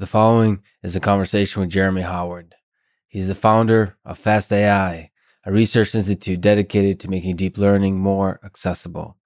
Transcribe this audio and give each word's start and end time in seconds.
The 0.00 0.06
following 0.06 0.62
is 0.82 0.96
a 0.96 0.98
conversation 1.00 1.60
with 1.60 1.68
Jeremy 1.68 2.00
Howard. 2.00 2.54
He's 3.06 3.28
the 3.28 3.34
founder 3.34 3.98
of 4.02 4.16
Fast 4.16 4.50
AI, 4.50 5.10
a 5.44 5.52
research 5.52 5.94
institute 5.94 6.40
dedicated 6.40 6.98
to 7.00 7.10
making 7.10 7.36
deep 7.36 7.58
learning 7.58 7.98
more 7.98 8.40
accessible. 8.42 9.18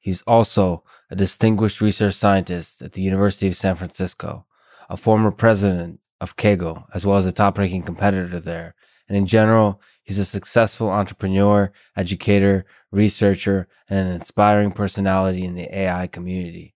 He's 0.00 0.22
also 0.22 0.84
a 1.10 1.16
distinguished 1.16 1.82
research 1.82 2.14
scientist 2.14 2.80
at 2.80 2.92
the 2.92 3.02
University 3.02 3.46
of 3.46 3.56
San 3.56 3.74
Francisco, 3.74 4.46
a 4.88 4.96
former 4.96 5.32
president 5.32 6.00
of 6.18 6.36
Kaggle, 6.36 6.86
as 6.94 7.04
well 7.04 7.18
as 7.18 7.26
a 7.26 7.32
top 7.32 7.58
ranking 7.58 7.82
competitor 7.82 8.40
there. 8.40 8.74
And 9.08 9.18
in 9.18 9.26
general, 9.26 9.82
he's 10.02 10.18
a 10.18 10.24
successful 10.24 10.88
entrepreneur, 10.88 11.70
educator, 11.94 12.64
researcher, 12.90 13.68
and 13.86 14.08
an 14.08 14.14
inspiring 14.14 14.72
personality 14.72 15.44
in 15.44 15.56
the 15.56 15.78
AI 15.78 16.06
community. 16.06 16.74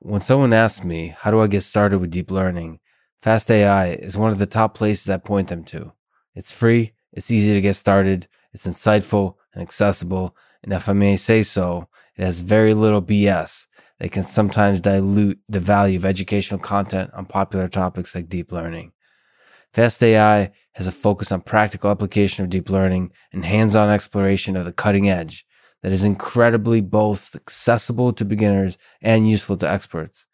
When 0.00 0.20
someone 0.20 0.52
asks 0.52 0.84
me, 0.84 1.14
how 1.16 1.30
do 1.30 1.40
I 1.40 1.46
get 1.46 1.62
started 1.62 2.00
with 2.00 2.10
deep 2.10 2.32
learning? 2.32 2.80
Fast 3.22 3.50
AI 3.50 3.88
is 3.88 4.16
one 4.16 4.30
of 4.30 4.38
the 4.38 4.46
top 4.46 4.74
places 4.74 5.10
I 5.10 5.16
point 5.16 5.48
them 5.48 5.64
to. 5.64 5.92
It's 6.34 6.52
free, 6.52 6.92
it's 7.12 7.30
easy 7.30 7.54
to 7.54 7.60
get 7.60 7.74
started, 7.74 8.28
it's 8.52 8.66
insightful 8.66 9.34
and 9.52 9.62
accessible, 9.62 10.36
and 10.62 10.72
if 10.72 10.88
I 10.88 10.92
may 10.92 11.16
say 11.16 11.42
so, 11.42 11.88
it 12.16 12.24
has 12.24 12.40
very 12.40 12.74
little 12.74 13.02
BS 13.02 13.66
that 13.98 14.12
can 14.12 14.24
sometimes 14.24 14.80
dilute 14.80 15.40
the 15.48 15.60
value 15.60 15.98
of 15.98 16.04
educational 16.04 16.60
content 16.60 17.10
on 17.14 17.26
popular 17.26 17.68
topics 17.68 18.14
like 18.14 18.28
deep 18.28 18.52
learning. 18.52 18.92
Fast 19.72 20.02
AI 20.02 20.52
has 20.72 20.86
a 20.86 20.92
focus 20.92 21.32
on 21.32 21.40
practical 21.40 21.90
application 21.90 22.44
of 22.44 22.50
deep 22.50 22.70
learning 22.70 23.12
and 23.32 23.44
hands-on 23.44 23.88
exploration 23.88 24.56
of 24.56 24.64
the 24.64 24.72
cutting 24.72 25.08
edge 25.08 25.46
that 25.82 25.92
is 25.92 26.04
incredibly 26.04 26.80
both 26.80 27.34
accessible 27.34 28.12
to 28.12 28.24
beginners 28.24 28.78
and 29.02 29.28
useful 29.28 29.56
to 29.56 29.68
experts. 29.68 30.26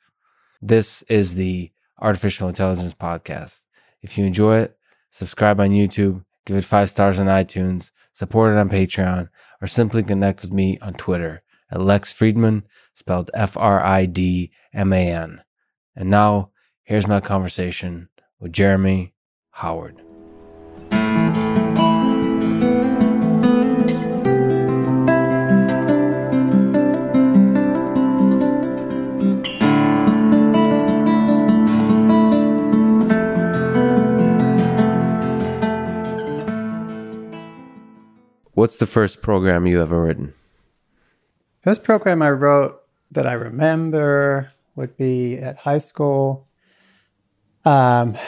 This 0.61 1.03
is 1.09 1.35
the 1.35 1.73
Artificial 2.03 2.49
Intelligence 2.49 2.93
Podcast. 2.95 3.63
If 4.03 4.19
you 4.19 4.27
enjoy 4.27 4.59
it, 4.59 4.77
subscribe 5.11 5.61
on 5.61 5.71
YouTube, 5.71 6.25
give 6.45 6.57
it 6.57 6.65
five 6.65 6.91
stars 6.91 7.21
on 7.21 7.27
iTunes, 7.27 7.93
support 8.13 8.53
it 8.53 8.59
on 8.59 8.69
Patreon, 8.69 9.29
or 9.61 9.69
simply 9.69 10.03
connect 10.03 10.43
with 10.43 10.53
me 10.53 10.79
on 10.83 10.95
Twitter 10.95 11.43
at 11.71 11.81
Lex 11.81 12.13
Fridman, 12.13 12.65
spelled 12.93 13.31
F 13.33 13.57
R 13.57 13.81
I 13.83 14.07
D 14.07 14.51
M 14.75 14.93
A 14.93 15.13
N. 15.13 15.43
And 15.95 16.11
now, 16.11 16.51
here's 16.83 17.07
my 17.07 17.21
conversation 17.21 18.09
with 18.41 18.53
Jeremy 18.53 19.15
Howard. 19.53 20.03
What's 38.55 38.77
the 38.77 38.87
first 38.87 39.23
program 39.23 39.67
you 39.67 39.81
ever 39.81 40.03
written? 40.03 40.35
First 41.63 41.85
program 41.85 42.21
I 42.21 42.31
wrote 42.33 42.83
that 43.11 43.27
I 43.27 43.33
remember 43.33 44.53
would 44.77 44.95
be 44.99 45.39
at 45.39 45.57
high 45.57 45.79
school. 45.79 46.47
Um, 47.65 48.19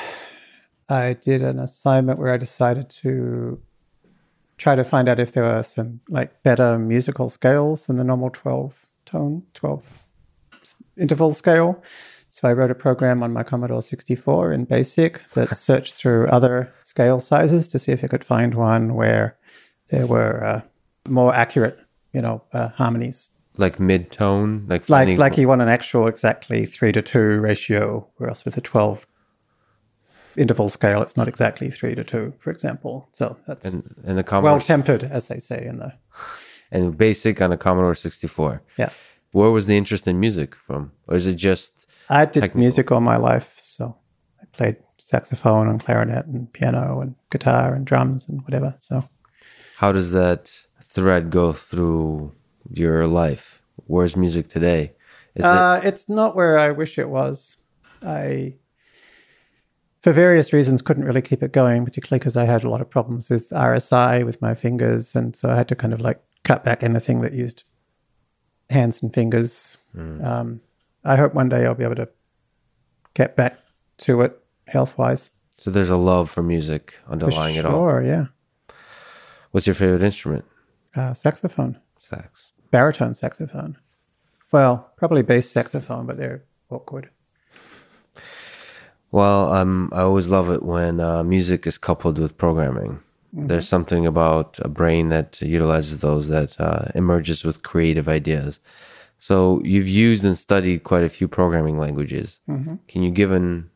I 0.89 1.13
did 1.13 1.43
an 1.43 1.59
assignment 1.59 2.19
where 2.19 2.33
I 2.33 2.39
decided 2.39 2.89
to 2.91 3.61
try 4.57 4.75
to 4.75 4.85
find 4.85 5.11
out 5.11 5.21
if 5.21 5.33
there 5.33 5.43
were 5.43 5.63
some 5.63 6.01
like 6.09 6.43
better 6.43 6.79
musical 6.79 7.29
scales 7.29 7.87
than 7.87 7.99
the 7.99 8.05
normal 8.05 8.31
12 8.31 8.87
tone, 9.05 9.43
12 9.53 9.91
interval 10.97 11.35
scale. 11.35 11.83
So 12.29 12.49
I 12.49 12.55
wrote 12.55 12.71
a 12.71 12.75
program 12.75 13.23
on 13.23 13.33
my 13.33 13.43
Commodore 13.43 13.83
64 13.83 14.55
in 14.55 14.65
BASIC 14.65 15.31
that 15.35 15.55
searched 15.57 15.95
through 15.95 16.29
other 16.29 16.73
scale 16.83 17.21
sizes 17.21 17.69
to 17.69 17.79
see 17.79 17.93
if 17.93 18.03
it 18.03 18.09
could 18.09 18.25
find 18.25 18.55
one 18.55 18.95
where 18.95 19.37
there 19.89 20.07
were 20.07 20.45
uh, 20.45 20.61
more 21.09 21.35
accurate, 21.35 21.79
you 22.13 22.23
know, 22.23 22.43
uh, 22.53 22.69
harmonies. 22.69 23.31
Like 23.57 23.79
mid 23.79 24.11
tone, 24.11 24.67
like 24.69 24.89
Like 24.89 25.17
like 25.17 25.39
you 25.39 25.47
want 25.47 25.63
an 25.63 25.69
actual 25.69 26.09
exactly 26.09 26.67
three 26.67 26.91
to 26.93 27.03
two 27.03 27.41
ratio, 27.41 28.09
whereas 28.17 28.45
with 28.45 28.57
a 28.57 28.61
twelve 28.61 29.07
interval 30.37 30.69
scale, 30.69 31.03
it's 31.03 31.17
not 31.17 31.29
exactly 31.29 31.71
three 31.71 31.95
to 31.95 32.03
two, 32.03 32.35
for 32.39 32.51
example. 32.51 33.09
So 33.13 33.37
that's 33.47 33.73
and, 33.73 33.95
and 34.05 34.19
the 34.19 34.25
Commodore 34.25 34.57
well 34.57 34.61
tempered, 34.61 35.05
as 35.05 35.29
they 35.29 35.39
say 35.39 35.65
in 35.65 35.79
the 35.79 35.93
and 36.73 36.99
basic 36.99 37.41
on 37.41 37.53
a 37.53 37.57
Commodore 37.57 37.95
64. 37.95 38.63
yeah. 38.77 38.91
Where 39.31 39.51
was 39.51 39.67
the 39.67 39.77
interest 39.77 40.07
in 40.07 40.21
music 40.21 40.55
from? 40.55 40.93
Or 41.09 41.17
is 41.17 41.27
it 41.27 41.35
just 41.35 41.89
I 42.09 42.25
did 42.25 42.41
Technical. 42.41 42.61
music 42.61 42.93
all 42.93 43.01
my 43.01 43.17
life, 43.17 43.61
so 43.65 43.97
I 44.41 44.47
played 44.47 44.77
saxophone 44.99 45.69
and 45.69 45.83
clarinet 45.85 46.27
and 46.27 46.53
piano 46.53 47.01
and 47.01 47.15
guitar 47.31 47.75
and 47.75 47.85
drums 47.87 48.29
and 48.29 48.43
whatever. 48.43 48.75
So 48.79 49.03
how 49.85 49.93
does 49.93 50.13
that 50.13 50.67
thread 50.83 51.29
go 51.29 51.53
through 51.53 52.33
your 52.71 53.07
life? 53.07 53.61
Where's 53.87 54.17
music 54.17 54.49
today? 54.49 54.93
Is 55.35 55.45
Uh, 55.45 55.79
it's 55.85 56.09
not 56.09 56.35
where 56.35 56.59
I 56.59 56.71
wish 56.71 56.99
it 56.99 57.11
was. 57.11 57.59
I, 58.03 58.55
for 60.01 60.13
various 60.13 60.55
reasons, 60.55 60.81
couldn't 60.81 61.05
really 61.05 61.21
keep 61.21 61.43
it 61.43 61.53
going, 61.53 61.85
particularly 61.85 62.19
because 62.19 62.35
I 62.35 62.47
had 62.47 62.65
a 62.65 62.71
lot 62.71 62.81
of 62.81 62.89
problems 62.89 63.29
with 63.29 63.51
RSI 63.51 64.25
with 64.25 64.41
my 64.41 64.55
fingers, 64.55 65.15
and 65.15 65.37
so 65.37 65.51
I 65.51 65.57
had 65.57 65.69
to 65.69 65.77
kind 65.77 65.93
of 65.93 66.01
like 66.01 66.23
cut 66.45 66.65
back 66.65 66.83
anything 66.83 67.21
that 67.21 67.35
used 67.35 67.65
hands 68.71 69.03
and 69.03 69.13
fingers. 69.13 69.77
Um, 69.95 70.63
I 71.05 71.17
hope 71.17 71.35
one 71.35 71.51
day 71.51 71.67
I'll 71.67 71.75
be 71.75 71.85
able 71.85 72.03
to 72.07 72.09
get 73.13 73.37
back 73.37 73.59
to 73.99 74.23
it 74.23 74.41
health 74.67 74.97
wise. 74.97 75.31
so 75.59 75.71
there's 75.71 75.91
a 75.91 75.99
love 75.99 76.31
for 76.31 76.43
music 76.43 76.99
underlying 77.07 77.57
it 77.57 77.67
all. 77.67 77.73
Sure, 77.73 78.03
yeah. 78.03 78.27
What's 79.55 79.69
your 79.69 79.75
favorite 79.75 80.03
instrument? 80.03 80.45
Uh, 80.97 81.15
saxophone, 81.15 81.79
Sax. 82.01 82.51
baritone 82.73 83.15
saxophone. 83.15 83.79
Well, 84.51 84.91
probably 84.97 85.23
bass 85.23 85.49
saxophone, 85.49 86.07
but 86.07 86.17
they're 86.17 86.43
awkward. 86.71 87.11
Well, 89.13 89.53
um, 89.53 89.91
I 89.93 90.01
always 90.01 90.27
love 90.27 90.51
it 90.51 90.65
when 90.65 90.99
uh, 90.99 91.23
music 91.23 91.69
is 91.69 91.79
coupled 91.79 92.19
with 92.19 92.37
programming. 92.37 92.99
There's 93.33 93.69
something 93.69 94.05
about 94.09 94.59
a 94.61 94.69
brain 94.69 95.09
that 95.11 95.41
utilizes 95.41 96.01
those 96.01 96.27
that 96.29 96.61
uh, 96.61 96.87
emerges 96.97 97.45
with 97.45 97.63
creative 97.63 98.09
ideas. 98.09 98.59
So 99.21 99.61
you've 99.63 99.89
used 99.89 100.25
and 100.25 100.37
studied 100.37 100.83
quite 100.83 101.05
a 101.05 101.09
few 101.09 101.29
programming 101.29 101.79
languages. 101.79 102.41
Can 102.89 103.03
you 103.05 103.13
give 103.13 103.31
an 103.31 103.71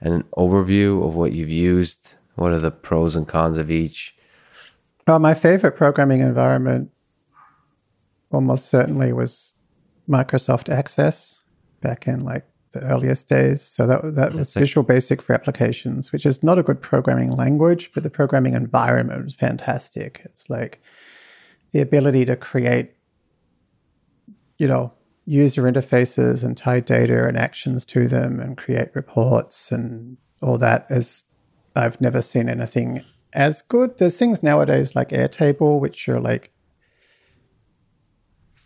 an 0.00 0.24
overview 0.38 1.06
of 1.06 1.16
what 1.16 1.32
you've 1.32 1.50
used? 1.50 2.14
What 2.34 2.52
are 2.52 2.58
the 2.58 2.70
pros 2.70 3.14
and 3.14 3.28
cons 3.28 3.58
of 3.58 3.70
each? 3.70 4.16
Well, 5.06 5.18
my 5.18 5.34
favorite 5.34 5.76
programming 5.76 6.20
environment 6.20 6.90
almost 8.30 8.66
certainly 8.66 9.12
was 9.12 9.54
Microsoft 10.08 10.68
Access 10.68 11.42
back 11.80 12.06
in 12.06 12.24
like 12.24 12.46
the 12.72 12.80
earliest 12.82 13.28
days. 13.28 13.62
So 13.62 13.86
that 13.86 14.14
that 14.14 14.34
was 14.34 14.54
Visual 14.54 14.84
Basic 14.84 15.20
for 15.20 15.34
applications, 15.34 16.12
which 16.12 16.24
is 16.24 16.42
not 16.42 16.58
a 16.58 16.62
good 16.62 16.80
programming 16.80 17.32
language, 17.32 17.90
but 17.92 18.02
the 18.02 18.10
programming 18.10 18.54
environment 18.54 19.24
was 19.24 19.34
fantastic. 19.34 20.22
It's 20.24 20.48
like 20.48 20.80
the 21.72 21.80
ability 21.80 22.24
to 22.26 22.36
create, 22.36 22.94
you 24.58 24.68
know, 24.68 24.92
user 25.24 25.62
interfaces 25.62 26.44
and 26.44 26.56
tie 26.56 26.80
data 26.80 27.26
and 27.26 27.36
actions 27.36 27.84
to 27.86 28.08
them 28.08 28.40
and 28.40 28.56
create 28.56 28.88
reports 28.94 29.70
and 29.70 30.16
all 30.40 30.58
that 30.58 30.86
is 30.90 31.24
I've 31.76 32.00
never 32.00 32.20
seen 32.20 32.48
anything 32.48 33.04
as 33.32 33.62
good. 33.62 33.98
There's 33.98 34.16
things 34.16 34.42
nowadays 34.42 34.94
like 34.94 35.10
Airtable, 35.10 35.80
which 35.80 36.08
are 36.08 36.20
like 36.20 36.52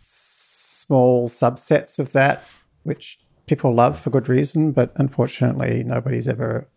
small 0.01 1.27
subsets 1.27 1.99
of 1.99 2.11
that, 2.13 2.43
which 2.83 3.19
people 3.45 3.73
love 3.73 3.97
for 3.99 4.09
good 4.09 4.29
reason, 4.29 4.71
but 4.71 4.91
unfortunately, 4.95 5.83
nobody's 5.83 6.27
ever 6.27 6.67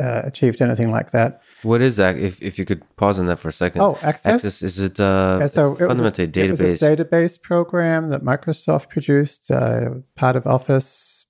uh, 0.00 0.22
achieved 0.24 0.60
anything 0.60 0.90
like 0.90 1.12
that. 1.12 1.42
What 1.62 1.80
is 1.80 1.96
that? 1.96 2.16
If 2.18 2.42
if 2.42 2.58
you 2.58 2.64
could 2.64 2.82
pause 2.96 3.18
on 3.18 3.26
that 3.26 3.38
for 3.38 3.48
a 3.48 3.52
second. 3.52 3.80
Oh, 3.80 3.96
Access? 4.02 4.34
Access 4.34 4.62
is 4.62 4.80
it 4.80 4.98
uh, 4.98 5.38
Yeah, 5.40 5.46
so 5.46 5.66
it 5.66 5.70
was, 5.70 5.80
a, 5.80 5.86
fundamentally 5.86 6.42
a 6.42 6.50
was 6.50 6.60
a 6.60 6.64
database? 6.64 6.96
database 6.96 7.40
program 7.40 8.08
that 8.10 8.22
Microsoft 8.22 8.88
produced, 8.88 9.50
uh, 9.50 9.90
part 10.16 10.36
of 10.36 10.46
Office, 10.46 11.26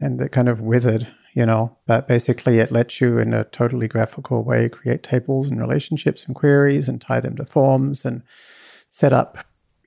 and 0.00 0.18
that 0.18 0.32
kind 0.32 0.48
of 0.48 0.60
withered, 0.60 1.08
you 1.34 1.44
know. 1.44 1.76
But 1.86 2.08
basically, 2.08 2.58
it 2.60 2.72
lets 2.72 3.00
you, 3.00 3.18
in 3.18 3.34
a 3.34 3.44
totally 3.44 3.88
graphical 3.88 4.42
way, 4.42 4.68
create 4.68 5.02
tables 5.02 5.48
and 5.48 5.60
relationships 5.60 6.24
and 6.24 6.34
queries 6.34 6.88
and 6.88 7.00
tie 7.00 7.20
them 7.20 7.36
to 7.36 7.44
forms 7.44 8.04
and 8.04 8.22
set 8.88 9.12
up, 9.12 9.38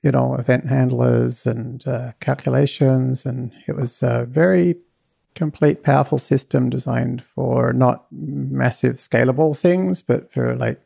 you 0.02 0.12
know, 0.12 0.34
event 0.34 0.66
handlers 0.66 1.46
and 1.46 1.86
uh, 1.86 2.12
calculations. 2.20 3.24
And 3.24 3.52
it 3.66 3.74
was 3.74 4.02
a 4.02 4.26
very 4.26 4.76
complete, 5.34 5.82
powerful 5.82 6.18
system 6.18 6.68
designed 6.68 7.22
for 7.22 7.72
not 7.72 8.06
massive 8.12 8.96
scalable 8.96 9.58
things, 9.58 10.02
but 10.02 10.30
for 10.30 10.54
like 10.54 10.80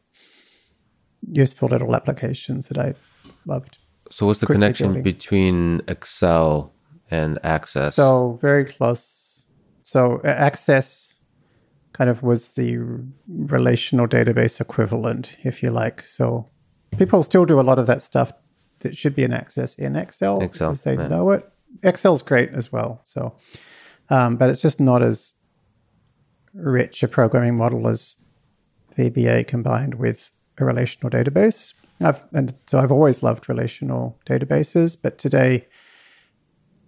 useful 1.31 1.69
little 1.69 1.95
applications 1.95 2.69
that 2.69 2.79
I 2.79 2.95
loved. 3.47 3.79
so 4.11 4.27
what's 4.27 4.41
the 4.41 4.47
connection 4.47 4.89
building. 4.89 5.03
between 5.03 5.81
Excel 5.89 6.73
and 7.11 7.39
Access? 7.43 7.95
So 7.95 8.39
very 8.41 8.65
close 8.65 9.22
So 9.93 10.23
Access 10.25 11.21
kind 11.93 12.09
of 12.09 12.23
was 12.23 12.49
the 12.49 12.79
relational 13.29 14.09
database 14.09 14.59
equivalent, 14.59 15.37
if 15.43 15.63
you 15.63 15.71
like. 15.71 16.01
So 16.01 16.49
people 16.97 17.23
still 17.23 17.45
do 17.45 17.61
a 17.61 17.67
lot 17.71 17.79
of 17.79 17.87
that 17.89 18.01
stuff 18.01 18.33
that 18.79 18.97
should 18.97 19.15
be 19.15 19.23
in 19.23 19.35
Access 19.35 19.75
in 19.75 19.95
Excel, 19.95 20.41
Excel, 20.41 20.71
because 20.71 20.85
they 20.85 20.95
yeah. 20.95 21.09
know 21.09 21.31
it. 21.33 21.47
Excel's 21.83 22.23
great 22.23 22.55
as 22.55 22.73
well. 22.73 23.01
So, 23.03 23.35
um, 24.09 24.37
but 24.37 24.49
it's 24.49 24.63
just 24.63 24.81
not 24.81 25.03
as 25.03 25.35
rich 26.55 27.03
a 27.03 27.09
programming 27.09 27.59
model 27.59 27.87
as 27.87 28.19
VBA 28.97 29.47
combined 29.47 29.97
with 29.97 30.33
a 30.57 30.65
relational 30.65 31.11
database. 31.11 31.75
I've 32.01 32.25
and 32.33 32.55
so 32.67 32.79
I've 32.79 32.93
always 32.93 33.23
loved 33.23 33.47
relational 33.47 34.19
databases, 34.25 34.97
but 35.01 35.19
today 35.19 35.67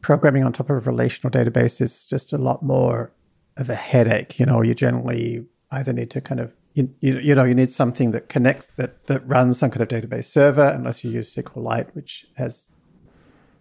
programming 0.05 0.45
on 0.45 0.53
top 0.53 0.69
of 0.69 0.87
a 0.87 0.91
relational 0.91 1.31
database 1.31 1.81
is 1.81 2.07
just 2.07 2.31
a 2.35 2.37
lot 2.37 2.63
more 2.63 3.11
of 3.57 3.71
a 3.71 3.75
headache. 3.75 4.39
You 4.39 4.45
know, 4.45 4.61
you 4.63 4.75
generally 4.75 5.47
either 5.71 5.95
need 5.95 6.11
to 6.11 6.21
kind 6.21 6.41
of 6.41 6.55
you, 6.75 6.95
you, 7.01 7.19
you 7.21 7.35
know 7.35 7.45
you 7.45 7.55
need 7.55 7.71
something 7.71 8.11
that 8.11 8.29
connects 8.29 8.67
that 8.77 9.07
that 9.07 9.27
runs 9.27 9.59
some 9.59 9.71
kind 9.71 9.81
of 9.81 9.89
database 9.89 10.27
server, 10.27 10.69
unless 10.69 11.03
you 11.03 11.11
use 11.11 11.35
SQLite, 11.35 11.95
which 11.95 12.27
has 12.37 12.71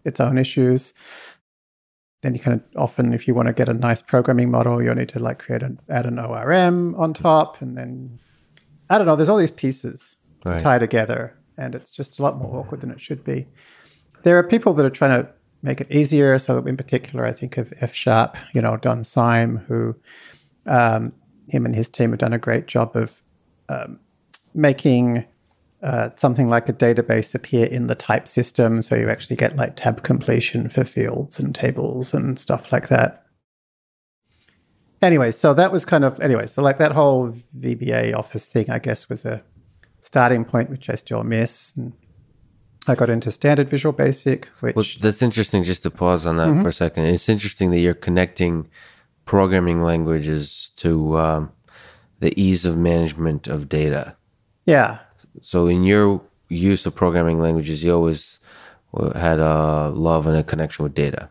its 0.04 0.20
own 0.20 0.38
issues. 0.38 0.94
Then 2.22 2.34
you 2.36 2.42
kind 2.42 2.60
of 2.60 2.82
often, 2.82 3.14
if 3.14 3.26
you 3.28 3.34
want 3.34 3.48
to 3.48 3.54
get 3.54 3.70
a 3.70 3.74
nice 3.74 4.02
programming 4.02 4.52
model, 4.52 4.84
you'll 4.84 4.96
need 4.96 5.10
to 5.10 5.20
like 5.20 5.40
create 5.40 5.64
an 5.64 5.80
add 5.90 6.06
an 6.06 6.20
ORM 6.20 6.94
on 6.96 7.14
top, 7.14 7.62
and 7.62 7.78
then 7.78 8.20
I 8.90 8.98
don't 8.98 9.08
know. 9.08 9.16
There's 9.16 9.30
all 9.30 9.38
these 9.38 9.60
pieces 9.66 10.18
Right. 10.46 10.58
to 10.58 10.64
tie 10.64 10.78
together, 10.78 11.38
and 11.58 11.74
it's 11.74 11.90
just 11.90 12.20
a 12.20 12.22
lot 12.22 12.38
more 12.38 12.60
awkward 12.60 12.82
than 12.82 12.92
it 12.92 13.00
should 13.00 13.24
be. 13.24 13.48
There 14.24 14.38
are 14.38 14.44
people 14.44 14.74
that 14.74 14.86
are 14.86 14.90
trying 14.90 15.24
to 15.24 15.30
make 15.64 15.82
it 15.82 15.88
easier. 15.90 16.38
So, 16.38 16.56
that 16.56 16.68
in 16.68 16.78
particular, 16.78 17.26
I 17.26 17.32
think 17.32 17.58
of 17.58 17.74
F 17.82 17.94
Sharp, 17.94 18.38
you 18.54 18.62
know, 18.62 18.78
Don 18.78 19.04
Syme, 19.04 19.58
who 19.68 19.96
um, 20.68 21.14
him 21.48 21.66
and 21.66 21.76
his 21.76 21.90
team 21.90 22.12
have 22.12 22.20
done 22.20 22.34
a 22.34 22.38
great 22.38 22.68
job 22.68 22.96
of 22.96 23.22
um, 23.70 24.00
making 24.54 25.26
uh, 25.82 26.10
something 26.16 26.48
like 26.48 26.70
a 26.70 26.74
database 26.74 27.36
appear 27.36 27.66
in 27.66 27.88
the 27.88 27.96
type 27.96 28.28
system. 28.28 28.82
So 28.82 28.96
you 28.96 29.10
actually 29.10 29.36
get 29.36 29.58
like 29.58 29.76
tab 29.76 30.04
completion 30.04 30.70
for 30.70 30.86
fields 30.86 31.40
and 31.40 31.54
tables 31.54 32.14
and 32.14 32.40
stuff 32.40 32.72
like 32.72 32.88
that. 32.88 33.26
Anyway, 35.02 35.32
so 35.32 35.54
that 35.54 35.74
was 35.74 35.84
kind 35.84 36.06
of, 36.06 36.18
anyway, 36.22 36.48
so 36.48 36.62
like 36.62 36.78
that 36.78 36.94
whole 36.94 37.34
VBA 37.60 38.16
office 38.16 38.48
thing, 38.48 38.70
I 38.70 38.80
guess, 38.80 39.10
was 39.10 39.26
a 39.26 39.44
starting 40.00 40.46
point, 40.46 40.70
which 40.70 40.90
I 40.90 40.96
still 40.96 41.24
miss. 41.24 41.74
And 41.76 41.92
I 42.88 42.96
got 42.96 43.10
into 43.10 43.32
standard 43.32 43.70
Visual 43.70 43.94
Basic, 43.94 44.48
which. 44.60 44.76
Well, 44.76 44.86
that's 45.00 45.22
interesting. 45.22 45.64
Just 45.64 45.84
to 45.84 45.92
pause 45.92 46.26
on 46.26 46.38
that 46.38 46.50
Mm-hmm. 46.50 46.62
for 46.64 46.68
a 46.70 46.74
second, 46.74 47.06
it's 47.06 47.30
interesting 47.30 47.72
that 47.72 47.80
you're 47.80 47.94
connecting 47.94 48.68
programming 49.26 49.82
languages 49.82 50.72
to 50.78 51.18
um, 51.18 51.52
the 52.20 52.38
ease 52.40 52.66
of 52.66 52.78
management 52.78 53.48
of 53.48 53.70
data. 53.70 54.16
yeah. 54.66 55.00
So, 55.42 55.66
in 55.68 55.84
your 55.84 56.22
use 56.50 56.86
of 56.86 56.94
programming 56.94 57.40
languages, 57.40 57.84
you 57.84 57.92
always 57.94 58.40
uh, 58.96 59.18
had 59.18 59.40
a 59.40 59.90
love 59.90 60.28
and 60.28 60.38
a 60.38 60.44
connection 60.44 60.84
with 60.84 60.94
data. 60.94 61.30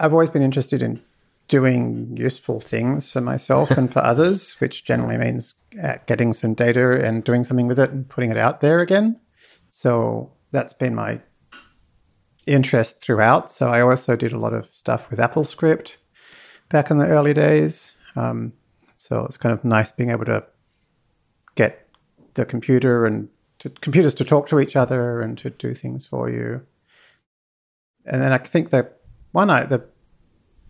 I've 0.00 0.12
always 0.12 0.30
been 0.30 0.42
interested 0.42 0.82
in 0.82 1.00
doing 1.46 2.16
useful 2.16 2.58
things 2.58 3.12
for 3.12 3.20
myself 3.20 3.70
and 3.72 3.92
for 3.92 4.02
others, 4.04 4.54
which 4.60 4.84
generally 4.84 5.18
means 5.18 5.54
uh, 5.80 5.98
getting 6.06 6.32
some 6.32 6.54
data 6.54 7.04
and 7.06 7.22
doing 7.22 7.44
something 7.44 7.68
with 7.68 7.78
it 7.78 7.90
and 7.90 8.08
putting 8.08 8.30
it 8.32 8.36
out 8.38 8.60
there 8.60 8.80
again. 8.80 9.20
So 9.68 10.32
that's 10.52 10.72
been 10.72 10.94
my 10.94 11.20
interest 12.46 13.00
throughout. 13.00 13.50
So 13.50 13.68
I 13.68 13.80
also 13.80 14.16
did 14.16 14.32
a 14.32 14.38
lot 14.38 14.52
of 14.52 14.66
stuff 14.66 15.10
with 15.10 15.18
AppleScript 15.18 15.96
back 16.68 16.90
in 16.90 16.98
the 16.98 17.06
early 17.06 17.34
days. 17.34 17.94
Um, 18.16 18.52
so 18.96 19.24
it's 19.24 19.36
kind 19.36 19.52
of 19.52 19.64
nice 19.64 19.90
being 19.90 20.10
able 20.10 20.24
to 20.26 20.44
get 21.54 21.88
the 22.34 22.44
computer 22.44 23.06
and 23.06 23.28
to, 23.58 23.70
computers 23.70 24.14
to 24.14 24.24
talk 24.24 24.48
to 24.48 24.60
each 24.60 24.76
other 24.76 25.20
and 25.20 25.36
to 25.38 25.50
do 25.50 25.74
things 25.74 26.06
for 26.06 26.30
you. 26.30 26.62
And 28.04 28.20
then 28.20 28.32
I 28.32 28.38
think 28.38 28.70
that 28.70 28.98
one 29.32 29.50
I, 29.50 29.64
the 29.64 29.84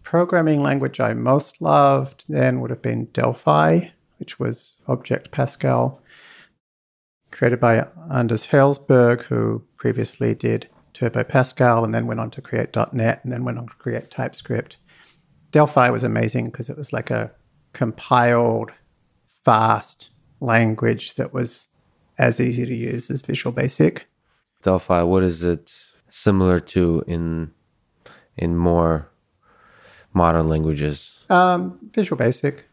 programming 0.02 0.62
language 0.62 1.00
I 1.00 1.14
most 1.14 1.62
loved 1.62 2.24
then 2.28 2.60
would 2.60 2.70
have 2.70 2.82
been 2.82 3.06
Delphi, 3.06 3.88
which 4.18 4.38
was 4.38 4.80
Object 4.86 5.30
Pascal, 5.30 6.02
created 7.30 7.60
by 7.60 7.86
Anders 8.12 8.48
Hejlsberg, 8.48 9.22
who 9.22 9.64
previously 9.82 10.32
did 10.32 10.68
Turbo 10.94 11.24
Pascal 11.24 11.84
and 11.84 11.92
then 11.92 12.06
went 12.06 12.20
on 12.20 12.30
to 12.30 12.40
create 12.40 12.76
.NET 12.92 13.20
and 13.24 13.32
then 13.32 13.44
went 13.44 13.58
on 13.58 13.66
to 13.66 13.74
create 13.74 14.12
TypeScript. 14.12 14.76
Delphi 15.50 15.90
was 15.90 16.04
amazing 16.04 16.50
because 16.50 16.70
it 16.70 16.76
was 16.76 16.92
like 16.92 17.10
a 17.10 17.32
compiled, 17.72 18.70
fast 19.26 20.10
language 20.38 21.14
that 21.14 21.34
was 21.34 21.66
as 22.16 22.38
easy 22.38 22.64
to 22.64 22.72
use 22.72 23.10
as 23.10 23.22
Visual 23.22 23.52
Basic. 23.52 24.06
Delphi, 24.62 25.02
what 25.02 25.24
is 25.24 25.42
it 25.42 25.74
similar 26.08 26.60
to 26.60 27.02
in 27.08 27.50
in 28.36 28.56
more 28.56 29.10
modern 30.14 30.48
languages? 30.48 31.24
Um, 31.28 31.90
Visual 31.92 32.16
Basic. 32.16 32.66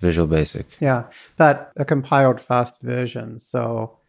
Visual 0.00 0.26
Basic. 0.26 0.66
Yeah, 0.80 1.04
but 1.36 1.70
a 1.76 1.84
compiled 1.84 2.40
fast 2.40 2.80
version. 2.82 3.38
So 3.38 3.99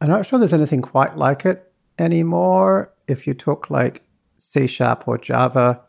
I'm 0.00 0.08
not 0.08 0.26
sure 0.26 0.38
there's 0.38 0.52
anything 0.52 0.82
quite 0.82 1.16
like 1.16 1.44
it 1.44 1.72
anymore. 1.98 2.92
If 3.06 3.26
you 3.26 3.34
took 3.34 3.70
like 3.70 4.02
C 4.36 4.66
sharp 4.66 5.08
or 5.08 5.18
Java 5.18 5.82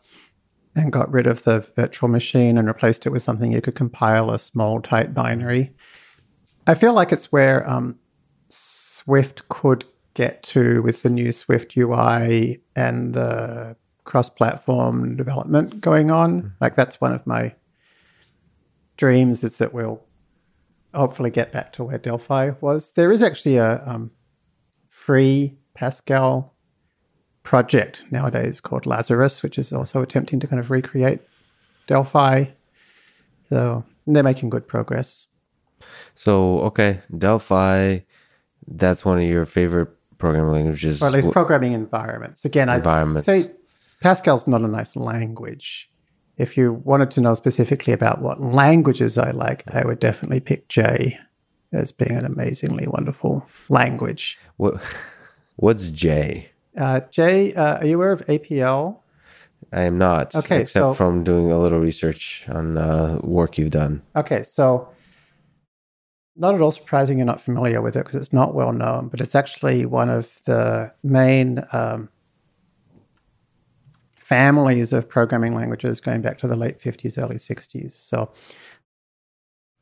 and 0.74 0.92
got 0.92 1.10
rid 1.10 1.26
of 1.26 1.44
the 1.44 1.60
virtual 1.60 2.08
machine 2.08 2.58
and 2.58 2.66
replaced 2.66 3.06
it 3.06 3.10
with 3.10 3.22
something 3.22 3.52
you 3.52 3.60
could 3.60 3.74
compile 3.74 4.30
a 4.30 4.38
small 4.38 4.80
tight 4.80 5.14
binary, 5.14 5.72
I 6.66 6.74
feel 6.74 6.92
like 6.92 7.12
it's 7.12 7.32
where 7.32 7.68
um, 7.68 7.98
Swift 8.48 9.48
could 9.48 9.84
get 10.14 10.42
to 10.42 10.82
with 10.82 11.02
the 11.02 11.10
new 11.10 11.32
Swift 11.32 11.76
UI 11.76 12.60
and 12.74 13.14
the 13.14 13.76
cross 14.04 14.28
platform 14.28 15.16
development 15.16 15.80
going 15.80 16.10
on. 16.10 16.54
Like, 16.60 16.74
that's 16.74 17.00
one 17.00 17.12
of 17.12 17.26
my 17.26 17.54
dreams 18.96 19.42
is 19.44 19.56
that 19.56 19.72
we'll 19.72 20.04
hopefully 20.94 21.30
get 21.30 21.52
back 21.52 21.72
to 21.74 21.84
where 21.84 21.98
Delphi 21.98 22.52
was. 22.60 22.92
There 22.92 23.12
is 23.12 23.22
actually 23.22 23.56
a 23.56 23.82
um, 23.86 24.12
free 24.88 25.58
Pascal 25.74 26.54
project 27.42 28.04
nowadays 28.10 28.60
called 28.60 28.86
Lazarus, 28.86 29.42
which 29.42 29.58
is 29.58 29.72
also 29.72 30.02
attempting 30.02 30.40
to 30.40 30.46
kind 30.46 30.60
of 30.60 30.70
recreate 30.70 31.20
Delphi. 31.86 32.46
So 33.48 33.84
they're 34.06 34.22
making 34.22 34.50
good 34.50 34.68
progress. 34.68 35.26
So, 36.14 36.60
okay, 36.60 37.00
Delphi, 37.16 38.00
that's 38.66 39.04
one 39.04 39.18
of 39.18 39.24
your 39.24 39.46
favorite 39.46 39.88
programming 40.18 40.52
languages. 40.52 41.02
Or 41.02 41.06
at 41.06 41.12
least 41.12 41.30
programming 41.32 41.72
environments. 41.72 42.44
Again, 42.44 42.68
Environments. 42.68 43.24
say 43.24 43.50
Pascal's 44.00 44.46
not 44.46 44.60
a 44.60 44.68
nice 44.68 44.96
language. 44.96 45.89
If 46.40 46.56
you 46.56 46.72
wanted 46.72 47.10
to 47.12 47.20
know 47.20 47.34
specifically 47.34 47.92
about 47.92 48.22
what 48.22 48.40
languages 48.40 49.18
I 49.18 49.30
like, 49.30 49.62
I 49.74 49.84
would 49.84 49.98
definitely 49.98 50.40
pick 50.40 50.68
J 50.68 51.18
as 51.70 51.92
being 51.92 52.16
an 52.16 52.24
amazingly 52.24 52.86
wonderful 52.86 53.46
language. 53.68 54.38
what, 54.56 54.80
what's 55.56 55.90
J? 55.90 56.50
Uh, 56.76 57.00
J, 57.10 57.52
uh, 57.52 57.78
are 57.78 57.84
you 57.86 57.96
aware 57.96 58.12
of 58.12 58.24
APL? 58.26 59.00
I 59.70 59.82
am 59.82 59.98
not. 59.98 60.34
Okay, 60.34 60.62
except 60.62 60.82
so- 60.82 60.94
from 60.94 61.24
doing 61.24 61.52
a 61.52 61.58
little 61.58 61.78
research 61.78 62.46
on 62.48 62.78
uh, 62.78 63.20
work 63.22 63.58
you've 63.58 63.70
done. 63.70 64.00
Okay, 64.16 64.42
so 64.42 64.88
not 66.36 66.54
at 66.54 66.62
all 66.62 66.72
surprising 66.72 67.18
you're 67.18 67.26
not 67.26 67.40
familiar 67.40 67.82
with 67.82 67.96
it 67.96 68.00
because 68.00 68.14
it's 68.14 68.32
not 68.32 68.54
well 68.54 68.72
known, 68.72 69.08
but 69.08 69.20
it's 69.20 69.34
actually 69.34 69.84
one 69.84 70.08
of 70.08 70.42
the 70.46 70.90
main 71.02 71.62
um, 71.74 72.08
families 74.30 74.92
of 74.92 75.08
programming 75.08 75.56
languages 75.56 76.00
going 76.00 76.22
back 76.22 76.38
to 76.38 76.46
the 76.46 76.54
late 76.54 76.78
50s, 76.78 77.20
early 77.20 77.34
60s. 77.34 77.90
So 77.90 78.32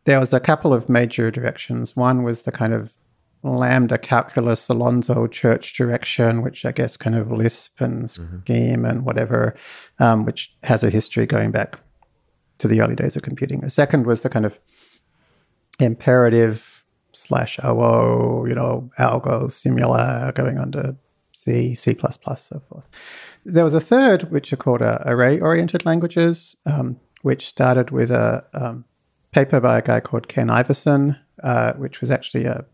there 0.07 0.19
was 0.19 0.33
a 0.33 0.41
couple 0.41 0.73
of 0.73 0.89
major 0.89 1.31
directions. 1.31 1.95
One 1.95 2.23
was 2.23 2.45
the 2.45 2.51
kind 2.51 2.73
of 2.73 2.95
Lambda 3.43 3.99
calculus 3.99 4.67
Alonzo 4.71 5.27
Church 5.27 5.77
direction, 5.77 6.41
which 6.41 6.65
I 6.65 6.73
guess 6.73 6.97
kind 6.97 7.15
of 7.15 7.31
Lisp 7.31 7.83
and 7.83 8.11
Scheme 8.11 8.87
and 8.87 9.05
whatever, 9.05 9.55
um, 9.99 10.25
which 10.25 10.57
has 10.63 10.83
a 10.83 10.89
history 10.89 11.27
going 11.27 11.51
back 11.51 11.79
to 12.57 12.67
the 12.67 12.81
early 12.81 12.95
days 12.95 13.17
of 13.17 13.23
computing. 13.23 13.61
The 13.61 13.71
second 13.71 14.07
was 14.07 14.23
the 14.23 14.31
kind 14.31 14.47
of 14.47 14.59
imperative 15.79 16.85
slash 17.13 17.59
OO, 17.63 18.47
you 18.49 18.55
know, 18.55 18.91
ALGOL, 18.99 19.51
simula, 19.51 20.35
going 20.35 20.59
on 20.59 20.73
to 20.73 20.97
C, 21.39 21.75
C++, 21.77 21.97
so 22.37 22.59
forth. 22.59 22.89
There 23.45 23.63
was 23.63 23.75
a 23.75 23.81
third, 23.81 24.31
which 24.33 24.53
are 24.53 24.57
called 24.57 24.83
uh, 24.83 24.99
array-oriented 25.07 25.87
languages, 25.87 26.57
um, 26.67 26.99
which 27.23 27.47
started 27.47 27.93
with 27.93 28.11
a 28.11 28.45
um, 28.53 28.85
paper 29.31 29.61
by 29.61 29.79
a 29.79 29.83
guy 29.83 30.01
called 30.01 30.27
Ken 30.27 30.51
Iverson, 30.51 31.17
uh, 31.45 31.75
which 31.75 32.01
was 32.01 32.11
actually 32.11 32.45
a 32.45 32.65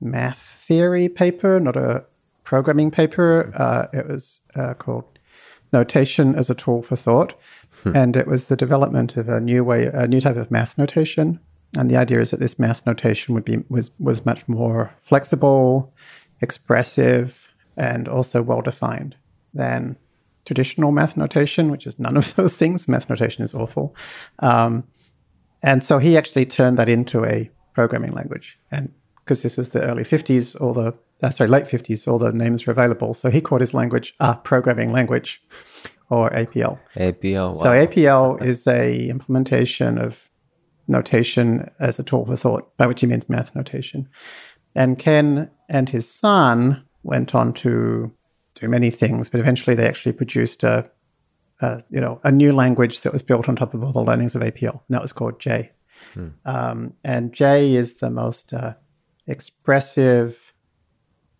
math 0.00 0.38
theory 0.38 1.08
paper, 1.08 1.60
not 1.60 1.76
a 1.76 2.04
programming 2.42 2.90
paper. 2.90 3.52
Uh, 3.54 3.86
it 3.96 4.08
was 4.08 4.42
uh, 4.56 4.74
called 4.74 5.04
Notation 5.72 6.34
as 6.34 6.50
a 6.50 6.56
Tool 6.56 6.82
for 6.82 6.96
Thought. 6.96 7.34
and 7.84 8.16
it 8.16 8.26
was 8.26 8.46
the 8.46 8.56
development 8.56 9.16
of 9.16 9.28
a 9.28 9.40
new 9.40 9.62
way, 9.62 9.86
a 9.86 10.08
new 10.08 10.20
type 10.20 10.36
of 10.36 10.50
math 10.50 10.76
notation. 10.76 11.38
And 11.76 11.90
the 11.90 11.96
idea 11.96 12.20
is 12.20 12.30
that 12.30 12.40
this 12.40 12.58
math 12.58 12.84
notation 12.86 13.34
would 13.34 13.44
be 13.44 13.58
was 13.68 13.90
was 13.98 14.24
much 14.24 14.48
more 14.48 14.92
flexible, 14.98 15.92
expressive, 16.44 17.48
and 17.76 18.06
also 18.06 18.42
well 18.42 18.62
defined 18.62 19.16
than 19.52 19.96
traditional 20.44 20.92
math 20.92 21.16
notation, 21.16 21.70
which 21.70 21.86
is 21.86 21.98
none 21.98 22.16
of 22.16 22.34
those 22.36 22.56
things. 22.56 22.86
Math 22.86 23.08
notation 23.10 23.44
is 23.44 23.54
awful. 23.54 23.96
Um, 24.38 24.84
and 25.62 25.82
so 25.82 25.98
he 25.98 26.16
actually 26.16 26.46
turned 26.46 26.78
that 26.78 26.88
into 26.88 27.24
a 27.24 27.50
programming 27.72 28.12
language. 28.12 28.58
And 28.70 28.92
because 29.16 29.42
this 29.42 29.56
was 29.56 29.70
the 29.70 29.82
early 29.82 30.04
50s, 30.04 30.60
all 30.60 30.74
the, 30.74 30.94
uh, 31.22 31.30
sorry, 31.30 31.48
late 31.48 31.64
50s, 31.64 32.06
all 32.06 32.18
the 32.18 32.32
names 32.32 32.66
were 32.66 32.72
available. 32.72 33.14
So 33.14 33.30
he 33.30 33.40
called 33.40 33.62
his 33.62 33.72
language 33.72 34.14
a 34.20 34.36
programming 34.36 34.92
language 34.92 35.42
or 36.10 36.30
APL. 36.30 36.78
APL. 36.96 37.48
Wow. 37.48 37.54
So 37.54 37.68
APL 37.70 38.42
is 38.42 38.66
a 38.66 39.08
implementation 39.08 39.96
of 39.98 40.30
notation 40.86 41.70
as 41.80 41.98
a 41.98 42.02
tool 42.02 42.26
for 42.26 42.36
thought, 42.36 42.76
by 42.76 42.86
which 42.86 43.00
he 43.00 43.06
means 43.06 43.28
math 43.28 43.54
notation. 43.54 44.08
And 44.74 44.98
Ken 44.98 45.50
and 45.68 45.88
his 45.88 46.10
son 46.10 46.84
went 47.02 47.34
on 47.34 47.52
to 47.52 48.12
do 48.54 48.68
many 48.68 48.90
things, 48.90 49.28
but 49.28 49.40
eventually 49.40 49.74
they 49.74 49.86
actually 49.86 50.12
produced 50.12 50.62
a, 50.62 50.90
a 51.60 51.82
you 51.90 52.00
know 52.00 52.20
a 52.24 52.32
new 52.32 52.52
language 52.52 53.02
that 53.02 53.12
was 53.12 53.22
built 53.22 53.48
on 53.48 53.56
top 53.56 53.74
of 53.74 53.82
all 53.82 53.92
the 53.92 54.02
learnings 54.02 54.34
of 54.34 54.42
APL. 54.42 54.72
And 54.72 54.90
that 54.90 55.02
was 55.02 55.12
called 55.12 55.40
J. 55.40 55.72
Hmm. 56.14 56.28
Um, 56.44 56.94
and 57.04 57.32
J 57.32 57.74
is 57.74 57.94
the 57.94 58.10
most 58.10 58.52
uh, 58.52 58.74
expressive, 59.26 60.52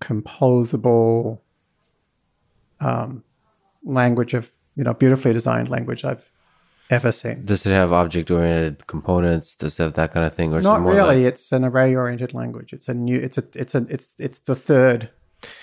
composable 0.01 1.41
um, 2.81 3.25
language 3.85 4.35
of 4.35 4.51
you 4.77 4.85
know 4.85 4.95
beautifully 4.95 5.33
designed 5.33 5.69
language 5.69 6.05
I've 6.05 6.31
ever 6.91 7.13
seen. 7.13 7.45
Does 7.45 7.65
it 7.67 7.73
have 7.73 7.93
object 7.93 8.31
oriented 8.31 8.87
components? 8.87 9.57
Does 9.57 9.79
it 9.79 9.83
have 9.83 9.95
that 9.95 10.13
kind 10.13 10.27
of 10.27 10.35
thing? 10.35 10.53
Or 10.53 10.61
not 10.61 10.83
really. 10.83 11.25
Like... 11.25 11.33
It's 11.33 11.53
an 11.53 11.65
array 11.65 11.95
oriented 11.95 12.35
language. 12.35 12.73
It's 12.73 12.89
a 12.89 12.95
new. 12.95 13.19
It's 13.19 13.39
a. 13.39 13.45
It's 13.55 13.75
a. 13.75 13.87
It's 13.89 14.09
it's 14.19 14.39
the 14.41 14.55
third 14.55 15.11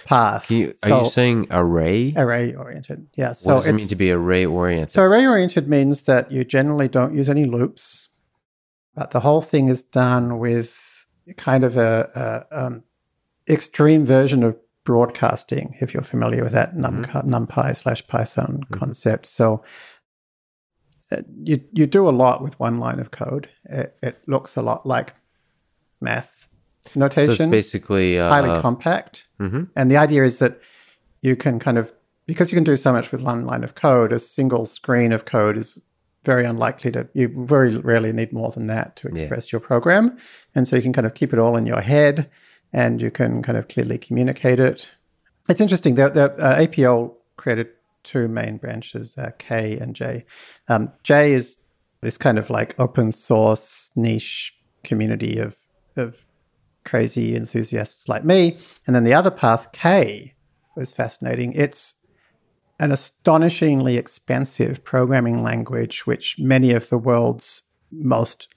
path. 0.05 0.49
You, 0.51 0.73
so, 0.77 0.99
are 0.99 1.03
you 1.03 1.09
saying 1.09 1.47
array? 1.51 2.13
Array 2.15 2.53
oriented. 2.53 3.07
Yeah. 3.15 3.33
So 3.33 3.55
what 3.55 3.61
does 3.61 3.67
it 3.67 3.73
mean 3.73 3.87
to 3.87 3.95
be 3.95 4.11
array 4.11 4.45
oriented? 4.45 4.91
So 4.91 5.03
array 5.03 5.25
oriented 5.25 5.67
means 5.67 6.03
that 6.03 6.31
you 6.31 6.43
generally 6.43 6.87
don't 6.87 7.15
use 7.15 7.29
any 7.29 7.45
loops, 7.45 8.09
but 8.95 9.11
the 9.11 9.21
whole 9.21 9.41
thing 9.41 9.69
is 9.69 9.83
done 9.83 10.39
with 10.39 11.07
kind 11.37 11.63
of 11.63 11.77
a, 11.77 12.45
a 12.51 12.65
um, 12.65 12.83
extreme 13.49 14.05
version 14.05 14.43
of 14.43 14.57
broadcasting. 14.83 15.75
If 15.79 15.93
you're 15.93 16.03
familiar 16.03 16.43
with 16.43 16.53
that 16.53 16.75
num, 16.75 17.05
mm-hmm. 17.05 17.33
NumPy 17.33 17.77
slash 17.77 18.05
Python 18.07 18.63
mm-hmm. 18.63 18.79
concept, 18.79 19.25
so. 19.27 19.63
You 21.43 21.61
you 21.71 21.85
do 21.87 22.07
a 22.07 22.11
lot 22.11 22.41
with 22.41 22.59
one 22.59 22.79
line 22.79 22.99
of 22.99 23.11
code. 23.11 23.49
It, 23.65 23.95
it 24.01 24.21
looks 24.27 24.55
a 24.55 24.61
lot 24.61 24.85
like 24.85 25.13
math 25.99 26.47
notation. 26.95 27.35
So 27.35 27.49
basically 27.49 28.19
uh, 28.19 28.29
highly 28.29 28.61
compact. 28.61 29.27
Mm-hmm. 29.39 29.63
And 29.75 29.91
the 29.91 29.97
idea 29.97 30.23
is 30.23 30.39
that 30.39 30.59
you 31.21 31.35
can 31.35 31.59
kind 31.59 31.77
of, 31.77 31.93
because 32.25 32.51
you 32.51 32.55
can 32.55 32.63
do 32.63 32.75
so 32.75 32.91
much 32.91 33.11
with 33.11 33.21
one 33.21 33.45
line 33.45 33.63
of 33.63 33.75
code, 33.75 34.11
a 34.11 34.19
single 34.19 34.65
screen 34.65 35.11
of 35.11 35.25
code 35.25 35.57
is 35.57 35.81
very 36.23 36.45
unlikely 36.45 36.91
to, 36.91 37.07
you 37.13 37.27
very 37.27 37.77
rarely 37.77 38.13
need 38.13 38.31
more 38.31 38.51
than 38.51 38.67
that 38.67 38.95
to 38.95 39.07
express 39.07 39.47
yeah. 39.47 39.57
your 39.57 39.61
program. 39.61 40.17
And 40.53 40.67
so 40.67 40.75
you 40.75 40.81
can 40.81 40.93
kind 40.93 41.07
of 41.07 41.13
keep 41.13 41.33
it 41.33 41.39
all 41.39 41.55
in 41.55 41.65
your 41.65 41.81
head 41.81 42.29
and 42.73 43.01
you 43.01 43.11
can 43.11 43.41
kind 43.41 43.57
of 43.57 43.67
clearly 43.67 43.97
communicate 43.97 44.59
it. 44.59 44.91
It's 45.49 45.61
interesting. 45.61 45.95
The, 45.95 46.09
the 46.09 46.33
uh, 46.37 46.59
APL 46.59 47.15
created 47.37 47.69
two 48.03 48.27
main 48.27 48.57
branches, 48.57 49.17
uh, 49.17 49.31
K 49.37 49.77
and 49.77 49.95
J. 49.95 50.25
Um, 50.67 50.91
J 51.03 51.33
is 51.33 51.57
this 52.01 52.17
kind 52.17 52.37
of 52.37 52.49
like 52.49 52.75
open 52.79 53.11
source 53.11 53.91
niche 53.95 54.53
community 54.83 55.37
of, 55.37 55.57
of 55.95 56.25
crazy 56.83 57.35
enthusiasts 57.35 58.09
like 58.09 58.25
me. 58.25 58.57
And 58.87 58.95
then 58.95 59.03
the 59.03 59.13
other 59.13 59.31
path, 59.31 59.71
K, 59.71 60.33
was 60.75 60.91
fascinating. 60.91 61.53
It's 61.53 61.95
an 62.79 62.91
astonishingly 62.91 63.97
expensive 63.97 64.83
programming 64.83 65.43
language, 65.43 66.07
which 66.07 66.37
many 66.39 66.71
of 66.71 66.89
the 66.89 66.97
world's 66.97 67.63
most 67.91 68.47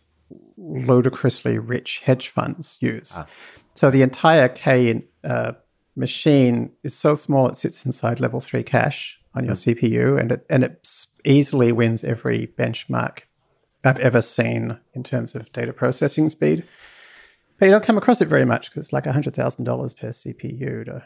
ludicrously 0.57 1.59
rich 1.59 2.01
hedge 2.05 2.29
funds 2.29 2.79
use. 2.81 3.13
Ah. 3.17 3.27
So 3.75 3.91
the 3.91 4.03
entire 4.03 4.49
K 4.49 5.05
uh, 5.23 5.53
machine 5.97 6.73
is 6.83 6.95
so 6.95 7.15
small 7.15 7.49
it 7.49 7.57
sits 7.57 7.85
inside 7.85 8.21
level 8.21 8.41
three 8.41 8.63
cache 8.63 9.21
on 9.35 9.45
your. 9.45 9.55
CPU, 9.55 10.19
and 10.21 10.33
it 10.33 10.47
and 10.49 10.65
it 10.65 10.89
easily 11.25 11.73
wins 11.73 12.05
every 12.05 12.47
benchmark 12.59 13.21
I've 13.85 13.99
ever 13.99 14.23
seen 14.23 14.79
in 14.95 15.03
terms 15.03 15.35
of 15.35 15.53
data 15.53 15.73
processing 15.73 16.29
speed. 16.29 16.65
But 17.59 17.67
you 17.67 17.73
don't 17.73 17.85
come 17.85 17.99
across 17.99 18.21
it 18.21 18.29
very 18.29 18.45
much 18.45 18.71
because 18.71 18.87
it's 18.87 18.93
like 18.93 19.05
$100,000 19.05 19.97
per 19.97 20.09
CPU 20.09 20.85
to, 20.87 21.05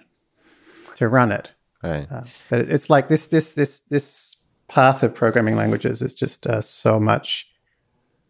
to 0.96 1.08
run 1.08 1.30
it. 1.30 1.52
Right. 1.82 2.10
Uh, 2.10 2.22
but 2.48 2.60
it's 2.60 2.88
like 2.88 3.08
this, 3.08 3.26
this, 3.26 3.52
this, 3.52 3.80
this 3.90 4.36
path 4.68 5.02
of 5.02 5.14
programming 5.14 5.56
languages 5.56 6.00
is 6.02 6.14
just 6.14 6.46
uh, 6.46 6.60
so 6.60 6.98
much, 6.98 7.48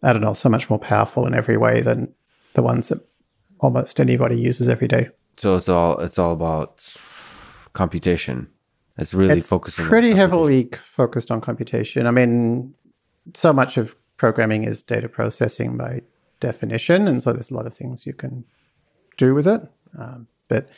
I 0.03 0.13
don't 0.13 0.23
know, 0.23 0.35
so 0.35 0.49
much 0.49 0.69
more 0.69 0.79
powerful 0.79 1.27
in 1.27 1.35
every 1.35 1.57
way 1.57 1.81
than 1.81 2.13
the 2.55 2.63
ones 2.63 2.89
that 2.89 3.07
almost 3.61 4.01
anybody 4.01 4.41
uses 4.41 4.69
every 4.69 4.89
day. 4.89 5.11
So 5.37 5.57
it's 5.57 5.69
all, 5.69 5.99
it's 6.01 6.19
all 6.19 6.33
about 6.33 6.93
computation. 7.73 8.49
It's 8.99 9.15
really 9.15 9.39
it's 9.39 9.49
focusing 9.49 9.85
pretty 9.85 10.13
heavily 10.13 10.69
focused 10.83 11.31
on 11.31 11.41
computation. 11.41 12.07
I 12.07 12.11
mean, 12.11 12.75
so 13.35 13.53
much 13.53 13.77
of 13.77 13.97
programming 14.17 14.65
is 14.65 14.83
data 14.83 15.09
processing 15.09 15.77
by 15.77 16.03
definition, 16.41 17.07
and 17.07 17.23
so 17.23 17.33
there's 17.33 17.51
a 17.51 17.55
lot 17.55 17.67
of 17.67 17.75
things 17.75 18.07
you 18.07 18.13
can 18.13 18.45
do 19.17 19.35
with 19.35 19.47
it. 19.47 19.63
Um, 19.97 20.27
but 20.49 20.69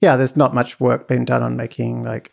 yeah, 0.00 0.16
there's 0.16 0.36
not 0.36 0.54
much 0.54 0.78
work 0.78 1.08
being 1.08 1.24
done 1.24 1.42
on 1.42 1.56
making 1.56 2.04
like 2.04 2.32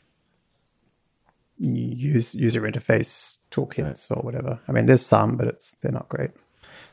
use 1.58 2.36
user 2.36 2.62
interface 2.62 3.38
toolkits 3.52 4.10
right. 4.10 4.18
or 4.18 4.22
whatever. 4.22 4.60
I 4.68 4.72
mean, 4.74 4.86
there's 4.86 5.06
some, 5.06 5.38
but 5.38 5.48
it's 5.48 5.76
they're 5.82 5.92
not 5.92 6.10
great. 6.10 6.32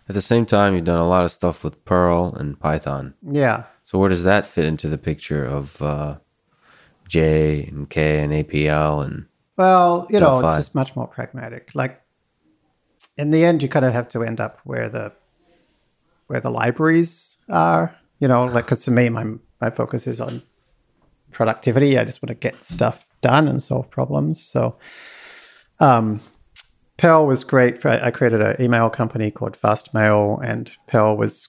At 0.09 0.15
the 0.15 0.23
same 0.23 0.47
time, 0.47 0.75
you've 0.75 0.85
done 0.85 1.01
a 1.01 1.09
lot 1.09 1.25
of 1.25 1.33
stuff 1.33 1.63
with 1.63 1.85
Perl 1.85 2.35
and 2.35 2.59
Python. 2.59 3.15
Yeah. 3.23 3.65
So 3.85 3.99
where 3.99 4.09
does 4.09 4.25
that 4.25 4.47
fit 4.47 4.65
into 4.65 4.89
the 4.89 4.99
picture 4.99 5.45
of 5.45 5.81
uh, 5.81 6.19
J 7.09 7.65
and 7.65 7.89
K 7.89 8.21
and 8.21 8.33
APL 8.33 9.05
and? 9.05 9.27
Well, 9.57 10.07
you 10.11 10.19
know, 10.19 10.41
it's 10.41 10.57
just 10.57 10.75
much 10.75 10.97
more 10.97 11.07
pragmatic. 11.07 11.75
Like 11.75 12.03
in 13.17 13.31
the 13.31 13.45
end, 13.45 13.63
you 13.63 13.69
kind 13.69 13.85
of 13.85 13.93
have 13.93 14.09
to 14.11 14.23
end 14.23 14.41
up 14.41 14.61
where 14.65 14.89
the 14.89 15.13
where 16.27 16.41
the 16.41 16.51
libraries 16.51 17.37
are. 17.49 17.97
You 18.19 18.29
know, 18.29 18.47
like 18.47 18.65
because 18.65 18.85
to 18.85 18.91
me, 18.91 19.09
my 19.09 19.25
my 19.61 19.71
focus 19.71 20.07
is 20.07 20.21
on 20.21 20.43
productivity. 21.31 21.99
I 21.99 22.05
just 22.05 22.23
want 22.23 22.29
to 22.29 22.35
get 22.35 22.63
stuff 22.63 23.15
done 23.21 23.49
and 23.49 23.63
solve 23.63 23.91
problems. 23.91 24.43
So, 24.43 24.77
um, 25.81 26.21
Perl 26.97 27.27
was 27.27 27.45
great. 27.45 27.81
For, 27.81 27.89
I 27.89 28.11
created 28.11 28.41
an 28.41 28.57
email 28.61 28.89
company 28.91 29.31
called 29.31 29.57
Fastmail, 29.57 30.43
and 30.45 30.71
Perl 30.87 31.17
was 31.17 31.49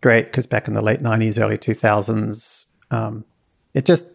great 0.00 0.26
because 0.26 0.46
back 0.46 0.68
in 0.68 0.74
the 0.74 0.82
late 0.82 1.00
'90s, 1.00 1.40
early 1.40 1.58
2000s, 1.58 2.66
um, 2.90 3.24
it 3.74 3.86
just 3.86 4.06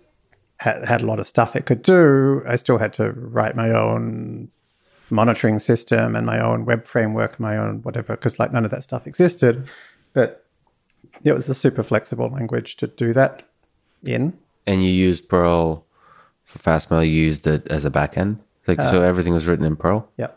had, 0.57 0.85
had 0.85 1.01
a 1.01 1.05
lot 1.05 1.19
of 1.19 1.27
stuff 1.27 1.55
it 1.55 1.65
could 1.65 1.81
do. 1.81 2.43
I 2.47 2.55
still 2.55 2.77
had 2.77 2.93
to 2.93 3.11
write 3.11 3.55
my 3.55 3.71
own 3.71 4.49
monitoring 5.09 5.59
system 5.59 6.15
and 6.15 6.25
my 6.25 6.39
own 6.39 6.65
web 6.65 6.85
framework, 6.85 7.39
my 7.39 7.57
own 7.57 7.81
whatever, 7.83 8.15
because 8.15 8.39
like 8.39 8.51
none 8.51 8.65
of 8.65 8.71
that 8.71 8.83
stuff 8.83 9.07
existed. 9.07 9.67
But 10.13 10.45
it 11.23 11.33
was 11.33 11.47
a 11.47 11.53
super 11.53 11.83
flexible 11.83 12.29
language 12.29 12.75
to 12.77 12.87
do 12.87 13.13
that 13.13 13.43
in. 14.03 14.37
And 14.65 14.83
you 14.83 14.89
used 14.91 15.29
Perl 15.29 15.85
for 16.43 16.59
Fastmail. 16.59 17.05
You 17.05 17.13
used 17.13 17.47
it 17.47 17.67
as 17.67 17.85
a 17.85 17.91
backend, 17.91 18.39
like 18.65 18.79
uh, 18.79 18.91
so. 18.91 19.01
Everything 19.01 19.33
was 19.33 19.47
written 19.47 19.65
in 19.65 19.75
Perl. 19.75 20.09
Yeah, 20.17 20.27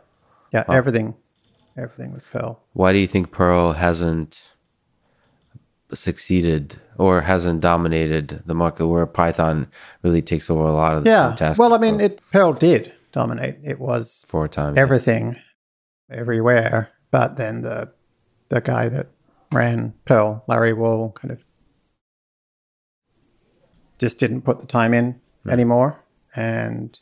yeah. 0.53 0.65
Wow. 0.69 0.75
Everything, 0.77 1.15
everything 1.77 2.12
was 2.12 2.25
Perl. 2.25 2.61
Why 2.73 2.93
do 2.93 2.99
you 2.99 3.07
think 3.07 3.33
Perl 3.33 3.73
hasn't 3.73 4.50
succeeded 5.93 6.77
or 6.97 7.23
hasn't 7.23 7.61
dominated 7.61 8.43
the 8.47 8.55
market 8.55 8.87
where 8.87 9.07
Python 9.07 9.69
really 10.03 10.23
takes 10.23 10.51
over 10.51 10.65
a 10.65 10.73
lot 10.73 10.97
of 10.97 11.05
the 11.05 11.11
yeah. 11.11 11.35
tasks? 11.37 11.59
Well, 11.59 11.75
I 11.75 11.79
mean, 11.79 12.01
it 12.01 12.21
Perl 12.33 12.53
did 12.53 12.93
dominate. 13.13 13.59
It 13.65 13.79
was 13.79 14.25
for 14.29 14.45
a 14.45 14.49
time 14.49 14.77
everything, 14.77 15.37
yeah. 16.09 16.17
everywhere. 16.17 16.91
But 17.11 17.37
then 17.37 17.63
the 17.63 17.93
the 18.49 18.61
guy 18.61 18.89
that 18.89 19.09
ran 19.53 19.95
Perl, 20.05 20.45
Larry 20.47 20.73
Wall, 20.73 21.13
kind 21.13 21.31
of 21.33 21.45
just 23.99 24.19
didn't 24.19 24.43
put 24.43 24.61
the 24.61 24.67
time 24.67 24.95
in 24.95 25.21
mm. 25.47 25.53
anymore, 25.53 26.03
and 26.35 26.99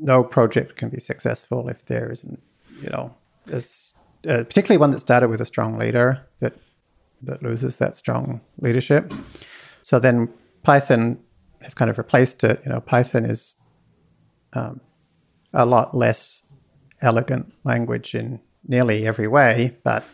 no 0.00 0.22
project 0.22 0.76
can 0.76 0.88
be 0.88 1.00
successful 1.00 1.68
if 1.68 1.84
there 1.86 2.10
isn't, 2.10 2.42
you 2.82 2.90
know, 2.90 3.14
this, 3.46 3.94
uh, 4.28 4.44
particularly 4.44 4.78
one 4.78 4.90
that 4.90 5.00
started 5.00 5.28
with 5.28 5.40
a 5.40 5.44
strong 5.44 5.78
leader 5.78 6.26
that 6.40 6.54
that 7.22 7.42
loses 7.42 7.78
that 7.78 7.96
strong 7.96 8.40
leadership. 8.58 9.12
So 9.82 9.98
then 9.98 10.28
Python 10.62 11.18
has 11.62 11.74
kind 11.74 11.90
of 11.90 11.98
replaced 11.98 12.44
it. 12.44 12.60
You 12.64 12.72
know, 12.72 12.80
Python 12.80 13.24
is 13.24 13.56
um, 14.52 14.80
a 15.52 15.64
lot 15.64 15.96
less 15.96 16.42
elegant 17.00 17.52
language 17.64 18.14
in 18.14 18.40
nearly 18.66 19.06
every 19.06 19.28
way, 19.28 19.76
but 19.84 20.04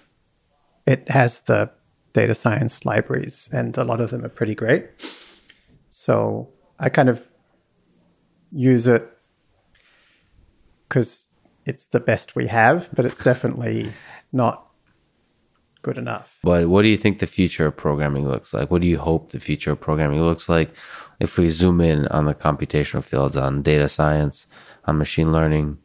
it 0.87 1.09
has 1.09 1.40
the 1.40 1.71
data 2.12 2.35
science 2.35 2.85
libraries, 2.85 3.49
and 3.52 3.76
a 3.78 3.85
lot 3.85 4.00
of 4.00 4.11
them 4.11 4.25
are 4.25 4.28
pretty 4.28 4.54
great. 4.54 4.90
So 5.90 6.50
I 6.78 6.88
kind 6.88 7.09
of 7.09 7.33
use 8.50 8.87
it 8.87 9.09
because 10.88 11.28
it's 11.66 11.85
the 11.87 12.00
best 12.00 12.35
we 12.35 12.47
have, 12.49 12.90
but 12.95 13.04
it's 13.04 13.23
definitely 13.23 13.92
not 14.33 14.66
good 15.83 15.99
enough. 15.99 16.38
But 16.42 16.69
what 16.69 16.83
do 16.83 16.88
you 16.88 16.97
think 16.97 17.19
the 17.19 17.26
future 17.26 17.66
of 17.66 17.76
programming 17.76 18.26
looks 18.26 18.54
like? 18.54 18.71
What 18.71 18.83
do 18.83 18.88
you 18.88 18.99
hope 18.99 19.31
the 19.31 19.40
future 19.40 19.73
of 19.73 19.81
programming 19.81 20.21
looks 20.21 20.49
like 20.49 20.71
if 21.21 21.37
we 21.37 21.50
zoom 21.50 21.81
in 21.81 22.07
on 22.09 22.26
the 22.26 22.35
computational 22.35 23.04
fields, 23.04 23.37
on 23.37 23.62
data 23.62 23.88
science, 23.88 24.47
on 24.85 24.99
machine 24.99 25.33
learning? 25.33 25.78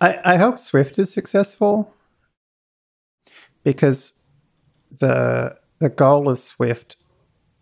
I, 0.00 0.18
I 0.24 0.36
hope 0.36 0.58
Swift 0.58 0.98
is 0.98 1.12
successful 1.12 1.94
because 3.64 4.12
the 4.90 5.56
the 5.78 5.88
goal 5.90 6.28
of 6.28 6.38
Swift, 6.38 6.96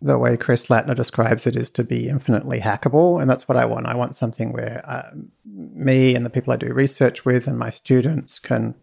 the 0.01 0.17
way 0.17 0.37
Chris 0.37 0.67
Lattner 0.67 0.95
describes 0.95 1.47
it, 1.47 1.55
is 1.55 1.69
to 1.71 1.83
be 1.83 2.07
infinitely 2.07 2.59
hackable, 2.59 3.19
and 3.21 3.29
that's 3.29 3.47
what 3.47 3.57
I 3.57 3.65
want. 3.65 3.87
I 3.87 3.95
want 3.95 4.15
something 4.15 4.51
where 4.51 4.83
uh, 4.85 5.11
me 5.45 6.15
and 6.15 6.25
the 6.25 6.29
people 6.29 6.53
I 6.53 6.57
do 6.57 6.73
research 6.73 7.25
with 7.25 7.47
and 7.47 7.57
my 7.57 7.69
students 7.69 8.39
can 8.39 8.75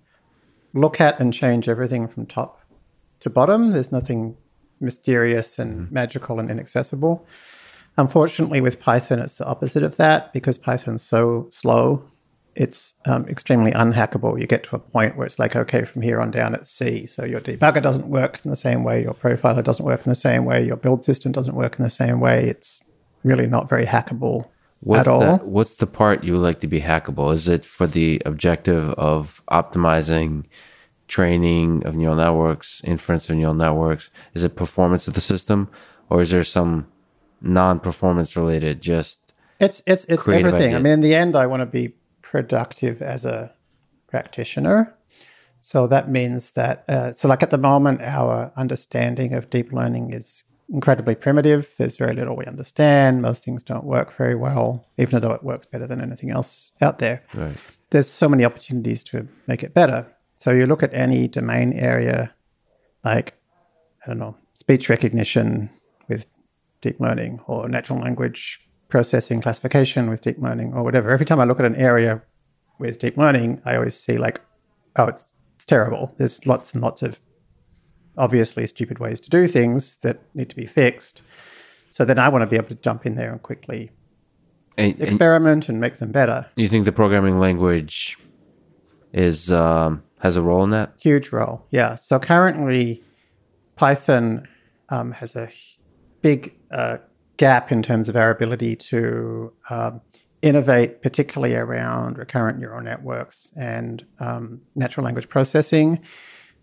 look 0.75 1.01
at 1.01 1.21
and 1.21 1.33
change 1.33 1.69
everything 1.69 2.09
from 2.09 2.27
top 2.27 2.61
to 3.21 3.31
bottom. 3.31 3.71
There's 3.71 3.93
nothing 3.93 4.37
mysterious 4.81 5.59
and 5.59 5.81
mm-hmm. 5.83 5.95
magical 5.95 6.41
and 6.41 6.51
inaccessible. 6.51 7.27
Unfortunately, 7.97 8.61
with 8.61 8.81
Python, 8.81 9.19
it's 9.19 9.35
the 9.35 9.47
opposite 9.47 9.83
of 9.83 9.97
that 9.97 10.33
because 10.33 10.57
Python's 10.59 11.03
so 11.03 11.47
slow 11.51 12.11
it's 12.55 12.95
um, 13.07 13.27
extremely 13.29 13.73
unhackable. 13.73 14.39
You 14.41 14.47
get 14.47 14.65
to 14.65 14.77
a 14.77 14.79
point 14.79 15.17
where 15.17 15.27
it's 15.27 15.39
like, 15.39 15.57
okay, 15.57 15.85
from 15.85 16.03
here 16.03 16.21
on 16.21 16.31
down, 16.31 16.55
it's 16.55 16.71
C. 16.71 17.07
So 17.07 17.25
your 17.25 17.41
debugger 17.41 17.83
doesn't 17.83 18.09
work 18.09 18.41
in 18.45 18.51
the 18.51 18.57
same 18.57 18.85
way, 18.85 19.03
your 19.03 19.15
profiler 19.15 19.65
doesn't 19.65 19.85
work 19.85 20.05
in 20.05 20.11
the 20.11 20.15
same 20.15 20.45
way, 20.45 20.65
your 20.65 20.77
build 20.77 21.05
system 21.05 21.33
doesn't 21.33 21.55
work 21.55 21.79
in 21.79 21.85
the 21.85 21.91
same 21.91 22.21
way. 22.21 22.45
It's 22.45 22.83
really 23.25 23.47
not 23.47 23.69
very 23.69 23.87
hackable 23.87 24.49
what's 24.81 25.09
at 25.09 25.13
all. 25.13 25.39
The, 25.39 25.45
what's 25.45 25.75
the 25.77 25.87
part 25.87 26.25
you 26.25 26.35
would 26.35 26.43
like 26.43 26.61
to 26.61 26.67
be 26.67 26.81
hackable? 26.81 27.33
Is 27.33 27.49
it 27.49 27.65
for 27.65 27.87
the 27.87 28.21
objective 28.27 28.91
of 28.95 29.43
optimizing 29.51 30.45
training 31.09 31.87
of 31.87 31.95
neural 31.95 32.17
networks, 32.17 32.83
inference 32.85 33.29
of 33.31 33.37
neural 33.37 33.55
networks? 33.55 34.11
Is 34.35 34.45
it 34.45 34.57
performance 34.57 35.09
of 35.09 35.15
the 35.15 35.21
system, 35.21 35.69
or 36.11 36.23
is 36.23 36.31
there 36.31 36.45
some 36.45 36.89
non-performance 37.41 38.37
related 38.37 38.81
just 38.81 39.35
it's 39.59 39.83
it's 39.87 40.05
it's 40.07 40.27
everything. 40.27 40.75
Idea? 40.75 40.77
I 40.77 40.79
mean, 40.81 40.93
in 40.95 41.01
the 41.01 41.15
end, 41.15 41.37
I 41.37 41.47
want 41.47 41.61
to 41.61 41.67
be 41.67 41.95
productive 42.33 43.03
as 43.03 43.27
a 43.27 43.53
practitioner. 44.09 44.97
So 45.61 45.87
that 45.87 46.11
means 46.11 46.53
that, 46.53 46.83
uh, 46.89 47.13
so 47.13 47.29
like 47.29 47.43
at 47.43 47.51
the 47.51 47.59
moment, 47.59 48.01
our 48.01 48.51
understanding 48.57 49.35
of 49.35 49.51
deep 49.51 49.71
learning 49.71 50.15
is 50.15 50.45
incredibly 50.73 51.15
primitive. 51.15 51.75
There's 51.77 51.99
very 51.99 52.15
little 52.15 52.35
we 52.35 52.47
understand. 52.47 53.21
Most 53.21 53.45
things 53.45 53.63
don't 53.63 53.85
work 53.85 54.17
very 54.17 54.35
well, 54.35 54.89
even 54.97 55.21
though 55.21 55.33
it 55.33 55.45
works 55.45 55.67
better 55.67 55.87
than 55.87 56.01
anything 56.01 56.31
else 56.31 56.73
out 56.81 57.01
there. 57.01 57.23
Right. 57.35 57.57
There's 57.91 58.09
so 58.09 58.31
many 58.31 58.47
opportunities 58.47 59.05
to 59.05 59.29
make 59.47 59.63
it 59.63 59.75
better. 59.75 60.07
So 60.37 60.53
you 60.53 60.67
look 60.67 60.83
at 60.83 60.95
any 60.95 61.29
domain 61.29 61.75
area, 61.75 62.35
like, 63.05 63.35
I 64.03 64.09
don't 64.09 64.19
know, 64.19 64.37
speech 64.55 64.89
recognition 64.89 65.69
with 66.09 66.27
deep 66.81 66.99
learning 66.99 67.41
or 67.47 67.69
natural 67.69 68.01
language 68.01 68.59
processing 68.93 69.41
classification 69.41 70.11
with 70.11 70.21
deep 70.21 70.37
learning 70.39 70.75
or 70.75 70.83
whatever. 70.83 71.09
Every 71.09 71.25
time 71.25 71.41
I 71.41 71.45
look 71.45 71.59
at 71.59 71.65
an 71.65 71.77
area 71.77 72.21
with 72.79 72.99
deep 72.99 73.17
learning, 73.17 73.63
I 73.65 73.77
always 73.77 73.99
see 73.99 74.19
like, 74.19 74.43
oh, 74.97 75.07
it's, 75.07 75.33
it's 75.57 75.65
terrible. 75.65 76.15
There's 76.19 76.47
lots 76.47 76.75
and 76.75 76.83
lots 76.83 77.01
of 77.01 77.19
obviously 78.19 78.67
stupid 78.67 78.99
ways 78.99 79.19
to 79.21 79.31
do 79.31 79.47
things 79.47 79.97
that 80.03 80.21
need 80.35 80.51
to 80.51 80.57
be 80.57 80.67
fixed. 80.67 81.23
So 81.91 82.05
then 82.05 82.19
I 82.19 82.29
want 82.29 82.43
to 82.43 82.47
be 82.47 82.57
able 82.57 82.69
to 82.69 82.75
jump 82.75 83.07
in 83.07 83.15
there 83.15 83.33
and 83.33 83.43
quickly 83.43 83.93
and, 84.77 85.01
experiment 85.01 85.71
and, 85.71 85.77
and 85.77 85.81
make 85.81 85.97
them 85.97 86.13
better. 86.13 86.51
You 86.57 86.69
think 86.69 86.85
the 86.85 86.93
programming 86.93 87.39
language 87.39 88.19
is 89.15 89.51
um, 89.51 90.03
has 90.21 90.37
a 90.37 90.43
role 90.43 90.65
in 90.65 90.71
that? 90.71 90.93
Huge 91.01 91.33
role, 91.33 91.65
yeah. 91.71 91.97
So 91.97 92.19
currently, 92.19 93.03
Python 93.77 94.47
um, 94.91 95.13
has 95.13 95.35
a 95.35 95.49
big 96.21 96.55
uh, 96.71 96.99
gap 97.37 97.73
in 97.73 97.83
terms 97.83 98.09
of 98.09 98.17
our 98.17 98.31
ability 98.31 98.77
to 98.77 99.53
um, 99.71 100.01
innovate, 100.43 101.03
particularly 101.03 101.55
around 101.55 102.19
recurrent 102.19 102.59
neural 102.59 102.83
networks 102.83 103.53
and 103.57 104.05
um, 104.21 104.61
natural 104.75 105.05
language 105.05 105.29
processing, 105.29 106.01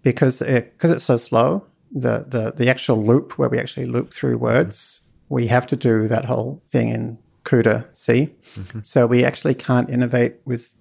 because 0.04 0.42
it, 0.42 0.74
because 0.74 0.92
it's 0.92 1.04
so 1.04 1.18
slow. 1.18 1.66
The, 1.92 2.26
the 2.28 2.54
the 2.56 2.70
actual 2.70 3.04
loop 3.04 3.40
where 3.40 3.50
we 3.50 3.58
actually 3.58 3.88
loop 3.88 4.14
through 4.14 4.38
words, 4.38 5.02
we 5.28 5.48
have 5.48 5.66
to 5.68 5.76
do 5.76 6.08
that 6.08 6.26
whole 6.26 6.62
thing 6.68 6.90
in 6.90 7.18
CUDA 7.46 7.88
C. 7.94 8.30
Mm-hmm. 8.56 8.80
So 8.84 9.08
we 9.08 9.26
actually 9.26 9.56
can't 9.56 9.90
innovate 9.90 10.36
with 10.46 10.78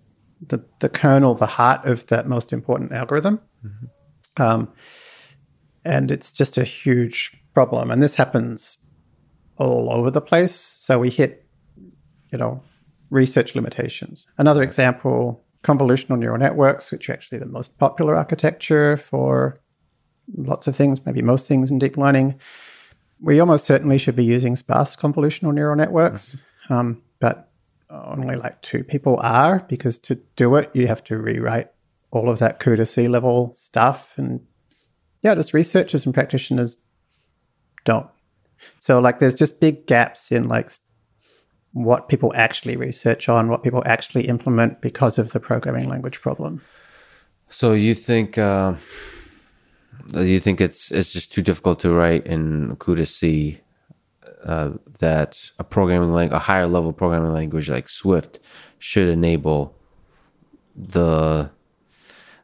the 0.46 0.62
the 0.80 0.88
kernel, 0.88 1.34
the 1.34 1.46
heart 1.46 1.86
of 1.86 2.06
that 2.06 2.28
most 2.28 2.52
important 2.52 2.92
algorithm. 2.92 3.40
Mm-hmm. 3.64 4.42
Um, 4.42 4.68
and 5.84 6.10
it's 6.10 6.30
just 6.30 6.58
a 6.58 6.64
huge 6.64 7.32
problem. 7.54 7.90
And 7.90 8.02
this 8.02 8.16
happens 8.16 8.76
all 9.58 9.90
over 9.92 10.10
the 10.10 10.20
place. 10.20 10.54
So 10.54 10.98
we 10.98 11.10
hit, 11.10 11.46
you 12.32 12.38
know, 12.38 12.62
research 13.10 13.54
limitations. 13.54 14.26
Another 14.38 14.62
example, 14.62 15.44
convolutional 15.62 16.18
neural 16.18 16.38
networks, 16.38 16.90
which 16.90 17.08
are 17.08 17.12
actually 17.12 17.38
the 17.38 17.46
most 17.46 17.78
popular 17.78 18.16
architecture 18.16 18.96
for 18.96 19.58
lots 20.36 20.66
of 20.66 20.76
things, 20.76 21.04
maybe 21.04 21.22
most 21.22 21.48
things 21.48 21.70
in 21.70 21.78
deep 21.78 21.96
learning. 21.96 22.38
We 23.20 23.40
almost 23.40 23.64
certainly 23.64 23.98
should 23.98 24.16
be 24.16 24.24
using 24.24 24.56
sparse 24.56 24.94
convolutional 24.94 25.52
neural 25.52 25.76
networks, 25.76 26.36
mm-hmm. 26.36 26.72
um, 26.72 27.02
but 27.20 27.50
only 27.90 28.36
like 28.36 28.60
two 28.62 28.84
people 28.84 29.18
are 29.22 29.64
because 29.68 29.98
to 29.98 30.16
do 30.36 30.54
it, 30.56 30.70
you 30.74 30.86
have 30.86 31.02
to 31.04 31.16
rewrite 31.18 31.70
all 32.10 32.28
of 32.28 32.38
that 32.38 32.60
CUDA 32.60 32.86
C 32.86 33.08
level 33.08 33.52
stuff. 33.54 34.16
And 34.16 34.46
yeah, 35.22 35.34
just 35.34 35.54
researchers 35.54 36.04
and 36.04 36.14
practitioners 36.14 36.78
don't 37.84 38.08
so 38.78 39.00
like 39.00 39.18
there's 39.18 39.34
just 39.34 39.60
big 39.60 39.86
gaps 39.86 40.32
in 40.32 40.48
like 40.48 40.70
what 41.72 42.08
people 42.08 42.32
actually 42.34 42.76
research 42.76 43.28
on, 43.28 43.48
what 43.48 43.62
people 43.62 43.82
actually 43.86 44.26
implement 44.26 44.80
because 44.80 45.18
of 45.18 45.32
the 45.32 45.40
programming 45.40 45.88
language 45.88 46.20
problem. 46.20 46.62
So 47.48 47.72
you 47.72 47.94
think 47.94 48.36
uh, 48.36 48.74
you 50.12 50.40
think 50.40 50.60
it's 50.60 50.90
it's 50.90 51.12
just 51.12 51.32
too 51.32 51.42
difficult 51.42 51.80
to 51.80 51.92
write 51.92 52.26
in 52.26 52.76
CUDA 52.76 53.06
C 53.06 53.60
uh, 54.44 54.72
that 55.00 55.50
a 55.58 55.64
programming 55.64 56.12
language, 56.12 56.36
a 56.36 56.40
higher 56.40 56.66
level 56.66 56.92
programming 56.92 57.32
language 57.32 57.68
like 57.68 57.88
Swift, 57.88 58.38
should 58.78 59.08
enable 59.08 59.74
the 60.76 61.50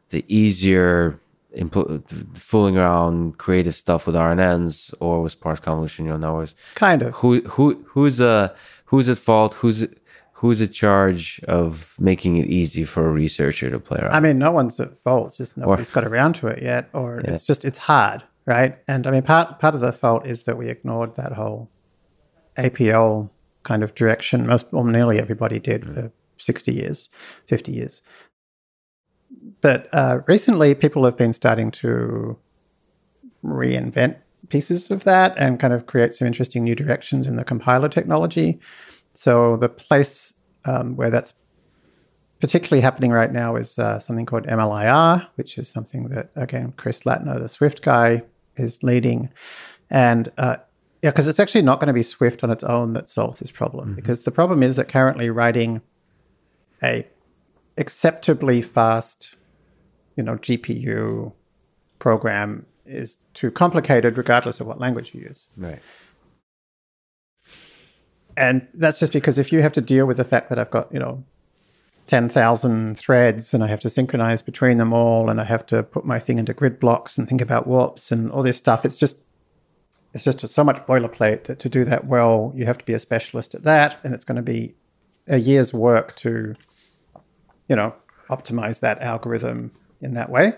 the 0.09 0.25
easier 0.27 1.19
impl- 1.55 2.37
fooling 2.37 2.77
around 2.77 3.37
creative 3.37 3.75
stuff 3.75 4.05
with 4.05 4.15
RNNs 4.15 4.93
or 4.99 5.21
with 5.21 5.31
sparse 5.31 5.59
convolution 5.59 6.05
neural 6.05 6.19
networks. 6.19 6.55
Kind 6.75 7.01
of. 7.01 7.15
Who 7.15 7.41
who 7.41 7.85
who's 7.89 8.21
uh 8.21 8.55
who's 8.85 9.09
at 9.09 9.17
fault? 9.17 9.55
Who's 9.55 9.87
who's 10.33 10.61
in 10.61 10.71
charge 10.71 11.39
of 11.47 11.95
making 11.99 12.37
it 12.37 12.47
easy 12.47 12.83
for 12.83 13.07
a 13.07 13.11
researcher 13.11 13.69
to 13.69 13.79
play 13.79 13.99
around? 14.01 14.13
I 14.13 14.19
mean, 14.19 14.37
no 14.37 14.51
one's 14.51 14.79
at 14.79 14.93
fault. 14.93 15.27
It's 15.27 15.37
just 15.37 15.57
nobody's 15.57 15.89
or, 15.89 15.93
got 15.93 16.05
around 16.05 16.33
to 16.35 16.47
it 16.47 16.61
yet, 16.61 16.89
or 16.93 17.21
yeah. 17.23 17.31
it's 17.31 17.45
just 17.45 17.65
it's 17.65 17.79
hard, 17.79 18.23
right? 18.45 18.77
And 18.87 19.07
I 19.07 19.11
mean, 19.11 19.23
part 19.23 19.59
part 19.59 19.75
of 19.75 19.81
the 19.81 19.91
fault 19.91 20.25
is 20.25 20.43
that 20.43 20.57
we 20.57 20.69
ignored 20.69 21.15
that 21.15 21.33
whole 21.33 21.69
APL 22.57 23.29
kind 23.63 23.83
of 23.83 23.95
direction. 23.95 24.45
Most, 24.45 24.67
or 24.71 24.85
nearly 24.85 25.19
everybody 25.19 25.59
did 25.59 25.83
mm. 25.83 25.93
for 25.93 26.11
sixty 26.37 26.73
years, 26.73 27.09
fifty 27.45 27.71
years. 27.71 28.01
But 29.61 29.87
uh, 29.93 30.19
recently, 30.27 30.75
people 30.75 31.03
have 31.05 31.17
been 31.17 31.33
starting 31.33 31.71
to 31.71 32.37
reinvent 33.43 34.17
pieces 34.49 34.91
of 34.91 35.03
that 35.05 35.33
and 35.37 35.59
kind 35.59 35.73
of 35.73 35.85
create 35.85 36.13
some 36.13 36.27
interesting 36.27 36.63
new 36.63 36.75
directions 36.75 37.27
in 37.27 37.35
the 37.35 37.43
compiler 37.43 37.89
technology. 37.89 38.59
So 39.13 39.57
the 39.57 39.69
place 39.69 40.33
um, 40.65 40.95
where 40.95 41.09
that's 41.09 41.33
particularly 42.39 42.81
happening 42.81 43.11
right 43.11 43.31
now 43.31 43.55
is 43.55 43.79
uh, 43.79 43.99
something 43.99 44.25
called 44.25 44.45
MLIR, 44.45 45.27
which 45.35 45.57
is 45.57 45.67
something 45.67 46.09
that 46.09 46.31
again 46.35 46.73
Chris 46.77 47.03
Lattner, 47.03 47.39
the 47.39 47.49
Swift 47.49 47.81
guy, 47.81 48.23
is 48.57 48.83
leading, 48.83 49.29
and 49.89 50.31
uh, 50.37 50.57
yeah, 51.01 51.11
because 51.11 51.27
it's 51.27 51.39
actually 51.39 51.61
not 51.61 51.79
going 51.79 51.87
to 51.87 51.93
be 51.93 52.03
Swift 52.03 52.43
on 52.43 52.51
its 52.51 52.63
own 52.63 52.93
that 52.93 53.07
solves 53.07 53.39
this 53.39 53.51
problem. 53.51 53.89
Mm-hmm. 53.89 53.95
Because 53.95 54.23
the 54.23 54.31
problem 54.31 54.63
is 54.63 54.75
that 54.75 54.87
currently 54.87 55.29
writing 55.29 55.81
a 56.83 57.07
acceptably 57.77 58.61
fast, 58.61 59.35
you 60.15 60.23
know, 60.23 60.35
GPU 60.35 61.33
program 61.99 62.65
is 62.85 63.17
too 63.33 63.51
complicated, 63.51 64.17
regardless 64.17 64.59
of 64.59 64.67
what 64.67 64.79
language 64.79 65.13
you 65.13 65.21
use. 65.21 65.49
Right. 65.57 65.79
And 68.37 68.67
that's 68.73 68.99
just 68.99 69.13
because 69.13 69.37
if 69.37 69.51
you 69.51 69.61
have 69.61 69.73
to 69.73 69.81
deal 69.81 70.05
with 70.05 70.17
the 70.17 70.23
fact 70.23 70.49
that 70.49 70.59
I've 70.59 70.71
got, 70.71 70.91
you 70.93 70.99
know, 70.99 71.23
10,000 72.07 72.97
threads 72.97 73.53
and 73.53 73.63
I 73.63 73.67
have 73.67 73.79
to 73.79 73.89
synchronize 73.89 74.41
between 74.41 74.77
them 74.77 74.93
all 74.93 75.29
and 75.29 75.41
I 75.41 75.45
have 75.45 75.65
to 75.67 75.81
put 75.81 76.05
my 76.05 76.19
thing 76.19 76.37
into 76.37 76.53
grid 76.53 76.79
blocks 76.79 77.17
and 77.17 77.27
think 77.27 77.41
about 77.41 77.65
warps 77.65 78.11
and 78.11 78.31
all 78.31 78.43
this 78.43 78.57
stuff. 78.57 78.85
It's 78.85 78.97
just 78.97 79.19
it's 80.13 80.23
just 80.23 80.39
so 80.47 80.63
much 80.63 80.77
boilerplate 80.85 81.43
that 81.45 81.59
to 81.59 81.67
do 81.67 81.83
that 81.83 82.05
well, 82.05 82.53
you 82.55 82.65
have 82.65 82.77
to 82.77 82.85
be 82.85 82.93
a 82.93 82.99
specialist 82.99 83.53
at 83.53 83.63
that 83.63 83.97
and 84.03 84.13
it's 84.13 84.23
going 84.23 84.37
to 84.37 84.41
be 84.41 84.75
a 85.27 85.37
year's 85.37 85.73
work 85.73 86.15
to 86.17 86.55
you 87.67 87.75
know, 87.75 87.93
optimize 88.29 88.79
that 88.79 89.01
algorithm 89.01 89.71
in 90.01 90.13
that 90.13 90.29
way. 90.29 90.53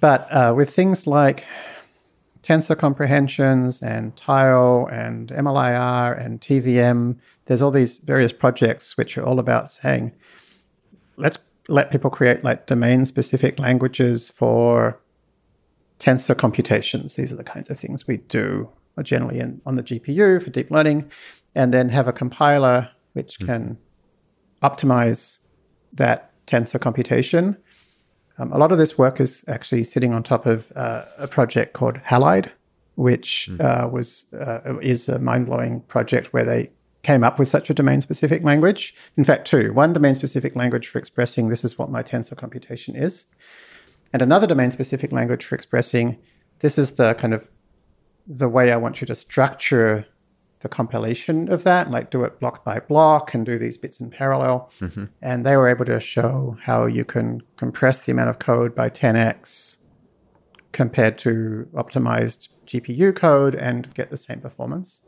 But 0.00 0.26
uh, 0.32 0.52
with 0.56 0.74
things 0.74 1.06
like 1.06 1.44
tensor 2.42 2.76
comprehensions 2.76 3.80
and 3.80 4.16
tile 4.16 4.88
and 4.90 5.28
MLIR 5.28 6.24
and 6.24 6.40
TVM, 6.40 7.18
there's 7.46 7.62
all 7.62 7.70
these 7.70 7.98
various 7.98 8.32
projects 8.32 8.96
which 8.96 9.16
are 9.16 9.24
all 9.24 9.38
about 9.38 9.70
saying, 9.70 10.12
let's 11.16 11.38
let 11.68 11.92
people 11.92 12.10
create 12.10 12.42
like 12.42 12.66
domain 12.66 13.04
specific 13.04 13.58
languages 13.58 14.28
for 14.30 15.00
tensor 15.98 16.36
computations. 16.36 17.14
These 17.14 17.32
are 17.32 17.36
the 17.36 17.44
kinds 17.44 17.70
of 17.70 17.78
things 17.78 18.06
we 18.06 18.16
do 18.16 18.68
generally 19.02 19.38
in, 19.38 19.60
on 19.64 19.76
the 19.76 19.82
GPU 19.82 20.42
for 20.42 20.50
deep 20.50 20.70
learning, 20.70 21.10
and 21.54 21.72
then 21.72 21.88
have 21.88 22.08
a 22.08 22.12
compiler 22.12 22.90
which 23.12 23.38
mm. 23.38 23.46
can 23.46 23.78
optimize 24.62 25.38
that 25.92 26.30
tensor 26.46 26.80
computation. 26.80 27.56
Um, 28.38 28.52
a 28.52 28.58
lot 28.58 28.72
of 28.72 28.78
this 28.78 28.96
work 28.98 29.20
is 29.20 29.44
actually 29.46 29.84
sitting 29.84 30.14
on 30.14 30.22
top 30.22 30.46
of 30.46 30.72
uh, 30.74 31.04
a 31.18 31.28
project 31.28 31.74
called 31.74 31.96
Halide, 31.98 32.50
which 32.94 33.48
mm. 33.50 33.60
uh, 33.60 33.88
was 33.88 34.26
uh, 34.34 34.78
is 34.80 35.08
a 35.08 35.18
mind 35.18 35.46
blowing 35.46 35.80
project 35.82 36.32
where 36.32 36.44
they 36.44 36.70
came 37.02 37.24
up 37.24 37.38
with 37.38 37.48
such 37.48 37.68
a 37.68 37.74
domain 37.74 38.00
specific 38.00 38.42
language. 38.42 38.94
In 39.16 39.24
fact, 39.24 39.46
two: 39.46 39.72
one 39.72 39.92
domain 39.92 40.14
specific 40.14 40.56
language 40.56 40.88
for 40.88 40.98
expressing 40.98 41.48
this 41.48 41.64
is 41.64 41.78
what 41.78 41.90
my 41.90 42.02
tensor 42.02 42.36
computation 42.36 42.96
is, 42.96 43.26
and 44.12 44.22
another 44.22 44.46
domain 44.46 44.70
specific 44.70 45.12
language 45.12 45.44
for 45.44 45.54
expressing 45.54 46.18
this 46.60 46.78
is 46.78 46.92
the 46.92 47.14
kind 47.14 47.34
of 47.34 47.50
the 48.26 48.48
way 48.48 48.72
I 48.72 48.76
want 48.76 49.00
you 49.00 49.06
to 49.08 49.14
structure 49.14 50.06
the 50.62 50.68
compilation 50.68 51.50
of 51.50 51.64
that, 51.64 51.90
like 51.90 52.10
do 52.10 52.24
it 52.24 52.38
block 52.38 52.64
by 52.64 52.78
block 52.78 53.34
and 53.34 53.44
do 53.44 53.58
these 53.58 53.76
bits 53.76 54.00
in 54.00 54.10
parallel. 54.10 54.70
Mm-hmm. 54.80 55.06
And 55.20 55.44
they 55.44 55.56
were 55.56 55.68
able 55.68 55.84
to 55.84 55.98
show 56.00 56.56
how 56.62 56.86
you 56.86 57.04
can 57.04 57.42
compress 57.56 58.00
the 58.00 58.12
amount 58.12 58.30
of 58.30 58.38
code 58.38 58.74
by 58.74 58.88
10x 58.88 59.78
compared 60.70 61.18
to 61.18 61.68
optimized 61.74 62.48
GPU 62.66 63.14
code 63.14 63.54
and 63.54 63.92
get 63.94 64.10
the 64.10 64.16
same 64.16 64.40
performance. 64.40 65.02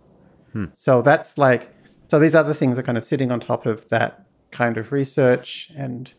Hmm. 0.52 0.66
So 0.72 1.02
that's 1.02 1.38
like, 1.38 1.72
so 2.08 2.18
these 2.18 2.34
other 2.34 2.52
things 2.52 2.78
are 2.78 2.82
kind 2.82 2.98
of 2.98 3.04
sitting 3.04 3.30
on 3.30 3.40
top 3.40 3.64
of 3.64 3.88
that 3.88 4.26
kind 4.50 4.76
of 4.76 4.92
research. 4.92 5.70
And 5.76 6.12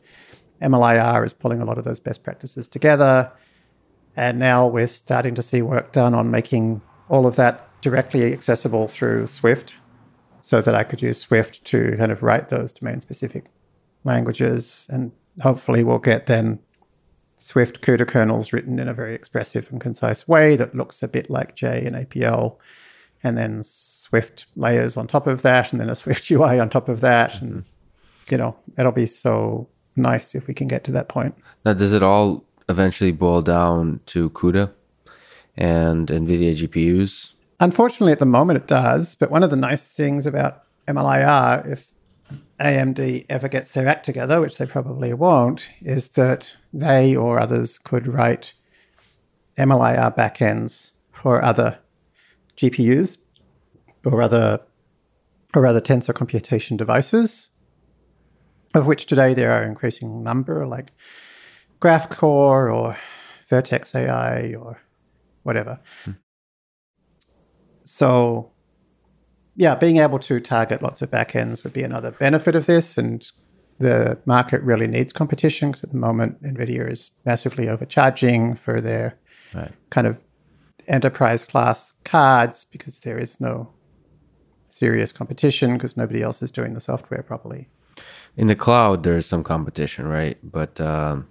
MLIR 0.62 1.26
is 1.26 1.34
pulling 1.34 1.62
a 1.62 1.66
lot 1.66 1.78
of 1.78 1.84
those 1.84 2.00
best 2.00 2.24
practices 2.24 2.68
together. 2.68 3.32
And 4.16 4.40
now 4.40 4.66
we're 4.66 4.88
starting 4.88 5.36
to 5.36 5.42
see 5.42 5.62
work 5.62 5.92
done 5.92 6.14
on 6.14 6.32
making 6.32 6.82
all 7.10 7.28
of 7.28 7.36
that 7.36 7.65
directly 7.86 8.34
accessible 8.34 8.88
through 8.88 9.28
Swift 9.28 9.76
so 10.42 10.60
that 10.60 10.74
I 10.74 10.84
could 10.84 11.04
use 11.04 11.20
Swift 11.20 11.64
to 11.66 11.96
kind 12.00 12.12
of 12.12 12.24
write 12.24 12.50
those 12.50 12.74
domain 12.74 13.00
specific 13.00 13.46
languages. 14.04 14.88
And 14.90 15.12
hopefully 15.42 15.84
we'll 15.84 16.00
get 16.00 16.26
then 16.26 16.58
Swift 17.36 17.82
CUDA 17.82 18.08
kernels 18.08 18.52
written 18.52 18.80
in 18.80 18.88
a 18.88 18.94
very 18.96 19.14
expressive 19.14 19.70
and 19.72 19.80
concise 19.80 20.28
way 20.28 20.56
that 20.56 20.74
looks 20.74 21.04
a 21.04 21.08
bit 21.08 21.30
like 21.30 21.56
J 21.56 21.86
and 21.86 21.96
APL. 21.96 22.58
And 23.22 23.38
then 23.38 23.62
Swift 23.62 24.48
layers 24.56 24.98
on 24.98 25.06
top 25.06 25.28
of 25.28 25.44
that, 25.44 25.72
and 25.72 25.80
then 25.80 25.90
a 25.90 25.96
Swift 25.96 26.32
UI 26.32 26.60
on 26.60 26.72
top 26.72 26.90
of 26.90 27.02
that. 27.02 27.34
Mm-hmm. 27.34 27.46
And, 27.46 27.66
you 28.32 28.38
know, 28.38 28.56
it'll 28.80 28.92
be 28.94 29.06
so 29.06 29.68
nice 29.96 30.34
if 30.34 30.48
we 30.48 30.56
can 30.56 30.68
get 30.68 30.84
to 30.86 30.92
that 30.94 31.08
point. 31.08 31.36
Now, 31.64 31.74
does 31.74 31.94
it 31.94 32.02
all 32.02 32.44
eventually 32.68 33.12
boil 33.12 33.44
down 33.44 34.00
to 34.08 34.32
CUDA 34.32 34.72
and 35.56 36.08
NVIDIA 36.08 36.56
GPUs? 36.56 37.34
Unfortunately, 37.60 38.12
at 38.12 38.20
the 38.20 38.26
moment 38.26 38.58
it 38.58 38.68
does. 38.68 39.16
But 39.16 39.32
one 39.32 39.44
of 39.44 39.50
the 39.50 39.56
nice 39.56 39.88
things 39.88 40.26
about 40.26 40.64
MLIR, 40.88 41.68
if 41.72 41.94
AMD 42.60 43.26
ever 43.30 43.48
gets 43.48 43.72
their 43.72 43.88
act 43.88 44.06
together, 44.06 44.42
which 44.42 44.58
they 44.58 44.66
probably 44.66 45.14
won't, 45.14 45.70
is 45.82 46.10
that 46.10 46.58
they 46.74 47.16
or 47.16 47.40
others 47.40 47.78
could 47.78 48.08
write 48.08 48.54
MLIR 49.58 50.16
backends 50.16 50.92
for 51.12 51.44
other 51.44 51.80
GPUs 52.58 53.18
or 54.04 54.22
other 54.22 54.62
or 55.54 55.66
other 55.66 55.80
tensor 55.80 56.14
computation 56.14 56.76
devices, 56.76 57.50
of 58.74 58.86
which 58.86 59.06
today 59.06 59.34
there 59.34 59.54
are 59.54 59.64
an 59.64 59.70
increasing 59.70 60.22
number, 60.22 60.68
like 60.68 60.92
GraphCore 61.80 62.76
or 62.76 62.98
Vertex 63.48 63.96
AI 63.96 64.54
or 64.54 64.82
whatever. 65.44 65.80
Hmm 66.04 66.12
so 67.86 68.52
yeah, 69.56 69.76
being 69.76 69.98
able 69.98 70.20
to 70.20 70.40
target 70.40 70.82
lots 70.82 71.02
of 71.02 71.10
backends 71.10 71.64
would 71.64 71.72
be 71.74 71.84
another 71.84 72.12
benefit 72.12 72.56
of 72.56 72.66
this. 72.66 72.98
And 72.98 73.26
the 73.78 74.18
market 74.26 74.62
really 74.64 74.88
needs 74.88 75.14
competition 75.14 75.70
because 75.70 75.84
at 75.84 75.92
the 75.92 75.98
moment, 75.98 76.44
NVIDIA 76.44 76.92
is 76.92 77.12
massively 77.26 77.70
overcharging 77.70 78.56
for 78.56 78.82
their 78.82 79.18
right. 79.54 79.72
kind 79.90 80.08
of 80.08 80.24
enterprise 80.88 81.46
class 81.46 81.94
cards 82.04 82.66
because 82.66 83.00
there 83.02 83.18
is 83.18 83.40
no 83.40 83.72
serious 84.68 85.12
competition 85.12 85.74
because 85.74 85.96
nobody 85.96 86.22
else 86.22 86.42
is 86.42 86.52
doing 86.52 86.74
the 86.74 86.82
software 86.82 87.24
properly. 87.24 87.70
In 88.36 88.48
the 88.48 88.56
cloud, 88.56 89.04
there 89.04 89.16
is 89.16 89.26
some 89.26 89.44
competition, 89.44 90.08
right? 90.08 90.38
But 90.44 90.82
um, 90.82 91.30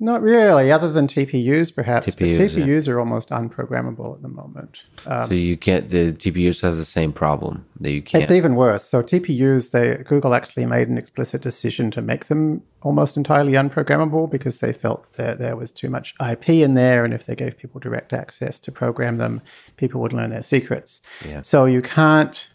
not 0.00 0.22
really, 0.22 0.70
other 0.70 0.90
than 0.90 1.06
TPUs 1.06 1.74
perhaps. 1.74 2.06
TPUs, 2.06 2.38
but 2.38 2.60
TPUs 2.60 2.86
yeah. 2.86 2.92
are 2.92 3.00
almost 3.00 3.30
unprogrammable 3.30 4.14
at 4.14 4.22
the 4.22 4.28
moment. 4.28 4.84
Um, 5.06 5.28
so 5.28 5.34
you 5.34 5.56
can't. 5.56 5.90
The 5.90 6.12
TPUs 6.12 6.62
has 6.62 6.78
the 6.78 6.84
same 6.84 7.12
problem 7.12 7.66
that 7.80 7.90
you 7.90 8.02
can't. 8.02 8.22
It's 8.22 8.30
even 8.30 8.54
worse. 8.54 8.84
So 8.84 9.02
TPUs, 9.02 9.72
they 9.72 10.02
Google 10.04 10.34
actually 10.34 10.66
made 10.66 10.88
an 10.88 10.98
explicit 10.98 11.42
decision 11.42 11.90
to 11.92 12.02
make 12.02 12.26
them 12.26 12.62
almost 12.82 13.16
entirely 13.16 13.52
unprogrammable 13.52 14.30
because 14.30 14.58
they 14.58 14.72
felt 14.72 15.12
that 15.14 15.40
there 15.40 15.56
was 15.56 15.72
too 15.72 15.90
much 15.90 16.14
IP 16.24 16.48
in 16.50 16.74
there, 16.74 17.04
and 17.04 17.12
if 17.12 17.26
they 17.26 17.34
gave 17.34 17.58
people 17.58 17.80
direct 17.80 18.12
access 18.12 18.60
to 18.60 18.72
program 18.72 19.16
them, 19.16 19.42
people 19.76 20.00
would 20.00 20.12
learn 20.12 20.30
their 20.30 20.42
secrets. 20.42 21.02
Yeah. 21.26 21.42
So 21.42 21.64
you 21.64 21.82
can't 21.82 22.48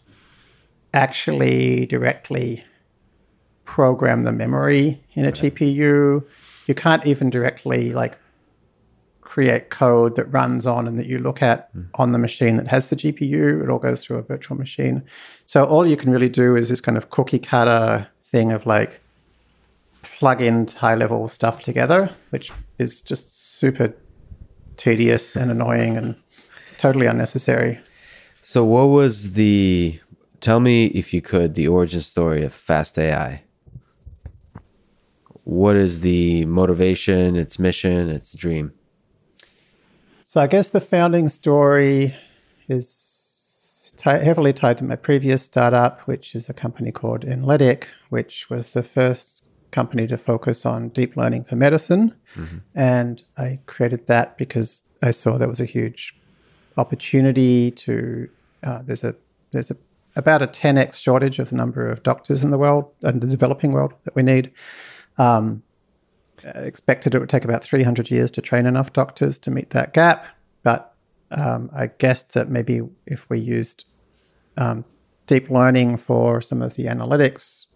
actually 0.94 1.84
directly 1.86 2.64
program 3.64 4.22
the 4.24 4.32
memory 4.32 5.02
in 5.14 5.24
a 5.24 5.28
right. 5.28 5.34
TPU 5.34 6.24
you 6.66 6.74
can't 6.74 7.06
even 7.06 7.30
directly 7.30 7.92
like 7.92 8.18
create 9.34 9.68
code 9.68 10.14
that 10.14 10.26
runs 10.26 10.64
on 10.64 10.86
and 10.86 10.96
that 10.98 11.06
you 11.06 11.18
look 11.18 11.42
at 11.42 11.74
mm. 11.74 11.84
on 11.96 12.12
the 12.12 12.18
machine 12.18 12.56
that 12.56 12.68
has 12.68 12.88
the 12.88 12.94
GPU. 12.94 13.64
It 13.64 13.68
all 13.68 13.80
goes 13.80 14.04
through 14.04 14.18
a 14.18 14.22
virtual 14.22 14.56
machine. 14.56 15.02
So 15.46 15.64
all 15.64 15.84
you 15.86 15.96
can 15.96 16.12
really 16.12 16.28
do 16.28 16.54
is 16.54 16.68
this 16.68 16.80
kind 16.80 16.96
of 16.96 17.10
cookie 17.10 17.40
cutter 17.40 18.06
thing 18.22 18.52
of 18.52 18.64
like 18.64 19.00
plug 20.02 20.40
in 20.40 20.68
high 20.68 20.94
level 20.94 21.26
stuff 21.26 21.62
together, 21.62 22.10
which 22.30 22.52
is 22.78 23.02
just 23.02 23.56
super 23.58 23.92
tedious 24.76 25.34
and 25.34 25.50
annoying 25.50 25.96
and 25.96 26.14
totally 26.78 27.06
unnecessary. 27.06 27.80
So 28.42 28.64
what 28.64 28.84
was 28.84 29.32
the 29.32 29.98
tell 30.40 30.60
me 30.60 30.86
if 30.86 31.12
you 31.12 31.22
could 31.22 31.54
the 31.54 31.66
origin 31.66 32.02
story 32.02 32.44
of 32.44 32.52
Fast 32.52 32.98
AI? 32.98 33.42
What 35.44 35.76
is 35.76 36.00
the 36.00 36.46
motivation, 36.46 37.36
its 37.36 37.58
mission, 37.58 38.08
its 38.08 38.34
dream? 38.34 38.72
So 40.22 40.40
I 40.40 40.46
guess 40.46 40.70
the 40.70 40.80
founding 40.80 41.28
story 41.28 42.16
is 42.66 43.92
t- 43.96 44.10
heavily 44.10 44.52
tied 44.52 44.78
to 44.78 44.84
my 44.84 44.96
previous 44.96 45.42
startup, 45.42 46.00
which 46.02 46.34
is 46.34 46.48
a 46.48 46.54
company 46.54 46.90
called 46.90 47.24
Enlitic, 47.24 47.84
which 48.08 48.48
was 48.50 48.72
the 48.72 48.82
first 48.82 49.44
company 49.70 50.06
to 50.06 50.16
focus 50.16 50.64
on 50.64 50.88
deep 50.88 51.16
learning 51.16 51.44
for 51.44 51.56
medicine. 51.56 52.14
Mm-hmm. 52.34 52.58
And 52.74 53.22
I 53.36 53.60
created 53.66 54.06
that 54.06 54.38
because 54.38 54.82
I 55.02 55.10
saw 55.10 55.36
there 55.36 55.48
was 55.48 55.60
a 55.60 55.66
huge 55.66 56.16
opportunity 56.76 57.70
to 57.70 58.28
uh, 58.62 58.82
there's 58.82 59.04
a 59.04 59.14
there's 59.52 59.70
a 59.70 59.76
about 60.16 60.42
a 60.42 60.46
10x 60.46 61.02
shortage 61.02 61.38
of 61.38 61.50
the 61.50 61.56
number 61.56 61.90
of 61.90 62.02
doctors 62.02 62.44
in 62.44 62.50
the 62.50 62.58
world 62.58 62.90
and 63.02 63.20
the 63.20 63.26
developing 63.26 63.72
world 63.72 63.92
that 64.04 64.14
we 64.14 64.22
need. 64.22 64.52
Um, 65.18 65.62
expected 66.42 67.14
it 67.14 67.18
would 67.18 67.28
take 67.28 67.44
about 67.44 67.62
300 67.62 68.10
years 68.10 68.30
to 68.32 68.42
train 68.42 68.66
enough 68.66 68.92
doctors 68.92 69.38
to 69.40 69.50
meet 69.50 69.70
that 69.70 69.92
gap, 69.92 70.26
but 70.62 70.94
um, 71.30 71.70
I 71.74 71.86
guessed 71.86 72.34
that 72.34 72.48
maybe 72.48 72.82
if 73.06 73.28
we 73.30 73.38
used 73.38 73.84
um, 74.56 74.84
deep 75.26 75.50
learning 75.50 75.96
for 75.96 76.40
some 76.40 76.62
of 76.62 76.74
the 76.74 76.84
analytics, 76.84 77.66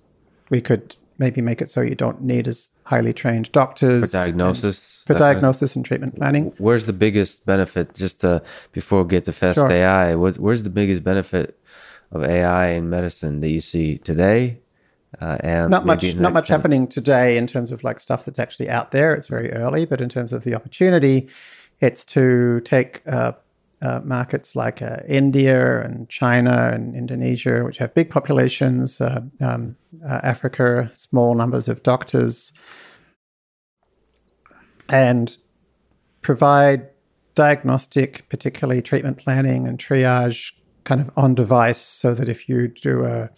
we 0.51 0.61
could 0.61 0.97
maybe 1.19 1.41
make 1.41 1.61
it 1.61 1.69
so 1.69 1.81
you 1.81 1.95
don't 1.95 2.23
need 2.23 2.47
as 2.47 2.71
highly 2.85 3.13
trained 3.13 3.51
doctors 3.53 4.13
for 4.13 4.19
diagnosis. 4.19 5.03
For 5.07 5.15
diagnosis 5.15 5.75
and 5.75 5.85
treatment 5.85 6.17
planning. 6.17 6.53
Where's 6.59 6.85
the 6.85 6.93
biggest 6.93 7.45
benefit? 7.47 7.95
Just 7.95 8.21
to, 8.21 8.43
before 8.73 9.03
we 9.03 9.09
get 9.09 9.25
to 9.25 9.33
Fast 9.33 9.57
sure. 9.57 9.71
AI, 9.71 10.15
where's 10.15 10.63
the 10.63 10.71
biggest 10.71 11.03
benefit 11.03 11.59
of 12.13 12.23
AI 12.23 12.69
in 12.69 12.89
medicine 12.89 13.41
that 13.41 13.51
you 13.51 13.61
see 13.61 13.99
today 13.99 14.61
Uh, 15.21 15.37
and 15.41 15.71
not 15.71 15.85
much, 15.85 16.15
not 16.15 16.33
much 16.33 16.47
10. 16.47 16.59
happening 16.59 16.87
today 16.87 17.37
in 17.37 17.47
terms 17.47 17.73
of 17.73 17.83
like 17.83 17.99
stuff 17.99 18.25
that's 18.25 18.39
actually 18.39 18.69
out 18.69 18.93
there. 18.93 19.15
It's 19.15 19.27
very 19.27 19.53
early, 19.53 19.85
but 19.85 20.01
in 20.01 20.09
terms 20.09 20.33
of 20.33 20.45
the 20.45 20.55
opportunity, 20.55 21.29
it's 21.81 22.05
to 22.07 22.61
take 22.61 23.03
uh, 23.07 23.33
uh, 23.81 24.01
markets 24.05 24.57
like 24.57 24.83
uh, 24.83 24.99
India 25.07 25.81
and 25.83 26.09
China 26.09 26.71
and 26.73 26.95
Indonesia, 26.95 27.65
which 27.65 27.79
have 27.79 27.95
big 27.95 28.11
populations, 28.11 29.01
uh, 29.01 29.21
um, 29.41 29.77
uh, 30.05 30.21
Africa, 30.23 30.91
small 30.95 31.35
numbers 31.35 31.69
of 31.69 31.83
doctors, 31.83 32.53
and 34.89 35.37
provide 36.23 36.89
diagnostic, 37.35 38.29
particularly 38.29 38.83
treatment 38.83 39.17
planning 39.17 39.67
and 39.67 39.79
triage, 39.79 40.53
kind 40.85 41.01
of 41.01 41.11
on 41.17 41.35
device, 41.35 41.81
so 41.81 42.15
that 42.15 42.29
if 42.29 42.49
you 42.49 42.69
do 42.69 43.05
a 43.05 43.31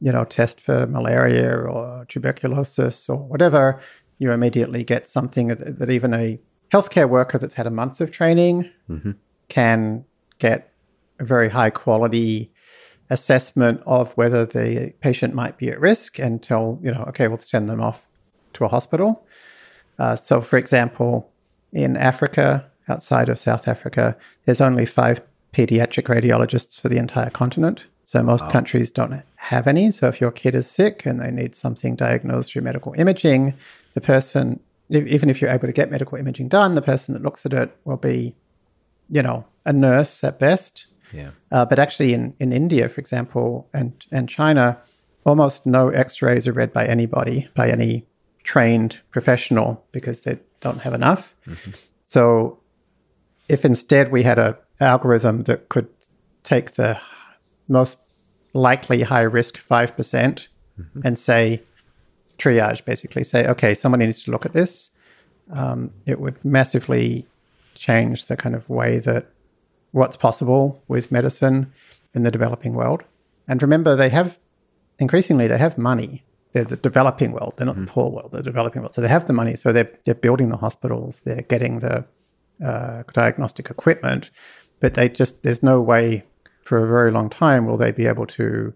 you 0.00 0.12
know 0.12 0.24
test 0.24 0.60
for 0.60 0.86
malaria 0.86 1.54
or 1.56 2.04
tuberculosis 2.06 3.08
or 3.08 3.18
whatever, 3.18 3.80
you 4.18 4.32
immediately 4.32 4.84
get 4.84 5.06
something 5.06 5.48
that, 5.48 5.78
that 5.78 5.90
even 5.90 6.14
a 6.14 6.38
healthcare 6.72 7.08
worker 7.08 7.38
that's 7.38 7.54
had 7.54 7.66
a 7.66 7.70
month 7.70 8.00
of 8.00 8.10
training 8.10 8.70
Mm-hmm. 8.88 9.12
can 9.48 10.04
get 10.38 10.72
a 11.18 11.24
very 11.24 11.50
high 11.50 11.70
quality 11.70 12.52
assessment 13.10 13.80
of 13.86 14.12
whether 14.12 14.44
the 14.44 14.92
patient 15.00 15.34
might 15.34 15.56
be 15.58 15.68
at 15.68 15.80
risk 15.80 16.18
and 16.18 16.42
tell, 16.42 16.78
you 16.82 16.92
know, 16.92 17.04
okay, 17.08 17.28
we'll 17.28 17.38
send 17.38 17.68
them 17.68 17.80
off 17.80 18.06
to 18.52 18.64
a 18.64 18.68
hospital. 18.68 19.26
Uh, 19.98 20.14
so, 20.14 20.40
for 20.40 20.58
example, 20.58 21.30
in 21.72 21.96
Africa, 21.96 22.70
outside 22.88 23.28
of 23.28 23.38
South 23.38 23.66
Africa, 23.66 24.16
there's 24.44 24.60
only 24.60 24.86
five 24.86 25.20
pediatric 25.52 26.04
radiologists 26.04 26.80
for 26.80 26.88
the 26.88 26.98
entire 26.98 27.30
continent. 27.30 27.86
So, 28.08 28.22
most 28.22 28.48
countries 28.48 28.90
don't 28.90 29.22
have 29.36 29.66
any. 29.66 29.90
So, 29.90 30.08
if 30.08 30.18
your 30.18 30.30
kid 30.30 30.54
is 30.54 30.66
sick 30.66 31.04
and 31.04 31.20
they 31.20 31.30
need 31.30 31.54
something 31.54 31.94
diagnosed 31.94 32.50
through 32.50 32.62
medical 32.62 32.94
imaging, 32.96 33.52
the 33.92 34.00
person, 34.00 34.60
e- 34.88 35.04
even 35.06 35.28
if 35.28 35.42
you're 35.42 35.50
able 35.50 35.66
to 35.66 35.74
get 35.74 35.90
medical 35.90 36.16
imaging 36.16 36.48
done, 36.48 36.74
the 36.74 36.80
person 36.80 37.12
that 37.12 37.22
looks 37.22 37.44
at 37.44 37.52
it 37.52 37.76
will 37.84 37.98
be, 37.98 38.34
you 39.10 39.20
know, 39.20 39.44
a 39.66 39.74
nurse 39.74 40.24
at 40.24 40.38
best. 40.38 40.86
Yeah. 41.12 41.32
Uh, 41.52 41.66
but 41.66 41.78
actually, 41.78 42.14
in, 42.14 42.34
in 42.38 42.50
India, 42.50 42.88
for 42.88 42.98
example, 42.98 43.68
and, 43.74 44.06
and 44.10 44.26
China, 44.26 44.78
almost 45.26 45.66
no 45.66 45.90
x 45.90 46.22
rays 46.22 46.48
are 46.48 46.54
read 46.54 46.72
by 46.72 46.86
anybody, 46.86 47.46
by 47.54 47.68
any 47.68 48.06
trained 48.42 49.00
professional, 49.10 49.84
because 49.92 50.22
they 50.22 50.38
don't 50.60 50.80
have 50.80 50.94
enough. 50.94 51.34
So, 52.06 52.58
if 53.50 53.66
instead 53.66 54.10
we 54.10 54.22
had 54.22 54.38
a 54.38 54.56
algorithm 54.80 55.42
that 55.42 55.68
could 55.68 55.88
take 56.42 56.70
the 56.70 56.98
most 57.68 57.98
likely 58.54 59.02
high 59.02 59.22
risk 59.22 59.58
5% 59.58 60.48
and 61.04 61.18
say, 61.18 61.62
triage, 62.38 62.84
basically 62.84 63.24
say, 63.24 63.46
okay, 63.46 63.74
somebody 63.74 64.06
needs 64.06 64.22
to 64.24 64.30
look 64.30 64.46
at 64.46 64.52
this, 64.52 64.90
um, 65.52 65.92
it 66.06 66.20
would 66.20 66.42
massively 66.44 67.26
change 67.74 68.26
the 68.26 68.36
kind 68.36 68.54
of 68.54 68.68
way 68.68 68.98
that 68.98 69.26
what's 69.92 70.16
possible 70.16 70.82
with 70.88 71.10
medicine 71.10 71.72
in 72.14 72.22
the 72.22 72.30
developing 72.30 72.74
world. 72.74 73.04
And 73.46 73.62
remember, 73.62 73.96
they 73.96 74.10
have 74.10 74.38
increasingly 74.98 75.46
they 75.46 75.58
have 75.58 75.78
money. 75.78 76.24
They're 76.52 76.64
the 76.64 76.76
developing 76.76 77.32
world. 77.32 77.54
They're 77.56 77.66
not 77.66 77.76
the 77.76 77.86
poor 77.86 78.10
world. 78.10 78.30
They're 78.32 78.40
the 78.40 78.50
developing 78.50 78.82
world. 78.82 78.94
So 78.94 79.00
they 79.00 79.08
have 79.08 79.26
the 79.26 79.32
money. 79.32 79.54
So 79.54 79.72
they're 79.72 79.90
they're 80.04 80.14
building 80.14 80.48
the 80.48 80.56
hospitals. 80.56 81.20
They're 81.20 81.42
getting 81.42 81.80
the 81.80 82.04
uh, 82.64 83.02
diagnostic 83.12 83.70
equipment, 83.70 84.30
but 84.80 84.94
they 84.94 85.08
just 85.08 85.42
there's 85.42 85.62
no 85.62 85.80
way 85.80 86.24
for 86.68 86.84
a 86.84 86.86
very 86.86 87.10
long 87.10 87.30
time 87.30 87.64
will 87.64 87.78
they 87.78 87.90
be 87.90 88.06
able 88.06 88.26
to 88.26 88.74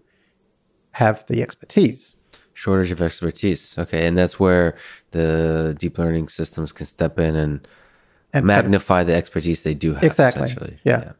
have 0.93 1.23
the 1.27 1.43
expertise. 1.43 2.15
Shortage 2.53 2.91
of 2.91 3.01
expertise. 3.01 3.77
Okay. 3.77 4.07
And 4.07 4.17
that's 4.17 4.39
where 4.39 4.75
the 5.11 5.75
deep 5.77 5.99
learning 5.99 6.27
systems 6.27 6.71
can 6.71 6.87
step 6.87 7.19
in 7.19 7.35
and, 7.35 7.67
And 8.33 8.45
magnify 8.45 9.03
the 9.03 9.13
expertise 9.13 9.61
they 9.61 9.75
do 9.75 9.93
have. 9.93 10.03
Exactly. 10.03 10.45
Essentially. 10.45 10.79
Yeah. 10.83 11.11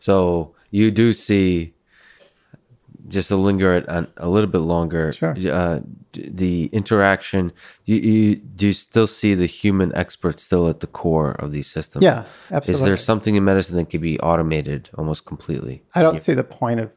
So 0.00 0.54
you 0.70 0.90
do 0.90 1.12
see, 1.12 1.74
just 3.08 3.28
to 3.28 3.36
linger 3.36 3.74
it 3.74 3.88
on 3.88 4.08
a 4.16 4.28
little 4.28 4.50
bit 4.50 4.58
longer, 4.58 5.12
Sure. 5.12 5.34
uh, 5.50 5.80
the 6.12 6.66
interaction, 6.72 7.52
you, 7.84 7.96
you 7.96 8.36
do 8.36 8.66
you 8.68 8.72
still 8.72 9.06
see 9.06 9.34
the 9.34 9.46
human 9.46 9.94
expert 9.94 10.38
still 10.40 10.68
at 10.68 10.80
the 10.80 10.86
core 10.86 11.32
of 11.32 11.52
these 11.52 11.66
systems? 11.66 12.04
Yeah, 12.04 12.24
absolutely. 12.50 12.74
Is 12.74 12.86
there 12.86 12.96
something 12.96 13.34
in 13.34 13.44
medicine 13.44 13.76
that 13.76 13.90
could 13.90 14.00
be 14.00 14.18
automated 14.20 14.90
almost 14.96 15.24
completely? 15.24 15.82
I 15.94 16.02
don't 16.02 16.20
see 16.20 16.34
the 16.34 16.44
point 16.44 16.80
of 16.80 16.96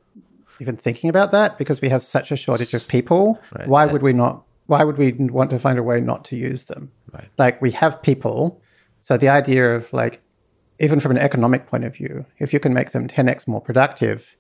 even 0.60 0.78
thinking 0.78 1.10
about 1.10 1.32
that 1.32 1.58
because 1.58 1.82
we 1.82 1.90
have 1.90 2.04
such 2.04 2.32
a 2.32 2.36
shortage 2.36 2.74
of 2.74 2.88
people. 2.88 3.40
Right. 3.58 3.68
Why 3.68 3.86
would 3.86 4.02
we 4.02 4.14
not? 4.14 4.44
Why 4.68 4.84
would 4.84 4.98
we 4.98 5.12
want 5.14 5.50
to 5.50 5.60
find 5.60 5.78
a 5.78 5.84
way 5.84 6.00
not 6.00 6.24
to 6.26 6.36
use 6.36 6.66
them? 6.66 6.92
Right. 7.12 7.28
Like 7.38 7.62
we 7.62 7.72
have 7.72 8.02
people, 8.02 8.62
so 9.00 9.18
the 9.18 9.28
idea 9.28 9.76
of 9.76 9.92
like, 9.92 10.22
even 10.80 11.00
from 11.00 11.12
an 11.12 11.18
economic 11.18 11.68
point 11.68 11.84
of 11.84 11.96
view, 11.96 12.26
if 12.40 12.54
you 12.54 12.60
can 12.60 12.74
make 12.74 12.92
them 12.92 13.08
10x 13.08 13.48
more 13.48 13.60
productive, 13.60 14.38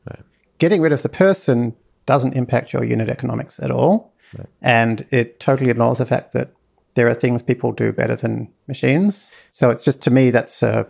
getting 0.61 0.79
rid 0.79 0.93
of 0.93 1.01
the 1.01 1.09
person 1.09 1.75
doesn't 2.05 2.33
impact 2.33 2.71
your 2.71 2.83
unit 2.83 3.09
economics 3.09 3.59
at 3.59 3.71
all, 3.71 4.13
and 4.61 5.07
it 5.09 5.39
totally 5.39 5.71
ignores 5.71 5.97
the 5.97 6.05
fact 6.05 6.33
that 6.33 6.53
there 6.93 7.07
are 7.07 7.15
things 7.15 7.41
people 7.41 7.71
do 7.71 7.91
better 7.91 8.15
than 8.15 8.47
machines. 8.67 9.31
So 9.49 9.71
it's 9.71 9.83
just 9.83 10.01
to 10.03 10.11
me 10.11 10.29
that's 10.29 10.61
uh, 10.61 10.83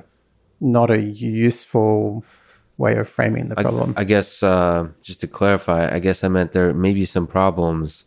not 0.59 0.91
a 0.91 1.01
useful 1.01 2.25
way 2.77 2.97
of 2.97 3.07
framing 3.07 3.47
the 3.47 3.55
problem. 3.55 3.93
I 3.95 4.03
guess 4.03 4.43
uh, 4.43 4.89
just 5.01 5.21
to 5.21 5.27
clarify, 5.27 5.81
I 5.95 5.99
guess 5.99 6.23
I 6.23 6.27
meant 6.27 6.51
there 6.51 6.73
may 6.73 6.93
be 6.93 7.05
some 7.05 7.25
problems 7.25 8.05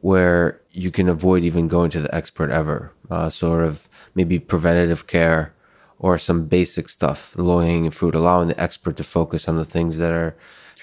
where 0.00 0.60
you 0.72 0.90
can 0.90 1.08
avoid 1.08 1.44
even 1.44 1.68
going 1.68 1.90
to 1.90 2.00
the 2.00 2.12
expert 2.12 2.50
ever. 2.50 2.92
Uh, 3.08 3.30
sort 3.30 3.62
of 3.62 3.88
maybe 4.14 4.38
preventative 4.38 5.06
care 5.06 5.54
or 5.98 6.18
some 6.18 6.46
basic 6.46 6.88
stuff, 6.88 7.34
low 7.36 7.60
hanging 7.60 7.90
fruit, 7.90 8.14
allowing 8.14 8.48
the 8.48 8.60
expert 8.60 8.96
to 8.96 9.04
focus 9.04 9.48
on 9.48 9.56
the 9.56 9.64
things 9.64 9.98
that 9.98 10.12
are 10.12 10.34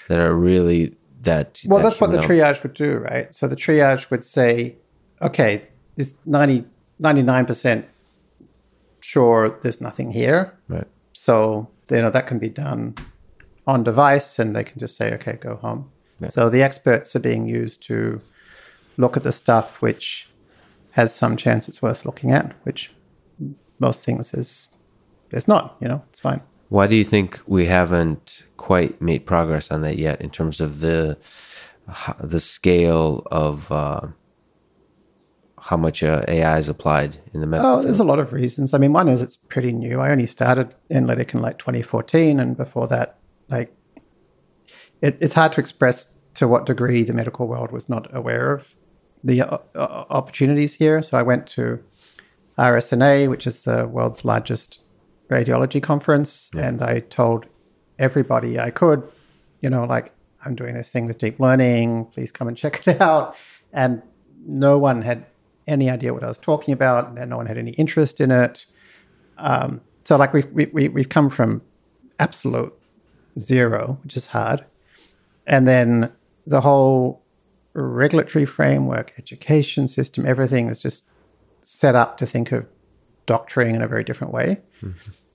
that 0.08 0.18
are 0.18 0.34
really 0.34 0.96
that. 1.22 1.62
Well, 1.66 1.78
that 1.78 1.90
that's 1.90 2.00
what 2.00 2.12
the 2.12 2.18
triage 2.18 2.62
would 2.62 2.74
do, 2.74 2.96
right? 2.96 3.34
So 3.34 3.46
the 3.48 3.56
triage 3.56 4.10
would 4.10 4.24
say, 4.24 4.76
okay, 5.22 5.68
this 5.96 6.14
90, 6.24 6.64
99% 7.00 7.84
sure 9.00 9.58
there's 9.62 9.80
nothing 9.80 10.12
here. 10.12 10.56
Right. 10.68 10.86
So, 11.12 11.68
you 11.90 12.02
know, 12.02 12.10
that 12.10 12.26
can 12.26 12.38
be 12.38 12.48
done 12.48 12.94
on 13.66 13.82
device 13.82 14.38
and 14.38 14.54
they 14.54 14.64
can 14.64 14.78
just 14.78 14.96
say, 14.96 15.12
okay, 15.14 15.34
go 15.34 15.56
home. 15.56 15.90
So 16.28 16.48
the 16.48 16.62
experts 16.62 17.14
are 17.14 17.20
being 17.20 17.46
used 17.46 17.82
to 17.84 18.22
look 18.96 19.16
at 19.18 19.22
the 19.22 19.32
stuff 19.32 19.82
which 19.82 20.30
has 20.92 21.14
some 21.14 21.36
chance 21.36 21.68
it's 21.68 21.82
worth 21.82 22.06
looking 22.06 22.32
at, 22.32 22.54
which 22.62 22.90
most 23.78 24.04
things 24.04 24.32
is 24.32 24.70
is 25.30 25.46
not, 25.46 25.76
you 25.80 25.88
know, 25.88 26.02
it's 26.08 26.20
fine. 26.20 26.40
Why 26.68 26.86
do 26.86 26.96
you 26.96 27.04
think 27.04 27.40
we 27.46 27.66
haven't 27.66 28.44
quite 28.56 29.00
made 29.00 29.26
progress 29.26 29.70
on 29.70 29.82
that 29.82 29.98
yet 29.98 30.20
in 30.20 30.30
terms 30.30 30.60
of 30.60 30.80
the 30.80 31.18
the 32.20 32.40
scale 32.40 33.26
of 33.30 33.70
uh, 33.70 34.00
how 35.60 35.76
much 35.76 36.02
uh, 36.02 36.24
AI 36.28 36.58
is 36.58 36.68
applied 36.68 37.18
in 37.32 37.40
the 37.40 37.46
medical 37.46 37.78
Oh, 37.78 37.82
there's 37.82 38.00
a 38.00 38.04
lot 38.04 38.18
of 38.18 38.32
reasons. 38.32 38.74
I 38.74 38.78
mean, 38.78 38.92
one 38.92 39.08
is 39.08 39.22
it's 39.22 39.36
pretty 39.36 39.72
new. 39.72 40.00
I 40.00 40.10
only 40.10 40.26
started 40.26 40.74
Enlitic 40.92 41.34
in 41.34 41.42
like 41.42 41.58
2014, 41.58 42.38
and 42.38 42.56
before 42.56 42.86
that, 42.88 43.18
like, 43.48 43.74
it, 45.00 45.16
it's 45.20 45.34
hard 45.34 45.52
to 45.52 45.60
express 45.60 46.18
to 46.34 46.46
what 46.46 46.66
degree 46.66 47.02
the 47.02 47.12
medical 47.12 47.46
world 47.48 47.72
was 47.72 47.88
not 47.88 48.14
aware 48.14 48.52
of 48.52 48.76
the 49.24 49.42
uh, 49.42 49.58
uh, 49.74 50.04
opportunities 50.10 50.74
here. 50.74 51.02
So 51.02 51.18
I 51.18 51.22
went 51.22 51.46
to 51.48 51.82
RSNA, 52.58 53.28
which 53.28 53.46
is 53.46 53.62
the 53.62 53.88
world's 53.88 54.24
largest 54.24 54.80
radiology 55.30 55.82
conference, 55.82 56.50
and 56.54 56.82
I 56.82 57.00
told 57.00 57.46
everybody 57.98 58.58
I 58.58 58.70
could, 58.70 59.02
you 59.60 59.70
know, 59.70 59.84
like, 59.84 60.12
I'm 60.44 60.54
doing 60.54 60.74
this 60.74 60.92
thing 60.92 61.06
with 61.06 61.18
deep 61.18 61.40
learning. 61.40 62.06
Please 62.06 62.30
come 62.30 62.48
and 62.48 62.56
check 62.56 62.86
it 62.86 63.00
out. 63.00 63.36
And 63.72 64.02
no 64.46 64.78
one 64.78 65.02
had 65.02 65.26
any 65.66 65.90
idea 65.90 66.14
what 66.14 66.22
I 66.22 66.28
was 66.28 66.38
talking 66.38 66.72
about, 66.72 67.08
and 67.08 67.30
no 67.30 67.36
one 67.36 67.46
had 67.46 67.58
any 67.58 67.72
interest 67.72 68.20
in 68.20 68.30
it. 68.30 68.66
Um, 69.38 69.80
so, 70.04 70.16
like, 70.16 70.32
we've 70.32 70.46
we, 70.52 70.66
we, 70.66 70.88
we've 70.88 71.08
come 71.08 71.28
from 71.28 71.62
absolute 72.18 72.72
zero, 73.40 73.98
which 74.04 74.16
is 74.16 74.26
hard, 74.26 74.64
and 75.46 75.66
then 75.66 76.12
the 76.46 76.60
whole 76.60 77.22
regulatory 77.74 78.44
framework, 78.44 79.12
education 79.18 79.88
system, 79.88 80.24
everything 80.24 80.68
is 80.68 80.78
just 80.78 81.04
set 81.60 81.94
up 81.94 82.16
to 82.18 82.24
think 82.24 82.52
of 82.52 82.68
doctoring 83.26 83.74
in 83.74 83.82
a 83.82 83.88
very 83.88 84.04
different 84.04 84.32
way. 84.32 84.60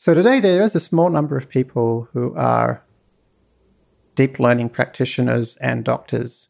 So 0.02 0.16
today 0.16 0.40
there 0.40 0.64
is 0.64 0.74
a 0.74 0.80
small 0.80 1.12
number 1.12 1.38
of 1.38 1.48
people 1.48 2.08
who 2.12 2.34
are 2.34 2.84
deep 4.16 4.40
learning 4.40 4.70
practitioners 4.70 5.58
and 5.58 5.86
doctors 5.86 6.50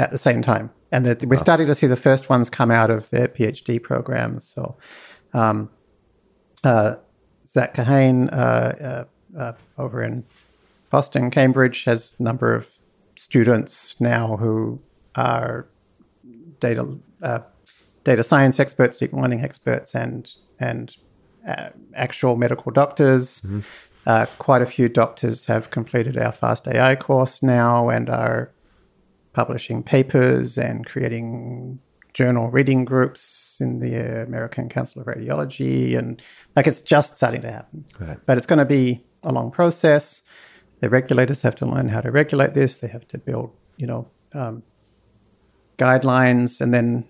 at 0.00 0.10
the 0.10 0.18
same 0.18 0.42
time. 0.42 0.72
And 0.90 1.06
that 1.06 1.24
we're 1.24 1.36
starting 1.36 1.68
to 1.68 1.74
see 1.76 1.86
the 1.86 1.94
first 1.94 2.28
ones 2.28 2.50
come 2.50 2.72
out 2.72 2.90
of 2.90 3.08
their 3.10 3.28
PhD 3.28 3.80
programs. 3.80 4.44
So, 4.44 4.76
um, 5.32 5.70
uh, 6.64 6.96
Zak 7.46 7.74
Kohane 7.74 8.28
uh, 8.32 8.36
uh, 8.36 9.04
uh, 9.38 9.52
over 9.78 10.02
in 10.02 10.24
Boston, 10.90 11.30
Cambridge, 11.30 11.84
has 11.84 12.16
a 12.18 12.24
number 12.24 12.52
of 12.52 12.76
students 13.14 14.00
now 14.00 14.36
who 14.36 14.80
are 15.14 15.68
data 16.58 16.98
uh, 17.22 17.38
data 18.02 18.24
science 18.24 18.58
experts, 18.58 18.96
deep 18.96 19.12
learning 19.12 19.44
experts, 19.44 19.94
and 19.94 20.34
and 20.58 20.96
actual 21.94 22.36
medical 22.36 22.72
doctors. 22.72 23.40
Mm-hmm. 23.42 23.60
Uh, 24.06 24.26
quite 24.38 24.62
a 24.62 24.66
few 24.66 24.88
doctors 24.88 25.46
have 25.46 25.70
completed 25.70 26.16
our 26.16 26.32
Fast 26.32 26.66
AI 26.66 26.96
course 26.96 27.42
now 27.42 27.90
and 27.90 28.08
are 28.08 28.50
publishing 29.32 29.82
papers 29.82 30.58
and 30.58 30.86
creating 30.86 31.78
journal 32.12 32.50
reading 32.50 32.84
groups 32.84 33.58
in 33.60 33.78
the 33.78 34.22
American 34.22 34.68
Council 34.68 35.00
of 35.00 35.06
Radiology. 35.06 35.96
And 35.96 36.20
like 36.56 36.66
it's 36.66 36.82
just 36.82 37.16
starting 37.16 37.42
to 37.42 37.50
happen. 37.50 37.84
Right. 37.98 38.18
But 38.26 38.38
it's 38.38 38.46
going 38.46 38.58
to 38.58 38.64
be 38.64 39.04
a 39.22 39.32
long 39.32 39.50
process. 39.50 40.22
The 40.80 40.88
regulators 40.88 41.42
have 41.42 41.54
to 41.56 41.66
learn 41.66 41.88
how 41.88 42.00
to 42.00 42.10
regulate 42.10 42.54
this. 42.54 42.78
They 42.78 42.88
have 42.88 43.06
to 43.08 43.18
build, 43.18 43.52
you 43.76 43.86
know, 43.86 44.08
um, 44.32 44.62
guidelines. 45.76 46.60
And 46.60 46.72
then 46.72 47.08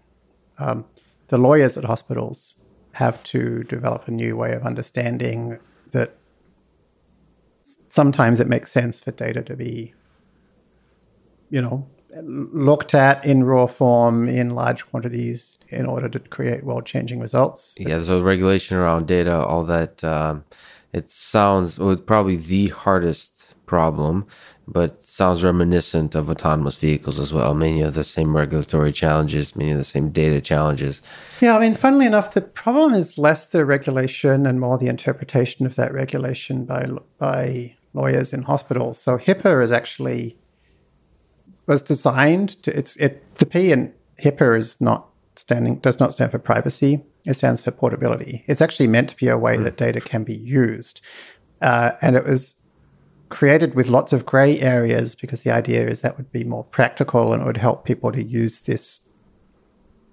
um, 0.58 0.84
the 1.28 1.38
lawyers 1.38 1.76
at 1.76 1.84
hospitals 1.84 2.62
have 2.92 3.22
to 3.22 3.62
develop 3.64 4.08
a 4.08 4.10
new 4.10 4.36
way 4.36 4.52
of 4.52 4.64
understanding 4.64 5.58
that 5.92 6.16
sometimes 7.88 8.40
it 8.40 8.48
makes 8.48 8.72
sense 8.72 9.00
for 9.00 9.10
data 9.12 9.42
to 9.42 9.56
be, 9.56 9.94
you 11.50 11.60
know, 11.60 11.86
looked 12.22 12.94
at 12.94 13.24
in 13.24 13.44
raw 13.44 13.66
form 13.66 14.28
in 14.28 14.50
large 14.50 14.88
quantities 14.90 15.58
in 15.68 15.86
order 15.86 16.08
to 16.08 16.18
create 16.18 16.64
world 16.64 16.84
changing 16.84 17.20
results. 17.20 17.74
Yeah, 17.78 18.02
so 18.02 18.20
regulation 18.20 18.76
around 18.76 19.06
data, 19.06 19.44
all 19.44 19.64
that, 19.64 20.02
um, 20.02 20.44
it 20.92 21.10
sounds 21.10 21.78
well, 21.78 21.96
probably 21.96 22.36
the 22.36 22.68
hardest 22.68 23.54
problem, 23.66 24.26
but 24.72 25.02
sounds 25.02 25.42
reminiscent 25.42 26.14
of 26.14 26.30
autonomous 26.30 26.76
vehicles 26.76 27.18
as 27.18 27.32
well. 27.32 27.54
Many 27.54 27.82
of 27.82 27.94
the 27.94 28.04
same 28.04 28.36
regulatory 28.36 28.92
challenges, 28.92 29.56
many 29.56 29.72
of 29.72 29.78
the 29.78 29.84
same 29.84 30.10
data 30.10 30.40
challenges. 30.40 31.02
Yeah, 31.40 31.56
I 31.56 31.60
mean, 31.60 31.74
funnily 31.74 32.06
enough, 32.06 32.32
the 32.32 32.40
problem 32.40 32.94
is 32.94 33.18
less 33.18 33.46
the 33.46 33.64
regulation 33.64 34.46
and 34.46 34.60
more 34.60 34.78
the 34.78 34.86
interpretation 34.86 35.66
of 35.66 35.74
that 35.74 35.92
regulation 35.92 36.64
by 36.64 36.88
by 37.18 37.76
lawyers 37.92 38.32
in 38.32 38.42
hospitals. 38.42 38.98
So 38.98 39.18
HIPAA 39.18 39.62
is 39.62 39.72
actually 39.72 40.36
was 41.66 41.82
designed 41.82 42.62
to 42.62 42.76
it's 42.76 42.96
it 42.96 43.38
the 43.38 43.46
P 43.46 43.72
in 43.72 43.92
HIPAA 44.22 44.56
is 44.56 44.80
not 44.80 45.08
standing 45.34 45.78
does 45.80 45.98
not 45.98 46.12
stand 46.12 46.30
for 46.30 46.38
privacy. 46.38 47.04
It 47.26 47.34
stands 47.34 47.64
for 47.64 47.70
portability. 47.72 48.44
It's 48.46 48.62
actually 48.62 48.86
meant 48.86 49.10
to 49.10 49.16
be 49.16 49.28
a 49.28 49.36
way 49.36 49.56
mm. 49.56 49.64
that 49.64 49.76
data 49.76 50.00
can 50.00 50.24
be 50.24 50.34
used, 50.34 51.00
uh, 51.60 51.92
and 52.00 52.16
it 52.16 52.24
was 52.24 52.56
created 53.30 53.74
with 53.74 53.88
lots 53.88 54.12
of 54.12 54.26
gray 54.26 54.60
areas 54.60 55.14
because 55.14 55.42
the 55.42 55.50
idea 55.50 55.88
is 55.88 56.02
that 56.02 56.16
would 56.16 56.30
be 56.30 56.44
more 56.44 56.64
practical 56.64 57.32
and 57.32 57.42
it 57.42 57.46
would 57.46 57.56
help 57.56 57.84
people 57.84 58.12
to 58.12 58.22
use 58.22 58.60
this 58.62 59.08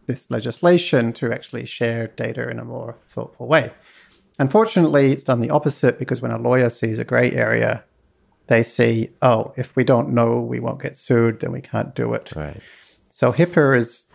this 0.06 0.32
legislation 0.32 1.12
to 1.12 1.34
actually 1.34 1.66
share 1.66 2.08
data 2.08 2.50
in 2.50 2.60
a 2.60 2.64
more 2.64 2.98
thoughtful 3.10 3.46
way. 3.46 3.70
Unfortunately, 4.40 5.12
it's 5.12 5.24
done 5.24 5.42
the 5.42 5.50
opposite 5.50 6.00
because 6.00 6.22
when 6.22 6.32
a 6.32 6.38
lawyer 6.38 6.70
sees 6.70 6.98
a 6.98 7.04
gray 7.04 7.30
area, 7.34 7.84
they 8.48 8.64
see, 8.64 9.10
oh, 9.22 9.54
if 9.58 9.76
we 9.76 9.84
don't 9.84 10.10
know, 10.14 10.40
we 10.40 10.62
won't 10.62 10.82
get 10.82 10.98
sued, 10.98 11.42
then 11.42 11.52
we 11.52 11.60
can't 11.60 11.94
do 11.94 12.14
it. 12.14 12.32
Right. 12.38 12.62
So 13.10 13.34
HIPAA 13.34 13.78
is 13.78 14.06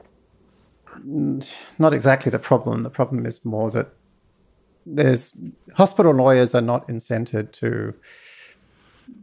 not 1.78 1.92
exactly 1.92 2.30
the 2.30 2.38
problem. 2.38 2.84
The 2.84 2.90
problem 2.90 3.26
is 3.26 3.44
more 3.44 3.70
that 3.72 3.88
there's 4.86 5.36
hospital 5.74 6.12
lawyers 6.12 6.54
are 6.54 6.62
not 6.62 6.88
incented 6.88 7.52
to 7.52 7.94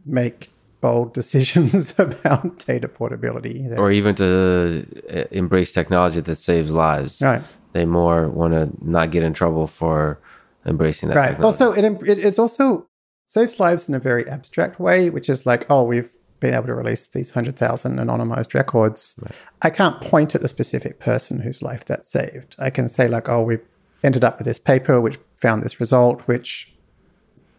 make 0.04 0.50
bold 0.80 1.12
decisions 1.20 1.98
about 1.98 2.58
data 2.64 2.88
portability, 2.88 3.66
or 3.76 3.90
even 3.90 4.14
to 4.16 4.86
uh, 5.12 5.24
embrace 5.30 5.72
technology 5.72 6.20
that 6.20 6.36
saves 6.36 6.72
lives. 6.72 7.22
Right. 7.22 7.42
They 7.72 7.84
more 7.84 8.28
want 8.28 8.52
to 8.54 8.70
not 8.80 9.10
get 9.12 9.22
in 9.22 9.32
trouble 9.32 9.66
for 9.66 10.20
embracing 10.66 11.08
that. 11.10 11.16
Right. 11.16 11.28
Technology. 11.30 11.64
Also, 11.64 11.72
it, 11.72 12.08
it 12.08 12.18
is 12.18 12.38
also 12.38 12.88
saves 13.24 13.60
lives 13.60 13.88
in 13.88 13.94
a 13.94 14.00
very 14.00 14.28
abstract 14.28 14.80
way, 14.80 15.08
which 15.08 15.28
is 15.28 15.46
like, 15.46 15.64
oh, 15.70 15.84
we've 15.84 16.16
been 16.40 16.54
able 16.54 16.66
to 16.66 16.74
release 16.74 17.06
these 17.06 17.30
100,000 17.34 17.96
anonymized 17.98 18.54
records. 18.54 19.14
Right. 19.22 19.32
I 19.62 19.70
can't 19.70 20.00
point 20.00 20.34
at 20.34 20.42
the 20.42 20.48
specific 20.48 20.98
person 20.98 21.40
whose 21.40 21.62
life 21.62 21.84
that 21.84 22.04
saved. 22.04 22.56
I 22.58 22.70
can 22.70 22.88
say, 22.88 23.06
like, 23.06 23.28
oh, 23.28 23.42
we 23.42 23.58
ended 24.02 24.24
up 24.24 24.38
with 24.38 24.46
this 24.46 24.58
paper 24.58 25.00
which 25.00 25.18
found 25.36 25.62
this 25.62 25.78
result, 25.78 26.22
which, 26.22 26.72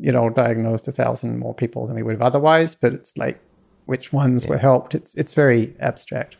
you 0.02 0.12
know, 0.12 0.30
diagnosed 0.30 0.88
a 0.88 0.92
thousand 0.92 1.40
more 1.40 1.54
people 1.54 1.86
than 1.86 1.96
we 1.96 2.04
would 2.04 2.14
have 2.14 2.22
otherwise. 2.22 2.76
But 2.76 2.94
it's 2.94 3.18
like, 3.18 3.40
which 3.86 4.12
ones 4.12 4.44
yeah. 4.44 4.50
were 4.50 4.58
helped? 4.58 4.96
It's 4.96 5.16
it's 5.16 5.34
very 5.34 5.76
abstract. 5.80 6.36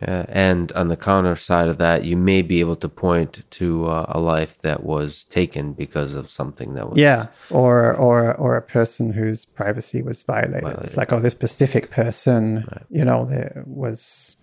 Uh, 0.00 0.24
and 0.28 0.72
on 0.72 0.88
the 0.88 0.96
counter 0.96 1.36
side 1.36 1.68
of 1.68 1.76
that, 1.76 2.04
you 2.04 2.16
may 2.16 2.40
be 2.40 2.60
able 2.60 2.76
to 2.76 2.88
point 2.88 3.42
to 3.50 3.86
uh, 3.86 4.06
a 4.08 4.18
life 4.18 4.56
that 4.62 4.82
was 4.82 5.26
taken 5.26 5.72
because 5.74 6.14
of 6.14 6.30
something 6.30 6.74
that 6.74 6.88
was 6.88 6.98
yeah, 6.98 7.26
or 7.50 7.94
or 7.94 8.34
or 8.34 8.56
a 8.56 8.62
person 8.62 9.12
whose 9.12 9.44
privacy 9.44 10.00
was 10.02 10.22
violated. 10.22 10.62
violated. 10.62 10.84
It's 10.84 10.96
like 10.96 11.12
oh, 11.12 11.20
this 11.20 11.32
specific 11.32 11.90
person, 11.90 12.66
right. 12.70 12.84
you 12.88 13.04
know, 13.04 13.26
there 13.26 13.64
was 13.66 14.36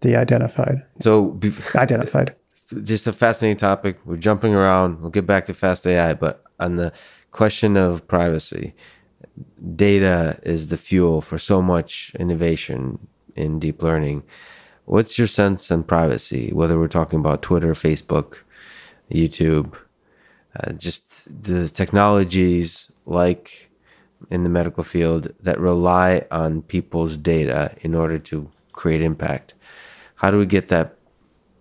de-identified. 0.00 0.82
So 1.00 1.38
identified. 1.74 2.34
Just 2.84 3.06
a 3.06 3.12
fascinating 3.12 3.56
topic. 3.56 3.98
We're 4.04 4.16
jumping 4.16 4.54
around. 4.54 5.00
We'll 5.00 5.10
get 5.10 5.26
back 5.26 5.46
to 5.46 5.54
fast 5.54 5.86
AI, 5.86 6.14
but 6.14 6.44
on 6.60 6.76
the 6.76 6.92
question 7.32 7.76
of 7.76 8.06
privacy, 8.06 8.74
data 9.74 10.38
is 10.44 10.68
the 10.68 10.76
fuel 10.76 11.20
for 11.20 11.38
so 11.38 11.60
much 11.60 12.12
innovation 12.18 13.08
in 13.34 13.58
deep 13.58 13.82
learning. 13.82 14.22
What's 14.84 15.18
your 15.18 15.26
sense 15.26 15.70
on 15.70 15.82
privacy, 15.82 16.52
whether 16.52 16.78
we're 16.78 16.88
talking 16.88 17.18
about 17.18 17.42
Twitter, 17.42 17.74
Facebook, 17.74 18.38
YouTube, 19.10 19.74
uh, 20.56 20.72
just 20.72 21.28
the 21.42 21.68
technologies 21.68 22.90
like 23.06 23.70
in 24.30 24.44
the 24.44 24.50
medical 24.50 24.84
field 24.84 25.32
that 25.40 25.58
rely 25.58 26.24
on 26.30 26.62
people's 26.62 27.16
data 27.16 27.74
in 27.80 27.94
order 27.94 28.18
to 28.18 28.50
create 28.72 29.00
impact? 29.00 29.54
How 30.16 30.30
do 30.30 30.38
we 30.38 30.46
get 30.46 30.68
that 30.68 30.96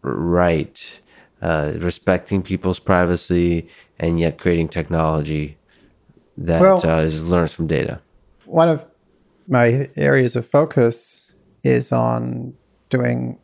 right? 0.02 1.02
Uh, 1.42 1.74
respecting 1.80 2.42
people's 2.42 2.80
privacy 2.80 3.68
and 3.98 4.20
yet 4.20 4.38
creating 4.38 4.68
technology 4.68 5.58
that 6.38 6.62
well, 6.62 6.82
uh, 6.86 7.00
is 7.00 7.24
learns 7.24 7.54
from 7.54 7.68
data. 7.68 8.02
One 8.46 8.68
of 8.68 8.86
my 9.48 9.90
areas 9.96 10.36
of 10.36 10.46
focus 10.46 11.34
is 11.64 11.92
on 11.92 12.56
doing 12.90 13.40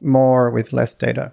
more 0.00 0.50
with 0.50 0.72
less 0.72 0.94
data. 0.94 1.32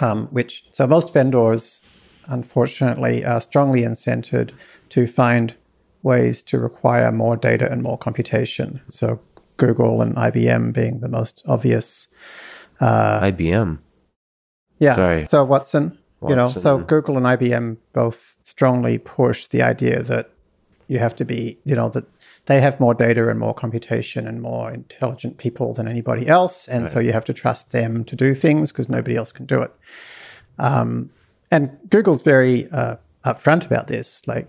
Um, 0.00 0.28
which 0.28 0.64
so 0.70 0.86
most 0.86 1.12
vendors, 1.12 1.80
unfortunately, 2.26 3.24
are 3.24 3.40
strongly 3.40 3.82
incented 3.82 4.52
to 4.90 5.06
find 5.06 5.54
ways 6.02 6.42
to 6.44 6.58
require 6.58 7.10
more 7.10 7.36
data 7.36 7.70
and 7.70 7.82
more 7.82 7.98
computation. 7.98 8.80
So 8.88 9.20
Google 9.56 10.00
and 10.00 10.14
IBM 10.14 10.72
being 10.72 11.00
the 11.00 11.08
most 11.08 11.42
obvious. 11.46 12.08
Uh, 12.80 13.20
IBM. 13.20 13.78
Yeah. 14.78 14.94
Sorry. 14.94 15.26
So 15.26 15.44
Watson, 15.44 15.98
Watson, 16.20 16.30
you 16.30 16.36
know, 16.36 16.48
so 16.48 16.78
Google 16.78 17.16
and 17.16 17.26
IBM 17.26 17.78
both 17.92 18.36
strongly 18.42 18.98
push 18.98 19.46
the 19.46 19.62
idea 19.62 20.02
that 20.02 20.30
you 20.86 20.98
have 20.98 21.14
to 21.16 21.24
be, 21.24 21.58
you 21.64 21.74
know, 21.74 21.88
that 21.90 22.04
they 22.46 22.60
have 22.60 22.80
more 22.80 22.94
data 22.94 23.28
and 23.28 23.38
more 23.38 23.52
computation 23.52 24.26
and 24.26 24.40
more 24.40 24.72
intelligent 24.72 25.36
people 25.36 25.74
than 25.74 25.86
anybody 25.86 26.26
else. 26.26 26.66
And 26.66 26.84
right. 26.84 26.90
so 26.90 26.98
you 26.98 27.12
have 27.12 27.24
to 27.26 27.34
trust 27.34 27.72
them 27.72 28.04
to 28.04 28.16
do 28.16 28.34
things 28.34 28.72
because 28.72 28.88
nobody 28.88 29.16
else 29.16 29.32
can 29.32 29.44
do 29.44 29.60
it. 29.60 29.72
Um, 30.58 31.10
and 31.50 31.78
Google's 31.90 32.22
very 32.22 32.70
uh, 32.70 32.96
upfront 33.24 33.66
about 33.66 33.88
this. 33.88 34.26
Like 34.26 34.48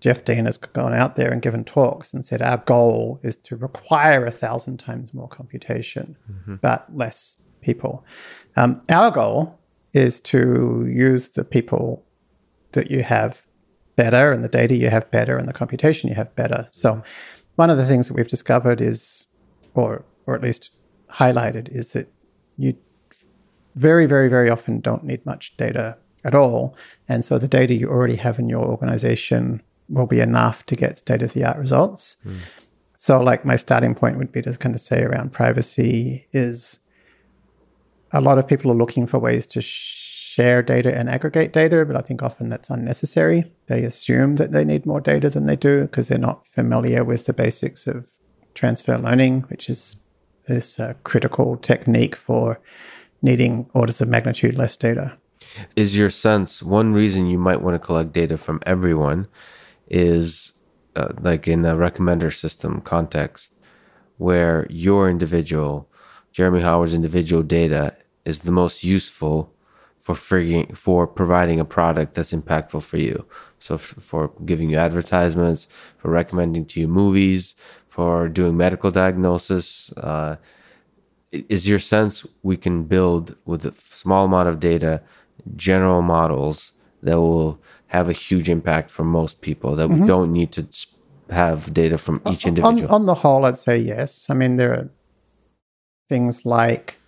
Jeff 0.00 0.24
Dean 0.24 0.44
has 0.44 0.58
gone 0.58 0.94
out 0.94 1.16
there 1.16 1.32
and 1.32 1.42
given 1.42 1.64
talks 1.64 2.14
and 2.14 2.24
said, 2.24 2.40
our 2.40 2.58
goal 2.58 3.18
is 3.22 3.36
to 3.38 3.56
require 3.56 4.24
a 4.24 4.30
thousand 4.30 4.78
times 4.78 5.12
more 5.12 5.28
computation, 5.28 6.16
mm-hmm. 6.30 6.56
but 6.56 6.94
less 6.94 7.36
people. 7.64 8.04
Um, 8.56 8.82
our 8.88 9.10
goal 9.10 9.58
is 9.92 10.20
to 10.20 10.86
use 10.88 11.28
the 11.28 11.44
people 11.44 12.04
that 12.72 12.90
you 12.90 13.02
have 13.02 13.46
better 13.96 14.32
and 14.32 14.42
the 14.42 14.48
data 14.48 14.74
you 14.74 14.90
have 14.90 15.10
better 15.10 15.36
and 15.38 15.48
the 15.48 15.52
computation 15.52 16.08
you 16.08 16.16
have 16.16 16.34
better. 16.34 16.66
So 16.70 17.02
one 17.56 17.70
of 17.70 17.76
the 17.76 17.86
things 17.86 18.08
that 18.08 18.14
we've 18.14 18.28
discovered 18.28 18.80
is, 18.80 19.28
or 19.74 20.04
or 20.26 20.34
at 20.34 20.42
least 20.42 20.70
highlighted, 21.10 21.68
is 21.68 21.92
that 21.92 22.12
you 22.56 22.76
very, 23.74 24.06
very, 24.06 24.28
very 24.28 24.50
often 24.50 24.80
don't 24.80 25.04
need 25.04 25.24
much 25.26 25.56
data 25.56 25.96
at 26.24 26.34
all. 26.34 26.76
And 27.08 27.24
so 27.24 27.38
the 27.38 27.48
data 27.48 27.74
you 27.74 27.88
already 27.88 28.16
have 28.16 28.38
in 28.38 28.48
your 28.48 28.64
organization 28.64 29.62
will 29.88 30.06
be 30.06 30.20
enough 30.20 30.64
to 30.66 30.76
get 30.76 30.98
state 30.98 31.22
of 31.22 31.32
the 31.34 31.44
art 31.44 31.58
results. 31.58 32.16
Mm. 32.24 32.38
So, 32.96 33.20
like, 33.20 33.44
my 33.44 33.56
starting 33.56 33.94
point 33.94 34.16
would 34.16 34.32
be 34.32 34.40
to 34.42 34.56
kind 34.56 34.74
of 34.74 34.80
say 34.80 35.02
around 35.02 35.32
privacy 35.32 36.26
is 36.32 36.78
a 38.14 38.20
lot 38.20 38.38
of 38.38 38.46
people 38.46 38.70
are 38.70 38.76
looking 38.76 39.06
for 39.06 39.18
ways 39.18 39.44
to 39.48 39.60
share 39.60 40.62
data 40.62 40.96
and 40.96 41.10
aggregate 41.10 41.52
data, 41.52 41.84
but 41.84 41.96
I 41.96 42.00
think 42.00 42.22
often 42.22 42.48
that's 42.48 42.70
unnecessary. 42.70 43.52
They 43.66 43.82
assume 43.84 44.36
that 44.36 44.52
they 44.52 44.64
need 44.64 44.86
more 44.86 45.00
data 45.00 45.28
than 45.28 45.46
they 45.46 45.56
do 45.56 45.82
because 45.82 46.08
they're 46.08 46.18
not 46.18 46.46
familiar 46.46 47.04
with 47.04 47.26
the 47.26 47.32
basics 47.32 47.86
of 47.88 48.08
transfer 48.54 48.96
learning, 48.96 49.42
which 49.42 49.68
is 49.68 49.96
this 50.46 50.78
uh, 50.78 50.94
critical 51.02 51.56
technique 51.56 52.14
for 52.14 52.60
needing 53.20 53.68
orders 53.74 54.00
of 54.00 54.08
magnitude 54.08 54.56
less 54.56 54.76
data. 54.76 55.18
Is 55.74 55.98
your 55.98 56.10
sense 56.10 56.62
one 56.62 56.92
reason 56.92 57.26
you 57.26 57.38
might 57.38 57.62
want 57.62 57.74
to 57.74 57.84
collect 57.84 58.12
data 58.12 58.38
from 58.38 58.60
everyone 58.64 59.26
is 59.88 60.52
uh, 60.94 61.12
like 61.20 61.48
in 61.48 61.64
a 61.64 61.74
recommender 61.74 62.32
system 62.32 62.80
context 62.80 63.54
where 64.18 64.66
your 64.70 65.10
individual, 65.10 65.88
Jeremy 66.32 66.60
Howard's 66.60 66.94
individual 66.94 67.42
data 67.42 67.96
is 68.24 68.40
the 68.40 68.52
most 68.52 68.84
useful 68.84 69.52
for 69.98 70.14
figuring, 70.14 70.74
for 70.74 71.06
providing 71.06 71.58
a 71.58 71.64
product 71.64 72.14
that's 72.14 72.32
impactful 72.32 72.82
for 72.82 72.98
you. 72.98 73.26
So 73.58 73.76
f- 73.76 73.94
for 73.98 74.32
giving 74.44 74.68
you 74.70 74.76
advertisements, 74.76 75.66
for 75.96 76.10
recommending 76.10 76.66
to 76.66 76.80
you 76.80 76.88
movies, 76.88 77.56
for 77.88 78.28
doing 78.28 78.56
medical 78.56 78.90
diagnosis. 78.90 79.92
Uh, 79.92 80.36
is 81.48 81.68
your 81.68 81.78
sense 81.78 82.26
we 82.42 82.56
can 82.56 82.84
build 82.84 83.36
with 83.44 83.64
a 83.64 83.72
small 83.72 84.26
amount 84.26 84.48
of 84.48 84.60
data 84.60 85.02
general 85.56 86.02
models 86.02 86.72
that 87.02 87.20
will 87.20 87.60
have 87.88 88.08
a 88.08 88.12
huge 88.12 88.48
impact 88.48 88.90
for 88.90 89.04
most 89.04 89.40
people 89.40 89.74
that 89.76 89.88
mm-hmm. 89.88 90.02
we 90.02 90.06
don't 90.06 90.32
need 90.32 90.52
to 90.52 90.66
have 91.30 91.72
data 91.72 91.98
from 91.98 92.20
each 92.30 92.46
individual 92.46 92.86
on, 92.88 93.00
on, 93.00 93.06
the 93.06 93.14
whole 93.14 93.44
i'd 93.46 93.56
say 93.56 93.76
yes 93.76 94.28
i 94.30 94.34
mean 94.34 94.56
there 94.56 94.72
are 94.72 94.88
things 96.08 96.44
like 96.44 97.00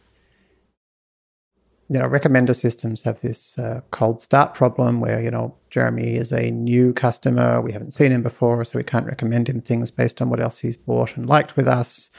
you 1.88 1.98
know 1.98 2.08
recommender 2.08 2.54
systems 2.54 3.02
have 3.02 3.20
this 3.20 3.58
uh, 3.58 3.80
cold 3.90 4.20
start 4.20 4.54
problem 4.54 5.00
where 5.00 5.22
you 5.22 5.30
know 5.30 5.54
jeremy 5.70 6.16
is 6.16 6.32
a 6.32 6.50
new 6.50 6.92
customer 6.92 7.60
we 7.60 7.72
haven't 7.72 7.92
seen 7.92 8.10
him 8.10 8.22
before 8.22 8.64
so 8.64 8.78
we 8.78 8.84
can't 8.84 9.06
recommend 9.06 9.48
him 9.48 9.60
things 9.60 9.90
based 9.90 10.20
on 10.20 10.28
what 10.28 10.40
else 10.40 10.58
he's 10.58 10.76
bought 10.76 11.16
and 11.16 11.28
liked 11.28 11.56
with 11.56 11.68
us 11.68 12.10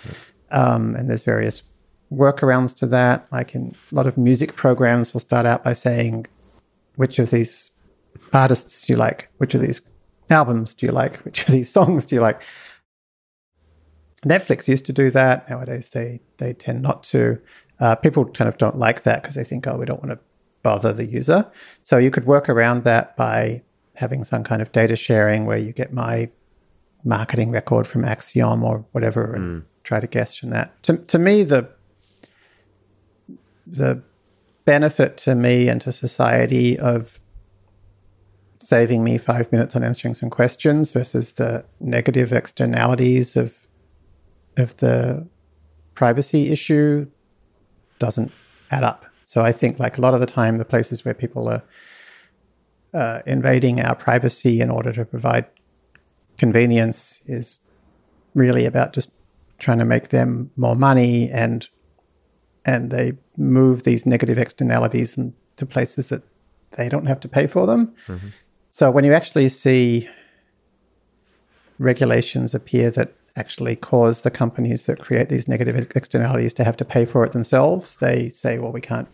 um, 0.52 0.96
and 0.96 1.10
there's 1.10 1.24
various 1.24 1.64
workarounds 2.12 2.76
to 2.76 2.88
that. 2.88 3.28
Like 3.32 3.56
in 3.56 3.76
a 3.92 3.96
lot 3.96 4.08
of 4.08 4.18
music 4.18 4.56
programs, 4.56 5.14
will 5.14 5.20
start 5.20 5.46
out 5.46 5.64
by 5.64 5.74
saying, 5.74 6.28
which 6.96 7.20
of 7.20 7.30
these 7.30 7.72
artists 8.34 8.86
do 8.86 8.94
you 8.94 8.98
like? 8.98 9.30
Which 9.38 9.54
of 9.54 9.62
these 9.62 9.82
albums 10.30 10.74
do 10.74 10.86
you 10.86 10.92
like? 10.92 11.18
Which 11.26 11.48
of 11.48 11.54
these 11.54 11.70
songs 11.70 12.06
do 12.06 12.16
you 12.16 12.22
like? 12.22 12.42
Netflix 14.26 14.68
used 14.68 14.86
to 14.88 14.94
do 14.94 15.10
that. 15.12 15.50
Nowadays, 15.50 15.90
they 15.90 16.22
they 16.38 16.54
tend 16.54 16.82
not 16.82 17.04
to. 17.04 17.40
Uh, 17.80 17.96
people 17.96 18.26
kind 18.26 18.48
of 18.48 18.58
don't 18.58 18.78
like 18.78 19.04
that 19.04 19.22
because 19.22 19.36
they 19.36 19.44
think, 19.44 19.68
oh, 19.68 19.78
we 19.78 19.86
don't 19.86 20.04
want 20.04 20.12
to 20.12 20.20
bother 20.64 20.92
the 20.92 21.06
user. 21.06 21.50
So 21.84 21.98
you 21.98 22.10
could 22.10 22.26
work 22.26 22.50
around 22.50 22.84
that 22.84 23.16
by 23.16 23.62
having 23.96 24.24
some 24.24 24.44
kind 24.44 24.62
of 24.62 24.72
data 24.72 24.96
sharing 24.96 25.46
where 25.46 25.58
you 25.58 25.72
get 25.72 25.94
my 25.94 26.30
marketing 27.04 27.52
record 27.52 27.88
from 27.88 28.04
Acxiom 28.04 28.64
or 28.64 28.86
whatever 28.92 29.34
and 29.34 29.62
mm. 29.62 29.66
try 29.84 30.00
to 30.00 30.08
guess 30.08 30.36
from 30.36 30.50
that. 30.50 30.82
To, 30.84 30.98
to 30.98 31.20
me, 31.20 31.44
the 31.44 31.70
the 33.66 34.02
benefit 34.66 35.18
to 35.18 35.36
me 35.36 35.70
and 35.70 35.80
to 35.82 35.92
society 35.92 36.78
of 36.78 37.20
saving 38.58 39.04
me 39.04 39.18
five 39.18 39.52
minutes 39.52 39.76
on 39.76 39.84
answering 39.84 40.14
some 40.14 40.30
questions 40.30 40.92
versus 40.92 41.34
the 41.34 41.64
negative 41.80 42.34
externalities 42.34 43.36
of 43.36 43.67
of 44.58 44.76
the 44.78 45.28
privacy 45.96 46.52
issue 46.52 47.08
doesn't 48.00 48.32
add 48.72 48.84
up. 48.84 49.06
So 49.24 49.44
I 49.44 49.52
think 49.52 49.80
like 49.80 49.98
a 49.98 50.02
lot 50.02 50.14
of 50.14 50.20
the 50.20 50.26
time, 50.26 50.58
the 50.58 50.66
places 50.66 51.04
where 51.04 51.14
people 51.14 51.50
are 51.50 51.64
uh, 52.94 53.22
invading 53.26 53.82
our 53.82 53.96
privacy 53.96 54.62
in 54.62 54.70
order 54.70 54.94
to 54.94 55.06
provide 55.06 55.46
convenience 56.38 57.22
is 57.26 57.60
really 58.34 58.66
about 58.66 58.94
just 58.94 59.12
trying 59.60 59.80
to 59.80 59.86
make 59.86 60.10
them 60.10 60.52
more 60.56 60.76
money 60.76 61.30
and 61.32 61.68
and 62.64 62.92
they 62.92 63.14
move 63.38 63.84
these 63.84 64.06
negative 64.06 64.38
externalities 64.38 65.18
into 65.18 65.66
places 65.66 66.10
that 66.10 66.22
they 66.72 66.90
don't 66.90 67.06
have 67.06 67.20
to 67.22 67.30
pay 67.30 67.48
for 67.48 67.66
them. 67.66 67.96
Mm-hmm. 68.08 68.28
So 68.72 68.92
when 68.92 69.06
you 69.06 69.14
actually 69.14 69.48
see 69.48 70.10
regulations 71.80 72.54
appear 72.54 72.92
that 72.92 73.14
actually 73.38 73.76
cause 73.76 74.22
the 74.22 74.32
companies 74.32 74.86
that 74.86 75.00
create 75.00 75.30
these 75.30 75.48
negative 75.48 75.76
externalities 75.96 76.54
to 76.56 76.64
have 76.64 76.78
to 76.78 76.86
pay 76.86 77.06
for 77.06 77.24
it 77.24 77.32
themselves, 77.32 77.96
they 77.98 78.30
say, 78.30 78.58
well, 78.58 78.72
we 78.72 78.82
can't 78.82 79.08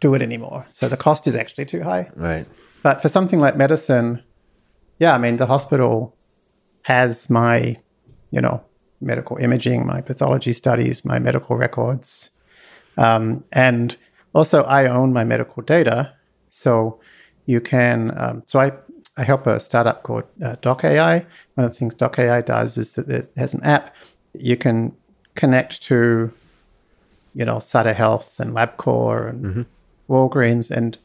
do 0.00 0.14
it 0.14 0.22
anymore. 0.22 0.66
So 0.70 0.88
the 0.88 0.96
cost 0.96 1.26
is 1.26 1.36
actually 1.36 1.66
too 1.66 1.82
high. 1.82 2.10
Right. 2.16 2.46
But 2.82 3.00
for 3.00 3.08
something 3.08 3.40
like 3.40 3.56
medicine, 3.56 4.22
yeah, 4.98 5.14
I 5.14 5.18
mean, 5.18 5.36
the 5.36 5.46
hospital 5.46 6.16
has 6.82 7.30
my, 7.30 7.76
you 8.30 8.40
know, 8.40 8.62
medical 9.00 9.36
imaging, 9.36 9.86
my 9.86 10.00
pathology 10.00 10.52
studies, 10.52 11.04
my 11.04 11.18
medical 11.18 11.56
records, 11.56 12.30
um, 12.96 13.44
and 13.52 13.96
also, 14.34 14.62
I 14.64 14.86
own 14.86 15.12
my 15.12 15.24
medical 15.24 15.62
data. 15.62 16.14
So 16.48 17.00
you 17.46 17.60
can, 17.60 18.12
um, 18.18 18.42
so 18.46 18.60
I, 18.60 18.72
I 19.16 19.24
help 19.24 19.46
a 19.46 19.60
startup 19.60 20.02
called 20.02 20.24
uh, 20.42 20.56
Doc 20.62 20.84
AI. 20.84 21.26
One 21.54 21.64
of 21.64 21.70
the 21.70 21.76
things 21.78 21.94
Doc 21.94 22.18
AI 22.18 22.40
does 22.40 22.78
is 22.78 22.94
that 22.94 23.08
it 23.08 23.30
has 23.36 23.52
an 23.54 23.62
app 23.62 23.94
you 24.34 24.56
can 24.56 24.96
connect 25.34 25.82
to, 25.82 26.32
you 27.34 27.44
know, 27.44 27.58
Sutter 27.58 27.92
Health 27.92 28.40
and 28.40 28.52
LabCorp 28.52 29.30
and 29.30 29.44
mm-hmm. 29.44 29.62
Walgreens 30.12 30.70
and 30.70 30.98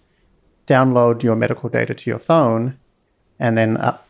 download 0.65 1.23
your 1.23 1.35
medical 1.35 1.69
data 1.69 1.93
to 1.93 2.09
your 2.09 2.19
phone 2.19 2.77
and 3.39 3.57
then 3.57 3.77
up, 3.77 4.07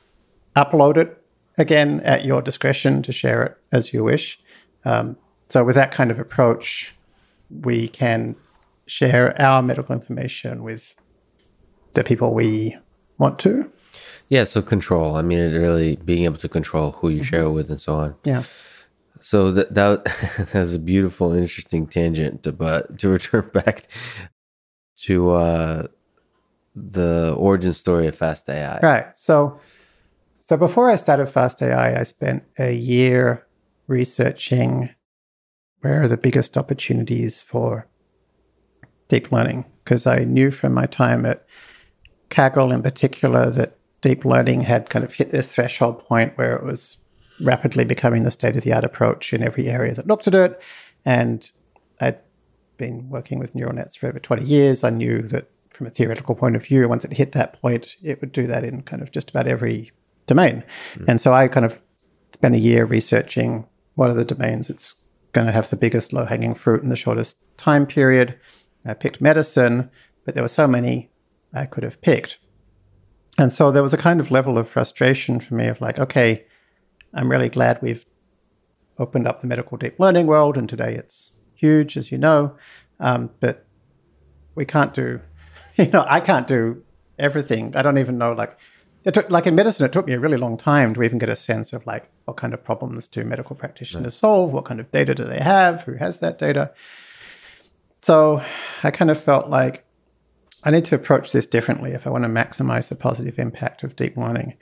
upload 0.55 0.97
it 0.97 1.23
again 1.57 1.99
at 2.01 2.25
your 2.25 2.41
discretion 2.41 3.01
to 3.03 3.11
share 3.11 3.43
it 3.43 3.57
as 3.71 3.93
you 3.93 4.03
wish. 4.03 4.39
Um, 4.85 5.17
so 5.49 5.63
with 5.63 5.75
that 5.75 5.91
kind 5.91 6.11
of 6.11 6.19
approach, 6.19 6.95
we 7.49 7.87
can 7.87 8.35
share 8.85 9.39
our 9.41 9.61
medical 9.61 9.93
information 9.93 10.63
with 10.63 10.95
the 11.93 12.03
people 12.03 12.33
we 12.33 12.77
want 13.17 13.39
to. 13.39 13.71
Yeah, 14.29 14.43
so 14.43 14.61
control. 14.61 15.15
I 15.15 15.21
mean, 15.21 15.53
really 15.53 15.95
being 15.95 16.25
able 16.25 16.37
to 16.37 16.49
control 16.49 16.91
who 16.91 17.09
you 17.09 17.17
mm-hmm. 17.17 17.23
share 17.23 17.49
with 17.49 17.69
and 17.69 17.79
so 17.79 17.95
on. 17.95 18.15
Yeah. 18.23 18.43
So 19.21 19.51
that 19.51 19.73
that, 19.73 20.05
that 20.51 20.53
was 20.53 20.73
a 20.73 20.79
beautiful, 20.79 21.33
interesting 21.33 21.87
tangent. 21.87 22.43
To, 22.43 22.51
but 22.51 22.99
to 22.99 23.09
return 23.17 23.49
back 23.53 23.87
to 25.01 25.31
uh, 25.31 25.87
the 26.75 27.35
origin 27.37 27.73
story 27.73 28.07
of 28.07 28.15
Fast 28.15 28.49
AI. 28.49 28.79
Right. 28.81 29.15
So, 29.15 29.59
so 30.39 30.57
before 30.57 30.89
I 30.89 30.95
started 30.95 31.27
Fast 31.27 31.61
AI, 31.61 31.99
I 31.99 32.03
spent 32.03 32.43
a 32.59 32.73
year 32.73 33.45
researching 33.87 34.89
where 35.81 36.01
are 36.01 36.07
the 36.07 36.17
biggest 36.17 36.57
opportunities 36.57 37.43
for 37.43 37.87
deep 39.07 39.31
learning? 39.31 39.65
Because 39.83 40.05
I 40.05 40.23
knew 40.23 40.51
from 40.51 40.73
my 40.73 40.85
time 40.85 41.25
at 41.25 41.45
Kaggle 42.29 42.73
in 42.73 42.81
particular 42.81 43.49
that 43.51 43.76
deep 44.01 44.25
learning 44.25 44.61
had 44.61 44.89
kind 44.89 45.03
of 45.03 45.13
hit 45.13 45.31
this 45.31 45.53
threshold 45.53 45.99
point 46.05 46.37
where 46.37 46.55
it 46.55 46.63
was 46.63 46.97
rapidly 47.41 47.85
becoming 47.85 48.23
the 48.23 48.31
state 48.31 48.55
of 48.55 48.63
the 48.63 48.73
art 48.73 48.83
approach 48.83 49.33
in 49.33 49.43
every 49.43 49.67
area 49.67 49.93
that 49.93 50.07
looked 50.07 50.27
at 50.27 50.35
it. 50.35 50.61
And 51.05 51.49
I'd 51.99 52.19
been 52.77 53.09
working 53.09 53.39
with 53.39 53.55
neural 53.55 53.73
nets 53.73 53.95
for 53.95 54.07
over 54.07 54.19
20 54.19 54.43
years. 54.43 54.83
I 54.83 54.89
knew 54.89 55.21
that 55.23 55.49
from 55.71 55.87
a 55.87 55.91
theoretical 55.91 56.35
point 56.35 56.55
of 56.55 56.65
view, 56.65 56.87
once 56.87 57.05
it 57.05 57.13
hit 57.13 57.33
that 57.33 57.59
point, 57.61 57.95
it 58.01 58.21
would 58.21 58.31
do 58.31 58.47
that 58.47 58.63
in 58.63 58.81
kind 58.81 59.01
of 59.01 59.11
just 59.11 59.29
about 59.29 59.47
every 59.47 59.91
domain. 60.25 60.63
Mm. 60.95 61.05
And 61.07 61.21
so 61.21 61.33
I 61.33 61.47
kind 61.47 61.65
of 61.65 61.79
spent 62.33 62.55
a 62.55 62.59
year 62.59 62.85
researching 62.85 63.67
what 63.95 64.09
are 64.09 64.15
the 64.15 64.25
domains 64.25 64.69
it's 64.69 65.03
going 65.33 65.47
to 65.47 65.53
have 65.53 65.69
the 65.69 65.75
biggest 65.75 66.13
low 66.13 66.25
hanging 66.25 66.53
fruit 66.53 66.83
in 66.83 66.89
the 66.89 66.95
shortest 66.95 67.37
time 67.57 67.85
period. 67.85 68.37
I 68.85 68.93
picked 68.93 69.21
medicine, 69.21 69.89
but 70.23 70.33
there 70.33 70.43
were 70.43 70.49
so 70.49 70.67
many 70.67 71.09
I 71.53 71.65
could 71.65 71.83
have 71.83 72.01
picked. 72.01 72.37
And 73.37 73.51
so 73.51 73.71
there 73.71 73.83
was 73.83 73.93
a 73.93 73.97
kind 73.97 74.19
of 74.19 74.31
level 74.31 74.57
of 74.57 74.67
frustration 74.67 75.39
for 75.39 75.53
me 75.53 75.67
of 75.67 75.79
like, 75.79 75.99
okay, 75.99 76.45
I'm 77.13 77.29
really 77.29 77.49
glad 77.49 77.81
we've 77.81 78.05
opened 78.97 79.27
up 79.27 79.41
the 79.41 79.47
medical 79.47 79.77
deep 79.77 79.99
learning 79.99 80.27
world, 80.27 80.57
and 80.57 80.67
today 80.67 80.95
it's 80.95 81.33
huge, 81.53 81.97
as 81.97 82.11
you 82.11 82.17
know. 82.17 82.55
Um, 82.99 83.29
but 83.39 83.65
we 84.55 84.65
can't 84.65 84.93
do, 84.93 85.21
you 85.75 85.87
know, 85.87 86.05
I 86.07 86.19
can't 86.19 86.47
do 86.47 86.83
everything. 87.19 87.75
I 87.75 87.81
don't 87.81 87.97
even 87.97 88.17
know, 88.17 88.33
like, 88.33 88.57
it 89.03 89.13
took, 89.13 89.29
like 89.31 89.47
in 89.47 89.55
medicine, 89.55 89.85
it 89.85 89.93
took 89.93 90.07
me 90.07 90.13
a 90.13 90.19
really 90.19 90.37
long 90.37 90.57
time 90.57 90.93
to 90.95 91.03
even 91.03 91.17
get 91.17 91.29
a 91.29 91.35
sense 91.35 91.71
of 91.71 91.85
like 91.85 92.09
what 92.25 92.35
kind 92.35 92.53
of 92.53 92.63
problems 92.63 93.07
do 93.07 93.23
medical 93.23 93.55
practitioners 93.55 94.03
right. 94.03 94.13
solve, 94.13 94.51
what 94.51 94.65
kind 94.65 94.81
of 94.81 94.91
data 94.91 95.15
do 95.15 95.23
they 95.23 95.39
have, 95.39 95.83
who 95.83 95.93
has 95.93 96.19
that 96.19 96.37
data. 96.37 96.73
So 98.01 98.43
I 98.83 98.91
kind 98.91 99.09
of 99.09 99.21
felt 99.21 99.47
like 99.47 99.85
I 100.63 100.71
need 100.71 100.85
to 100.85 100.95
approach 100.95 101.31
this 101.31 101.45
differently 101.45 101.91
if 101.91 102.07
I 102.07 102.09
want 102.09 102.23
to 102.23 102.29
maximize 102.29 102.89
the 102.89 102.95
positive 102.95 103.39
impact 103.39 103.83
of 103.83 103.95
deep 103.95 104.17
learning, 104.17 104.55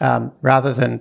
um, 0.00 0.32
rather 0.42 0.72
than 0.72 1.00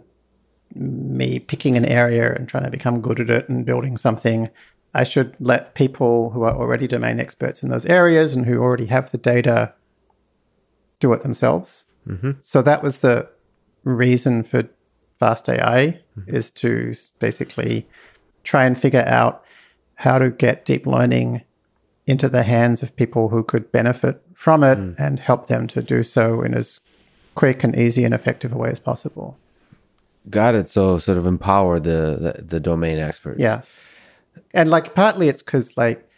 me 0.75 1.39
picking 1.39 1.77
an 1.77 1.85
area 1.85 2.33
and 2.33 2.47
trying 2.47 2.65
to 2.65 2.69
become 2.69 3.01
good 3.01 3.19
at 3.19 3.29
it 3.29 3.49
and 3.49 3.65
building 3.65 3.97
something. 3.97 4.49
I 4.93 5.03
should 5.03 5.35
let 5.39 5.75
people 5.75 6.31
who 6.31 6.43
are 6.43 6.55
already 6.55 6.87
domain 6.87 7.19
experts 7.19 7.63
in 7.63 7.69
those 7.69 7.85
areas 7.85 8.35
and 8.35 8.45
who 8.45 8.59
already 8.59 8.87
have 8.87 9.11
the 9.11 9.17
data 9.17 9.73
do 10.99 11.13
it 11.13 11.21
themselves. 11.21 11.85
Mm-hmm. 12.07 12.31
So 12.39 12.61
that 12.61 12.83
was 12.83 12.99
the 12.99 13.29
reason 13.83 14.43
for 14.43 14.67
Fast 15.19 15.49
AI 15.49 15.99
mm-hmm. 16.17 16.35
is 16.35 16.51
to 16.51 16.93
basically 17.19 17.87
try 18.43 18.65
and 18.65 18.77
figure 18.77 19.05
out 19.05 19.43
how 19.95 20.19
to 20.19 20.29
get 20.29 20.65
deep 20.65 20.85
learning 20.85 21.41
into 22.07 22.29
the 22.29 22.43
hands 22.43 22.81
of 22.81 22.95
people 22.95 23.27
who 23.29 23.43
could 23.43 23.71
benefit 23.71 24.21
from 24.33 24.63
it 24.63 24.79
mm. 24.79 24.95
and 24.97 25.19
help 25.19 25.47
them 25.47 25.67
to 25.67 25.83
do 25.83 26.01
so 26.01 26.41
in 26.41 26.53
as 26.53 26.79
quick 27.35 27.63
and 27.63 27.77
easy 27.77 28.03
and 28.05 28.13
effective 28.13 28.53
a 28.53 28.57
way 28.57 28.69
as 28.71 28.79
possible. 28.79 29.37
Got 30.29 30.55
it. 30.55 30.67
So 30.67 30.97
sort 30.97 31.17
of 31.17 31.25
empower 31.25 31.79
the 31.79 32.33
the, 32.37 32.43
the 32.43 32.59
domain 32.59 32.97
experts. 32.97 33.39
Yeah, 33.39 33.61
and 34.53 34.69
like 34.69 34.95
partly 34.95 35.27
it's 35.29 35.43
because 35.43 35.77
like 35.77 36.09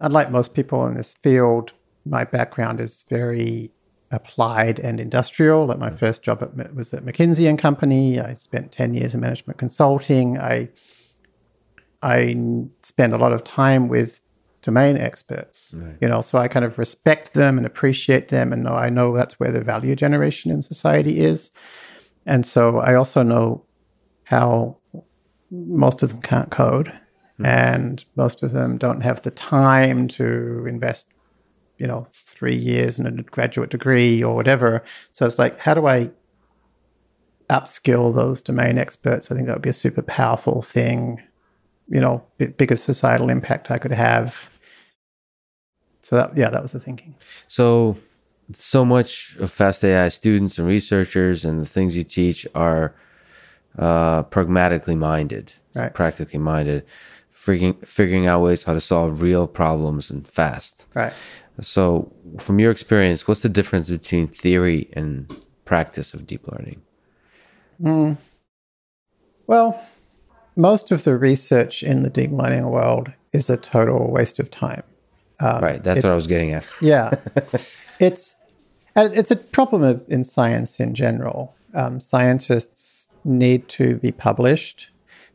unlike 0.00 0.30
most 0.30 0.54
people 0.54 0.84
in 0.86 0.94
this 0.94 1.14
field, 1.14 1.72
my 2.04 2.24
background 2.24 2.80
is 2.80 3.04
very 3.08 3.70
applied 4.10 4.78
and 4.78 5.00
industrial. 5.00 5.66
Like 5.66 5.78
my 5.78 5.90
mm. 5.90 5.98
first 5.98 6.22
job 6.22 6.42
at, 6.42 6.74
was 6.74 6.92
at 6.92 7.04
McKinsey 7.04 7.48
and 7.48 7.58
Company. 7.58 8.18
I 8.18 8.34
spent 8.34 8.72
ten 8.72 8.94
years 8.94 9.14
in 9.14 9.20
management 9.20 9.58
consulting. 9.58 10.38
I 10.38 10.68
I 12.02 12.36
spend 12.82 13.14
a 13.14 13.18
lot 13.18 13.32
of 13.32 13.44
time 13.44 13.88
with 13.88 14.20
domain 14.64 14.96
experts, 14.96 15.74
right. 15.76 15.96
you 16.00 16.08
know, 16.08 16.22
so 16.22 16.38
I 16.38 16.48
kind 16.48 16.64
of 16.64 16.78
respect 16.78 17.34
them 17.34 17.58
and 17.58 17.66
appreciate 17.66 18.28
them 18.28 18.50
and 18.50 18.64
know 18.64 18.74
I 18.74 18.88
know 18.88 19.14
that's 19.14 19.38
where 19.38 19.52
the 19.52 19.60
value 19.60 19.94
generation 19.94 20.50
in 20.50 20.62
society 20.62 21.20
is. 21.20 21.50
And 22.24 22.46
so 22.46 22.78
I 22.78 22.94
also 22.94 23.22
know 23.22 23.66
how 24.24 24.78
most 25.50 26.02
of 26.02 26.08
them 26.08 26.22
can't 26.22 26.50
code 26.50 26.86
mm-hmm. 26.86 27.44
and 27.44 28.04
most 28.16 28.42
of 28.42 28.52
them 28.52 28.78
don't 28.78 29.02
have 29.02 29.20
the 29.20 29.30
time 29.30 30.08
to 30.08 30.64
invest, 30.66 31.08
you 31.76 31.86
know, 31.86 32.06
three 32.10 32.56
years 32.56 32.98
in 32.98 33.06
a 33.06 33.22
graduate 33.22 33.68
degree 33.68 34.24
or 34.24 34.34
whatever. 34.34 34.82
So 35.12 35.26
it's 35.26 35.38
like, 35.38 35.58
how 35.58 35.74
do 35.74 35.86
I 35.86 36.10
upskill 37.50 38.14
those 38.14 38.40
domain 38.40 38.78
experts? 38.78 39.30
I 39.30 39.34
think 39.34 39.46
that 39.46 39.56
would 39.56 39.62
be 39.62 39.68
a 39.68 39.74
super 39.74 40.00
powerful 40.00 40.62
thing, 40.62 41.20
you 41.90 42.00
know, 42.00 42.24
biggest 42.38 42.84
societal 42.84 43.28
impact 43.28 43.70
I 43.70 43.76
could 43.76 43.92
have 43.92 44.48
so 46.04 46.16
that, 46.16 46.36
yeah, 46.36 46.50
that 46.50 46.60
was 46.60 46.72
the 46.72 46.80
thinking. 46.80 47.14
So, 47.48 47.96
so 48.52 48.84
much 48.84 49.36
of 49.40 49.50
Fast 49.50 49.82
AI 49.82 50.10
students 50.10 50.58
and 50.58 50.68
researchers 50.68 51.46
and 51.46 51.62
the 51.62 51.66
things 51.66 51.96
you 51.96 52.04
teach 52.04 52.46
are 52.54 52.94
uh, 53.78 54.24
pragmatically 54.24 54.96
minded, 54.96 55.54
right. 55.74 55.94
practically 55.94 56.38
minded, 56.38 56.84
figuring 57.30 57.72
figuring 57.86 58.26
out 58.26 58.42
ways 58.42 58.64
how 58.64 58.74
to 58.74 58.80
solve 58.80 59.22
real 59.22 59.46
problems 59.46 60.10
and 60.10 60.28
fast. 60.28 60.84
Right. 60.92 61.14
So, 61.62 62.12
from 62.38 62.58
your 62.58 62.70
experience, 62.70 63.26
what's 63.26 63.40
the 63.40 63.48
difference 63.48 63.88
between 63.88 64.28
theory 64.28 64.90
and 64.92 65.34
practice 65.64 66.12
of 66.12 66.26
deep 66.26 66.46
learning? 66.46 66.82
Mm. 67.80 68.18
Well, 69.46 69.82
most 70.54 70.90
of 70.90 71.04
the 71.04 71.16
research 71.16 71.82
in 71.82 72.02
the 72.02 72.10
deep 72.10 72.30
learning 72.30 72.68
world 72.68 73.14
is 73.32 73.48
a 73.48 73.56
total 73.56 74.10
waste 74.10 74.38
of 74.38 74.50
time. 74.50 74.82
Um, 75.40 75.62
right. 75.62 75.82
That's 75.82 76.02
what 76.02 76.12
I 76.12 76.14
was 76.14 76.26
getting 76.26 76.52
at. 76.52 76.68
yeah. 76.80 77.14
It's 78.00 78.34
it's 78.96 79.30
a 79.30 79.36
problem 79.36 79.82
of 79.82 80.04
in 80.08 80.24
science 80.24 80.80
in 80.80 80.94
general. 80.94 81.54
Um, 81.74 82.00
scientists 82.00 83.08
need 83.24 83.68
to 83.70 83.96
be 83.96 84.12
published, 84.12 84.90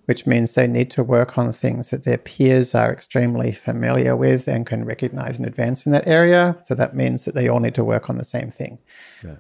which 0.06 0.26
means 0.26 0.54
they 0.54 0.68
need 0.68 0.92
to 0.92 1.04
work 1.04 1.38
on 1.38 1.52
things 1.52 1.90
that 1.90 2.04
their 2.04 2.18
peers 2.18 2.74
are 2.74 2.92
extremely 2.92 3.52
familiar 3.52 4.16
with 4.16 4.48
and 4.48 4.66
can 4.66 4.86
recognize 4.86 5.38
and 5.38 5.46
advance 5.46 5.86
in 5.86 5.92
that 5.92 6.08
area. 6.08 6.58
So 6.64 6.76
that 6.76 6.96
means 6.96 7.26
that 7.26 7.36
they 7.36 7.48
all 7.48 7.60
need 7.60 7.76
to 7.76 7.84
work 7.84 8.10
on 8.10 8.18
the 8.18 8.24
same 8.26 8.50
thing. 8.50 8.80
Yeah. 9.24 9.38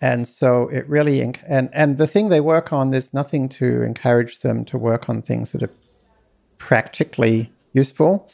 And 0.00 0.28
so 0.28 0.68
it 0.68 0.88
really 0.88 1.20
and 1.20 1.70
and 1.72 1.98
the 1.98 2.06
thing 2.06 2.28
they 2.28 2.40
work 2.40 2.72
on, 2.72 2.90
there's 2.90 3.14
nothing 3.14 3.48
to 3.50 3.82
encourage 3.82 4.40
them 4.40 4.64
to 4.66 4.78
work 4.78 5.08
on 5.08 5.22
things 5.22 5.52
that 5.52 5.62
are 5.62 5.70
practically 6.58 7.52
useful. 7.72 8.28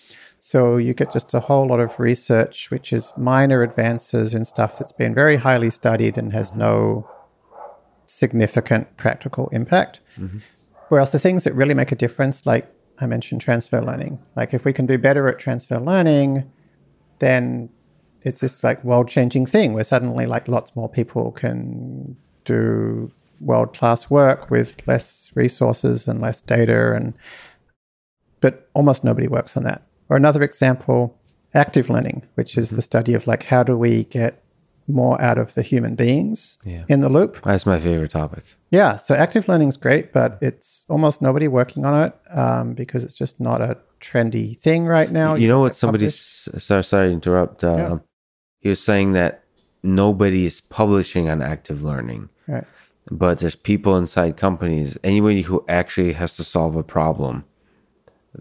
So 0.44 0.76
you 0.76 0.92
get 0.92 1.12
just 1.12 1.32
a 1.34 1.38
whole 1.38 1.68
lot 1.68 1.78
of 1.78 2.00
research, 2.00 2.68
which 2.68 2.92
is 2.92 3.12
minor 3.16 3.62
advances 3.62 4.34
in 4.34 4.44
stuff 4.44 4.76
that's 4.76 4.90
been 4.90 5.14
very 5.14 5.36
highly 5.36 5.70
studied 5.70 6.18
and 6.18 6.32
has 6.32 6.52
no 6.52 7.08
significant 8.06 8.96
practical 8.96 9.48
impact. 9.52 10.00
Mm-hmm. 10.18 10.38
Whereas 10.88 11.12
the 11.12 11.20
things 11.20 11.44
that 11.44 11.54
really 11.54 11.74
make 11.74 11.92
a 11.92 11.94
difference, 11.94 12.44
like 12.44 12.68
I 12.98 13.06
mentioned 13.06 13.40
transfer 13.40 13.80
learning, 13.80 14.18
like 14.34 14.52
if 14.52 14.64
we 14.64 14.72
can 14.72 14.84
do 14.84 14.98
better 14.98 15.28
at 15.28 15.38
transfer 15.38 15.78
learning, 15.78 16.50
then 17.20 17.70
it's 18.22 18.40
this 18.40 18.64
like 18.64 18.82
world 18.82 19.06
changing 19.06 19.46
thing 19.46 19.74
where 19.74 19.84
suddenly 19.84 20.26
like 20.26 20.48
lots 20.48 20.74
more 20.74 20.88
people 20.88 21.30
can 21.30 22.16
do 22.44 23.12
world 23.40 23.76
class 23.76 24.10
work 24.10 24.50
with 24.50 24.84
less 24.88 25.30
resources 25.36 26.08
and 26.08 26.20
less 26.20 26.42
data 26.42 26.94
and 26.94 27.14
but 28.40 28.68
almost 28.74 29.04
nobody 29.04 29.28
works 29.28 29.56
on 29.56 29.62
that 29.62 29.82
or 30.12 30.16
another 30.16 30.42
example, 30.42 31.18
active 31.54 31.88
learning, 31.88 32.22
which 32.34 32.58
is 32.58 32.68
the 32.68 32.82
study 32.82 33.14
of 33.14 33.26
like 33.26 33.44
how 33.44 33.62
do 33.62 33.78
we 33.78 34.04
get 34.04 34.44
more 34.86 35.18
out 35.22 35.38
of 35.38 35.54
the 35.54 35.62
human 35.62 35.94
beings 35.94 36.58
yeah. 36.66 36.84
in 36.86 37.00
the 37.00 37.08
loop. 37.08 37.40
That's 37.42 37.64
my 37.64 37.78
favorite 37.78 38.10
topic. 38.10 38.44
Yeah, 38.70 38.98
so 38.98 39.14
active 39.14 39.48
learning 39.48 39.68
is 39.68 39.78
great, 39.78 40.12
but 40.12 40.36
it's 40.42 40.84
almost 40.90 41.22
nobody 41.22 41.48
working 41.48 41.86
on 41.86 42.02
it 42.02 42.14
um, 42.36 42.74
because 42.74 43.04
it's 43.04 43.16
just 43.16 43.40
not 43.40 43.62
a 43.62 43.78
trendy 44.02 44.54
thing 44.54 44.84
right 44.84 45.10
now. 45.10 45.34
You, 45.34 45.42
you 45.42 45.48
know 45.48 45.60
what? 45.60 45.74
Somebody 45.74 46.10
sorry, 46.10 46.84
sorry 46.84 47.08
to 47.08 47.12
interrupt. 47.14 47.64
Uh, 47.64 47.76
yeah. 47.76 47.98
He 48.58 48.68
was 48.68 48.82
saying 48.82 49.12
that 49.12 49.44
nobody 49.82 50.44
is 50.44 50.60
publishing 50.60 51.30
on 51.30 51.40
active 51.40 51.82
learning. 51.82 52.28
Right. 52.46 52.64
But 53.10 53.38
there's 53.38 53.56
people 53.56 53.96
inside 53.96 54.36
companies, 54.36 54.98
anybody 55.02 55.40
who 55.42 55.64
actually 55.68 56.12
has 56.12 56.36
to 56.36 56.44
solve 56.44 56.76
a 56.76 56.84
problem 56.84 57.46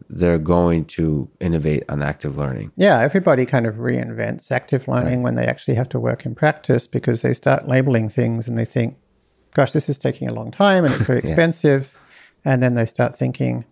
they're 0.09 0.37
going 0.37 0.85
to 0.85 1.29
innovate 1.39 1.83
on 1.89 2.01
active 2.01 2.37
learning. 2.37 2.71
Yeah, 2.77 2.99
everybody 2.99 3.45
kind 3.45 3.65
of 3.65 3.75
reinvents 3.75 4.51
active 4.51 4.87
learning 4.87 5.17
right. 5.17 5.23
when 5.23 5.35
they 5.35 5.45
actually 5.45 5.75
have 5.75 5.89
to 5.89 5.99
work 5.99 6.25
in 6.25 6.35
practice 6.35 6.87
because 6.87 7.21
they 7.21 7.33
start 7.33 7.67
labeling 7.67 8.09
things 8.09 8.47
and 8.47 8.57
they 8.57 8.65
think, 8.65 8.97
gosh, 9.53 9.71
this 9.71 9.89
is 9.89 9.97
taking 9.97 10.29
a 10.29 10.33
long 10.33 10.51
time 10.51 10.85
and 10.85 10.93
it's 10.93 11.03
very 11.03 11.19
expensive. 11.23 11.93
yeah. 11.93 12.53
And 12.53 12.63
then 12.63 12.75
they 12.75 12.85
start 12.85 13.15
thinking, 13.15 13.65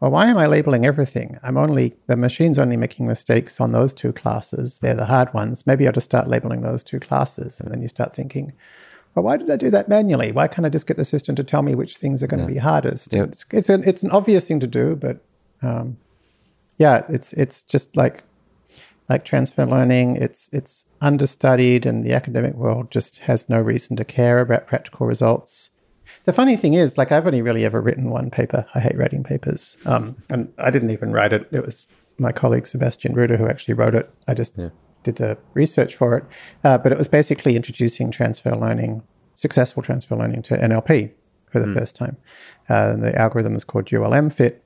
well, 0.00 0.10
why 0.10 0.26
am 0.26 0.36
I 0.36 0.46
labeling 0.46 0.84
everything? 0.84 1.38
I'm 1.42 1.56
only, 1.56 1.94
the 2.08 2.16
machine's 2.16 2.58
only 2.58 2.76
making 2.76 3.06
mistakes 3.06 3.60
on 3.60 3.72
those 3.72 3.94
two 3.94 4.12
classes. 4.12 4.78
They're 4.78 4.94
the 4.94 5.06
hard 5.06 5.32
ones. 5.32 5.66
Maybe 5.66 5.86
I'll 5.86 5.92
just 5.92 6.04
start 6.04 6.28
labeling 6.28 6.60
those 6.60 6.84
two 6.84 7.00
classes. 7.00 7.60
And 7.60 7.72
then 7.72 7.80
you 7.80 7.88
start 7.88 8.14
thinking, 8.14 8.52
well, 9.14 9.24
why 9.24 9.36
did 9.36 9.50
I 9.50 9.56
do 9.56 9.70
that 9.70 9.88
manually? 9.88 10.32
Why 10.32 10.48
can't 10.48 10.66
I 10.66 10.68
just 10.68 10.88
get 10.88 10.96
the 10.96 11.04
system 11.04 11.36
to 11.36 11.44
tell 11.44 11.62
me 11.62 11.74
which 11.74 11.96
things 11.96 12.22
are 12.22 12.26
going 12.26 12.40
yeah. 12.40 12.48
to 12.48 12.52
be 12.54 12.58
hardest? 12.58 13.12
Yep. 13.12 13.28
It's, 13.28 13.46
it's, 13.52 13.68
an, 13.68 13.84
it's 13.84 14.02
an 14.02 14.10
obvious 14.10 14.48
thing 14.48 14.60
to 14.60 14.66
do, 14.66 14.96
but 14.96 15.24
um, 15.64 15.96
yeah, 16.76 17.04
it's 17.08 17.32
it's 17.34 17.62
just 17.62 17.96
like 17.96 18.24
like 19.08 19.24
transfer 19.24 19.66
learning. 19.66 20.16
It's 20.16 20.48
it's 20.52 20.86
understudied, 21.00 21.86
and 21.86 22.04
the 22.04 22.12
academic 22.12 22.54
world 22.54 22.90
just 22.90 23.18
has 23.20 23.48
no 23.48 23.60
reason 23.60 23.96
to 23.96 24.04
care 24.04 24.40
about 24.40 24.66
practical 24.66 25.06
results. 25.06 25.70
The 26.24 26.32
funny 26.32 26.56
thing 26.56 26.74
is, 26.74 26.98
like 26.98 27.12
I've 27.12 27.26
only 27.26 27.42
really 27.42 27.64
ever 27.64 27.80
written 27.80 28.10
one 28.10 28.30
paper. 28.30 28.66
I 28.74 28.80
hate 28.80 28.96
writing 28.96 29.22
papers, 29.22 29.76
um, 29.86 30.16
and 30.28 30.52
I 30.58 30.70
didn't 30.70 30.90
even 30.90 31.12
write 31.12 31.32
it. 31.32 31.48
It 31.50 31.64
was 31.64 31.88
my 32.18 32.32
colleague 32.32 32.66
Sebastian 32.66 33.14
Ruder 33.14 33.36
who 33.36 33.48
actually 33.48 33.74
wrote 33.74 33.94
it. 33.94 34.10
I 34.28 34.34
just 34.34 34.56
yeah. 34.56 34.70
did 35.02 35.16
the 35.16 35.38
research 35.54 35.96
for 35.96 36.16
it, 36.16 36.24
uh, 36.62 36.78
but 36.78 36.92
it 36.92 36.98
was 36.98 37.08
basically 37.08 37.56
introducing 37.56 38.10
transfer 38.10 38.54
learning, 38.56 39.02
successful 39.34 39.82
transfer 39.82 40.16
learning 40.16 40.42
to 40.42 40.56
NLP 40.56 41.12
for 41.50 41.60
the 41.60 41.66
mm. 41.66 41.74
first 41.74 41.96
time. 41.96 42.16
Uh, 42.68 42.96
the 42.96 43.16
algorithm 43.18 43.54
is 43.54 43.64
called 43.64 43.86
ULMFit, 43.86 44.58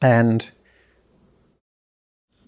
and 0.00 0.50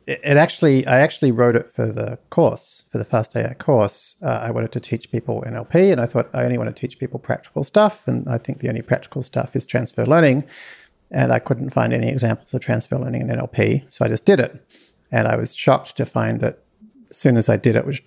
it, 0.09 0.37
actually 0.39 0.87
I 0.87 1.01
actually 1.01 1.31
wrote 1.33 1.55
it 1.55 1.69
for 1.69 1.87
the 1.87 2.19
course 2.31 2.85
for 2.91 2.99
the 2.99 3.05
Fast 3.05 3.37
AI 3.37 3.55
course. 3.55 4.17
Uh, 4.23 4.41
I 4.43 4.51
wanted 4.51 4.73
to 4.73 4.81
teach 4.81 5.13
people 5.13 5.45
NLP, 5.47 5.93
and 5.93 6.01
I 6.01 6.07
thought 6.07 6.31
I 6.33 6.45
only 6.45 6.57
want 6.57 6.75
to 6.75 6.81
teach 6.81 6.99
people 6.99 7.21
practical 7.21 7.63
stuff, 7.63 8.09
and 8.09 8.29
I 8.29 8.39
think 8.39 8.61
the 8.61 8.69
only 8.69 8.83
practical 8.83 9.23
stuff 9.23 9.55
is 9.55 9.67
transfer 9.67 10.07
learning. 10.07 10.45
And 11.11 11.33
I 11.33 11.39
couldn't 11.39 11.71
find 11.71 11.95
any 11.95 12.09
examples 12.09 12.53
of 12.53 12.61
transfer 12.61 12.99
learning 12.99 13.23
in 13.23 13.29
NLP, 13.29 13.91
so 13.91 14.05
I 14.05 14.09
just 14.09 14.27
did 14.27 14.41
it. 14.41 14.63
And 15.11 15.27
I 15.27 15.37
was 15.37 15.55
shocked 15.55 15.97
to 15.97 16.05
find 16.05 16.41
that 16.41 16.63
as 17.11 17.17
soon 17.17 17.39
as 17.39 17.49
I 17.49 17.57
did 17.57 17.77
it, 17.77 17.87
which 17.87 18.03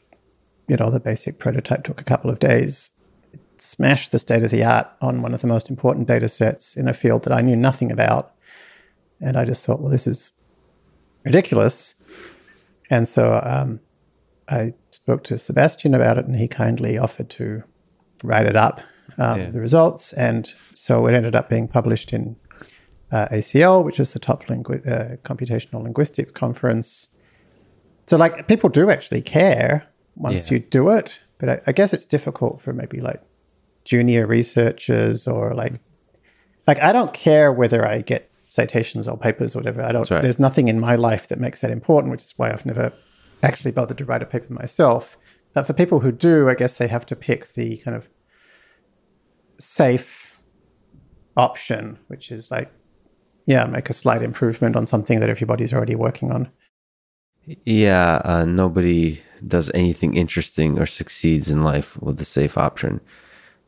you 0.68 0.78
know 0.78 0.90
the 0.90 1.00
basic 1.00 1.40
prototype 1.40 1.84
took 1.84 2.02
a 2.02 2.04
couple 2.04 2.32
of 2.32 2.40
days, 2.40 2.94
it 3.32 3.40
smashed 3.58 4.12
the 4.12 4.20
state 4.20 4.44
of 4.44 4.50
the 4.50 4.64
art 4.64 4.88
on 5.02 5.22
one 5.22 5.34
of 5.36 5.42
the 5.42 5.48
most 5.48 5.70
important 5.70 6.08
data 6.08 6.30
sets 6.30 6.76
in 6.76 6.88
a 6.88 6.94
field 6.94 7.24
that 7.24 7.34
I 7.34 7.42
knew 7.42 7.56
nothing 7.56 7.92
about 7.92 8.34
and 9.22 9.38
I 9.38 9.46
just 9.46 9.64
thought, 9.64 9.80
well, 9.80 9.92
this 9.92 10.08
is 10.08 10.34
ridiculous. 11.24 11.96
And 12.90 13.08
so 13.08 13.42
um, 13.44 13.80
I 14.50 14.74
spoke 14.92 15.24
to 15.26 15.38
Sebastian 15.38 15.94
about 15.94 16.18
it, 16.18 16.26
and 16.26 16.36
he 16.36 16.48
kindly 16.48 16.98
offered 16.98 17.30
to 17.32 17.64
write 18.24 18.46
it 18.46 18.56
up, 18.56 18.82
um, 19.18 19.40
yeah. 19.40 19.50
the 19.50 19.60
results. 19.60 20.14
And 20.14 20.54
so 20.74 21.08
it 21.08 21.14
ended 21.14 21.36
up 21.36 21.50
being 21.50 21.68
published 21.68 22.12
in 22.12 22.36
uh, 23.12 23.28
ACL, 23.30 23.84
which 23.84 24.00
is 24.00 24.14
the 24.14 24.20
top 24.20 24.46
lingu- 24.46 24.88
uh, 24.88 25.18
computational 25.18 25.84
linguistics 25.84 26.32
conference. 26.32 27.10
So, 28.08 28.18
like, 28.18 28.48
people 28.48 28.70
do 28.70 28.90
actually 28.90 29.22
care 29.22 29.88
once 30.16 30.50
yeah. 30.50 30.56
you 30.56 30.60
do 30.60 30.90
it, 30.90 31.20
but 31.38 31.50
I, 31.50 31.62
I 31.68 31.72
guess 31.72 31.94
it's 31.94 32.06
difficult 32.06 32.62
for 32.62 32.74
maybe 32.74 33.00
like 33.00 33.22
junior 33.84 34.28
researchers 34.28 35.28
or 35.28 35.54
like, 35.54 35.74
like 36.68 36.82
I 36.82 36.92
don't 36.92 37.14
care 37.14 37.52
whether 37.52 37.86
I 37.88 38.02
get 38.02 38.31
citations 38.52 39.08
or 39.08 39.18
papers 39.18 39.56
or 39.56 39.60
whatever. 39.60 39.82
I 39.82 39.94
don't. 39.94 40.12
right. 40.12 40.22
There's 40.22 40.40
nothing 40.40 40.68
in 40.68 40.78
my 40.78 40.96
life 40.96 41.30
that 41.30 41.40
makes 41.40 41.62
that 41.62 41.72
important, 41.72 42.12
which 42.12 42.24
is 42.24 42.34
why 42.36 42.52
I've 42.52 42.66
never 42.66 42.92
actually 43.42 43.72
bothered 43.72 43.98
to 43.98 44.06
write 44.06 44.22
a 44.22 44.26
paper 44.26 44.52
myself. 44.54 45.18
But 45.54 45.66
for 45.66 45.74
people 45.74 46.02
who 46.02 46.12
do, 46.12 46.50
I 46.50 46.56
guess 46.56 46.78
they 46.78 46.90
have 46.90 47.06
to 47.08 47.16
pick 47.16 47.54
the 47.54 47.78
kind 47.78 47.96
of 47.96 48.10
safe 49.58 50.42
option, 51.38 51.98
which 52.08 52.30
is 52.30 52.52
like, 52.52 52.70
yeah, 53.46 53.66
make 53.66 53.90
a 53.90 53.94
slight 53.94 54.22
improvement 54.22 54.76
on 54.76 54.86
something 54.86 55.22
that 55.22 55.30
everybody's 55.30 55.74
already 55.74 55.96
working 55.96 56.30
on. 56.30 56.52
Yeah, 57.66 58.22
uh, 58.26 58.44
nobody 58.44 59.22
does 59.48 59.72
anything 59.74 60.16
interesting 60.16 60.78
or 60.78 60.86
succeeds 60.86 61.50
in 61.50 61.64
life 61.64 62.00
with 62.02 62.18
the 62.18 62.26
safe 62.26 62.58
option. 62.58 63.00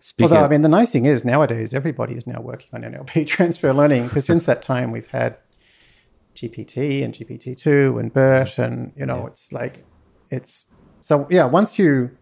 Speaking 0.06 0.34
Although, 0.36 0.46
I 0.46 0.50
mean, 0.50 0.64
the 0.64 0.68
nice 0.70 0.92
thing 0.92 1.06
is 1.06 1.24
nowadays 1.24 1.74
everybody 1.74 2.14
is 2.16 2.28
now 2.28 2.42
working 2.42 2.68
on 2.74 2.82
NLP 2.82 3.26
transfer 3.36 3.72
learning 3.72 4.10
because 4.10 4.26
since 4.26 4.44
that 4.44 4.62
time 4.62 4.92
we've 4.92 5.08
had 5.08 5.38
GPT 6.36 7.06
and 7.06 7.14
GPT-2 7.14 7.98
and 8.02 8.14
BERT 8.14 8.58
and, 8.58 8.92
you 8.98 9.06
know, 9.06 9.26
it's 9.28 9.54
like, 9.54 9.86
it's, 10.30 10.68
so 11.00 11.26
yeah, 11.32 11.46
once 11.46 11.80
you 11.80 12.18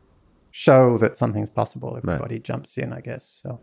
show 0.51 0.99
that 0.99 1.17
something's 1.17 1.49
possible, 1.49 1.97
everybody 1.97 2.37
jumps 2.37 2.77
in, 2.77 2.93
I 2.93 3.01
guess. 3.01 3.25
So, 3.25 3.61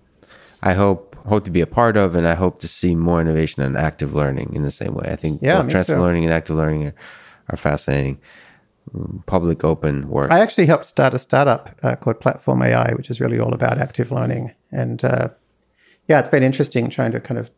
I 0.62 0.72
hope 0.74 1.14
hope 1.26 1.44
to 1.44 1.52
be 1.52 1.60
a 1.60 1.66
part 1.68 1.96
of, 1.96 2.16
and 2.16 2.26
I 2.26 2.34
hope 2.34 2.58
to 2.58 2.66
see 2.66 2.96
more 2.96 3.20
innovation 3.20 3.62
in 3.62 3.76
active 3.76 4.14
learning 4.14 4.52
in 4.52 4.62
the 4.62 4.72
same 4.72 4.94
way. 4.94 5.10
I 5.12 5.14
think 5.14 5.42
Yeah, 5.42 5.62
transfer 5.62 5.94
too. 5.94 6.00
learning 6.00 6.24
and 6.24 6.34
active 6.34 6.56
learning 6.56 6.86
are, 6.86 6.94
are 7.50 7.56
fascinating. 7.56 8.18
Public 9.26 9.64
open 9.64 10.08
work. 10.08 10.30
I 10.30 10.40
actually 10.40 10.66
helped 10.66 10.86
start 10.86 11.14
a 11.14 11.18
startup 11.18 11.78
uh, 11.82 11.96
called 11.96 12.20
Platform 12.20 12.62
AI, 12.62 12.92
which 12.94 13.10
is 13.10 13.20
really 13.20 13.38
all 13.38 13.52
about 13.52 13.78
active 13.78 14.10
learning. 14.10 14.52
And 14.72 15.04
uh, 15.04 15.28
yeah, 16.06 16.20
it's 16.20 16.28
been 16.28 16.42
interesting 16.42 16.90
trying 16.90 17.12
to 17.12 17.20
kind 17.20 17.38
of 17.38 17.50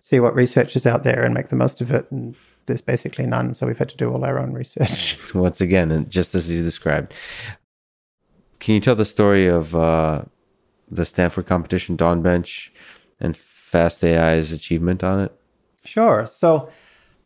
see 0.00 0.20
what 0.20 0.34
research 0.34 0.76
is 0.76 0.86
out 0.86 1.04
there 1.04 1.24
and 1.24 1.34
make 1.34 1.48
the 1.48 1.56
most 1.56 1.80
of 1.80 1.92
it. 1.92 2.10
And 2.10 2.36
there's 2.66 2.82
basically 2.82 3.26
none. 3.26 3.54
So 3.54 3.66
we've 3.66 3.78
had 3.78 3.88
to 3.88 3.96
do 3.96 4.10
all 4.12 4.24
our 4.24 4.38
own 4.38 4.52
research. 4.52 5.18
Once 5.34 5.60
again, 5.60 5.90
and 5.90 6.10
just 6.10 6.34
as 6.34 6.50
you 6.50 6.62
described. 6.62 7.14
Can 8.58 8.74
you 8.74 8.80
tell 8.80 8.94
the 8.94 9.04
story 9.04 9.46
of 9.46 9.74
uh, 9.74 10.22
the 10.90 11.04
Stanford 11.04 11.46
competition, 11.46 11.96
Dawn 11.96 12.22
Bench, 12.22 12.72
and 13.20 13.36
Fast 13.36 14.02
AI's 14.02 14.52
achievement 14.52 15.04
on 15.04 15.20
it? 15.20 15.32
Sure. 15.84 16.26
So, 16.26 16.70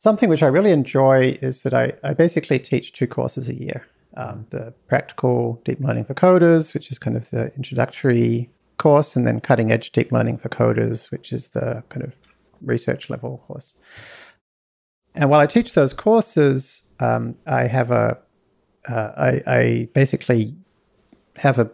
something 0.00 0.30
which 0.30 0.42
I 0.42 0.46
really 0.46 0.70
enjoy 0.70 1.38
is 1.42 1.62
that 1.62 1.74
I, 1.74 1.92
I 2.02 2.14
basically 2.14 2.58
teach 2.58 2.92
two 2.92 3.06
courses 3.06 3.50
a 3.50 3.54
year 3.54 3.86
um, 4.16 4.46
the 4.50 4.72
practical 4.88 5.60
deep 5.64 5.78
learning 5.80 6.04
for 6.06 6.14
coders, 6.14 6.74
which 6.74 6.90
is 6.90 6.98
kind 6.98 7.16
of 7.16 7.30
the 7.30 7.54
introductory 7.54 8.50
course, 8.78 9.14
and 9.14 9.26
then 9.26 9.40
cutting 9.40 9.70
edge 9.70 9.92
deep 9.92 10.10
learning 10.10 10.38
for 10.38 10.48
coders, 10.48 11.10
which 11.10 11.32
is 11.32 11.48
the 11.48 11.84
kind 11.90 12.02
of 12.02 12.16
research 12.62 13.10
level 13.10 13.44
course. 13.46 13.76
And 15.14 15.28
while 15.30 15.40
I 15.40 15.46
teach 15.46 15.74
those 15.74 15.92
courses, 15.92 16.88
um, 16.98 17.36
I 17.46 17.66
have 17.66 17.90
a 17.90 18.18
uh, 18.88 19.12
I, 19.16 19.42
I 19.46 19.88
basically 19.92 20.56
have 21.36 21.58
a 21.58 21.70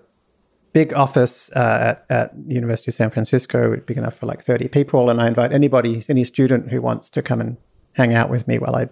big 0.72 0.92
office 0.92 1.50
uh, 1.52 1.94
at, 1.94 2.06
at 2.10 2.48
the 2.48 2.54
University 2.54 2.90
of 2.90 2.94
San 2.96 3.10
Francisco, 3.10 3.76
big 3.76 3.96
enough 3.96 4.16
for 4.16 4.26
like 4.26 4.42
30 4.42 4.68
people. 4.68 5.08
And 5.08 5.22
I 5.22 5.28
invite 5.28 5.52
anybody, 5.52 6.02
any 6.08 6.24
student 6.24 6.70
who 6.70 6.82
wants 6.82 7.08
to 7.10 7.22
come 7.22 7.40
and 7.40 7.56
hang 7.96 8.14
out 8.14 8.30
with 8.30 8.46
me 8.46 8.58
while 8.58 8.76
I 8.76 8.88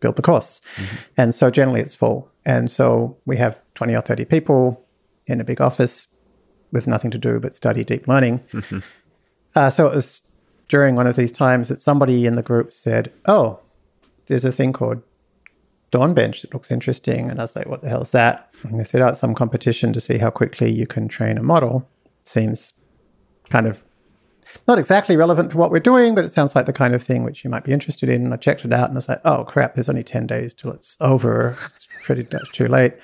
build 0.00 0.16
the 0.16 0.22
course. 0.22 0.60
And 1.16 1.34
so 1.34 1.50
generally 1.50 1.80
it's 1.80 1.94
full. 1.94 2.30
And 2.44 2.70
so 2.70 3.16
we 3.26 3.36
have 3.38 3.62
20 3.74 3.94
or 3.94 4.00
30 4.00 4.24
people 4.24 4.86
in 5.26 5.40
a 5.40 5.44
big 5.44 5.60
office 5.60 6.06
with 6.72 6.86
nothing 6.86 7.10
to 7.10 7.18
do 7.18 7.40
but 7.40 7.54
study 7.54 7.84
deep 7.84 8.06
learning. 8.06 8.42
Uh, 9.54 9.70
so 9.70 9.86
it 9.86 9.94
was 9.94 10.30
during 10.68 10.94
one 10.96 11.06
of 11.06 11.16
these 11.16 11.32
times 11.32 11.68
that 11.68 11.80
somebody 11.80 12.26
in 12.26 12.36
the 12.36 12.42
group 12.42 12.72
said, 12.72 13.12
Oh, 13.26 13.60
there's 14.26 14.44
a 14.44 14.52
thing 14.52 14.72
called 14.72 15.02
Dawn 15.90 16.14
Bench 16.14 16.42
that 16.42 16.52
looks 16.52 16.70
interesting. 16.70 17.30
And 17.30 17.40
I 17.40 17.44
was 17.44 17.56
like, 17.56 17.66
what 17.66 17.80
the 17.80 17.88
hell 17.88 18.02
is 18.02 18.10
that? 18.10 18.52
And 18.64 18.78
they 18.78 18.84
said, 18.84 19.00
oh, 19.00 19.08
it's 19.08 19.20
some 19.20 19.34
competition 19.34 19.92
to 19.92 20.00
see 20.00 20.18
how 20.18 20.30
quickly 20.30 20.70
you 20.70 20.86
can 20.86 21.08
train 21.08 21.38
a 21.38 21.42
model. 21.42 21.88
Seems 22.24 22.74
kind 23.48 23.66
of 23.66 23.85
not 24.66 24.78
exactly 24.78 25.16
relevant 25.16 25.50
to 25.52 25.56
what 25.56 25.70
we're 25.70 25.80
doing, 25.80 26.14
but 26.14 26.24
it 26.24 26.32
sounds 26.32 26.54
like 26.54 26.66
the 26.66 26.72
kind 26.72 26.94
of 26.94 27.02
thing 27.02 27.24
which 27.24 27.44
you 27.44 27.50
might 27.50 27.64
be 27.64 27.72
interested 27.72 28.08
in. 28.08 28.22
And 28.24 28.34
I 28.34 28.36
checked 28.36 28.64
it 28.64 28.72
out 28.72 28.88
and 28.88 28.96
I 28.96 28.98
was 28.98 29.08
like, 29.08 29.20
oh 29.24 29.44
crap, 29.44 29.74
there's 29.74 29.88
only 29.88 30.04
10 30.04 30.26
days 30.26 30.54
till 30.54 30.72
it's 30.72 30.96
over. 31.00 31.56
It's 31.66 31.86
pretty 32.04 32.26
much 32.32 32.52
too 32.52 32.68
late. 32.68 32.94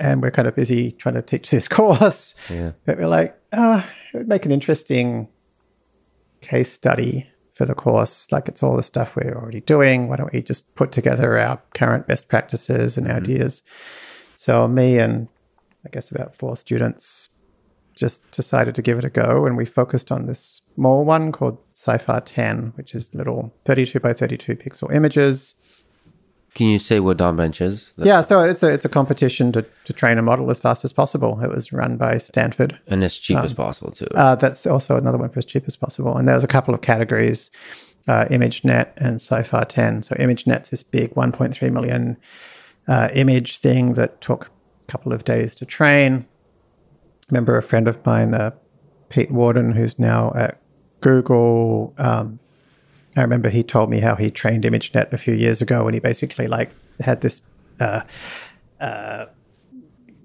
And 0.00 0.22
we're 0.22 0.30
kind 0.30 0.48
of 0.48 0.54
busy 0.54 0.92
trying 0.92 1.14
to 1.16 1.22
teach 1.22 1.50
this 1.50 1.68
course. 1.68 2.34
Yeah. 2.50 2.72
But 2.84 2.98
we're 2.98 3.06
like, 3.06 3.38
ah, 3.52 3.88
it 4.12 4.18
would 4.18 4.28
make 4.28 4.44
an 4.44 4.52
interesting 4.52 5.28
case 6.40 6.72
study 6.72 7.28
for 7.54 7.66
the 7.66 7.74
course. 7.74 8.32
Like 8.32 8.48
it's 8.48 8.62
all 8.62 8.76
the 8.76 8.82
stuff 8.82 9.16
we're 9.16 9.36
already 9.36 9.60
doing. 9.60 10.08
Why 10.08 10.16
don't 10.16 10.32
we 10.32 10.42
just 10.42 10.74
put 10.74 10.92
together 10.92 11.38
our 11.38 11.60
current 11.74 12.06
best 12.06 12.28
practices 12.28 12.96
and 12.96 13.10
ideas? 13.10 13.62
So 14.36 14.66
me 14.66 14.98
and 14.98 15.28
I 15.84 15.90
guess 15.90 16.10
about 16.10 16.34
four 16.34 16.56
students 16.56 17.28
just 17.94 18.30
decided 18.30 18.74
to 18.74 18.82
give 18.82 18.98
it 18.98 19.04
a 19.04 19.10
go, 19.10 19.46
and 19.46 19.56
we 19.56 19.64
focused 19.64 20.10
on 20.10 20.26
this 20.26 20.62
small 20.74 21.04
one 21.04 21.32
called 21.32 21.58
CIFAR 21.74 22.22
10, 22.24 22.72
which 22.76 22.94
is 22.94 23.14
little 23.14 23.54
32 23.64 24.00
by 24.00 24.12
32 24.12 24.56
pixel 24.56 24.94
images. 24.94 25.54
Can 26.54 26.66
you 26.66 26.78
say 26.78 27.00
what 27.00 27.16
Dawn 27.16 27.36
Bench 27.36 27.62
is? 27.62 27.94
Yeah, 27.96 28.20
so 28.20 28.42
it's 28.42 28.62
a 28.62 28.68
it's 28.68 28.84
a 28.84 28.88
competition 28.90 29.52
to, 29.52 29.64
to 29.84 29.92
train 29.92 30.18
a 30.18 30.22
model 30.22 30.50
as 30.50 30.60
fast 30.60 30.84
as 30.84 30.92
possible. 30.92 31.40
It 31.42 31.48
was 31.48 31.72
run 31.72 31.96
by 31.96 32.18
Stanford. 32.18 32.78
And 32.86 33.02
as 33.02 33.16
cheap 33.16 33.38
as 33.38 33.54
possible, 33.54 33.90
too. 33.90 34.06
Uh, 34.14 34.34
that's 34.34 34.66
also 34.66 34.96
another 34.96 35.16
one 35.16 35.30
for 35.30 35.38
as 35.38 35.46
cheap 35.46 35.64
as 35.66 35.76
possible. 35.76 36.16
And 36.16 36.28
there's 36.28 36.44
a 36.44 36.48
couple 36.48 36.74
of 36.74 36.82
categories, 36.82 37.50
uh, 38.06 38.26
ImageNet 38.26 38.92
and 38.98 39.18
CIFAR 39.18 39.66
10. 39.66 40.02
So 40.02 40.14
ImageNet's 40.16 40.70
this 40.70 40.82
big 40.82 41.14
1.3 41.14 41.72
million 41.72 42.18
uh, 42.86 43.08
image 43.14 43.58
thing 43.58 43.94
that 43.94 44.20
took 44.20 44.46
a 44.46 44.92
couple 44.92 45.14
of 45.14 45.24
days 45.24 45.54
to 45.54 45.64
train. 45.64 46.26
Remember 47.32 47.56
a 47.56 47.62
friend 47.62 47.88
of 47.88 48.04
mine, 48.06 48.34
uh, 48.34 48.52
Pete 49.08 49.32
Warden, 49.32 49.72
who's 49.72 49.98
now 49.98 50.32
at 50.36 50.60
Google. 51.00 51.94
Um, 51.98 52.38
I 53.16 53.22
remember 53.22 53.50
he 53.50 53.64
told 53.64 53.90
me 53.90 53.98
how 54.00 54.14
he 54.14 54.30
trained 54.30 54.62
ImageNet 54.62 55.12
a 55.12 55.18
few 55.18 55.34
years 55.34 55.60
ago, 55.60 55.84
and 55.86 55.94
he 55.94 56.00
basically 56.00 56.46
like 56.46 56.70
had 57.00 57.22
this 57.22 57.42
uh, 57.80 58.02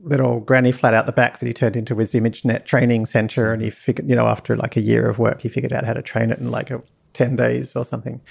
little 0.03 0.39
granny 0.39 0.71
flat 0.71 0.93
out 0.93 1.05
the 1.05 1.11
back 1.11 1.39
that 1.39 1.45
he 1.45 1.53
turned 1.53 1.75
into 1.75 1.95
his 1.95 2.13
ImageNet 2.13 2.65
training 2.65 3.05
center. 3.05 3.51
And 3.53 3.61
he 3.61 3.69
figured, 3.69 4.09
you 4.09 4.15
know, 4.15 4.27
after 4.27 4.55
like 4.55 4.75
a 4.75 4.81
year 4.81 5.09
of 5.09 5.19
work, 5.19 5.41
he 5.41 5.49
figured 5.49 5.73
out 5.73 5.85
how 5.85 5.93
to 5.93 6.01
train 6.01 6.31
it 6.31 6.39
in 6.39 6.51
like 6.51 6.71
a, 6.71 6.81
10 7.13 7.35
days 7.35 7.75
or 7.75 7.83
something. 7.83 8.21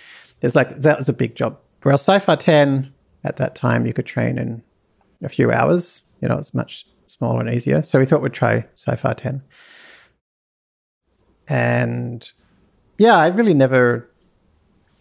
It's 0.42 0.54
like, 0.54 0.80
that 0.82 0.96
was 0.96 1.08
a 1.08 1.12
big 1.12 1.34
job. 1.34 1.58
Whereas 1.82 2.06
CIFAR 2.06 2.38
10 2.38 2.92
at 3.24 3.36
that 3.36 3.56
time, 3.56 3.84
you 3.84 3.92
could 3.92 4.06
train 4.06 4.38
in 4.38 4.62
a 5.22 5.28
few 5.28 5.50
hours. 5.50 6.02
You 6.20 6.28
know, 6.28 6.38
it's 6.38 6.54
much 6.54 6.86
smaller 7.06 7.40
and 7.40 7.54
easier. 7.54 7.82
So 7.82 7.98
we 7.98 8.04
thought 8.04 8.22
we'd 8.22 8.32
try 8.32 8.66
CIFAR 8.74 9.16
10. 9.16 9.42
And 11.48 12.30
yeah, 12.98 13.18
I'd 13.18 13.36
really 13.36 13.54
never 13.54 14.10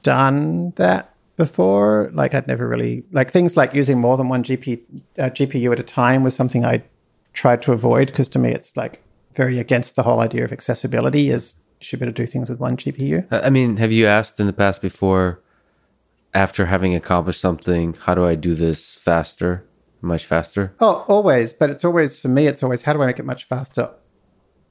done 0.03 0.71
that 0.75 1.13
before. 1.37 2.11
Like 2.13 2.33
I'd 2.33 2.47
never 2.47 2.67
really 2.67 3.03
like 3.11 3.31
things 3.31 3.57
like 3.57 3.73
using 3.73 3.99
more 3.99 4.17
than 4.17 4.29
one 4.29 4.43
GP, 4.43 4.81
uh, 5.17 5.23
GPU 5.23 5.71
at 5.71 5.79
a 5.79 5.83
time 5.83 6.23
was 6.23 6.35
something 6.35 6.65
I 6.65 6.83
tried 7.33 7.61
to 7.63 7.73
avoid 7.73 8.07
because 8.07 8.29
to 8.29 8.39
me 8.39 8.51
it's 8.51 8.77
like 8.77 9.01
very 9.35 9.59
against 9.59 9.95
the 9.95 10.03
whole 10.03 10.19
idea 10.19 10.43
of 10.43 10.51
accessibility. 10.51 11.29
Is 11.29 11.55
you 11.79 11.85
should 11.85 11.99
be 11.99 12.05
able 12.05 12.13
to 12.13 12.21
do 12.21 12.25
things 12.25 12.49
with 12.49 12.59
one 12.59 12.77
GPU. 12.77 13.27
I 13.31 13.49
mean, 13.49 13.77
have 13.77 13.91
you 13.91 14.07
asked 14.07 14.39
in 14.39 14.47
the 14.47 14.53
past 14.53 14.81
before, 14.81 15.41
after 16.33 16.67
having 16.67 16.95
accomplished 16.95 17.41
something, 17.41 17.93
how 17.93 18.15
do 18.15 18.25
I 18.25 18.35
do 18.35 18.55
this 18.55 18.95
faster, 18.95 19.65
much 20.01 20.25
faster? 20.25 20.73
Oh, 20.79 21.05
always, 21.07 21.53
but 21.53 21.69
it's 21.69 21.85
always 21.85 22.19
for 22.19 22.27
me. 22.27 22.47
It's 22.47 22.63
always 22.63 22.83
how 22.83 22.93
do 22.93 23.01
I 23.01 23.07
make 23.07 23.19
it 23.19 23.25
much 23.25 23.45
faster 23.45 23.91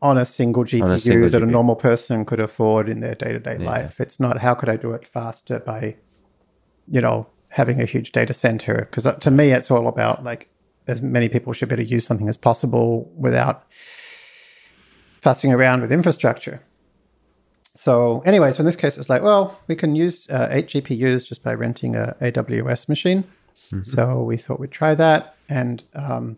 on 0.03 0.19
a 0.19 0.25
single 0.25 0.65
GPU 0.65 1.01
single 1.01 1.31
that 1.31 1.43
a 1.43 1.47
normal 1.47 1.77
person 1.77 2.25
could 2.25 2.41
afford 2.41 2.89
in 2.89 3.01
their 3.01 3.15
day 3.15 3.33
to 3.33 3.39
day 3.39 3.57
life. 3.57 4.01
It's 4.01 4.21
not 4.21 4.39
how 4.39 4.55
could 4.55 4.69
I 4.69 4.77
do 4.77 4.93
it 4.93 5.07
faster 5.07 5.59
by, 5.61 5.97
you 6.87 7.01
know, 7.01 7.27
having 7.49 7.81
a 7.81 7.87
huge 7.87 8.13
data 8.13 8.35
center. 8.35 8.87
Because 8.91 9.09
to 9.21 9.31
me, 9.31 9.53
it's 9.53 9.71
all 9.71 9.89
about 9.89 10.23
like 10.23 10.51
as 10.87 11.01
many 11.01 11.29
people 11.29 11.53
should 11.53 11.69
be 11.69 11.75
able 11.75 11.85
to 11.85 11.91
use 11.91 12.05
something 12.05 12.29
as 12.29 12.37
possible 12.37 13.11
without 13.17 13.65
fussing 15.23 15.53
around 15.53 15.81
with 15.81 15.91
infrastructure. 15.91 16.61
So, 17.75 18.23
anyway, 18.25 18.53
so 18.53 18.61
in 18.61 18.67
this 18.67 18.77
case, 18.77 18.97
it's 18.99 19.09
like, 19.09 19.23
well, 19.23 19.59
we 19.67 19.75
can 19.75 19.97
use 19.97 20.29
uh, 20.31 20.49
eight 20.51 20.69
GPUs 20.69 21.27
just 21.27 21.43
by 21.43 21.55
renting 21.55 21.97
a 21.97 22.15
AWS 22.21 22.89
machine. 22.89 23.25
So 23.83 24.23
we 24.23 24.37
thought 24.37 24.61
we'd 24.61 24.71
try 24.71 24.95
that, 24.95 25.35
and 25.49 25.83
um, 25.95 26.37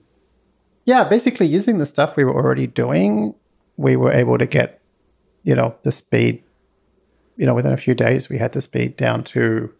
yeah, 0.84 1.04
basically 1.08 1.46
using 1.46 1.78
the 1.78 1.86
stuff 1.86 2.16
we 2.16 2.24
were 2.24 2.34
already 2.34 2.66
doing, 2.66 3.34
we 3.76 3.96
were 3.96 4.12
able 4.12 4.38
to 4.38 4.46
get, 4.46 4.80
you 5.42 5.54
know, 5.54 5.74
the 5.82 5.92
speed. 5.92 6.42
You 7.36 7.44
know, 7.44 7.54
within 7.54 7.72
a 7.72 7.76
few 7.76 7.94
days, 7.94 8.28
we 8.30 8.38
had 8.38 8.52
the 8.52 8.62
speed 8.62 8.96
down 8.96 9.22
to, 9.24 9.70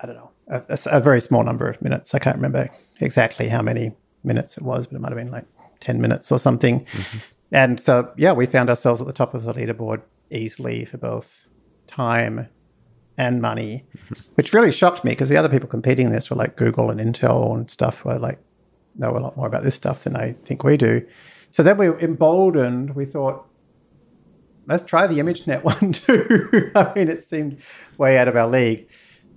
I 0.00 0.06
don't 0.06 0.16
know, 0.16 0.30
a, 0.48 0.62
a- 0.68 0.96
a 0.96 1.00
very 1.00 1.20
small 1.20 1.44
number 1.44 1.68
of 1.68 1.80
minutes. 1.80 2.14
I 2.14 2.18
can't 2.18 2.36
remember 2.36 2.68
exactly 3.00 3.48
how 3.48 3.62
many 3.62 3.92
minutes 4.24 4.56
it 4.56 4.64
was, 4.64 4.86
but 4.88 4.96
it 4.96 5.00
might 5.00 5.10
have 5.12 5.18
been 5.18 5.30
like 5.30 5.44
ten 5.80 6.00
minutes 6.00 6.32
or 6.32 6.38
something. 6.40 6.84
And 7.52 7.78
so, 7.78 8.12
yeah, 8.16 8.32
we 8.32 8.46
found 8.46 8.68
ourselves 8.68 9.00
at 9.00 9.06
the 9.06 9.12
top 9.12 9.34
of 9.34 9.44
the 9.44 9.54
leaderboard 9.54 10.02
easily 10.30 10.84
for 10.84 10.96
both 10.98 11.46
time 11.86 12.48
and 13.18 13.40
money, 13.40 13.84
which 14.34 14.52
really 14.52 14.72
shocked 14.72 15.04
me 15.04 15.12
because 15.12 15.28
the 15.28 15.36
other 15.36 15.48
people 15.48 15.68
competing 15.68 16.06
in 16.06 16.12
this 16.12 16.30
were 16.30 16.36
like 16.36 16.56
Google 16.56 16.90
and 16.90 17.00
Intel 17.00 17.54
and 17.54 17.70
stuff 17.70 18.04
were 18.04 18.18
like 18.18 18.38
know 18.98 19.16
a 19.16 19.20
lot 19.20 19.36
more 19.36 19.46
about 19.46 19.62
this 19.62 19.74
stuff 19.74 20.04
than 20.04 20.16
I 20.16 20.32
think 20.44 20.64
we 20.64 20.76
do. 20.76 21.06
So 21.50 21.62
then 21.62 21.78
we 21.78 21.88
were 21.88 21.98
emboldened. 22.00 22.94
We 22.94 23.04
thought, 23.04 23.46
let's 24.66 24.82
try 24.82 25.06
the 25.06 25.18
ImageNet 25.18 25.62
one 25.82 25.92
too. 25.92 26.70
I 26.74 26.92
mean, 26.94 27.08
it 27.08 27.22
seemed 27.22 27.58
way 27.98 28.18
out 28.18 28.28
of 28.28 28.36
our 28.36 28.48
league, 28.48 28.88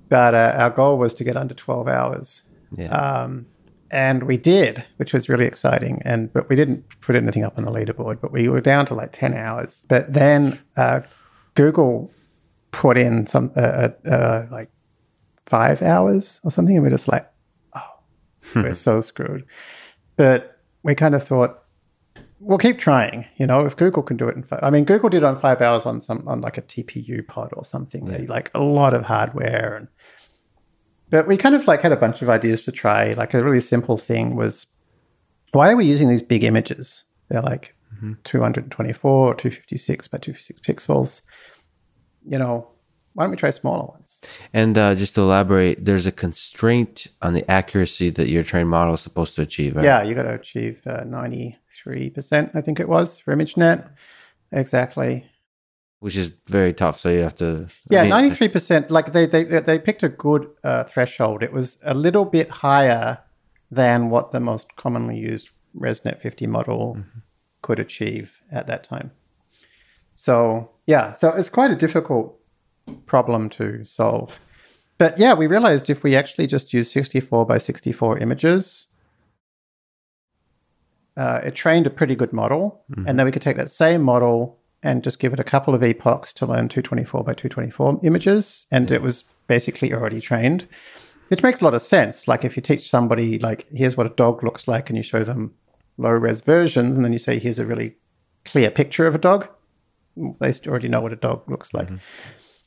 but 0.08 0.34
uh, 0.34 0.56
our 0.58 0.70
goal 0.70 0.98
was 0.98 1.14
to 1.16 1.24
get 1.24 1.38
under 1.38 1.54
12 1.54 1.88
hours. 1.88 2.44
Yeah. 2.76 2.90
Um, 2.90 3.48
and 3.92 4.24
we 4.24 4.38
did, 4.38 4.86
which 4.98 5.14
was 5.14 5.30
really 5.30 5.46
exciting. 5.46 6.02
And 6.06 6.32
but 6.32 6.48
we 6.48 6.56
didn't 6.56 6.86
put 7.02 7.16
anything 7.16 7.44
up 7.44 7.58
on 7.58 7.66
the 7.66 7.72
leaderboard. 7.72 8.22
But 8.22 8.32
we 8.32 8.48
were 8.48 8.62
down 8.62 8.86
to 8.88 8.94
like 8.94 9.14
ten 9.14 9.34
hours. 9.34 9.82
But 9.88 10.14
then 10.14 10.60
uh, 10.78 11.02
Google 11.56 12.12
put 12.72 12.98
in 12.98 13.26
some 13.28 13.52
uh, 13.56 13.60
uh, 13.60 14.10
uh 14.10 14.48
like 14.52 14.70
five 15.46 15.82
hours 15.82 16.40
or 16.44 16.52
something, 16.52 16.76
and 16.76 16.84
we're 16.84 16.92
just 16.92 17.08
like, 17.08 17.30
oh, 17.76 18.00
we're 18.56 18.74
so 18.74 19.02
screwed. 19.02 19.46
But 20.16 20.60
we 20.84 20.96
kind 20.96 21.16
of 21.16 21.24
thought, 21.24 21.64
we'll 22.40 22.58
keep 22.58 22.80
trying. 22.80 23.26
You 23.38 23.48
know, 23.48 23.66
if 23.66 23.76
Google 23.76 24.04
can 24.04 24.18
do 24.18 24.28
it 24.28 24.36
in 24.36 24.44
five, 24.44 24.60
I 24.62 24.70
mean, 24.70 24.86
Google 24.86 25.10
did 25.10 25.18
it 25.18 25.24
on 25.24 25.36
five 25.36 25.62
hours 25.62 25.86
on 25.86 26.02
some 26.02 26.28
on 26.28 26.42
like 26.42 26.58
a 26.58 26.62
TPU 26.62 27.26
pod 27.28 27.52
or 27.54 27.66
something. 27.66 28.08
Yeah. 28.08 28.26
Like 28.28 28.52
a 28.54 28.62
lot 28.62 28.94
of 28.94 29.04
hardware 29.04 29.76
and 29.76 29.88
but 31.10 31.28
we 31.28 31.38
kind 31.38 31.56
of 31.56 31.68
like 31.68 31.82
had 31.82 31.92
a 31.92 31.98
bunch 31.98 32.22
of 32.22 32.30
ideas 32.30 32.62
to 32.62 32.72
try. 32.72 33.14
Like 33.14 33.34
a 33.34 33.44
really 33.44 33.62
simple 33.62 33.98
thing 33.98 34.36
was, 34.36 34.68
why 35.52 35.72
are 35.72 35.76
we 35.76 35.86
using 35.86 36.08
these 36.08 36.22
big 36.22 36.44
images? 36.44 37.06
They're 37.30 37.42
like 37.42 37.76
mm-hmm. 37.96 38.14
224 38.24 39.12
or 39.12 39.34
256 39.34 40.08
by 40.08 40.18
256 40.20 40.60
pixels. 40.62 41.22
You 42.26 42.38
know, 42.38 42.68
why 43.14 43.24
don't 43.24 43.32
we 43.32 43.38
try 43.38 43.50
smaller 43.50 43.86
ones? 43.86 44.22
And 44.54 44.78
uh, 44.78 44.96
just 44.96 45.16
to 45.16 45.22
elaborate, 45.22 45.84
there's 45.84 46.06
a 46.06 46.12
constraint 46.12 47.08
on 47.22 47.34
the 47.34 47.50
accuracy 47.50 48.10
that 48.12 48.30
your 48.30 48.44
trained 48.44 48.70
model 48.70 48.94
is 48.94 49.02
supposed 49.02 49.36
to 49.36 49.42
achieve. 49.42 49.76
Right? 49.76 49.86
Yeah, 49.86 50.04
you 50.04 50.16
got 50.16 50.24
to 50.24 50.34
achieve 50.34 50.82
uh, 50.86 51.04
93%, 51.04 52.56
I 52.56 52.62
think 52.62 52.80
it 52.80 52.88
was, 52.88 53.20
for 53.20 53.36
ImageNet. 53.36 53.90
Exactly 54.52 55.30
which 56.00 56.16
is 56.16 56.32
very 56.48 56.74
tough. 56.74 57.00
So 57.00 57.10
you 57.10 57.22
have 57.22 57.36
to. 57.36 57.68
Yeah, 57.90 58.04
ninety 58.04 58.30
three 58.30 58.50
percent. 58.50 58.90
Like 58.90 59.12
they 59.12 59.26
they 59.26 59.44
they 59.44 59.80
picked 59.80 60.04
a 60.04 60.10
good 60.10 60.50
uh, 60.64 60.84
threshold. 60.86 61.44
It 61.44 61.52
was 61.52 61.78
a 61.84 61.94
little 61.94 62.26
bit 62.26 62.50
higher 62.50 63.20
than 63.70 64.10
what 64.10 64.32
the 64.32 64.40
most 64.40 64.76
commonly 64.76 65.18
used 65.18 65.52
ResNet 65.78 66.20
fifty 66.20 66.48
model 66.48 66.96
mm-hmm. 66.96 67.20
could 67.62 67.80
achieve 67.80 68.42
at 68.52 68.68
that 68.68 68.84
time. 68.84 69.12
So 70.16 70.72
yeah, 70.90 71.14
so 71.14 71.30
it's 71.30 71.50
quite 71.50 71.70
a 71.70 71.76
difficult 71.76 72.36
problem 73.06 73.48
to 73.50 73.86
solve. 73.86 74.40
But 74.98 75.20
yeah, 75.20 75.36
we 75.36 75.46
realized 75.46 75.88
if 75.88 76.04
we 76.04 76.16
actually 76.16 76.48
just 76.48 76.74
use 76.74 76.90
sixty 76.90 77.20
four 77.20 77.46
by 77.46 77.60
sixty 77.60 77.92
four 77.92 78.18
images. 78.18 78.88
Uh, 81.16 81.42
it 81.44 81.54
trained 81.54 81.86
a 81.86 81.92
pretty 81.92 82.16
good 82.16 82.34
model, 82.34 82.84
mm-hmm. 82.92 83.08
and 83.08 83.20
then 83.20 83.26
we 83.28 83.32
could 83.32 83.44
take 83.44 83.58
that 83.58 83.70
same 83.70 84.02
model 84.02 84.58
and 84.82 85.04
just 85.04 85.20
give 85.20 85.32
it 85.32 85.40
a 85.40 85.44
couple 85.44 85.76
of 85.76 85.84
epochs 85.84 86.34
to 86.34 86.46
learn 86.46 86.70
224 86.70 87.24
by 87.24 87.34
224 87.34 88.00
images, 88.04 88.66
and 88.72 88.90
it 88.90 89.02
was 89.02 89.26
basically 89.46 89.94
already 89.94 90.22
trained. 90.22 90.66
Which 91.28 91.44
makes 91.44 91.62
a 91.62 91.66
lot 91.66 91.74
of 91.74 91.82
sense. 91.82 92.28
Like 92.28 92.46
if 92.46 92.56
you 92.56 92.64
teach 92.64 92.90
somebody, 92.90 93.38
like, 93.38 93.68
here's 93.76 93.98
what 93.98 94.08
a 94.08 94.16
dog 94.16 94.44
looks 94.44 94.68
like, 94.68 94.90
and 94.90 94.96
you 94.96 95.04
show 95.04 95.24
them 95.26 95.54
low 95.98 96.12
res 96.12 96.42
versions, 96.42 96.96
and 96.96 97.06
then 97.06 97.12
you 97.14 97.20
say, 97.20 97.38
here's 97.38 97.60
a 97.60 97.66
really 97.66 97.98
clear 98.46 98.72
picture 98.72 99.06
of 99.06 99.14
a 99.14 99.20
dog, 99.20 99.50
they 100.40 100.54
already 100.68 100.88
know 100.88 101.02
what 101.02 101.14
a 101.14 101.18
dog 101.18 101.50
looks 101.50 101.74
like. 101.74 101.88
Mm-hmm. 101.88 101.98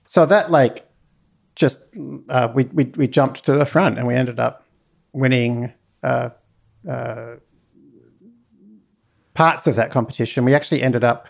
So 0.07 0.27
that, 0.27 0.51
like, 0.51 0.89
just 1.55 1.87
uh, 2.29 2.49
we, 2.55 2.65
we 2.65 2.85
we 2.97 3.07
jumped 3.07 3.45
to 3.45 3.53
the 3.53 3.67
front, 3.67 3.99
and 3.99 4.07
we 4.07 4.15
ended 4.15 4.41
up 4.41 4.67
winning 5.13 5.73
uh, 6.03 6.31
uh, 6.89 7.37
parts 9.35 9.67
of 9.67 9.77
that 9.77 9.91
competition. 9.91 10.45
We 10.45 10.55
actually 10.55 10.83
ended 10.83 11.05
up 11.05 11.29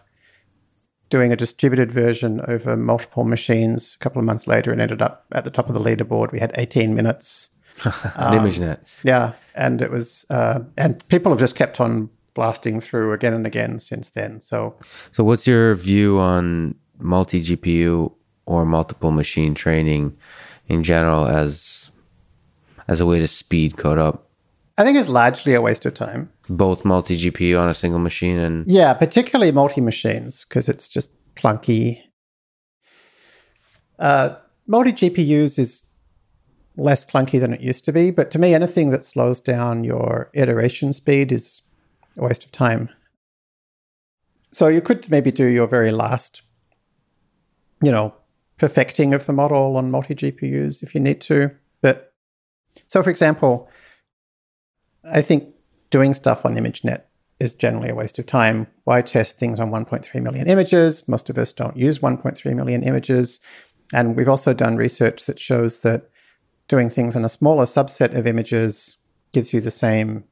doing 1.13 1.31
a 1.31 1.37
distributed 1.37 1.93
version 1.93 2.41
over 2.49 2.75
multiple 2.75 3.25
machines 3.25 3.95
a 3.95 3.99
couple 4.03 4.19
of 4.19 4.25
months 4.25 4.47
later 4.47 4.73
and 4.73 4.81
ended 4.81 5.03
up 5.03 5.27
at 5.33 5.45
the 5.45 5.51
top 5.51 5.69
of 5.69 5.75
the 5.75 5.81
leaderboard. 5.81 6.33
We 6.33 6.41
had 6.41 6.53
18 6.55 6.95
minutes. 6.95 7.51
um, 7.85 7.93
ImageNet. 8.39 8.81
Yeah. 9.03 9.35
And 9.55 9.83
it 9.83 9.91
was, 9.91 10.25
uh, 10.31 10.61
and 10.79 11.07
people 11.09 11.31
have 11.31 11.39
just 11.39 11.55
kept 11.55 11.81
on 11.81 12.09
blasting 12.35 12.81
through 12.81 13.13
again 13.13 13.35
and 13.35 13.47
again 13.47 13.79
since 13.79 14.11
then. 14.11 14.41
So, 14.41 14.77
so 15.13 15.25
what's 15.25 15.47
your 15.47 15.75
view 15.75 16.19
on 16.19 16.75
multi 16.99 17.43
GPU 17.43 18.13
or 18.47 18.65
multiple 18.65 19.11
machine 19.11 19.55
training 19.55 20.17
in 20.69 20.83
general 20.83 21.27
as 21.27 21.91
as 22.89 23.01
a 23.01 23.07
way 23.07 23.19
to 23.19 23.29
speed 23.29 23.77
code 23.77 23.99
up? 23.99 24.29
I 24.79 24.85
think 24.85 24.97
it's 24.99 25.09
largely 25.09 25.55
a 25.55 25.61
waste 25.61 25.85
of 25.85 25.95
time. 25.95 26.31
Both 26.49 26.85
multi 26.85 27.17
GPU 27.17 27.61
on 27.61 27.69
a 27.69 27.75
single 27.75 28.01
machine 28.01 28.39
and 28.39 28.71
yeah, 28.71 28.95
particularly 28.95 29.53
multi 29.53 29.81
machines 29.81 30.45
because 30.45 30.69
it's 30.69 30.89
just 30.89 31.11
clunky. 31.37 32.03
Uh, 33.99 34.37
multi 34.67 34.93
GPUs 34.93 35.59
is 35.59 35.93
less 36.77 37.05
clunky 37.05 37.39
than 37.39 37.53
it 37.53 37.61
used 37.61 37.85
to 37.85 37.93
be, 37.93 38.11
but 38.11 38.31
to 38.31 38.39
me, 38.39 38.55
anything 38.55 38.91
that 38.91 39.05
slows 39.05 39.41
down 39.41 39.85
your 39.85 40.31
iteration 40.33 40.93
speed 40.93 41.31
is 41.31 41.63
a 42.17 42.23
waste 42.23 42.45
of 42.45 42.53
time. 42.53 42.91
So 44.53 44.69
you 44.69 44.81
could 44.81 45.11
maybe 45.11 45.31
do 45.31 45.47
your 45.47 45.67
very 45.67 45.93
last, 45.93 46.43
you 47.83 47.91
know, 47.91 48.15
perfecting 48.59 49.15
of 49.15 49.27
the 49.27 49.33
model 49.33 49.77
on 49.77 49.91
multi 49.91 50.15
GPUs 50.15 50.83
if 50.83 50.95
you 50.95 51.01
need 51.01 51.21
to. 51.23 51.51
But 51.81 52.13
so, 52.89 53.03
for 53.03 53.11
example, 53.11 53.69
I 55.11 55.23
think 55.23 55.55
doing 55.91 56.15
stuff 56.15 56.45
on 56.45 56.55
ImageNet 56.55 57.03
is 57.39 57.55
generally 57.55 57.89
a 57.89 57.95
waste 57.95 58.19
of 58.19 58.27
time. 58.27 58.69
Why 58.85 59.03
test 59.03 59.39
things 59.39 59.59
on 59.59 59.71
1.3 59.71 60.23
million 60.23 60.49
images? 60.49 61.09
Most 61.09 61.29
of 61.29 61.39
us 61.39 61.53
don't 61.53 61.77
use 61.77 61.99
1.3 61.99 62.55
million 62.55 62.83
images. 62.83 63.41
And 63.93 64.17
we've 64.17 64.29
also 64.29 64.55
done 64.55 64.77
research 64.77 65.27
that 65.27 65.41
shows 65.41 65.81
that 65.81 66.09
doing 66.69 66.89
things 66.89 67.17
on 67.17 67.25
a 67.25 67.29
smaller 67.29 67.65
subset 67.65 68.17
of 68.17 68.27
images 68.27 68.97
gives 69.33 69.53
you 69.53 69.61
the 69.61 69.71
same 69.71 70.25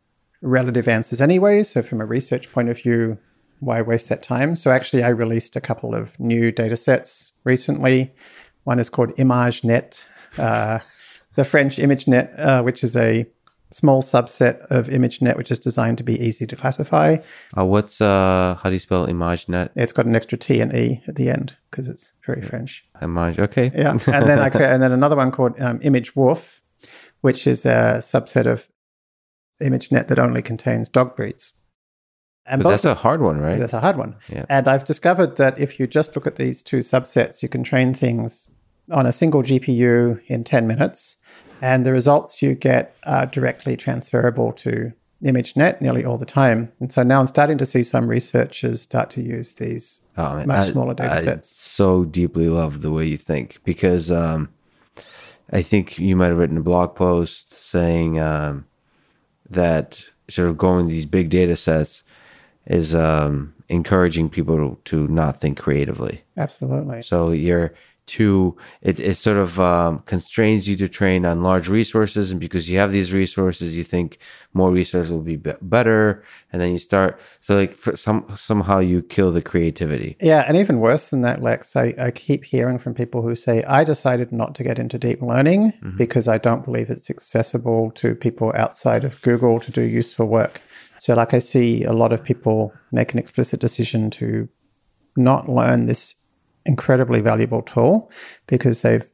relative 0.42 0.88
answers 0.88 1.20
anyway. 1.20 1.62
So, 1.62 1.82
from 1.82 2.00
a 2.00 2.06
research 2.06 2.50
point 2.52 2.68
of 2.68 2.80
view, 2.80 3.18
why 3.58 3.82
waste 3.82 4.08
that 4.08 4.22
time? 4.22 4.56
So, 4.56 4.70
actually, 4.70 5.02
I 5.02 5.08
released 5.08 5.56
a 5.56 5.60
couple 5.60 5.94
of 5.94 6.18
new 6.18 6.50
data 6.52 6.76
sets 6.76 7.32
recently. 7.44 8.12
One 8.64 8.78
is 8.78 8.88
called 8.88 9.10
Imagenette, 9.16 10.04
uh, 10.38 10.80
the 11.34 11.44
French 11.44 11.76
Imagenette, 11.76 12.38
uh, 12.38 12.62
which 12.62 12.84
is 12.84 12.96
a 12.96 13.26
small 13.70 14.02
subset 14.02 14.60
of 14.66 14.88
ImageNet, 14.88 15.36
which 15.36 15.50
is 15.50 15.58
designed 15.58 15.98
to 15.98 16.04
be 16.04 16.14
easy 16.14 16.46
to 16.46 16.56
classify. 16.56 17.16
Uh, 17.56 17.64
what's 17.64 18.00
uh, 18.00 18.58
how 18.62 18.68
do 18.68 18.74
you 18.74 18.80
spell 18.80 19.06
Imagenette? 19.06 19.70
It's 19.76 19.92
got 19.92 20.06
an 20.06 20.16
extra 20.16 20.36
T 20.36 20.60
and 20.60 20.74
E 20.74 21.02
at 21.06 21.16
the 21.16 21.30
end 21.30 21.56
because 21.70 21.88
it's 21.88 22.12
very 22.26 22.42
French. 22.42 22.84
Image, 23.00 23.38
okay. 23.38 23.70
Yeah, 23.74 23.92
and 23.92 24.00
then 24.00 24.38
I 24.38 24.50
create, 24.50 24.70
and 24.70 24.82
then 24.82 24.92
another 24.92 25.16
one 25.16 25.30
called 25.30 25.60
um, 25.60 25.78
Imagewoof, 25.80 26.60
which 27.20 27.46
is 27.46 27.64
a 27.64 27.98
subset 28.00 28.46
of 28.46 28.68
ImageNet 29.60 30.08
that 30.08 30.18
only 30.18 30.42
contains 30.42 30.88
dog 30.88 31.16
breeds. 31.16 31.52
And 32.46 32.62
but 32.62 32.70
that's 32.70 32.84
a 32.84 32.94
hard 32.94 33.20
one, 33.20 33.40
right? 33.40 33.58
That's 33.58 33.74
a 33.74 33.80
hard 33.80 33.96
one. 33.96 34.16
Yeah. 34.28 34.44
And 34.48 34.66
I've 34.66 34.84
discovered 34.84 35.36
that 35.36 35.58
if 35.58 35.78
you 35.78 35.86
just 35.86 36.16
look 36.16 36.26
at 36.26 36.36
these 36.36 36.62
two 36.62 36.78
subsets, 36.78 37.42
you 37.42 37.48
can 37.48 37.62
train 37.62 37.94
things 37.94 38.50
on 38.90 39.06
a 39.06 39.12
single 39.12 39.42
GPU 39.42 40.20
in 40.26 40.42
10 40.42 40.66
minutes 40.66 41.16
and 41.60 41.84
the 41.84 41.92
results 41.92 42.42
you 42.42 42.54
get 42.54 42.96
are 43.04 43.26
directly 43.26 43.76
transferable 43.76 44.52
to 44.52 44.92
ImageNet 45.22 45.80
nearly 45.80 46.04
all 46.04 46.16
the 46.16 46.26
time. 46.26 46.72
And 46.80 46.90
so 46.90 47.02
now 47.02 47.20
I'm 47.20 47.26
starting 47.26 47.58
to 47.58 47.66
see 47.66 47.82
some 47.82 48.08
researchers 48.08 48.80
start 48.80 49.10
to 49.10 49.22
use 49.22 49.54
these 49.54 50.00
oh, 50.16 50.44
much 50.46 50.68
I, 50.68 50.70
smaller 50.70 50.94
data 50.94 51.20
sets. 51.20 51.52
I 51.52 51.54
so 51.54 52.04
deeply 52.04 52.48
love 52.48 52.80
the 52.80 52.90
way 52.90 53.06
you 53.06 53.18
think 53.18 53.58
because 53.64 54.10
um, 54.10 54.48
I 55.52 55.60
think 55.60 55.98
you 55.98 56.16
might 56.16 56.28
have 56.28 56.38
written 56.38 56.56
a 56.56 56.62
blog 56.62 56.94
post 56.94 57.52
saying 57.52 58.18
um, 58.18 58.66
that 59.50 60.04
sort 60.28 60.48
of 60.48 60.56
going 60.56 60.88
these 60.88 61.06
big 61.06 61.28
data 61.28 61.56
sets 61.56 62.02
is 62.66 62.94
um, 62.94 63.54
encouraging 63.68 64.28
people 64.28 64.56
to, 64.56 64.78
to 64.84 65.08
not 65.08 65.40
think 65.40 65.58
creatively. 65.58 66.22
Absolutely. 66.36 67.02
So 67.02 67.30
you're 67.30 67.74
to 68.06 68.56
it, 68.82 68.98
it 69.00 69.14
sort 69.14 69.36
of 69.36 69.58
um, 69.60 70.00
constrains 70.00 70.68
you 70.68 70.76
to 70.76 70.88
train 70.88 71.24
on 71.24 71.42
large 71.42 71.68
resources. 71.68 72.30
And 72.30 72.40
because 72.40 72.68
you 72.68 72.78
have 72.78 72.92
these 72.92 73.12
resources 73.12 73.76
you 73.76 73.84
think 73.84 74.18
more 74.52 74.72
resources 74.72 75.12
will 75.12 75.22
be, 75.22 75.36
be 75.36 75.52
better. 75.62 76.24
And 76.52 76.60
then 76.60 76.72
you 76.72 76.78
start 76.78 77.20
so 77.40 77.56
like 77.56 77.76
some 77.94 78.26
somehow 78.36 78.80
you 78.80 79.02
kill 79.02 79.32
the 79.32 79.42
creativity. 79.42 80.16
Yeah 80.20 80.44
and 80.46 80.56
even 80.56 80.80
worse 80.80 81.10
than 81.10 81.22
that 81.22 81.42
lex 81.42 81.76
I, 81.76 81.94
I 81.98 82.10
keep 82.10 82.44
hearing 82.44 82.78
from 82.78 82.94
people 82.94 83.22
who 83.22 83.34
say 83.34 83.62
i 83.64 83.84
decided 83.84 84.32
not 84.32 84.54
to 84.56 84.64
get 84.64 84.78
into 84.78 84.98
deep 84.98 85.22
learning 85.22 85.72
mm-hmm. 85.72 85.96
because 85.96 86.26
i 86.26 86.38
don't 86.38 86.64
believe 86.64 86.90
it's 86.90 87.10
accessible 87.10 87.90
to 87.92 88.14
people 88.14 88.52
outside 88.56 89.04
of 89.04 89.20
google 89.22 89.60
to 89.60 89.70
do 89.70 89.82
useful 89.82 90.26
work. 90.26 90.60
So 90.98 91.14
like 91.14 91.34
i 91.34 91.38
see 91.38 91.84
a 91.84 91.92
lot 91.92 92.12
of 92.12 92.24
people 92.24 92.72
make 92.90 93.12
an 93.12 93.18
explicit 93.18 93.60
decision 93.60 94.10
to 94.10 94.48
not 95.16 95.48
learn 95.48 95.86
this 95.86 96.14
incredibly 96.66 97.20
valuable 97.20 97.62
tool 97.62 98.10
because 98.46 98.82
they've 98.82 99.06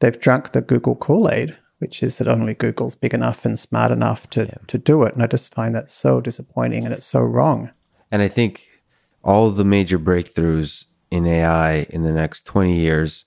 they've 0.00 0.20
drunk 0.20 0.52
the 0.52 0.60
Google 0.60 0.94
Kool-Aid, 0.96 1.56
which 1.78 2.02
is 2.02 2.18
that 2.18 2.28
only 2.28 2.54
Google's 2.54 2.96
big 2.96 3.14
enough 3.14 3.44
and 3.44 3.58
smart 3.58 3.90
enough 3.90 4.28
to, 4.30 4.44
yeah. 4.44 4.58
to 4.66 4.78
do 4.78 5.02
it. 5.04 5.14
And 5.14 5.22
I 5.22 5.26
just 5.26 5.54
find 5.54 5.74
that 5.74 5.90
so 5.90 6.20
disappointing 6.20 6.84
and 6.84 6.92
it's 6.92 7.06
so 7.06 7.20
wrong. 7.20 7.70
And 8.10 8.22
I 8.22 8.28
think 8.28 8.66
all 9.24 9.50
the 9.50 9.64
major 9.64 9.98
breakthroughs 9.98 10.84
in 11.10 11.26
AI 11.26 11.86
in 11.90 12.02
the 12.02 12.12
next 12.12 12.44
20 12.46 12.74
years 12.76 13.24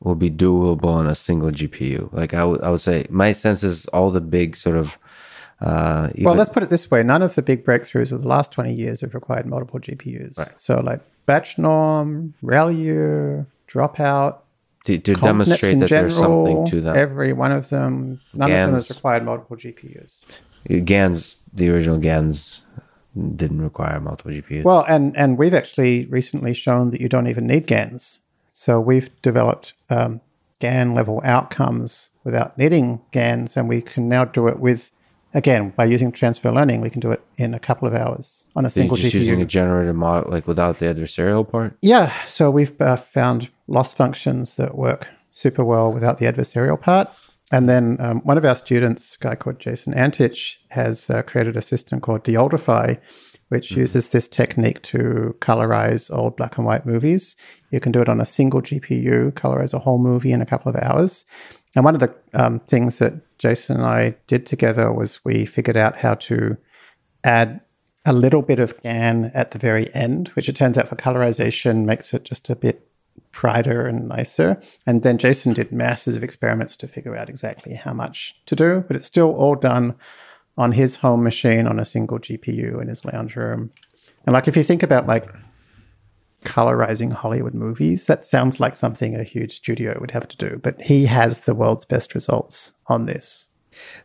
will 0.00 0.14
be 0.14 0.30
doable 0.30 0.86
on 0.86 1.06
a 1.06 1.14
single 1.14 1.50
GPU. 1.50 2.12
Like 2.12 2.34
I, 2.34 2.40
w- 2.40 2.60
I 2.62 2.70
would 2.70 2.80
say, 2.80 3.06
my 3.10 3.32
sense 3.32 3.62
is 3.62 3.86
all 3.86 4.10
the 4.10 4.20
big 4.20 4.56
sort 4.56 4.76
of. 4.76 4.98
Uh, 5.60 6.08
even- 6.14 6.24
well, 6.24 6.34
let's 6.34 6.50
put 6.50 6.62
it 6.62 6.70
this 6.70 6.90
way: 6.90 7.02
none 7.02 7.22
of 7.22 7.34
the 7.34 7.42
big 7.42 7.64
breakthroughs 7.64 8.12
of 8.12 8.22
the 8.22 8.28
last 8.28 8.50
20 8.52 8.72
years 8.72 9.02
have 9.02 9.14
required 9.14 9.44
multiple 9.44 9.78
GPUs. 9.78 10.38
Right. 10.38 10.52
So, 10.56 10.80
like 10.80 11.00
batch 11.30 11.58
norm, 11.58 12.34
ReLU, 12.42 13.46
dropout, 13.68 14.38
to, 14.84 14.98
to 14.98 15.14
demonstrate 15.14 15.78
that 15.78 15.88
general, 15.88 16.08
there's 16.08 16.16
something 16.16 16.66
to 16.66 16.80
them. 16.80 16.96
Every 16.96 17.32
one 17.32 17.52
of 17.52 17.68
them, 17.68 18.20
none 18.32 18.48
GANs, 18.48 18.68
of 18.68 18.70
them 18.70 18.74
has 18.74 18.90
required 18.90 19.24
multiple 19.24 19.56
GPUs. 19.56 20.24
GANs, 20.84 21.36
the 21.52 21.70
original 21.70 21.98
GANs 21.98 22.64
didn't 23.36 23.60
require 23.60 24.00
multiple 24.00 24.32
GPUs. 24.32 24.64
Well, 24.64 24.84
and 24.88 25.16
and 25.16 25.38
we've 25.38 25.54
actually 25.54 26.06
recently 26.06 26.54
shown 26.54 26.90
that 26.90 27.00
you 27.00 27.08
don't 27.08 27.26
even 27.26 27.46
need 27.46 27.66
GANs. 27.66 28.20
So 28.52 28.80
we've 28.80 29.10
developed 29.22 29.74
um, 29.88 30.20
GAN 30.58 30.94
level 30.94 31.20
outcomes 31.24 32.10
without 32.24 32.58
needing 32.58 33.02
GANs, 33.12 33.56
and 33.56 33.68
we 33.68 33.82
can 33.82 34.08
now 34.08 34.24
do 34.24 34.48
it 34.48 34.58
with 34.58 34.90
again 35.34 35.70
by 35.70 35.84
using 35.84 36.12
transfer 36.12 36.50
learning. 36.50 36.80
We 36.80 36.90
can 36.90 37.00
do 37.00 37.10
it 37.10 37.22
in 37.36 37.54
a 37.54 37.58
couple 37.58 37.86
of 37.86 37.94
hours 37.94 38.44
on 38.56 38.64
a 38.64 38.70
so 38.70 38.80
single 38.80 38.96
just 38.96 39.14
GPU. 39.14 39.20
Using 39.20 39.42
a 39.42 39.46
generated 39.46 39.94
model, 39.94 40.30
like 40.30 40.46
without 40.46 40.78
the 40.78 40.86
adversarial 40.86 41.48
part. 41.48 41.76
Yeah. 41.82 42.12
So 42.26 42.50
we've 42.50 42.78
uh, 42.80 42.96
found 42.96 43.50
loss 43.66 43.94
functions 43.94 44.56
that 44.56 44.76
work 44.76 45.08
super 45.30 45.64
well 45.64 45.92
without 45.92 46.18
the 46.18 46.26
adversarial 46.26 46.80
part. 46.80 47.08
And 47.52 47.68
then 47.68 47.96
um, 47.98 48.20
one 48.20 48.38
of 48.38 48.44
our 48.44 48.54
students, 48.54 49.16
a 49.16 49.24
guy 49.24 49.34
called 49.34 49.58
Jason 49.58 49.92
Antic, 49.94 50.36
has 50.68 51.10
uh, 51.10 51.22
created 51.22 51.56
a 51.56 51.62
system 51.62 52.00
called 52.00 52.22
Deoldify, 52.22 53.00
which 53.48 53.70
mm-hmm. 53.70 53.80
uses 53.80 54.10
this 54.10 54.28
technique 54.28 54.80
to 54.82 55.34
colorize 55.40 56.14
old 56.16 56.36
black 56.36 56.56
and 56.56 56.66
white 56.66 56.86
movies. 56.86 57.34
You 57.72 57.80
can 57.80 57.90
do 57.90 58.00
it 58.00 58.08
on 58.08 58.20
a 58.20 58.24
single 58.24 58.62
GPU, 58.62 59.32
colorize 59.32 59.74
a 59.74 59.80
whole 59.80 59.98
movie 59.98 60.30
in 60.32 60.40
a 60.40 60.46
couple 60.46 60.70
of 60.70 60.76
hours. 60.76 61.24
And 61.74 61.84
one 61.84 61.94
of 61.94 62.00
the 62.00 62.14
um, 62.34 62.60
things 62.60 62.98
that 62.98 63.14
Jason 63.38 63.76
and 63.76 63.86
I 63.86 64.16
did 64.26 64.46
together 64.46 64.92
was 64.92 65.24
we 65.24 65.46
figured 65.46 65.76
out 65.76 65.96
how 65.96 66.14
to 66.14 66.56
add 67.24 67.60
a 68.04 68.12
little 68.12 68.42
bit 68.42 68.58
of 68.58 68.80
GAN 68.82 69.30
at 69.34 69.50
the 69.50 69.58
very 69.58 69.92
end, 69.94 70.28
which 70.28 70.48
it 70.48 70.56
turns 70.56 70.78
out 70.78 70.88
for 70.88 70.96
colorization 70.96 71.84
makes 71.84 72.12
it 72.12 72.24
just 72.24 72.48
a 72.50 72.56
bit 72.56 72.86
brighter 73.32 73.86
and 73.86 74.08
nicer. 74.08 74.60
And 74.86 75.02
then 75.02 75.18
Jason 75.18 75.52
did 75.52 75.70
masses 75.70 76.16
of 76.16 76.24
experiments 76.24 76.76
to 76.76 76.88
figure 76.88 77.16
out 77.16 77.28
exactly 77.28 77.74
how 77.74 77.92
much 77.92 78.34
to 78.46 78.56
do, 78.56 78.84
but 78.86 78.96
it's 78.96 79.06
still 79.06 79.34
all 79.34 79.54
done 79.54 79.96
on 80.56 80.72
his 80.72 80.96
home 80.96 81.22
machine 81.22 81.66
on 81.66 81.78
a 81.78 81.84
single 81.84 82.18
GPU 82.18 82.80
in 82.80 82.88
his 82.88 83.04
lounge 83.04 83.36
room. 83.36 83.72
And 84.26 84.32
like 84.32 84.48
if 84.48 84.56
you 84.56 84.62
think 84.62 84.82
about 84.82 85.06
like 85.06 85.32
colorizing 86.44 87.12
Hollywood 87.12 87.54
movies, 87.54 88.06
that 88.06 88.24
sounds 88.24 88.60
like 88.60 88.76
something 88.76 89.14
a 89.14 89.22
huge 89.22 89.56
studio 89.56 89.96
would 90.00 90.10
have 90.10 90.28
to 90.28 90.36
do, 90.36 90.60
but 90.62 90.80
he 90.80 91.06
has 91.06 91.40
the 91.40 91.54
world's 91.54 91.84
best 91.84 92.14
results 92.14 92.72
on 92.86 93.06
this. 93.06 93.46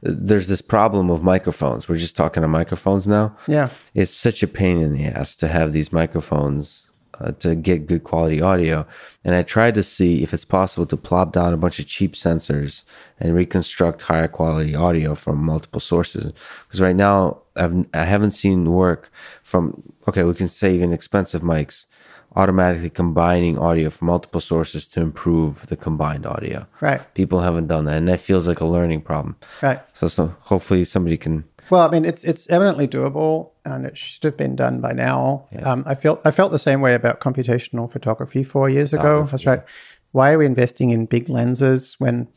There's 0.02 0.48
this 0.48 0.62
problem 0.62 1.10
of 1.10 1.24
microphones. 1.24 1.90
We're 1.90 1.98
just 1.98 2.16
talking 2.16 2.42
to 2.42 2.48
microphones 2.48 3.08
now. 3.08 3.36
Yeah. 3.48 3.70
It's 3.94 4.12
such 4.12 4.44
a 4.44 4.48
pain 4.48 4.82
in 4.82 4.94
the 4.94 5.06
ass 5.06 5.36
to 5.38 5.48
have 5.48 5.74
these 5.74 5.92
microphones 5.92 6.92
uh, 7.20 7.32
to 7.34 7.56
get 7.56 7.88
good 7.88 8.04
quality 8.04 8.42
audio. 8.42 8.86
And 9.24 9.36
I 9.36 9.42
tried 9.42 9.76
to 9.76 9.84
see 9.84 10.22
if 10.22 10.34
it's 10.34 10.46
possible 10.46 10.86
to 10.88 10.98
plop 10.98 11.32
down 11.32 11.54
a 11.54 11.58
bunch 11.58 11.80
of 11.80 11.88
cheap 11.88 12.14
sensors 12.14 12.84
and 13.20 13.34
reconstruct 13.34 14.04
higher 14.04 14.28
quality 14.28 14.76
audio 14.76 15.16
from 15.16 15.44
multiple 15.44 15.80
sources. 15.80 16.34
Because 16.68 16.82
right 16.82 16.96
now, 16.96 17.42
I've, 17.56 17.86
I 17.94 18.04
haven't 18.04 18.32
seen 18.32 18.72
work 18.72 19.12
from, 19.44 19.82
okay, 20.08 20.24
we 20.24 20.34
can 20.34 20.50
say 20.50 20.76
even 20.76 20.92
expensive 20.92 21.42
mics 21.42 21.86
automatically 22.36 22.90
combining 22.90 23.58
audio 23.58 23.90
from 23.90 24.08
multiple 24.08 24.42
sources 24.42 24.88
to 24.90 25.02
improve 25.02 25.68
the 25.68 25.76
combined 25.76 26.26
audio. 26.26 26.68
Right. 26.82 27.02
People 27.14 27.42
haven't 27.42 27.68
done 27.68 27.86
that, 27.86 27.98
and 27.98 28.08
that 28.08 28.20
feels 28.20 28.48
like 28.48 28.60
a 28.60 28.66
learning 28.66 29.02
problem. 29.02 29.38
Right. 29.62 29.80
So, 29.94 30.08
so 30.08 30.36
hopefully 30.42 30.84
somebody 30.84 31.18
can 31.18 31.46
well, 31.70 31.88
I 31.88 31.90
mean, 31.90 32.06
it's 32.06 32.24
it's 32.24 32.48
evidently 32.50 32.88
doable, 32.88 33.52
and 33.64 33.86
it 33.86 33.98
should 33.98 34.24
have 34.24 34.38
been 34.38 34.56
done 34.56 34.82
by 34.82 34.94
now. 34.94 35.48
Yeah. 35.52 35.72
Um, 35.72 35.84
I 35.88 35.96
felt 35.96 36.22
I 36.24 36.32
felt 36.32 36.52
the 36.52 36.60
same 36.60 36.82
way 36.82 36.94
about 36.94 37.20
computational 37.20 37.92
photography 37.92 38.44
four 38.44 38.70
years 38.70 38.94
ago. 38.94 39.24
That's 39.24 39.46
right. 39.46 39.64
Why 40.12 40.32
are 40.32 40.38
we 40.38 40.46
investing 40.46 40.92
in 40.92 41.08
big 41.08 41.28
lenses 41.28 41.96
when 41.98 42.28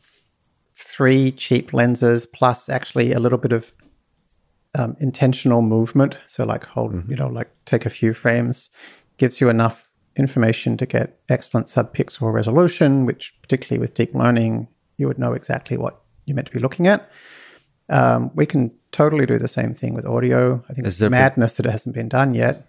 three 0.73 1.31
cheap 1.31 1.73
lenses 1.73 2.25
plus 2.25 2.69
actually 2.69 3.11
a 3.11 3.19
little 3.19 3.37
bit 3.37 3.51
of 3.51 3.71
um, 4.75 4.97
intentional 4.99 5.61
movement? 5.61 6.21
So, 6.25 6.43
like 6.43 6.65
hold, 6.65 6.93
mm-hmm. 6.93 7.11
you 7.11 7.17
know, 7.17 7.27
like 7.27 7.51
take 7.65 7.85
a 7.85 7.89
few 7.91 8.13
frames, 8.13 8.71
gives 9.17 9.39
you 9.39 9.49
enough 9.49 9.88
information 10.15 10.77
to 10.77 10.85
get 10.85 11.19
excellent 11.29 11.67
subpixel 11.67 12.31
resolution, 12.33 13.05
which 13.05 13.35
particularly 13.41 13.79
with 13.79 13.93
deep 13.93 14.13
learning, 14.13 14.67
you 14.97 15.07
would 15.07 15.19
know 15.19 15.33
exactly 15.33 15.77
what 15.77 16.01
you're 16.25 16.35
meant 16.35 16.47
to 16.47 16.53
be 16.53 16.59
looking 16.59 16.87
at. 16.87 17.09
Um, 17.89 18.31
we 18.35 18.45
can 18.45 18.71
totally 18.91 19.25
do 19.25 19.37
the 19.37 19.47
same 19.47 19.73
thing 19.73 19.93
with 19.93 20.05
audio. 20.05 20.63
I 20.69 20.73
think 20.73 20.87
Is 20.87 21.01
it's 21.01 21.09
madness 21.09 21.57
been, 21.57 21.63
that 21.63 21.69
it 21.69 21.71
hasn't 21.71 21.95
been 21.95 22.09
done 22.09 22.35
yet. 22.35 22.67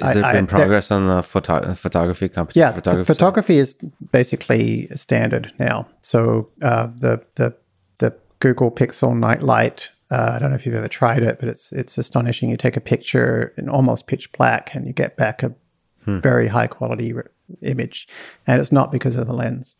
Has 0.00 0.14
there 0.14 0.24
I, 0.24 0.32
been 0.32 0.46
progress 0.46 0.90
on 0.90 1.08
the 1.08 1.22
photo- 1.22 1.74
photography 1.74 2.28
company? 2.28 2.60
Yeah, 2.60 2.72
photography, 2.72 3.06
photography 3.06 3.58
is 3.58 3.74
basically 4.12 4.88
standard 4.94 5.52
now. 5.58 5.88
So 6.00 6.50
uh, 6.62 6.88
the 6.96 7.24
the 7.34 7.56
the 7.98 8.14
Google 8.40 8.70
Pixel 8.70 9.16
Night 9.16 9.40
Sight. 9.40 9.90
Uh, 10.10 10.32
I 10.34 10.38
don't 10.38 10.50
know 10.50 10.56
if 10.56 10.64
you've 10.64 10.74
ever 10.74 10.88
tried 10.88 11.22
it, 11.22 11.38
but 11.38 11.48
it's 11.48 11.72
it's 11.72 11.98
astonishing. 11.98 12.48
You 12.50 12.56
take 12.56 12.76
a 12.76 12.80
picture 12.80 13.52
in 13.56 13.68
almost 13.68 14.06
pitch 14.06 14.30
black, 14.32 14.74
and 14.74 14.86
you 14.86 14.92
get 14.92 15.16
back 15.16 15.42
a 15.42 15.52
hmm. 16.08 16.20
very 16.20 16.48
high 16.48 16.66
quality 16.66 17.12
re- 17.12 17.22
image, 17.62 18.08
and 18.46 18.60
it's 18.60 18.72
not 18.72 18.90
because 18.92 19.16
of 19.16 19.26
the 19.26 19.32
lens. 19.32 19.76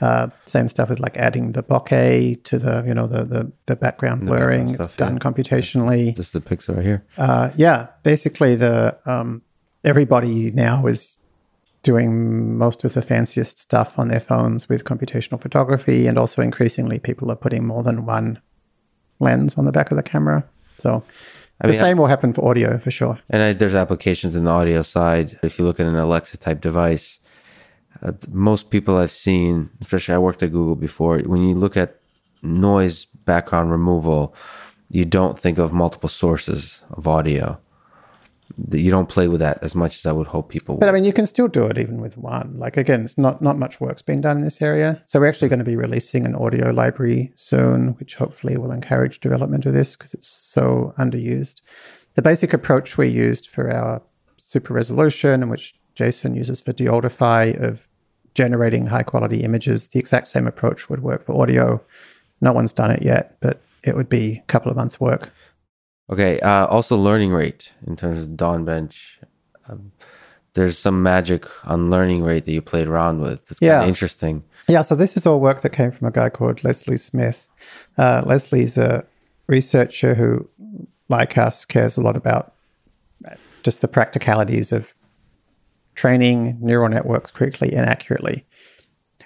Uh, 0.00 0.28
same 0.44 0.68
stuff 0.68 0.88
with 0.88 1.00
like 1.00 1.16
adding 1.16 1.52
the 1.52 1.62
bokeh 1.62 2.42
to 2.44 2.58
the 2.58 2.84
you 2.86 2.94
know 2.94 3.06
the 3.06 3.24
the, 3.24 3.52
the 3.66 3.76
background 3.76 4.26
blurring. 4.26 4.74
Stuff, 4.74 4.86
it's 4.86 4.96
done 4.96 5.14
yeah. 5.14 5.18
computationally. 5.18 6.16
This 6.16 6.26
is 6.26 6.32
the 6.32 6.40
pixel 6.40 6.76
right 6.76 6.84
here. 6.84 7.04
Uh, 7.16 7.50
yeah, 7.56 7.88
basically 8.02 8.54
the 8.54 8.98
um, 9.06 9.42
everybody 9.84 10.50
now 10.50 10.86
is 10.86 11.18
doing 11.82 12.58
most 12.58 12.84
of 12.84 12.92
the 12.94 13.02
fanciest 13.02 13.58
stuff 13.58 13.98
on 13.98 14.08
their 14.08 14.20
phones 14.20 14.68
with 14.68 14.84
computational 14.84 15.40
photography, 15.40 16.06
and 16.06 16.18
also 16.18 16.42
increasingly 16.42 16.98
people 16.98 17.30
are 17.30 17.36
putting 17.36 17.66
more 17.66 17.82
than 17.82 18.04
one 18.04 18.40
lens 19.20 19.56
on 19.56 19.64
the 19.64 19.72
back 19.72 19.90
of 19.90 19.96
the 19.96 20.02
camera. 20.02 20.44
So 20.78 21.02
I 21.60 21.66
the 21.66 21.72
mean, 21.72 21.80
same 21.80 21.96
will 21.98 22.06
happen 22.06 22.32
for 22.32 22.48
audio 22.48 22.78
for 22.78 22.90
sure. 22.90 23.18
And 23.30 23.42
I, 23.42 23.52
there's 23.52 23.74
applications 23.74 24.36
in 24.36 24.44
the 24.44 24.50
audio 24.50 24.82
side. 24.82 25.38
If 25.42 25.58
you 25.58 25.64
look 25.64 25.80
at 25.80 25.86
an 25.86 25.96
Alexa 25.96 26.36
type 26.36 26.60
device, 26.60 27.18
uh, 28.02 28.12
most 28.30 28.70
people 28.70 28.96
I've 28.96 29.10
seen, 29.10 29.70
especially 29.80 30.14
I 30.14 30.18
worked 30.18 30.42
at 30.42 30.52
Google 30.52 30.76
before, 30.76 31.18
when 31.20 31.42
you 31.48 31.54
look 31.54 31.76
at 31.76 31.98
noise 32.42 33.06
background 33.06 33.72
removal, 33.72 34.34
you 34.88 35.04
don't 35.04 35.38
think 35.38 35.58
of 35.58 35.72
multiple 35.72 36.08
sources 36.08 36.82
of 36.90 37.08
audio. 37.08 37.58
You 38.72 38.90
don't 38.90 39.08
play 39.08 39.28
with 39.28 39.40
that 39.40 39.58
as 39.62 39.74
much 39.74 39.98
as 39.98 40.06
I 40.06 40.12
would 40.12 40.26
hope 40.26 40.48
people 40.48 40.74
would. 40.74 40.80
But 40.80 40.88
I 40.88 40.92
mean, 40.92 41.04
you 41.04 41.12
can 41.12 41.26
still 41.26 41.48
do 41.48 41.66
it 41.66 41.78
even 41.78 42.00
with 42.00 42.16
one. 42.16 42.54
Like 42.56 42.76
again, 42.76 43.04
it's 43.04 43.16
not 43.16 43.40
not 43.40 43.56
much 43.58 43.80
work's 43.80 44.02
been 44.02 44.20
done 44.20 44.38
in 44.38 44.42
this 44.42 44.60
area. 44.60 45.02
So 45.06 45.20
we're 45.20 45.28
actually 45.28 45.48
going 45.48 45.60
to 45.60 45.64
be 45.64 45.76
releasing 45.76 46.26
an 46.26 46.34
audio 46.34 46.70
library 46.70 47.32
soon, 47.36 47.94
which 47.98 48.16
hopefully 48.16 48.56
will 48.56 48.72
encourage 48.72 49.20
development 49.20 49.64
of 49.66 49.74
this 49.74 49.96
because 49.96 50.12
it's 50.12 50.28
so 50.28 50.92
underused. 50.98 51.60
The 52.14 52.22
basic 52.22 52.52
approach 52.52 52.98
we 52.98 53.08
used 53.08 53.46
for 53.46 53.70
our 53.70 54.02
super 54.38 54.74
resolution, 54.74 55.42
and 55.42 55.50
which 55.50 55.74
Jason 55.94 56.34
uses 56.34 56.60
for 56.60 56.72
Deoldify 56.72 57.60
of 57.62 57.88
generating 58.34 58.86
high 58.86 59.02
quality 59.02 59.42
images. 59.44 59.88
The 59.88 60.00
exact 60.00 60.28
same 60.28 60.46
approach 60.46 60.88
would 60.88 61.02
work 61.02 61.22
for 61.22 61.40
audio. 61.40 61.80
No 62.40 62.52
one's 62.52 62.72
done 62.72 62.90
it 62.90 63.02
yet, 63.02 63.36
but 63.40 63.60
it 63.82 63.96
would 63.96 64.08
be 64.08 64.38
a 64.38 64.46
couple 64.46 64.70
of 64.70 64.76
months' 64.76 65.00
work. 65.00 65.32
Okay. 66.10 66.40
Uh, 66.40 66.66
also, 66.66 66.96
learning 66.96 67.32
rate 67.32 67.72
in 67.86 67.96
terms 67.96 68.22
of 68.22 68.36
Dawn 68.36 68.64
Bench. 68.64 69.20
Um, 69.68 69.92
there's 70.54 70.78
some 70.78 71.02
magic 71.02 71.46
on 71.66 71.90
learning 71.90 72.22
rate 72.24 72.44
that 72.46 72.52
you 72.52 72.62
played 72.62 72.88
around 72.88 73.20
with. 73.20 73.50
It's 73.50 73.62
yeah. 73.62 73.86
interesting. 73.86 74.42
Yeah. 74.66 74.82
So 74.82 74.94
this 74.94 75.16
is 75.16 75.26
all 75.26 75.40
work 75.40 75.60
that 75.60 75.70
came 75.70 75.90
from 75.90 76.08
a 76.08 76.10
guy 76.10 76.30
called 76.30 76.64
Leslie 76.64 76.96
Smith. 76.96 77.48
Uh, 77.96 78.22
Leslie's 78.24 78.76
a 78.76 79.04
researcher 79.46 80.14
who, 80.14 80.48
like 81.08 81.38
us, 81.38 81.64
cares 81.64 81.96
a 81.96 82.00
lot 82.00 82.16
about 82.16 82.54
just 83.62 83.80
the 83.80 83.88
practicalities 83.88 84.72
of 84.72 84.94
training 85.94 86.56
neural 86.60 86.88
networks 86.88 87.30
quickly 87.30 87.72
and 87.72 87.84
accurately, 87.84 88.46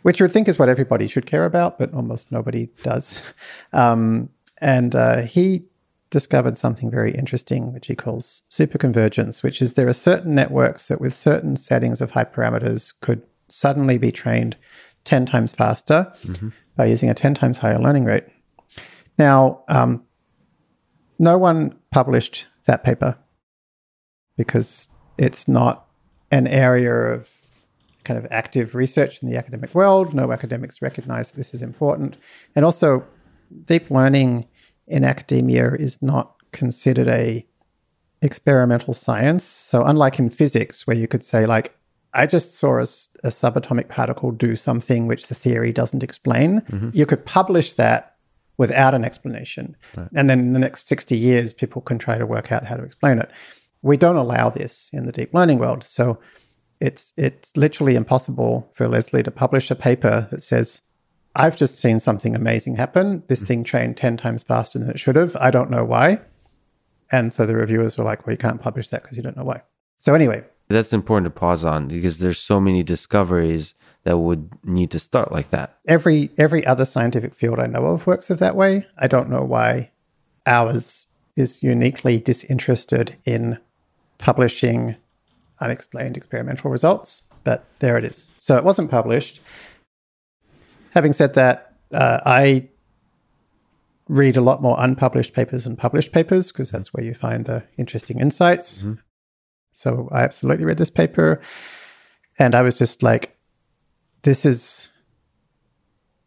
which 0.03 0.19
you 0.19 0.25
would 0.25 0.33
think 0.33 0.49
is 0.49 0.59
what 0.59 0.69
everybody 0.69 1.07
should 1.07 1.27
care 1.27 1.45
about, 1.45 1.79
but 1.79 1.93
almost 1.93 2.33
nobody 2.33 2.69
does. 2.83 3.23
Um, 3.73 4.29
and 4.61 4.95
uh, 4.95 5.23
he 5.23 5.65
discovered 6.13 6.57
something 6.57 6.91
very 6.91 7.11
interesting, 7.13 7.73
which 7.73 7.89
he 7.89 7.97
calls 7.97 8.43
superconvergence, 8.51 9.43
which 9.43 9.61
is 9.61 9.73
there 9.73 9.89
are 9.89 9.95
certain 9.95 10.35
networks 10.35 10.87
that 10.87 11.01
with 11.01 11.15
certain 11.15 11.57
settings 11.57 12.01
of 12.01 12.13
hyperparameters 12.13 12.93
could 13.01 13.23
suddenly 13.49 13.99
be 13.99 14.13
trained 14.13 14.57
10 15.05 15.27
times 15.27 15.55
faster 15.55 16.13
mm-hmm. 16.23 16.51
by 16.77 16.85
using 16.85 17.11
a 17.11 17.15
10 17.15 17.35
times 17.35 17.59
higher 17.59 17.79
learning 17.79 18.05
rate. 18.05 18.25
Now, 19.19 19.65
um, 19.69 20.05
no 21.19 21.39
one 21.39 21.79
published 21.91 22.47
that 22.67 22.85
paper 22.85 23.19
because 24.37 24.87
it's 25.17 25.49
not 25.49 25.87
an 26.31 26.47
area 26.47 26.95
of 26.95 27.41
kind 28.05 28.19
of 28.19 28.27
active 28.31 28.75
research 28.75 29.23
in 29.23 29.31
the 29.31 29.37
academic 29.37 29.75
world. 29.75 30.13
No 30.13 30.31
academics 30.31 30.83
recognize 30.83 31.31
that 31.31 31.37
this 31.37 31.55
is 31.55 31.63
important. 31.63 32.17
And 32.55 32.65
also, 32.65 33.07
deep 33.65 33.91
learning 33.91 34.47
in 34.87 35.05
academia 35.05 35.75
is 35.75 36.01
not 36.03 36.35
considered 36.53 37.09
a 37.09 37.47
experimental 38.21 38.95
science. 38.95 39.45
So 39.45 39.85
unlike 39.85 40.19
in 40.19 40.31
physics, 40.31 40.87
where 40.87 40.97
you 40.97 41.09
could 41.09 41.23
say 41.23 41.47
like, 41.47 41.77
I 42.15 42.27
just 42.27 42.55
saw 42.55 42.77
a, 42.77 42.83
a 42.83 43.31
subatomic 43.31 43.89
particle 43.89 44.33
do 44.33 44.55
something 44.55 45.07
which 45.07 45.29
the 45.29 45.35
theory 45.35 45.73
doesn't 45.73 46.03
explain, 46.03 46.61
mm-hmm. 46.61 46.91
you 46.93 47.07
could 47.07 47.25
publish 47.25 47.73
that 47.75 48.17
without 48.59 48.95
an 48.95 49.05
explanation. 49.05 49.77
Right. 49.97 50.09
And 50.15 50.29
then 50.29 50.39
in 50.41 50.53
the 50.53 50.59
next 50.59 50.87
60 50.89 51.17
years, 51.17 51.53
people 51.53 51.81
can 51.81 51.99
try 51.99 52.19
to 52.19 52.27
work 52.27 52.53
out 52.53 52.67
how 52.67 52.77
to 52.77 52.85
explain 52.85 53.19
it. 53.19 53.31
We 53.81 53.97
don't 53.97 54.17
allow 54.17 54.51
this 54.51 54.91
in 54.93 55.07
the 55.07 55.13
deep 55.13 55.33
learning 55.35 55.59
world. 55.59 55.85
So 55.85 56.19
it's 56.81 57.13
it's 57.17 57.57
literally 57.57 57.95
impossible 57.95 58.69
for 58.75 58.89
Leslie 58.89 59.23
to 59.23 59.31
publish 59.31 59.71
a 59.71 59.75
paper 59.75 60.29
that 60.31 60.43
says, 60.43 60.81
I've 61.35 61.57
just 61.57 61.79
seen 61.79 62.01
something 62.01 62.35
amazing 62.35 62.77
happen. 62.77 63.23
This 63.29 63.41
mm-hmm. 63.41 63.47
thing 63.47 63.65
trained 63.65 63.97
10 63.97 64.17
times 64.17 64.43
faster 64.43 64.79
than 64.79 64.91
it 64.91 65.01
should 65.01 65.17
have. 65.17 65.37
I 65.37 65.51
don't 65.51 65.71
know 65.71 65.85
why. 65.85 66.21
And 67.11 67.33
so 67.33 67.47
the 67.47 67.57
reviewers 67.57 67.97
were 67.97 68.05
like, 68.05 68.27
well, 68.27 68.33
you 68.33 68.39
can't 68.39 68.61
publish 68.61 68.89
that 68.89 69.03
because 69.03 69.17
you 69.17 69.23
don't 69.23 69.37
know 69.37 69.45
why. 69.45 69.63
So 69.99 70.15
anyway. 70.15 70.45
That's 70.69 70.93
important 70.93 71.27
to 71.27 71.39
pause 71.39 71.65
on 71.65 71.89
because 71.89 72.19
there's 72.19 72.39
so 72.39 72.61
many 72.61 72.83
discoveries 72.83 73.75
that 74.05 74.19
would 74.19 74.51
need 74.65 74.91
to 74.91 74.99
start 74.99 75.31
like 75.31 75.51
that. 75.51 75.79
Every 75.87 76.31
every 76.39 76.67
other 76.67 76.85
scientific 76.85 77.35
field 77.35 77.59
I 77.59 77.67
know 77.67 77.85
of 77.87 78.07
works 78.07 78.31
of 78.31 78.39
that 78.39 78.57
way. 78.57 78.87
I 78.99 79.07
don't 79.07 79.29
know 79.29 79.43
why 79.43 79.91
ours 80.47 81.07
is 81.37 81.63
uniquely 81.63 82.19
disinterested 82.19 83.17
in 83.25 83.59
publishing 84.19 84.97
unexplained 85.61 86.17
experimental 86.17 86.71
results, 86.71 87.23
but 87.45 87.65
there 87.79 87.97
it 87.97 88.05
is. 88.05 88.31
So 88.39 88.57
it 88.57 88.65
wasn't 88.65 88.91
published. 88.91 89.41
Having 90.93 91.13
said 91.15 91.35
that, 91.35 91.75
uh, 91.93 92.21
I 92.25 92.69
read 94.09 94.37
a 94.37 94.41
lot 94.41 94.63
more 94.63 94.77
unpublished 94.79 95.33
papers 95.33 95.65
than 95.65 95.77
published 95.77 96.13
papers 96.13 96.53
because 96.53 96.71
that's 96.71 96.93
where 96.93 97.05
you 97.05 97.15
find 97.15 97.47
the 97.47 97.65
interesting 97.77 98.21
insights. 98.21 98.83
Mm-hmm. 98.83 98.95
So 99.73 100.09
I 100.13 100.23
absolutely 100.23 100.67
read 100.67 100.79
this 100.79 100.91
paper 100.91 101.41
and 102.39 102.55
I 102.55 102.63
was 102.63 102.79
just 102.79 103.03
like, 103.03 103.37
this 104.23 104.45
is 104.45 104.91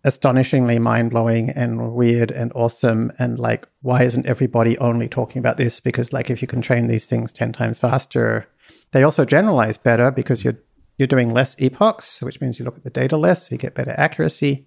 astonishingly 0.03 0.79
mind 0.79 1.11
blowing 1.11 1.49
and 1.49 1.93
weird 1.93 2.31
and 2.31 2.51
awesome. 2.55 3.11
And 3.17 3.39
like, 3.39 3.67
why 3.81 4.03
isn't 4.03 4.25
everybody 4.25 4.77
only 4.77 5.07
talking 5.07 5.39
about 5.39 5.57
this? 5.57 5.79
Because 5.79 6.13
like, 6.13 6.29
if 6.29 6.41
you 6.41 6.47
can 6.47 6.61
train 6.61 6.87
these 6.87 7.07
things 7.07 7.33
10 7.33 7.53
times 7.53 7.79
faster, 7.79 8.47
they 8.91 9.03
also 9.03 9.25
generalize 9.25 9.77
better 9.77 10.11
because 10.11 10.43
you're, 10.43 10.57
you're 10.97 11.07
doing 11.07 11.33
less 11.33 11.55
epochs, 11.59 12.21
which 12.21 12.41
means 12.41 12.59
you 12.59 12.65
look 12.65 12.77
at 12.77 12.83
the 12.83 12.89
data 12.89 13.17
less, 13.17 13.47
so 13.47 13.53
you 13.53 13.57
get 13.57 13.75
better 13.75 13.93
accuracy. 13.97 14.65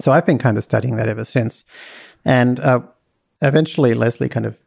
So 0.00 0.12
I've 0.12 0.26
been 0.26 0.38
kind 0.38 0.58
of 0.58 0.64
studying 0.64 0.96
that 0.96 1.08
ever 1.08 1.24
since. 1.24 1.64
And 2.24 2.58
uh, 2.60 2.80
eventually, 3.40 3.94
Leslie 3.94 4.28
kind 4.28 4.46
of 4.46 4.58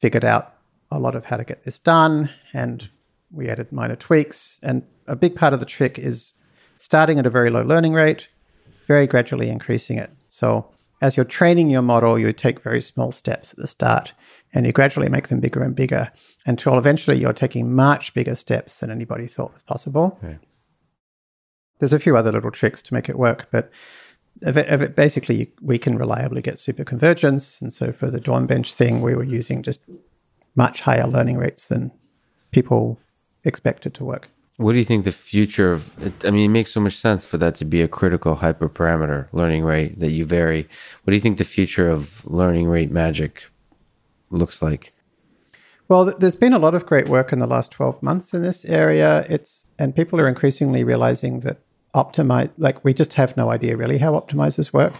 figured 0.00 0.24
out 0.24 0.54
a 0.90 0.98
lot 0.98 1.14
of 1.14 1.26
how 1.26 1.36
to 1.36 1.44
get 1.44 1.64
this 1.64 1.78
done. 1.78 2.30
And 2.52 2.88
we 3.30 3.48
added 3.48 3.72
minor 3.72 3.96
tweaks. 3.96 4.58
And 4.62 4.84
a 5.06 5.16
big 5.16 5.36
part 5.36 5.52
of 5.52 5.60
the 5.60 5.66
trick 5.66 5.98
is 5.98 6.34
starting 6.76 7.18
at 7.18 7.26
a 7.26 7.30
very 7.30 7.50
low 7.50 7.62
learning 7.62 7.92
rate, 7.92 8.28
very 8.86 9.06
gradually 9.06 9.48
increasing 9.48 9.98
it. 9.98 10.10
So 10.28 10.70
as 11.02 11.16
you're 11.16 11.24
training 11.24 11.68
your 11.68 11.82
model, 11.82 12.18
you 12.18 12.32
take 12.32 12.62
very 12.62 12.80
small 12.80 13.12
steps 13.12 13.52
at 13.52 13.58
the 13.58 13.66
start 13.66 14.14
and 14.54 14.66
you 14.66 14.72
gradually 14.72 15.08
make 15.08 15.28
them 15.28 15.40
bigger 15.40 15.62
and 15.62 15.74
bigger 15.74 16.12
until 16.46 16.78
eventually 16.78 17.16
you're 17.16 17.32
taking 17.32 17.74
much 17.74 18.14
bigger 18.14 18.34
steps 18.34 18.80
than 18.80 18.90
anybody 18.90 19.26
thought 19.26 19.52
was 19.52 19.62
possible. 19.62 20.18
Okay. 20.22 20.38
There's 21.78 21.92
a 21.92 21.98
few 21.98 22.16
other 22.16 22.32
little 22.32 22.50
tricks 22.50 22.82
to 22.82 22.94
make 22.94 23.08
it 23.08 23.18
work, 23.18 23.48
but 23.50 23.70
if 24.40 24.56
it, 24.56 24.68
if 24.68 24.80
it 24.80 24.96
basically 24.96 25.52
we 25.60 25.78
can 25.78 25.96
reliably 25.96 26.42
get 26.42 26.58
super 26.58 26.84
convergence. 26.84 27.60
And 27.60 27.72
so 27.72 27.92
for 27.92 28.10
the 28.10 28.20
Dawn 28.20 28.46
Bench 28.46 28.74
thing, 28.74 29.00
we 29.00 29.14
were 29.14 29.24
using 29.24 29.62
just 29.62 29.80
much 30.54 30.82
higher 30.82 31.06
learning 31.06 31.38
rates 31.38 31.66
than 31.66 31.92
people 32.50 33.00
expected 33.44 33.94
to 33.94 34.04
work. 34.04 34.28
What 34.58 34.72
do 34.72 34.78
you 34.78 34.84
think 34.84 35.04
the 35.04 35.12
future 35.12 35.72
of 35.72 36.00
it, 36.04 36.24
I 36.24 36.30
mean, 36.30 36.44
it 36.44 36.52
makes 36.52 36.72
so 36.72 36.80
much 36.80 36.96
sense 36.96 37.24
for 37.24 37.38
that 37.38 37.54
to 37.56 37.64
be 37.64 37.80
a 37.82 37.88
critical 37.88 38.36
hyperparameter 38.36 39.28
learning 39.32 39.64
rate 39.64 39.98
that 39.98 40.10
you 40.10 40.24
vary. 40.24 40.68
What 41.02 41.10
do 41.10 41.14
you 41.14 41.20
think 41.20 41.38
the 41.38 41.44
future 41.44 41.88
of 41.88 42.24
learning 42.26 42.68
rate 42.68 42.90
magic 42.90 43.44
looks 44.38 44.62
like? 44.62 44.92
Well, 45.88 46.14
there's 46.18 46.36
been 46.36 46.52
a 46.52 46.58
lot 46.58 46.74
of 46.74 46.86
great 46.86 47.08
work 47.08 47.32
in 47.32 47.38
the 47.38 47.46
last 47.46 47.70
12 47.72 48.02
months 48.02 48.32
in 48.32 48.42
this 48.42 48.64
area. 48.64 49.26
It's 49.28 49.66
and 49.78 49.94
people 49.94 50.20
are 50.20 50.28
increasingly 50.28 50.84
realizing 50.84 51.40
that 51.40 51.58
optimize 51.94 52.50
like 52.56 52.82
we 52.84 52.94
just 52.94 53.14
have 53.14 53.36
no 53.36 53.50
idea 53.50 53.76
really 53.76 53.98
how 53.98 54.12
optimizers 54.12 54.72
work 54.72 54.94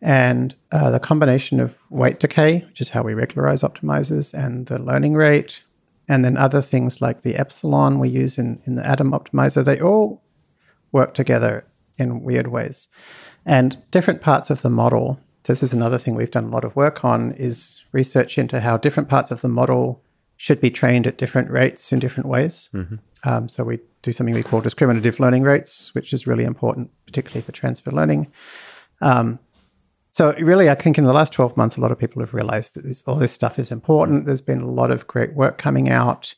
and 0.00 0.54
uh, 0.72 0.90
the 0.90 0.98
combination 0.98 1.60
of 1.60 1.78
weight 1.90 2.18
decay 2.18 2.60
which 2.60 2.80
is 2.80 2.90
how 2.90 3.02
we 3.02 3.12
regularize 3.12 3.62
optimizers 3.62 4.32
and 4.32 4.66
the 4.66 4.80
learning 4.80 5.14
rate 5.14 5.64
and 6.08 6.24
then 6.24 6.36
other 6.36 6.62
things 6.62 7.02
like 7.02 7.20
the 7.20 7.36
epsilon 7.36 7.98
we 7.98 8.08
use 8.08 8.38
in, 8.38 8.60
in 8.64 8.74
the 8.74 8.86
Adam 8.86 9.12
optimizer 9.12 9.64
they 9.64 9.78
all 9.80 10.22
work 10.92 11.12
together 11.12 11.66
in 11.98 12.22
weird 12.22 12.46
ways 12.46 12.88
and 13.44 13.76
different 13.90 14.22
parts 14.22 14.48
of 14.48 14.62
the 14.62 14.70
model 14.70 15.20
this 15.44 15.62
is 15.62 15.72
another 15.72 15.98
thing 15.98 16.14
we've 16.14 16.30
done 16.30 16.44
a 16.44 16.50
lot 16.50 16.64
of 16.64 16.76
work 16.76 17.04
on 17.04 17.32
is 17.32 17.84
research 17.92 18.38
into 18.38 18.60
how 18.60 18.76
different 18.76 19.08
parts 19.08 19.30
of 19.30 19.40
the 19.40 19.48
model 19.48 20.02
should 20.36 20.60
be 20.60 20.70
trained 20.70 21.06
at 21.06 21.18
different 21.18 21.50
rates 21.50 21.92
in 21.92 21.98
different 21.98 22.28
ways 22.28 22.70
mm-hmm. 22.72 22.96
um, 23.28 23.48
so 23.48 23.64
we 23.64 23.78
do 24.02 24.12
something 24.12 24.34
we 24.34 24.42
call 24.42 24.60
discriminative 24.60 25.20
learning 25.20 25.42
rates, 25.42 25.94
which 25.94 26.12
is 26.12 26.26
really 26.26 26.44
important, 26.44 26.90
particularly 27.06 27.42
for 27.42 27.52
transfer 27.52 27.90
learning. 27.90 28.32
Um, 29.00 29.38
so 30.10 30.34
really, 30.40 30.68
I 30.68 30.74
think 30.74 30.98
in 30.98 31.04
the 31.04 31.12
last 31.12 31.32
12 31.32 31.56
months, 31.56 31.76
a 31.76 31.80
lot 31.80 31.92
of 31.92 31.98
people 31.98 32.20
have 32.20 32.34
realized 32.34 32.74
that 32.74 32.84
this, 32.84 33.02
all 33.04 33.16
this 33.16 33.32
stuff 33.32 33.58
is 33.58 33.70
important. 33.70 34.26
There's 34.26 34.40
been 34.40 34.60
a 34.60 34.70
lot 34.70 34.90
of 34.90 35.06
great 35.06 35.34
work 35.34 35.58
coming 35.58 35.88
out, 35.88 36.34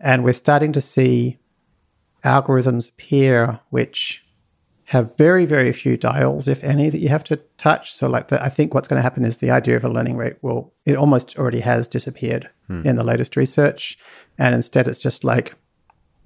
and 0.00 0.24
we're 0.24 0.32
starting 0.32 0.72
to 0.72 0.80
see 0.80 1.38
algorithms 2.24 2.88
appear 2.88 3.60
which 3.70 4.24
have 4.92 5.16
very, 5.16 5.46
very 5.46 5.72
few 5.72 5.96
dials, 5.96 6.46
if 6.46 6.62
any, 6.62 6.90
that 6.90 6.98
you 6.98 7.08
have 7.08 7.24
to 7.24 7.36
touch. 7.56 7.94
So, 7.94 8.10
like, 8.10 8.28
the, 8.28 8.42
I 8.42 8.50
think 8.50 8.74
what's 8.74 8.86
going 8.86 8.98
to 8.98 9.02
happen 9.02 9.24
is 9.24 9.38
the 9.38 9.50
idea 9.50 9.74
of 9.74 9.86
a 9.86 9.88
learning 9.88 10.18
rate 10.18 10.36
will, 10.42 10.74
it 10.84 10.96
almost 10.96 11.34
already 11.38 11.60
has 11.60 11.88
disappeared 11.88 12.50
hmm. 12.66 12.82
in 12.86 12.96
the 12.96 13.02
latest 13.02 13.34
research. 13.34 13.96
And 14.36 14.54
instead, 14.54 14.86
it's 14.86 14.98
just 14.98 15.24
like, 15.24 15.54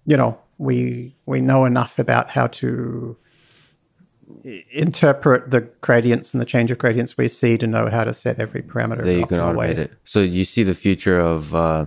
you 0.05 0.17
know, 0.17 0.37
we 0.59 1.15
we 1.27 1.41
know 1.41 1.65
enough 1.65 2.01
about 2.01 2.31
how 2.31 2.49
to 2.49 3.17
interpret 4.73 5.53
the 5.53 5.61
gradients 5.81 6.35
and 6.35 6.41
the 6.41 6.45
change 6.45 6.73
of 6.73 6.79
gradients 6.79 7.17
we 7.17 7.29
see 7.29 7.57
to 7.59 7.69
know 7.69 7.87
how 7.89 8.03
to 8.03 8.13
set 8.13 8.41
every 8.41 8.63
parameter. 8.63 9.05
That 9.05 9.15
you 9.15 9.27
can 9.27 9.39
automate 9.39 9.57
way. 9.57 9.71
it. 9.77 9.93
So 10.03 10.19
you 10.19 10.45
see 10.45 10.65
the 10.65 10.75
future 10.75 11.21
of 11.21 11.55
uh, 11.55 11.87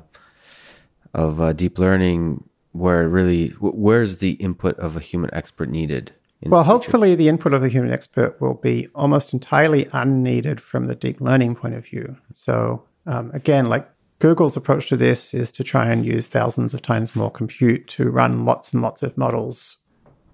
of 1.13 1.41
uh, 1.41 1.51
deep 1.51 1.77
learning 1.77 2.45
where 2.71 3.09
really 3.09 3.49
where's 3.59 4.19
the 4.19 4.32
input 4.34 4.80
of 4.80 4.95
a 4.95 5.01
human 5.01 5.30
expert 5.34 5.67
needed? 5.69 6.13
Well, 6.44 6.64
hopefully, 6.64 7.16
the 7.16 7.28
input 7.28 7.54
of 7.54 7.62
the 7.62 7.70
human 7.70 7.92
expert 7.92 8.40
will 8.40 8.54
be 8.54 8.88
almost 8.96 9.34
entirely 9.34 9.90
unneeded 9.92 10.62
from 10.62 10.88
the 10.88 10.96
deep 10.96 11.20
learning 11.20 11.56
point 11.56 11.76
of 11.76 11.86
view. 11.86 12.16
So 12.32 12.84
um, 13.06 13.32
again, 13.34 13.68
like 13.68 13.90
Google's 14.20 14.56
approach 14.56 14.90
to 14.90 14.98
this 14.98 15.34
is 15.34 15.52
to 15.54 15.64
try 15.64 15.90
and 15.90 16.06
use 16.06 16.28
thousands 16.28 16.74
of 16.74 16.82
times 16.82 17.16
more 17.16 17.32
compute 17.32 17.88
to 17.90 18.10
run 18.10 18.46
lots 18.46 18.74
and 18.74 18.82
lots 18.82 19.04
of 19.04 19.18
models 19.18 19.78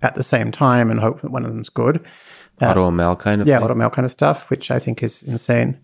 at 0.01 0.15
the 0.15 0.23
same 0.23 0.51
time 0.51 0.91
and 0.91 0.99
hope 0.99 1.21
that 1.21 1.31
one 1.31 1.43
of 1.43 1.49
them's 1.49 1.69
good. 1.69 2.05
Uh, 2.61 2.73
AutoML 2.73 3.17
kind 3.17 3.41
of 3.41 3.47
yeah, 3.47 3.59
AutoML 3.59 3.91
kind 3.91 4.05
of 4.05 4.11
stuff, 4.11 4.49
which 4.49 4.69
I 4.69 4.79
think 4.79 5.01
is 5.01 5.23
insane. 5.23 5.79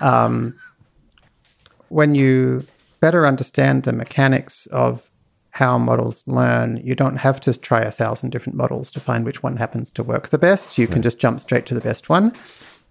um, 0.00 0.58
when 1.88 2.14
you 2.14 2.64
better 3.00 3.26
understand 3.26 3.82
the 3.82 3.92
mechanics 3.92 4.66
of 4.66 5.10
how 5.56 5.78
models 5.78 6.22
learn, 6.26 6.82
you 6.84 6.94
don't 6.94 7.16
have 7.16 7.40
to 7.40 7.58
try 7.58 7.80
a 7.80 7.90
thousand 7.90 8.28
different 8.28 8.58
models 8.58 8.90
to 8.90 9.00
find 9.00 9.24
which 9.24 9.42
one 9.42 9.56
happens 9.56 9.90
to 9.92 10.02
work 10.02 10.28
the 10.28 10.36
best. 10.36 10.76
You 10.76 10.86
can 10.86 11.00
just 11.00 11.18
jump 11.18 11.40
straight 11.40 11.64
to 11.66 11.74
the 11.74 11.80
best 11.80 12.10
one, 12.10 12.34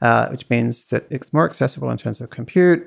uh, 0.02 0.30
which 0.30 0.50
means 0.50 0.86
that 0.88 1.06
it's 1.12 1.32
more 1.32 1.46
accessible 1.46 1.92
in 1.92 1.98
terms 1.98 2.22
of 2.22 2.32
compute 2.32 2.82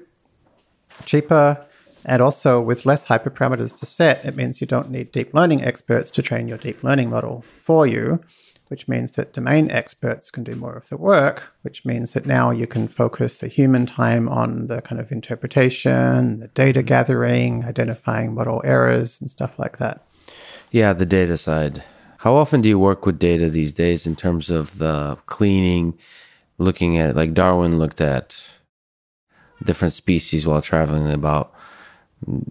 cheaper, 1.05 1.65
and 2.05 2.21
also 2.21 2.61
with 2.61 2.87
less 2.87 3.07
hyperparameters 3.07 3.73
to 3.79 3.87
set, 3.87 4.25
it 4.25 4.35
means 4.35 4.61
you 4.61 4.67
don't 4.67 4.91
need 4.91 5.13
deep 5.13 5.33
learning 5.33 5.63
experts 5.63 6.11
to 6.11 6.23
train 6.23 6.49
your 6.49 6.59
deep 6.59 6.83
learning 6.83 7.11
model 7.11 7.45
for 7.61 7.87
you, 7.87 8.21
which 8.69 8.87
means 8.87 9.13
that 9.13 9.33
domain 9.33 9.71
experts 9.71 10.31
can 10.31 10.45
do 10.45 10.55
more 10.55 10.75
of 10.75 10.89
the 10.89 10.97
work, 10.97 11.53
which 11.63 11.85
means 11.85 12.13
that 12.13 12.27
now 12.27 12.51
you 12.51 12.67
can 12.67 12.87
focus 12.87 13.39
the 13.39 13.49
human 13.49 13.87
time 13.87 14.29
on 14.29 14.67
the 14.67 14.81
kind 14.83 15.01
of 15.01 15.11
interpretation, 15.11 16.41
the 16.41 16.49
data 16.49 16.83
gathering, 16.83 17.65
identifying 17.65 18.35
model 18.35 18.61
errors, 18.65 19.21
and 19.21 19.31
stuff 19.31 19.59
like 19.59 19.79
that. 19.79 20.07
Yeah, 20.71 20.93
the 20.93 21.07
data 21.07 21.37
side. 21.39 21.83
How 22.19 22.35
often 22.35 22.61
do 22.61 22.69
you 22.69 22.79
work 22.79 23.07
with 23.07 23.19
data 23.19 23.49
these 23.49 23.73
days 23.73 24.07
in 24.07 24.17
terms 24.17 24.51
of 24.51 24.79
the 24.79 25.19
cleaning, 25.27 25.97
looking 26.59 26.99
at 26.99 27.17
like 27.17 27.33
Darwin 27.33 27.79
looked 27.79 28.01
at 28.01 28.45
different 29.65 29.95
species 29.95 30.47
while 30.47 30.61
traveling 30.61 31.11
about? 31.11 31.55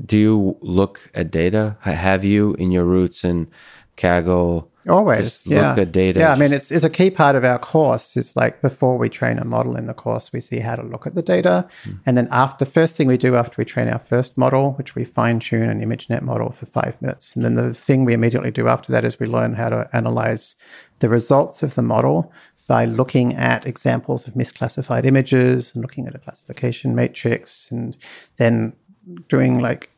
Do 0.05 0.17
you 0.17 0.57
look 0.61 1.11
at 1.13 1.29
data? 1.29 1.77
Have 1.81 2.23
you 2.23 2.53
in 2.53 2.71
your 2.71 2.85
roots 2.85 3.23
in 3.25 3.49
Kaggle? 3.97 4.69
Always, 4.87 5.45
yeah. 5.45 5.69
Look 5.69 5.79
at 5.79 5.91
data. 5.91 6.19
Yeah, 6.19 6.31
I 6.31 6.35
mean, 6.37 6.53
it's, 6.53 6.71
it's 6.71 6.83
a 6.83 6.89
key 6.89 7.09
part 7.09 7.35
of 7.35 7.43
our 7.43 7.59
course. 7.59 8.15
It's 8.15 8.35
like 8.35 8.61
before 8.61 8.97
we 8.97 9.09
train 9.09 9.37
a 9.39 9.45
model 9.45 9.75
in 9.75 9.85
the 9.85 9.93
course, 9.93 10.31
we 10.31 10.41
see 10.41 10.59
how 10.59 10.75
to 10.75 10.83
look 10.83 11.05
at 11.05 11.15
the 11.15 11.21
data. 11.21 11.67
Mm. 11.83 11.99
And 12.05 12.17
then 12.17 12.27
after 12.31 12.63
the 12.63 12.71
first 12.71 12.95
thing 12.95 13.07
we 13.07 13.17
do 13.17 13.35
after 13.35 13.55
we 13.57 13.65
train 13.65 13.87
our 13.89 13.99
first 13.99 14.37
model, 14.37 14.73
which 14.73 14.95
we 14.95 15.03
fine 15.03 15.39
tune 15.39 15.69
an 15.69 15.81
ImageNet 15.81 16.21
model 16.21 16.51
for 16.51 16.65
five 16.65 17.01
minutes. 17.01 17.35
And 17.35 17.43
then 17.43 17.55
the 17.55 17.73
thing 17.73 18.05
we 18.05 18.13
immediately 18.13 18.51
do 18.51 18.67
after 18.67 18.91
that 18.91 19.03
is 19.03 19.19
we 19.19 19.27
learn 19.27 19.53
how 19.53 19.69
to 19.69 19.89
analyze 19.93 20.55
the 20.99 21.09
results 21.09 21.63
of 21.63 21.75
the 21.75 21.81
model 21.81 22.31
by 22.67 22.85
looking 22.85 23.33
at 23.33 23.65
examples 23.65 24.27
of 24.27 24.33
misclassified 24.33 25.05
images 25.05 25.73
and 25.73 25.81
looking 25.81 26.05
at 26.05 26.15
a 26.15 26.19
classification 26.19 26.93
matrix 26.93 27.71
and 27.71 27.97
then 28.37 28.73
doing 29.29 29.59
like 29.59 29.89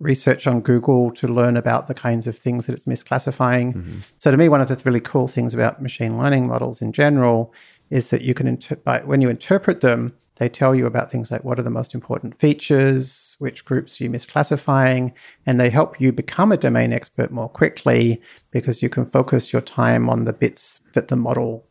research 0.00 0.46
on 0.46 0.60
Google 0.60 1.10
to 1.12 1.26
learn 1.26 1.56
about 1.56 1.88
the 1.88 1.94
kinds 1.94 2.26
of 2.26 2.36
things 2.36 2.66
that 2.66 2.72
it's 2.72 2.84
misclassifying. 2.84 3.74
Mm-hmm. 3.74 3.98
So 4.18 4.30
to 4.30 4.36
me, 4.36 4.48
one 4.48 4.60
of 4.60 4.68
the 4.68 4.80
really 4.84 5.00
cool 5.00 5.28
things 5.28 5.54
about 5.54 5.82
machine 5.82 6.18
learning 6.18 6.46
models 6.46 6.80
in 6.80 6.92
general 6.92 7.52
is 7.90 8.10
that 8.10 8.22
you 8.22 8.34
can 8.34 8.46
inter- 8.46 8.76
by, 8.76 9.00
when 9.00 9.20
you 9.20 9.28
interpret 9.28 9.80
them, 9.80 10.14
they 10.36 10.48
tell 10.48 10.72
you 10.72 10.86
about 10.86 11.10
things 11.10 11.32
like 11.32 11.42
what 11.42 11.58
are 11.58 11.64
the 11.64 11.70
most 11.70 11.94
important 11.94 12.36
features, 12.36 13.36
which 13.40 13.64
groups 13.64 14.00
are 14.00 14.04
you 14.04 14.10
misclassifying, 14.10 15.12
and 15.44 15.58
they 15.58 15.68
help 15.68 16.00
you 16.00 16.12
become 16.12 16.52
a 16.52 16.56
domain 16.56 16.92
expert 16.92 17.32
more 17.32 17.48
quickly 17.48 18.22
because 18.52 18.80
you 18.80 18.88
can 18.88 19.04
focus 19.04 19.52
your 19.52 19.62
time 19.62 20.08
on 20.08 20.24
the 20.24 20.32
bits 20.32 20.80
that 20.92 21.08
the 21.08 21.16
model 21.16 21.66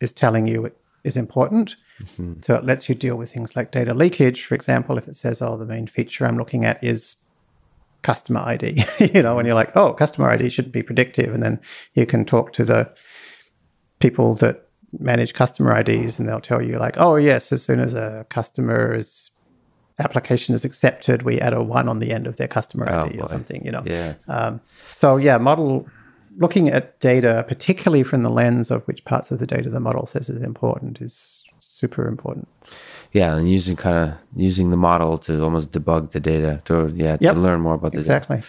is 0.00 0.12
telling 0.12 0.46
you 0.46 0.70
is 1.02 1.16
important. 1.16 1.74
Mm-hmm. 2.00 2.34
So 2.42 2.54
it 2.54 2.64
lets 2.64 2.88
you 2.88 2.94
deal 2.94 3.16
with 3.16 3.32
things 3.32 3.56
like 3.56 3.72
data 3.72 3.92
leakage. 3.92 4.44
For 4.44 4.54
example, 4.54 4.98
if 4.98 5.08
it 5.08 5.16
says, 5.16 5.42
oh, 5.42 5.56
the 5.56 5.66
main 5.66 5.88
feature 5.88 6.26
I'm 6.26 6.38
looking 6.38 6.64
at 6.64 6.82
is 6.84 7.16
customer 8.02 8.40
ID, 8.40 8.84
you 9.14 9.22
know, 9.22 9.38
and 9.38 9.46
you're 9.46 9.54
like, 9.54 9.74
oh, 9.76 9.92
customer 9.92 10.30
ID 10.30 10.50
shouldn't 10.50 10.74
be 10.74 10.82
predictive. 10.82 11.32
And 11.34 11.42
then 11.42 11.60
you 11.94 12.06
can 12.06 12.24
talk 12.24 12.52
to 12.54 12.64
the 12.64 12.92
people 13.98 14.34
that 14.36 14.68
manage 14.98 15.34
customer 15.34 15.76
IDs 15.76 16.18
and 16.18 16.28
they'll 16.28 16.40
tell 16.40 16.62
you, 16.62 16.78
like, 16.78 16.96
oh, 16.98 17.16
yes, 17.16 17.52
as 17.52 17.62
soon 17.62 17.80
as 17.80 17.94
a 17.94 18.26
customer's 18.28 19.30
application 19.98 20.54
is 20.54 20.64
accepted, 20.64 21.22
we 21.22 21.40
add 21.40 21.52
a 21.52 21.62
one 21.62 21.88
on 21.88 21.98
the 21.98 22.12
end 22.12 22.26
of 22.26 22.36
their 22.36 22.48
customer 22.48 22.86
oh, 22.90 23.04
ID 23.04 23.16
boy. 23.16 23.24
or 23.24 23.28
something, 23.28 23.64
you 23.64 23.72
know. 23.72 23.82
Yeah. 23.84 24.14
Um, 24.28 24.60
so, 24.90 25.16
yeah, 25.16 25.38
model 25.38 25.88
looking 26.38 26.68
at 26.68 27.00
data, 27.00 27.44
particularly 27.48 28.02
from 28.02 28.22
the 28.22 28.30
lens 28.30 28.70
of 28.70 28.82
which 28.84 29.04
parts 29.04 29.30
of 29.30 29.38
the 29.38 29.46
data 29.46 29.70
the 29.70 29.80
model 29.80 30.06
says 30.06 30.28
is 30.28 30.42
important, 30.42 31.00
is 31.00 31.44
super 31.58 32.06
important 32.06 32.46
yeah, 33.16 33.34
and 33.34 33.50
using 33.50 33.76
kind 33.76 33.96
of 33.96 34.18
using 34.36 34.68
the 34.68 34.76
model 34.76 35.16
to 35.16 35.42
almost 35.42 35.72
debug 35.72 36.10
the 36.10 36.20
data 36.20 36.60
to 36.66 36.92
yeah 36.94 37.16
to 37.16 37.24
yep. 37.24 37.36
learn 37.36 37.62
more 37.62 37.74
about 37.74 37.92
the 37.92 37.98
exactly. 37.98 38.36
Data. 38.36 38.48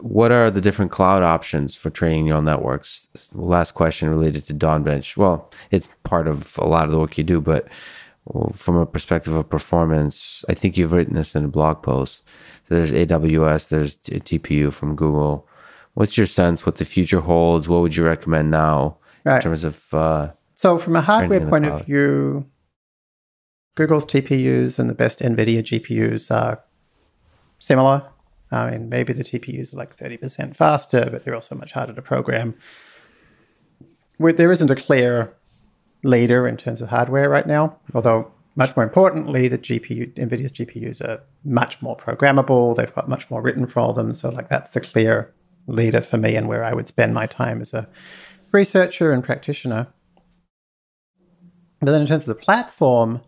What 0.00 0.30
are 0.30 0.48
the 0.48 0.60
different 0.60 0.92
cloud 0.92 1.24
options 1.24 1.74
for 1.74 1.90
training 1.90 2.26
neural 2.26 2.40
networks? 2.40 3.08
Last 3.34 3.72
question 3.72 4.08
related 4.08 4.46
to 4.46 4.54
Dawnbench. 4.54 5.16
Well, 5.16 5.50
it's 5.72 5.88
part 6.04 6.28
of 6.28 6.56
a 6.58 6.64
lot 6.64 6.86
of 6.86 6.92
the 6.92 7.00
work 7.00 7.18
you 7.18 7.24
do, 7.24 7.40
but 7.40 7.68
from 8.54 8.76
a 8.76 8.86
perspective 8.86 9.32
of 9.34 9.50
performance, 9.50 10.44
I 10.48 10.54
think 10.54 10.78
you've 10.78 10.92
written 10.92 11.16
this 11.16 11.34
in 11.34 11.44
a 11.44 11.48
blog 11.48 11.82
post. 11.82 12.22
So 12.68 12.76
there's 12.76 12.92
AWS, 12.92 13.68
there's 13.68 13.98
TPU 13.98 14.72
from 14.72 14.94
Google. 14.94 15.48
What's 15.94 16.16
your 16.16 16.28
sense? 16.28 16.64
What 16.64 16.76
the 16.76 16.84
future 16.84 17.20
holds? 17.20 17.68
What 17.68 17.82
would 17.82 17.96
you 17.96 18.04
recommend 18.04 18.52
now 18.52 18.98
right. 19.24 19.36
in 19.36 19.42
terms 19.42 19.64
of? 19.64 19.92
Uh, 19.92 20.30
so, 20.54 20.78
from 20.78 20.94
a 20.94 21.00
hardware 21.00 21.44
point 21.46 21.66
of 21.66 21.84
view, 21.84 22.46
Google's 23.74 24.04
TPUs 24.04 24.78
and 24.78 24.90
the 24.90 24.94
best 24.94 25.20
NVIDIA 25.20 25.62
GPUs 25.62 26.30
are 26.34 26.62
similar. 27.58 28.06
I 28.50 28.70
mean, 28.70 28.88
maybe 28.90 29.12
the 29.12 29.24
TPUs 29.24 29.72
are 29.72 29.78
like 29.78 29.96
30% 29.96 30.54
faster, 30.54 31.08
but 31.10 31.24
they're 31.24 31.34
also 31.34 31.54
much 31.54 31.72
harder 31.72 31.94
to 31.94 32.02
program. 32.02 32.54
There 34.18 34.52
isn't 34.52 34.70
a 34.70 34.76
clear 34.76 35.34
leader 36.04 36.46
in 36.46 36.56
terms 36.56 36.82
of 36.82 36.90
hardware 36.90 37.30
right 37.30 37.46
now, 37.46 37.78
although 37.94 38.30
much 38.56 38.76
more 38.76 38.84
importantly, 38.84 39.48
the 39.48 39.56
GPU, 39.56 40.12
NVIDIA's 40.14 40.52
GPUs 40.52 41.00
are 41.00 41.22
much 41.42 41.80
more 41.80 41.96
programmable. 41.96 42.76
They've 42.76 42.94
got 42.94 43.08
much 43.08 43.30
more 43.30 43.40
written 43.40 43.66
for 43.66 43.94
them. 43.94 44.12
So, 44.12 44.28
like, 44.28 44.50
that's 44.50 44.72
the 44.72 44.80
clear 44.80 45.32
leader 45.66 46.02
for 46.02 46.18
me 46.18 46.36
and 46.36 46.46
where 46.48 46.62
I 46.62 46.74
would 46.74 46.86
spend 46.86 47.14
my 47.14 47.26
time 47.26 47.62
as 47.62 47.72
a 47.72 47.88
researcher 48.52 49.12
and 49.12 49.24
practitioner. 49.24 49.86
But 51.80 51.92
then, 51.92 52.02
in 52.02 52.06
terms 52.06 52.24
of 52.24 52.28
the 52.28 52.34
platform, 52.34 53.22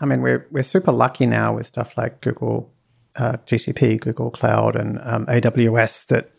I 0.00 0.06
mean, 0.06 0.22
we're 0.22 0.46
we're 0.50 0.62
super 0.62 0.92
lucky 0.92 1.26
now 1.26 1.54
with 1.54 1.66
stuff 1.66 1.96
like 1.96 2.20
Google 2.20 2.72
uh, 3.16 3.36
GCP, 3.46 4.00
Google 4.00 4.30
Cloud, 4.30 4.76
and 4.76 5.00
um, 5.02 5.26
AWS 5.26 6.06
that 6.06 6.30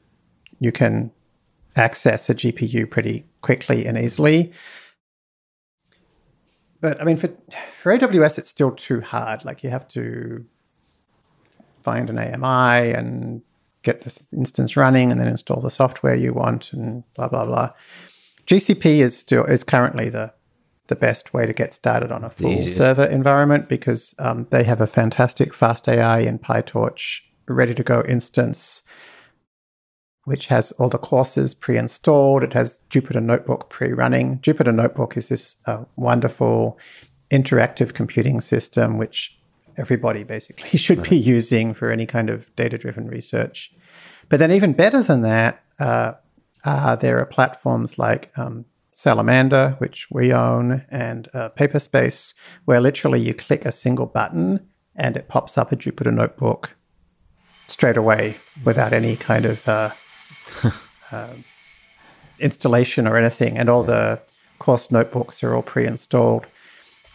you 0.59 0.71
can 0.71 1.11
access 1.75 2.29
a 2.29 2.35
GPU 2.35 2.89
pretty 2.89 3.25
quickly 3.41 3.85
and 3.85 3.97
easily. 3.97 4.51
But 6.81 7.01
I 7.01 7.03
mean, 7.03 7.17
for 7.17 7.29
for 7.81 7.97
AWS, 7.97 8.37
it's 8.37 8.49
still 8.49 8.71
too 8.71 9.01
hard. 9.01 9.43
Like 9.43 9.63
you 9.63 9.69
have 9.69 9.87
to 9.89 10.45
find 11.81 12.09
an 12.09 12.17
AMI 12.17 12.91
and 12.93 13.41
get 13.81 14.01
the 14.01 14.17
instance 14.31 14.77
running, 14.77 15.11
and 15.11 15.19
then 15.19 15.27
install 15.27 15.59
the 15.59 15.71
software 15.71 16.15
you 16.15 16.33
want, 16.33 16.71
and 16.71 17.03
blah 17.15 17.27
blah 17.27 17.45
blah. 17.45 17.71
GCP 18.45 18.99
is 18.99 19.17
still 19.17 19.43
is 19.45 19.63
currently 19.63 20.09
the 20.09 20.33
the 20.89 20.95
best 20.95 21.33
way 21.33 21.45
to 21.45 21.53
get 21.53 21.71
started 21.71 22.11
on 22.11 22.23
a 22.23 22.29
full 22.29 22.67
server 22.67 23.05
environment 23.05 23.69
because 23.69 24.13
um, 24.19 24.47
they 24.49 24.63
have 24.63 24.81
a 24.81 24.87
fantastic 24.87 25.53
fast 25.53 25.87
AI 25.87 26.19
in 26.19 26.37
PyTorch 26.37 27.21
ready 27.47 27.73
to 27.73 27.83
go 27.83 28.03
instance, 28.07 28.83
which 30.25 30.47
has 30.47 30.71
all 30.73 30.89
the 30.89 30.97
courses 30.97 31.53
pre 31.53 31.77
installed. 31.77 32.43
It 32.43 32.53
has 32.53 32.81
Jupyter 32.89 33.23
Notebook 33.23 33.69
pre 33.69 33.93
running. 33.93 34.39
Jupyter 34.39 34.73
Notebook 34.73 35.15
is 35.15 35.29
this 35.29 35.55
uh, 35.65 35.85
wonderful 35.95 36.77
interactive 37.31 37.93
computing 37.93 38.41
system 38.41 38.97
which 38.97 39.37
everybody 39.77 40.23
basically 40.23 40.77
should 40.85 41.07
be 41.09 41.17
using 41.17 41.73
for 41.73 41.91
any 41.91 42.05
kind 42.05 42.29
of 42.29 42.53
data 42.55 42.77
driven 42.77 43.07
research. 43.07 43.71
But 44.27 44.39
then, 44.39 44.51
even 44.51 44.73
better 44.73 45.01
than 45.01 45.21
that, 45.21 45.63
uh, 45.79 46.13
uh, 46.63 46.95
there 46.97 47.19
are 47.19 47.25
platforms 47.25 47.97
like 47.97 48.31
um, 48.37 48.65
Salamander, 48.99 49.75
which 49.77 50.07
we 50.11 50.33
own, 50.33 50.85
and 50.89 51.29
uh, 51.33 51.47
Paperspace, 51.57 52.33
where 52.65 52.81
literally 52.81 53.21
you 53.21 53.33
click 53.33 53.63
a 53.63 53.71
single 53.71 54.05
button 54.05 54.67
and 54.93 55.15
it 55.15 55.29
pops 55.29 55.57
up 55.57 55.71
a 55.71 55.77
Jupyter 55.77 56.13
notebook 56.13 56.75
straight 57.67 57.95
away 57.95 58.35
without 58.65 58.91
any 58.91 59.15
kind 59.15 59.45
of 59.45 59.65
uh, 59.69 59.91
uh, 61.13 61.33
installation 62.41 63.07
or 63.07 63.15
anything. 63.15 63.57
And 63.57 63.69
all 63.69 63.83
the 63.83 64.19
course 64.59 64.91
notebooks 64.91 65.41
are 65.45 65.55
all 65.55 65.61
pre 65.61 65.87
installed. 65.87 66.45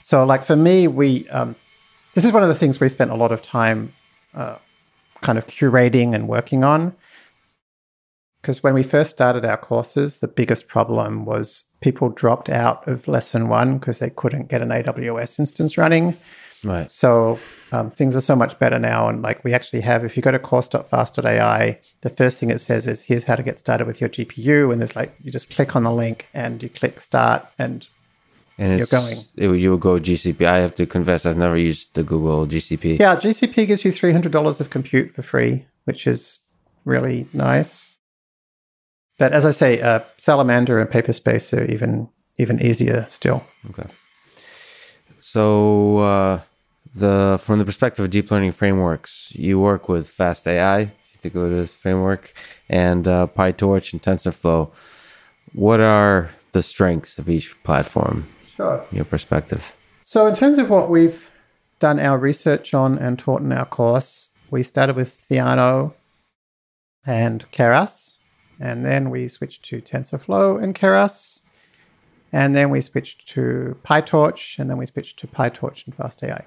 So, 0.00 0.24
like 0.24 0.42
for 0.42 0.56
me, 0.56 0.88
we 0.88 1.28
um, 1.28 1.54
this 2.14 2.24
is 2.24 2.32
one 2.32 2.42
of 2.42 2.48
the 2.48 2.54
things 2.54 2.80
we 2.80 2.88
spent 2.88 3.10
a 3.10 3.14
lot 3.14 3.30
of 3.30 3.42
time 3.42 3.92
uh, 4.32 4.56
kind 5.20 5.36
of 5.36 5.46
curating 5.48 6.14
and 6.14 6.28
working 6.28 6.64
on 6.64 6.96
because 8.44 8.62
when 8.62 8.74
we 8.74 8.82
first 8.82 9.10
started 9.10 9.46
our 9.46 9.56
courses, 9.56 10.18
the 10.18 10.28
biggest 10.28 10.68
problem 10.68 11.24
was 11.24 11.64
people 11.80 12.10
dropped 12.10 12.50
out 12.50 12.86
of 12.86 13.08
lesson 13.08 13.48
one 13.48 13.78
because 13.78 14.00
they 14.00 14.10
couldn't 14.10 14.50
get 14.50 14.60
an 14.60 14.68
AWS 14.68 15.38
instance 15.38 15.78
running. 15.78 16.14
Right. 16.62 16.92
So 16.92 17.38
um, 17.72 17.88
things 17.88 18.14
are 18.14 18.20
so 18.20 18.36
much 18.36 18.58
better 18.58 18.78
now. 18.78 19.08
And 19.08 19.22
like 19.22 19.42
we 19.44 19.54
actually 19.54 19.80
have, 19.80 20.04
if 20.04 20.14
you 20.14 20.22
go 20.22 20.30
to 20.30 20.38
course.fast.ai, 20.38 21.80
the 22.02 22.10
first 22.10 22.38
thing 22.38 22.50
it 22.50 22.58
says 22.58 22.86
is, 22.86 23.00
here's 23.00 23.24
how 23.24 23.34
to 23.34 23.42
get 23.42 23.58
started 23.58 23.86
with 23.86 23.98
your 23.98 24.10
GPU. 24.10 24.70
And 24.70 24.78
there's 24.78 24.94
like, 24.94 25.16
you 25.22 25.32
just 25.32 25.48
click 25.48 25.74
on 25.74 25.84
the 25.84 25.92
link 25.92 26.28
and 26.34 26.62
you 26.62 26.68
click 26.68 27.00
start 27.00 27.46
and, 27.58 27.88
and 28.58 28.76
you're 28.76 28.86
going. 28.88 29.16
It, 29.38 29.48
you 29.58 29.70
will 29.70 29.78
go 29.78 29.98
GCP. 29.98 30.44
I 30.44 30.58
have 30.58 30.74
to 30.74 30.84
confess, 30.84 31.24
I've 31.24 31.38
never 31.38 31.56
used 31.56 31.94
the 31.94 32.02
Google 32.02 32.46
GCP. 32.46 32.98
Yeah, 33.00 33.16
GCP 33.16 33.66
gives 33.66 33.86
you 33.86 33.90
$300 33.90 34.60
of 34.60 34.68
compute 34.68 35.10
for 35.10 35.22
free, 35.22 35.64
which 35.84 36.06
is 36.06 36.40
really 36.84 37.26
nice. 37.32 38.00
But 39.18 39.32
as 39.32 39.44
I 39.44 39.52
say, 39.52 39.80
uh, 39.80 40.00
Salamander 40.16 40.78
and 40.78 40.90
Paperspace 40.90 41.56
are 41.56 41.64
even 41.64 42.08
even 42.36 42.60
easier 42.60 43.06
still. 43.08 43.44
Okay. 43.70 43.88
So 45.20 45.98
uh, 45.98 46.40
the 46.94 47.38
from 47.42 47.58
the 47.58 47.64
perspective 47.64 48.04
of 48.04 48.10
deep 48.10 48.30
learning 48.30 48.52
frameworks, 48.52 49.32
you 49.34 49.58
work 49.60 49.88
with 49.88 50.08
Fast 50.08 50.46
AI, 50.46 50.80
if 50.80 50.90
you 51.12 51.18
think 51.20 51.34
of 51.34 51.52
it 51.52 51.56
as 51.56 51.74
framework, 51.74 52.32
and 52.68 53.06
uh, 53.06 53.26
PyTorch 53.36 53.92
and 53.92 54.02
TensorFlow. 54.02 54.70
What 55.52 55.80
are 55.80 56.30
the 56.52 56.62
strengths 56.62 57.18
of 57.18 57.28
each 57.28 57.62
platform? 57.62 58.26
Sure. 58.56 58.84
Your 58.90 59.04
perspective. 59.04 59.74
So, 60.02 60.26
in 60.26 60.34
terms 60.34 60.58
of 60.58 60.70
what 60.70 60.90
we've 60.90 61.30
done 61.80 61.98
our 61.98 62.18
research 62.18 62.74
on 62.74 62.98
and 62.98 63.18
taught 63.18 63.42
in 63.42 63.52
our 63.52 63.66
course, 63.66 64.30
we 64.50 64.62
started 64.62 64.96
with 64.96 65.08
Theano 65.08 65.94
and 67.06 67.44
Keras. 67.50 68.13
And 68.60 68.84
then 68.84 69.10
we 69.10 69.28
switched 69.28 69.64
to 69.64 69.80
TensorFlow 69.80 70.62
and 70.62 70.74
Keras. 70.74 71.40
And 72.32 72.54
then 72.54 72.70
we 72.70 72.80
switched 72.80 73.28
to 73.28 73.76
PyTorch, 73.84 74.58
and 74.58 74.68
then 74.68 74.76
we 74.76 74.86
switched 74.86 75.18
to 75.20 75.28
PyTorch 75.28 75.86
and 75.86 75.96
FastAI. 75.96 76.44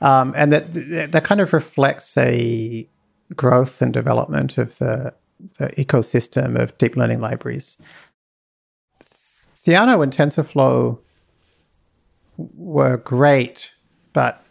Um, 0.00 0.34
and 0.36 0.52
that, 0.52 0.72
that 1.12 1.24
kind 1.24 1.40
of 1.40 1.52
reflects 1.54 2.16
a 2.18 2.86
growth 3.34 3.80
and 3.80 3.92
development 3.92 4.58
of 4.58 4.78
the, 4.78 5.14
the 5.58 5.68
ecosystem 5.70 6.60
of 6.60 6.76
deep 6.76 6.96
learning 6.96 7.20
libraries. 7.20 7.78
Theano 9.02 10.02
and 10.02 10.12
TensorFlow 10.12 10.98
were 12.36 12.98
great, 12.98 13.72
but 14.12 14.44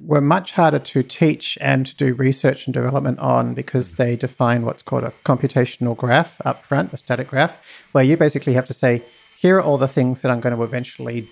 were 0.00 0.20
much 0.20 0.52
harder 0.52 0.78
to 0.78 1.02
teach 1.02 1.58
and 1.60 1.86
to 1.86 1.94
do 1.96 2.14
research 2.14 2.66
and 2.66 2.74
development 2.74 3.18
on 3.18 3.54
because 3.54 3.96
they 3.96 4.16
define 4.16 4.64
what's 4.64 4.82
called 4.82 5.04
a 5.04 5.12
computational 5.24 5.96
graph 5.96 6.40
up 6.44 6.62
front, 6.62 6.92
a 6.92 6.96
static 6.96 7.28
graph, 7.28 7.60
where 7.92 8.04
you 8.04 8.16
basically 8.16 8.54
have 8.54 8.64
to 8.64 8.74
say, 8.74 9.04
here 9.36 9.56
are 9.56 9.62
all 9.62 9.78
the 9.78 9.88
things 9.88 10.22
that 10.22 10.30
I'm 10.30 10.40
going 10.40 10.56
to 10.56 10.62
eventually 10.62 11.28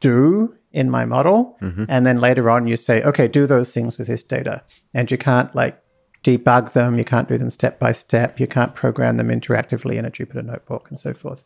do 0.00 0.54
in 0.72 0.90
my 0.90 1.04
model. 1.04 1.56
Mm-hmm. 1.62 1.84
And 1.88 2.04
then 2.04 2.20
later 2.20 2.50
on, 2.50 2.66
you 2.66 2.76
say, 2.76 3.02
okay, 3.02 3.28
do 3.28 3.46
those 3.46 3.72
things 3.72 3.96
with 3.96 4.06
this 4.06 4.22
data. 4.22 4.62
And 4.92 5.10
you 5.10 5.18
can't 5.18 5.54
like 5.54 5.80
debug 6.24 6.72
them, 6.72 6.98
you 6.98 7.04
can't 7.04 7.28
do 7.28 7.38
them 7.38 7.50
step 7.50 7.78
by 7.78 7.92
step, 7.92 8.40
you 8.40 8.46
can't 8.46 8.74
program 8.74 9.18
them 9.18 9.28
interactively 9.28 9.96
in 9.96 10.04
a 10.04 10.10
Jupyter 10.10 10.44
notebook 10.44 10.88
and 10.88 10.98
so 10.98 11.12
forth. 11.12 11.44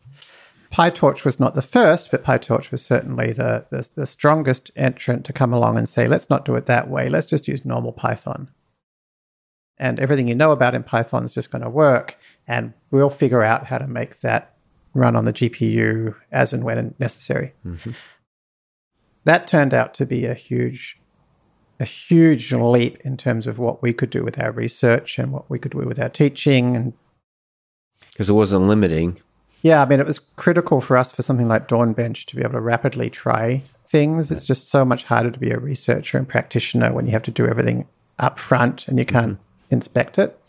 PyTorch 0.71 1.25
was 1.25 1.39
not 1.39 1.55
the 1.55 1.61
first, 1.61 2.11
but 2.11 2.23
PyTorch 2.23 2.69
was 2.71 2.83
certainly 2.83 3.33
the, 3.33 3.65
the, 3.71 3.89
the 3.95 4.05
strongest 4.05 4.69
entrant 4.75 5.25
to 5.25 5.33
come 5.33 5.51
along 5.51 5.77
and 5.77 5.89
say, 5.89 6.07
let's 6.07 6.29
not 6.29 6.45
do 6.45 6.55
it 6.55 6.67
that 6.67 6.89
way. 6.89 7.09
Let's 7.09 7.25
just 7.25 7.47
use 7.47 7.65
normal 7.65 7.91
Python. 7.91 8.49
And 9.79 9.99
everything 9.99 10.27
you 10.27 10.35
know 10.35 10.51
about 10.51 10.75
in 10.75 10.83
Python 10.83 11.23
is 11.23 11.33
just 11.33 11.51
going 11.51 11.63
to 11.63 11.69
work. 11.69 12.17
And 12.47 12.73
we'll 12.91 13.09
figure 13.09 13.41
out 13.41 13.67
how 13.67 13.79
to 13.79 13.87
make 13.87 14.19
that 14.19 14.53
run 14.93 15.15
on 15.15 15.25
the 15.25 15.33
GPU 15.33 16.15
as 16.31 16.53
and 16.53 16.63
when 16.63 16.93
necessary. 16.99 17.53
Mm-hmm. 17.65 17.91
That 19.23 19.47
turned 19.47 19.73
out 19.73 19.93
to 19.95 20.05
be 20.05 20.25
a 20.25 20.33
huge, 20.33 20.99
a 21.79 21.85
huge 21.85 22.53
leap 22.53 22.99
in 23.01 23.17
terms 23.17 23.47
of 23.47 23.57
what 23.57 23.81
we 23.81 23.93
could 23.93 24.09
do 24.09 24.23
with 24.23 24.39
our 24.39 24.51
research 24.51 25.17
and 25.17 25.31
what 25.31 25.49
we 25.49 25.57
could 25.57 25.71
do 25.71 25.79
with 25.79 25.99
our 25.99 26.09
teaching. 26.09 26.75
And 26.75 26.93
because 28.11 28.29
it 28.29 28.33
wasn't 28.33 28.67
limiting, 28.67 29.19
yeah, 29.61 29.81
I 29.81 29.85
mean, 29.85 29.99
it 29.99 30.05
was 30.05 30.19
critical 30.19 30.79
for 30.79 30.95
us 30.95 31.11
for 31.11 31.21
something 31.21 31.47
like 31.47 31.67
Dawn 31.67 31.93
Bench 31.93 32.25
to 32.27 32.35
be 32.35 32.41
able 32.41 32.53
to 32.53 32.61
rapidly 32.61 33.09
try 33.09 33.63
things. 33.85 34.31
It's 34.31 34.45
just 34.45 34.69
so 34.69 34.85
much 34.85 35.03
harder 35.03 35.31
to 35.31 35.39
be 35.39 35.51
a 35.51 35.59
researcher 35.59 36.17
and 36.17 36.27
practitioner 36.27 36.93
when 36.93 37.05
you 37.05 37.11
have 37.11 37.23
to 37.23 37.31
do 37.31 37.45
everything 37.45 37.87
up 38.17 38.39
front 38.39 38.87
and 38.87 38.97
you 38.97 39.05
can't 39.05 39.33
mm-hmm. 39.33 39.75
inspect 39.75 40.17
it. 40.17 40.39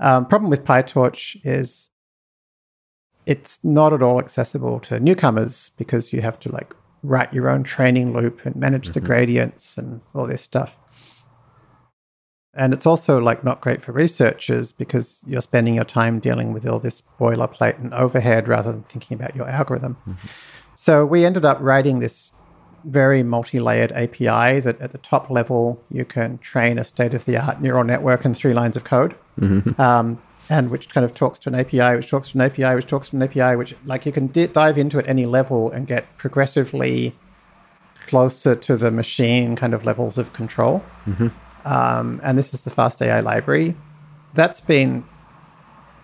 Um, 0.00 0.26
problem 0.26 0.48
with 0.50 0.64
PyTorch 0.64 1.40
is 1.44 1.90
it's 3.26 3.62
not 3.62 3.92
at 3.92 4.02
all 4.02 4.18
accessible 4.18 4.80
to 4.80 5.00
newcomers 5.00 5.70
because 5.76 6.12
you 6.12 6.22
have 6.22 6.38
to 6.40 6.50
like 6.50 6.74
write 7.02 7.32
your 7.32 7.48
own 7.48 7.62
training 7.62 8.14
loop 8.14 8.44
and 8.46 8.56
manage 8.56 8.84
mm-hmm. 8.84 8.92
the 8.94 9.00
gradients 9.00 9.76
and 9.76 10.00
all 10.14 10.26
this 10.26 10.42
stuff. 10.42 10.78
And 12.58 12.74
it's 12.74 12.86
also 12.86 13.20
like 13.20 13.44
not 13.44 13.60
great 13.60 13.80
for 13.80 13.92
researchers 13.92 14.72
because 14.72 15.22
you're 15.24 15.40
spending 15.40 15.76
your 15.76 15.84
time 15.84 16.18
dealing 16.18 16.52
with 16.52 16.66
all 16.66 16.80
this 16.80 17.04
boilerplate 17.20 17.78
and 17.78 17.94
overhead 17.94 18.48
rather 18.48 18.72
than 18.72 18.82
thinking 18.82 19.14
about 19.14 19.36
your 19.36 19.48
algorithm. 19.48 19.96
Mm-hmm. 20.00 20.26
So 20.74 21.06
we 21.06 21.24
ended 21.24 21.44
up 21.44 21.58
writing 21.60 22.00
this 22.00 22.32
very 22.84 23.22
multi-layered 23.22 23.92
API 23.92 24.58
that 24.60 24.80
at 24.80 24.90
the 24.90 24.98
top 24.98 25.30
level 25.30 25.80
you 25.88 26.04
can 26.04 26.38
train 26.38 26.78
a 26.78 26.84
state-of-the-art 26.84 27.60
neural 27.62 27.84
network 27.84 28.24
in 28.24 28.34
three 28.34 28.54
lines 28.54 28.76
of 28.76 28.82
code. 28.82 29.14
Mm-hmm. 29.40 29.80
Um, 29.80 30.20
and 30.50 30.70
which 30.70 30.88
kind 30.88 31.04
of 31.04 31.14
talks 31.14 31.38
to 31.40 31.50
an 31.50 31.54
API, 31.54 31.94
which 31.94 32.08
talks 32.08 32.30
to 32.30 32.38
an 32.38 32.40
API, 32.40 32.74
which 32.74 32.86
talks 32.86 33.10
to 33.10 33.16
an 33.16 33.22
API, 33.22 33.54
which 33.54 33.76
like 33.84 34.04
you 34.04 34.10
can 34.10 34.28
d- 34.28 34.46
dive 34.46 34.78
into 34.78 34.98
at 34.98 35.06
any 35.06 35.26
level 35.26 35.70
and 35.70 35.86
get 35.86 36.16
progressively 36.16 37.14
closer 38.06 38.56
to 38.56 38.76
the 38.76 38.90
machine 38.90 39.54
kind 39.54 39.74
of 39.74 39.84
levels 39.84 40.18
of 40.18 40.32
control. 40.32 40.82
Mm-hmm 41.06 41.28
um, 41.68 42.18
and 42.24 42.38
this 42.38 42.54
is 42.54 42.62
the 42.64 42.70
FastAI 42.70 43.22
library. 43.22 43.76
That's 44.32 44.60
been 44.60 45.04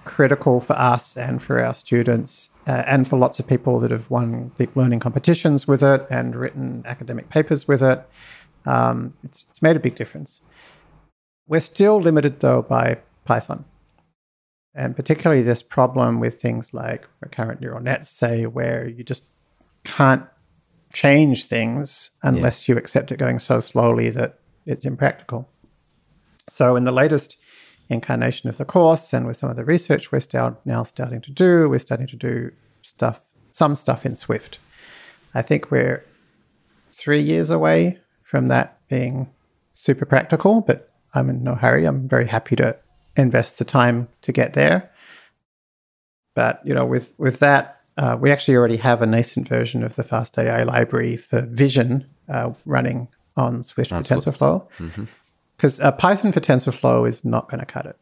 critical 0.05 0.61
for 0.61 0.74
us 0.74 1.16
and 1.16 1.43
for 1.43 1.65
our 1.65 1.73
students, 1.73 2.51
uh, 2.66 2.82
and 2.86 3.09
for 3.09 3.19
lots 3.19 3.39
of 3.39 3.47
people 3.47 3.81
that 3.81 3.91
have 3.91 4.11
won 4.11 4.53
deep 4.59 4.77
learning 4.77 5.01
competitions 5.01 5.66
with 5.66 5.82
it 5.82 6.07
and 6.11 6.36
written 6.36 6.85
academic 6.86 7.31
papers 7.31 7.66
with 7.66 7.82
it. 7.82 8.07
Um, 8.66 9.15
it's, 9.23 9.47
it's 9.49 9.62
made 9.62 9.74
a 9.74 9.81
big 9.81 9.95
difference. 9.95 10.43
We're 11.47 11.61
still 11.61 11.99
limited, 11.99 12.41
though, 12.41 12.61
by 12.61 12.99
Python. 13.24 13.65
And 14.74 14.95
particularly 14.95 15.41
this 15.41 15.62
problem 15.62 16.20
with 16.20 16.43
things 16.43 16.74
like 16.74 17.07
recurrent 17.20 17.62
neural 17.62 17.81
nets, 17.81 18.11
say, 18.11 18.45
where 18.45 18.86
you 18.86 19.03
just 19.03 19.24
can't 19.85 20.27
change 20.93 21.47
things 21.47 22.11
unless 22.23 22.69
yeah. 22.69 22.74
you 22.74 22.78
accept 22.78 23.12
it 23.12 23.19
going 23.19 23.39
so 23.39 23.61
slowly 23.61 24.11
that 24.11 24.39
it's 24.66 24.85
impractical. 24.85 25.49
So, 26.48 26.76
in 26.76 26.84
the 26.84 26.92
latest 26.92 27.36
incarnation 27.88 28.48
of 28.48 28.56
the 28.56 28.64
course, 28.64 29.12
and 29.12 29.26
with 29.26 29.36
some 29.36 29.50
of 29.50 29.56
the 29.56 29.64
research 29.64 30.12
we're 30.12 30.20
start, 30.20 30.54
now 30.64 30.82
starting 30.82 31.20
to 31.22 31.30
do, 31.30 31.68
we're 31.68 31.78
starting 31.78 32.06
to 32.08 32.16
do 32.16 32.52
stuff, 32.82 33.28
some 33.52 33.74
stuff 33.74 34.04
in 34.04 34.16
Swift. 34.16 34.58
I 35.34 35.42
think 35.42 35.70
we're 35.70 36.04
three 36.92 37.20
years 37.20 37.50
away 37.50 37.98
from 38.22 38.48
that 38.48 38.78
being 38.88 39.30
super 39.74 40.04
practical, 40.04 40.60
but 40.60 40.90
I'm 41.14 41.30
in 41.30 41.42
no 41.42 41.54
hurry. 41.54 41.84
I'm 41.84 42.08
very 42.08 42.26
happy 42.26 42.56
to 42.56 42.76
invest 43.16 43.58
the 43.58 43.64
time 43.64 44.08
to 44.22 44.32
get 44.32 44.54
there. 44.54 44.90
But 46.34 46.60
you 46.64 46.74
know, 46.74 46.84
with 46.84 47.14
with 47.18 47.38
that, 47.38 47.80
uh, 47.96 48.16
we 48.20 48.30
actually 48.30 48.56
already 48.56 48.78
have 48.78 49.02
a 49.02 49.06
nascent 49.06 49.48
version 49.48 49.82
of 49.82 49.96
the 49.96 50.02
FastAI 50.02 50.66
library 50.66 51.16
for 51.16 51.42
Vision 51.42 52.06
uh, 52.28 52.52
running 52.64 53.08
on 53.36 53.62
Swift 53.62 53.92
on 53.92 54.04
TensorFlow. 54.04 54.68
Mm-hmm 54.78 55.04
because 55.65 55.81
uh, 55.81 55.91
Python 55.93 56.31
for 56.31 56.41
TensorFlow 56.41 57.09
is 57.09 57.24
not 57.24 57.49
going 57.49 57.59
to 57.59 57.65
cut 57.65 57.86
it. 57.86 57.97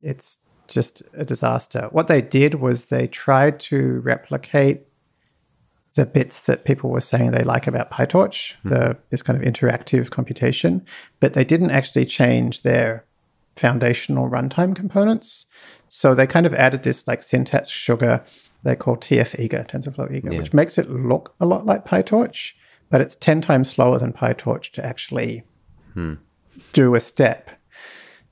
It's 0.00 0.38
just 0.68 1.02
a 1.12 1.24
disaster. 1.24 1.88
What 1.90 2.06
they 2.06 2.22
did 2.22 2.54
was 2.54 2.84
they 2.84 3.08
tried 3.08 3.58
to 3.62 3.98
replicate 3.98 4.82
the 5.94 6.06
bits 6.06 6.40
that 6.42 6.64
people 6.64 6.88
were 6.88 7.00
saying 7.00 7.32
they 7.32 7.42
like 7.42 7.66
about 7.66 7.90
PyTorch, 7.90 8.54
mm-hmm. 8.58 8.68
the 8.68 8.96
this 9.10 9.22
kind 9.22 9.36
of 9.36 9.42
interactive 9.42 10.10
computation, 10.10 10.86
but 11.18 11.32
they 11.32 11.42
didn't 11.42 11.72
actually 11.72 12.06
change 12.06 12.62
their 12.62 13.04
foundational 13.56 14.30
runtime 14.30 14.76
components. 14.76 15.46
So 15.88 16.14
they 16.14 16.28
kind 16.28 16.46
of 16.46 16.54
added 16.54 16.84
this 16.84 17.08
like 17.08 17.24
syntax 17.24 17.70
sugar 17.70 18.24
they 18.62 18.76
call 18.76 18.96
TF 18.96 19.36
Eager, 19.40 19.66
TensorFlow 19.68 20.14
Eager, 20.14 20.32
yeah. 20.32 20.38
which 20.38 20.52
makes 20.52 20.78
it 20.78 20.88
look 20.88 21.34
a 21.40 21.46
lot 21.46 21.66
like 21.66 21.84
PyTorch, 21.84 22.52
but 22.88 23.00
it's 23.00 23.16
10 23.16 23.40
times 23.40 23.68
slower 23.68 23.98
than 23.98 24.12
PyTorch 24.12 24.70
to 24.74 24.86
actually 24.86 25.42
hmm 25.94 26.14
do 26.72 26.94
a 26.94 27.00
step. 27.00 27.50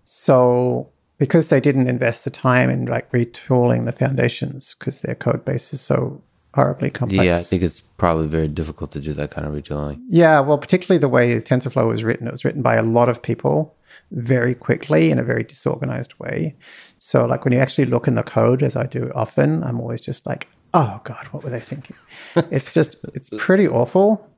So 0.04 0.90
because 1.18 1.48
they 1.48 1.60
didn't 1.60 1.88
invest 1.88 2.24
the 2.24 2.30
time 2.30 2.70
in 2.70 2.86
like 2.86 3.10
retooling 3.12 3.86
the 3.86 3.92
foundations 3.92 4.74
because 4.78 5.00
their 5.00 5.14
code 5.14 5.44
base 5.44 5.72
is 5.72 5.80
so 5.80 6.22
horribly 6.54 6.90
complex. 6.90 7.24
Yeah, 7.24 7.34
I 7.34 7.42
think 7.42 7.62
it's 7.62 7.80
probably 7.80 8.26
very 8.26 8.48
difficult 8.48 8.90
to 8.92 9.00
do 9.00 9.12
that 9.14 9.30
kind 9.30 9.46
of 9.46 9.52
retooling. 9.52 10.00
Yeah, 10.08 10.40
well, 10.40 10.58
particularly 10.58 10.98
the 10.98 11.08
way 11.08 11.38
TensorFlow 11.38 11.86
was 11.86 12.02
written, 12.02 12.26
it 12.26 12.32
was 12.32 12.44
written 12.44 12.62
by 12.62 12.76
a 12.76 12.82
lot 12.82 13.08
of 13.08 13.22
people 13.22 13.74
very 14.10 14.54
quickly 14.54 15.10
in 15.10 15.18
a 15.18 15.22
very 15.22 15.42
disorganized 15.42 16.18
way. 16.18 16.56
So, 16.98 17.24
like 17.26 17.44
when 17.44 17.52
you 17.52 17.60
actually 17.60 17.86
look 17.86 18.08
in 18.08 18.14
the 18.14 18.22
code, 18.22 18.62
as 18.62 18.74
I 18.74 18.86
do 18.86 19.12
often, 19.14 19.62
I'm 19.64 19.80
always 19.80 20.00
just 20.00 20.26
like, 20.26 20.48
oh 20.74 21.00
God, 21.04 21.26
what 21.30 21.44
were 21.44 21.50
they 21.50 21.60
thinking? 21.60 21.96
it's 22.50 22.72
just, 22.72 22.96
it's 23.14 23.30
pretty 23.36 23.68
awful. 23.68 24.28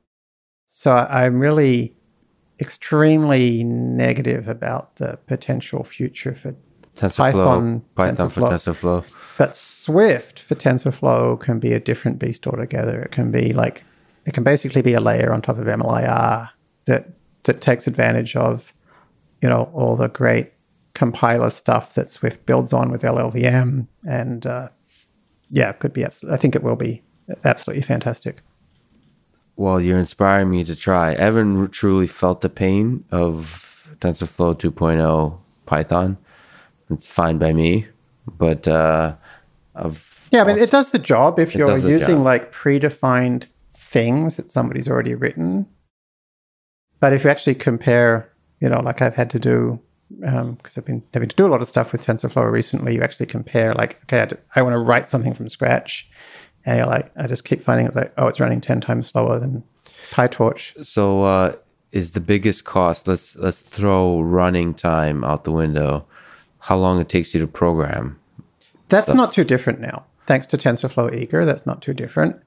So, 0.67 0.93
I'm 0.93 1.39
really 1.39 1.95
extremely 2.59 3.63
negative 3.63 4.47
about 4.47 4.97
the 4.97 5.17
potential 5.27 5.83
future 5.83 6.33
for 6.33 6.55
TensorFlow, 6.95 7.15
Python, 7.15 7.85
Python 7.95 8.29
TensorFlow. 8.29 8.33
for 8.33 8.71
TensorFlow. 8.71 9.05
But 9.37 9.55
Swift 9.55 10.39
for 10.39 10.55
TensorFlow 10.55 11.39
can 11.39 11.59
be 11.59 11.71
a 11.71 11.79
different 11.79 12.19
beast 12.19 12.45
altogether. 12.45 13.01
It 13.01 13.11
can 13.11 13.31
be 13.31 13.53
like 13.53 13.83
it 14.25 14.33
can 14.33 14.43
basically 14.43 14.81
be 14.81 14.93
a 14.93 14.99
layer 14.99 15.31
on 15.31 15.41
top 15.41 15.57
of 15.57 15.65
MLIR 15.65 16.49
that 16.85 17.09
that 17.43 17.61
takes 17.61 17.87
advantage 17.87 18.35
of 18.35 18.73
you 19.41 19.47
know 19.47 19.71
all 19.73 19.95
the 19.95 20.09
great 20.09 20.51
compiler 20.93 21.49
stuff 21.49 21.93
that 21.93 22.09
Swift 22.09 22.45
builds 22.45 22.73
on 22.73 22.91
with 22.91 23.03
LLVM, 23.03 23.87
and 24.05 24.45
uh, 24.45 24.67
yeah, 25.49 25.69
it 25.69 25.79
could 25.79 25.93
be. 25.93 26.03
Absolutely, 26.03 26.35
I 26.35 26.39
think 26.39 26.55
it 26.55 26.63
will 26.63 26.75
be 26.75 27.01
absolutely 27.45 27.83
fantastic 27.83 28.41
well, 29.59 29.81
you're 29.81 29.99
inspiring 29.99 30.49
me 30.49 30.63
to 30.63 30.73
try. 30.73 31.13
Evan 31.15 31.67
truly 31.67 32.07
felt 32.07 32.39
the 32.39 32.49
pain 32.49 33.03
of 33.11 33.89
TensorFlow 33.99 34.57
2.0 34.57 35.37
Python. 35.65 36.17
It's 36.89 37.05
fine 37.05 37.37
by 37.37 37.51
me, 37.51 37.87
but 38.25 38.69
uh, 38.69 39.15
I've 39.75 40.29
yeah, 40.31 40.43
I 40.43 40.45
mean, 40.45 40.59
it 40.59 40.71
does 40.71 40.91
the 40.91 40.99
job 40.99 41.39
if 41.39 41.55
you're 41.55 41.77
using 41.77 42.23
like 42.23 42.53
predefined 42.53 43.49
things 43.73 44.37
that 44.37 44.49
somebody's 44.49 44.87
already 44.87 45.13
written. 45.13 45.67
But 47.01 47.11
if 47.11 47.25
you 47.25 47.29
actually 47.29 47.55
compare, 47.55 48.31
you 48.61 48.69
know, 48.69 48.79
like 48.79 49.01
I've 49.01 49.15
had 49.15 49.29
to 49.31 49.39
do 49.39 49.81
because 50.09 50.41
um, 50.41 50.57
I've 50.77 50.85
been 50.85 51.03
having 51.13 51.29
to 51.29 51.35
do 51.35 51.45
a 51.45 51.49
lot 51.49 51.61
of 51.61 51.67
stuff 51.67 51.91
with 51.91 52.05
TensorFlow 52.05 52.49
recently. 52.49 52.95
You 52.95 53.03
actually 53.03 53.27
compare, 53.27 53.73
like, 53.73 53.99
okay, 54.03 54.21
I, 54.21 54.25
d- 54.25 54.37
I 54.55 54.61
want 54.61 54.73
to 54.73 54.79
write 54.79 55.07
something 55.07 55.33
from 55.33 55.49
scratch, 55.49 56.09
and 56.69 56.77
you're 56.77 56.87
like, 56.87 57.11
I 57.17 57.27
just 57.27 57.45
keep 57.45 57.61
finding 57.61 57.87
it's 57.87 57.95
like, 57.95 58.13
oh, 58.17 58.27
it's 58.27 58.39
running 58.39 58.61
ten 58.61 58.79
times 58.79 59.07
slower 59.07 59.39
than 59.39 59.63
PyTorch. 60.11 60.85
So, 60.85 61.23
uh, 61.23 61.55
is 61.91 62.11
the 62.11 62.19
biggest 62.19 62.63
cost? 62.65 63.07
Let's 63.07 63.35
let's 63.35 63.61
throw 63.61 64.21
running 64.21 64.73
time 64.75 65.23
out 65.23 65.43
the 65.43 65.51
window. 65.51 66.05
How 66.59 66.77
long 66.77 66.99
it 67.01 67.09
takes 67.09 67.33
you 67.33 67.39
to 67.39 67.47
program? 67.47 68.19
That's 68.89 69.07
stuff? 69.07 69.17
not 69.17 69.33
too 69.33 69.43
different 69.43 69.79
now, 69.79 70.05
thanks 70.27 70.45
to 70.47 70.57
TensorFlow 70.57 71.13
Eager. 71.15 71.45
That's 71.45 71.65
not 71.65 71.81
too 71.81 71.93
different. 71.93 72.41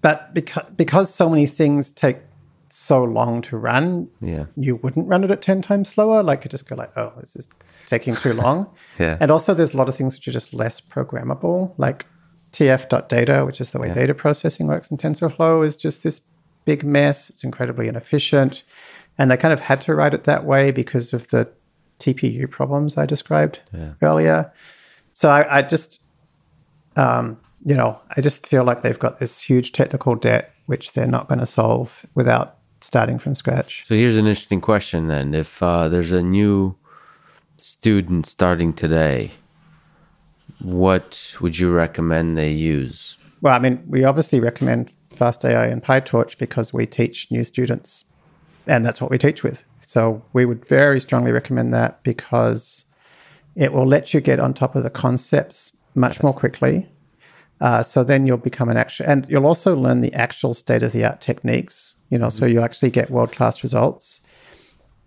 But 0.00 0.32
because 0.32 0.64
because 0.76 1.14
so 1.14 1.28
many 1.28 1.46
things 1.46 1.90
take 1.90 2.18
so 2.68 3.04
long 3.04 3.42
to 3.42 3.56
run, 3.56 4.08
yeah, 4.22 4.46
you 4.56 4.76
wouldn't 4.76 5.08
run 5.08 5.24
it 5.24 5.30
at 5.30 5.42
ten 5.42 5.60
times 5.60 5.90
slower. 5.90 6.22
Like 6.22 6.44
you 6.44 6.48
just 6.48 6.66
go 6.66 6.76
like, 6.76 6.96
oh, 6.96 7.12
this 7.20 7.36
is 7.36 7.48
taking 7.86 8.14
too 8.14 8.32
long. 8.32 8.66
yeah, 8.98 9.18
and 9.20 9.30
also 9.30 9.52
there's 9.52 9.74
a 9.74 9.76
lot 9.76 9.90
of 9.90 9.94
things 9.94 10.14
which 10.14 10.26
are 10.26 10.32
just 10.32 10.54
less 10.54 10.80
programmable, 10.80 11.74
like 11.76 12.06
tf.data, 12.56 13.44
which 13.44 13.60
is 13.60 13.70
the 13.70 13.78
way 13.78 13.88
yeah. 13.88 13.94
data 13.94 14.14
processing 14.14 14.66
works 14.66 14.90
in 14.90 14.96
TensorFlow, 14.96 15.64
is 15.64 15.76
just 15.76 16.02
this 16.02 16.22
big 16.64 16.84
mess. 16.84 17.28
It's 17.28 17.44
incredibly 17.44 17.86
inefficient. 17.86 18.64
And 19.18 19.30
they 19.30 19.36
kind 19.36 19.52
of 19.52 19.60
had 19.60 19.80
to 19.82 19.94
write 19.94 20.14
it 20.14 20.24
that 20.24 20.44
way 20.44 20.70
because 20.70 21.12
of 21.12 21.28
the 21.28 21.48
TPU 21.98 22.50
problems 22.50 22.96
I 22.96 23.06
described 23.06 23.60
yeah. 23.72 23.92
earlier. 24.00 24.52
So 25.12 25.30
I, 25.30 25.58
I 25.58 25.62
just, 25.62 26.00
um, 26.96 27.38
you 27.64 27.74
know, 27.74 27.98
I 28.16 28.20
just 28.20 28.46
feel 28.46 28.64
like 28.64 28.82
they've 28.82 28.98
got 28.98 29.18
this 29.18 29.40
huge 29.40 29.72
technical 29.72 30.14
debt 30.14 30.52
which 30.66 30.92
they're 30.92 31.06
not 31.06 31.28
going 31.28 31.38
to 31.38 31.46
solve 31.46 32.04
without 32.14 32.58
starting 32.80 33.18
from 33.18 33.34
scratch. 33.34 33.84
So 33.86 33.94
here's 33.94 34.16
an 34.16 34.26
interesting 34.26 34.60
question 34.60 35.08
then. 35.08 35.34
If 35.34 35.62
uh, 35.62 35.88
there's 35.88 36.12
a 36.12 36.22
new 36.22 36.76
student 37.56 38.26
starting 38.26 38.72
today, 38.72 39.32
what 40.60 41.36
would 41.40 41.58
you 41.58 41.70
recommend 41.70 42.36
they 42.36 42.52
use? 42.52 43.16
Well, 43.42 43.54
I 43.54 43.58
mean, 43.58 43.84
we 43.86 44.04
obviously 44.04 44.40
recommend 44.40 44.92
FastAI 45.10 45.70
and 45.70 45.82
PyTorch 45.82 46.38
because 46.38 46.72
we 46.72 46.86
teach 46.86 47.30
new 47.30 47.44
students, 47.44 48.04
and 48.66 48.84
that's 48.84 49.00
what 49.00 49.10
we 49.10 49.18
teach 49.18 49.42
with. 49.42 49.64
So 49.82 50.22
we 50.32 50.46
would 50.46 50.66
very 50.66 51.00
strongly 51.00 51.32
recommend 51.32 51.72
that 51.74 52.02
because 52.02 52.86
it 53.54 53.72
will 53.72 53.86
let 53.86 54.12
you 54.12 54.20
get 54.20 54.40
on 54.40 54.52
top 54.52 54.74
of 54.74 54.82
the 54.82 54.90
concepts 54.90 55.72
much 55.94 56.22
more 56.22 56.32
quickly. 56.32 56.88
Uh, 57.60 57.82
so 57.82 58.04
then 58.04 58.26
you'll 58.26 58.36
become 58.36 58.68
an 58.68 58.76
actual, 58.76 59.06
and 59.06 59.26
you'll 59.28 59.46
also 59.46 59.76
learn 59.76 60.00
the 60.00 60.12
actual 60.12 60.52
state 60.52 60.82
of 60.82 60.92
the 60.92 61.04
art 61.04 61.20
techniques. 61.20 61.94
You 62.10 62.18
know, 62.18 62.26
mm-hmm. 62.26 62.38
so 62.38 62.46
you 62.46 62.60
actually 62.60 62.90
get 62.90 63.10
world 63.10 63.32
class 63.32 63.62
results. 63.62 64.20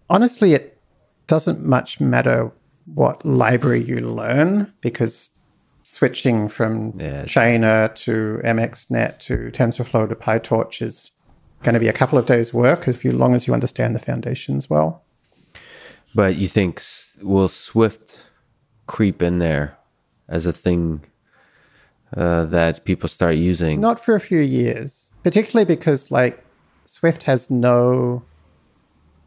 Honestly, 0.10 0.54
it 0.54 0.82
doesn't 1.28 1.64
much 1.64 2.00
matter 2.00 2.52
what 2.94 3.26
library 3.26 3.82
you 3.82 4.00
learn 4.00 4.74
because 4.82 5.32
switching 5.84 6.48
from 6.48 6.94
yeah. 6.98 7.24
Chainer 7.26 7.94
to 7.96 8.42
MXNet 8.44 9.20
to 9.20 9.52
TensorFlow 9.52 10.08
to 10.10 10.16
PyTorch 10.16 10.82
is 10.82 11.12
going 11.64 11.74
to 11.74 11.80
be 11.80 11.88
a 11.88 11.94
couple 11.94 12.18
of 12.18 12.26
days' 12.26 12.54
work 12.54 12.88
as 12.88 13.04
long 13.04 13.36
as 13.36 13.48
you 13.48 13.54
understand 13.54 13.96
the 13.96 14.00
foundations 14.00 14.70
well. 14.70 15.04
But 16.16 16.36
you 16.36 16.48
think 16.48 16.82
will 17.22 17.48
Swift 17.48 18.26
creep 18.88 19.22
in 19.22 19.40
there 19.40 19.78
as 20.28 20.46
a 20.46 20.54
thing 20.54 21.02
uh, 22.16 22.46
that 22.46 22.86
people 22.86 23.10
start 23.10 23.36
using? 23.36 23.80
Not 23.80 24.00
for 24.00 24.16
a 24.16 24.20
few 24.20 24.40
years, 24.40 25.12
particularly 25.24 25.66
because 25.66 26.12
like 26.12 26.44
Swift 26.86 27.24
has 27.24 27.50
no 27.50 28.24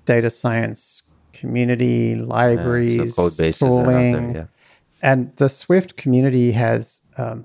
data 0.05 0.30
science 0.30 1.02
community 1.43 2.14
libraries, 2.14 3.19
yeah, 3.19 3.51
so 3.51 3.51
tooling. 3.66 4.32
There, 4.32 4.43
yeah. 4.43 4.47
And 5.02 5.35
the 5.36 5.48
Swift 5.48 5.97
community 5.97 6.52
has 6.52 7.02
um, 7.19 7.44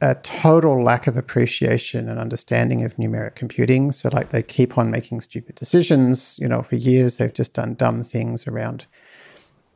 a 0.00 0.14
total 0.14 0.84
lack 0.84 1.08
of 1.08 1.16
appreciation 1.16 2.08
and 2.08 2.20
understanding 2.20 2.84
of 2.84 2.94
numeric 2.94 3.34
computing. 3.34 3.90
So, 3.90 4.08
like, 4.12 4.30
they 4.30 4.44
keep 4.44 4.78
on 4.78 4.88
making 4.88 5.20
stupid 5.22 5.56
decisions. 5.56 6.38
You 6.38 6.46
know, 6.46 6.62
for 6.62 6.76
years, 6.76 7.16
they've 7.16 7.34
just 7.34 7.54
done 7.54 7.74
dumb 7.74 8.04
things 8.04 8.46
around 8.46 8.86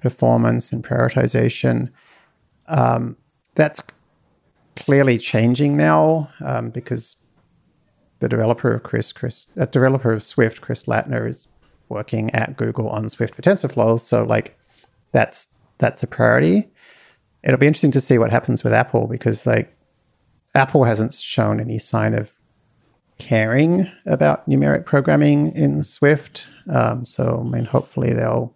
performance 0.00 0.72
and 0.72 0.84
prioritization. 0.84 1.90
Um, 2.68 3.16
that's 3.56 3.82
clearly 4.76 5.18
changing 5.18 5.76
now 5.76 6.30
um, 6.40 6.70
because 6.70 7.16
the 8.20 8.28
developer 8.28 8.72
of 8.72 8.84
Chris, 8.84 9.12
Chris, 9.12 9.48
a 9.56 9.66
developer 9.66 10.12
of 10.12 10.22
Swift, 10.22 10.60
Chris 10.60 10.84
Lattner, 10.84 11.28
is 11.28 11.48
working 11.90 12.30
at 12.30 12.56
Google 12.56 12.88
on 12.88 13.08
Swift 13.10 13.34
for 13.34 13.42
TensorFlow. 13.42 14.00
So, 14.00 14.24
like, 14.24 14.56
that's 15.12 15.48
that's 15.78 16.02
a 16.02 16.06
priority. 16.06 16.70
It'll 17.42 17.58
be 17.58 17.66
interesting 17.66 17.90
to 17.92 18.00
see 18.00 18.18
what 18.18 18.30
happens 18.30 18.62
with 18.62 18.72
Apple 18.72 19.06
because 19.06 19.46
like 19.46 19.76
Apple 20.54 20.84
hasn't 20.84 21.14
shown 21.14 21.58
any 21.58 21.78
sign 21.78 22.14
of 22.14 22.34
caring 23.18 23.90
about 24.06 24.48
numeric 24.48 24.84
programming 24.84 25.54
in 25.56 25.82
Swift. 25.82 26.46
Um, 26.68 27.04
so 27.04 27.42
I 27.44 27.48
mean, 27.48 27.64
hopefully 27.64 28.12
they'll 28.12 28.54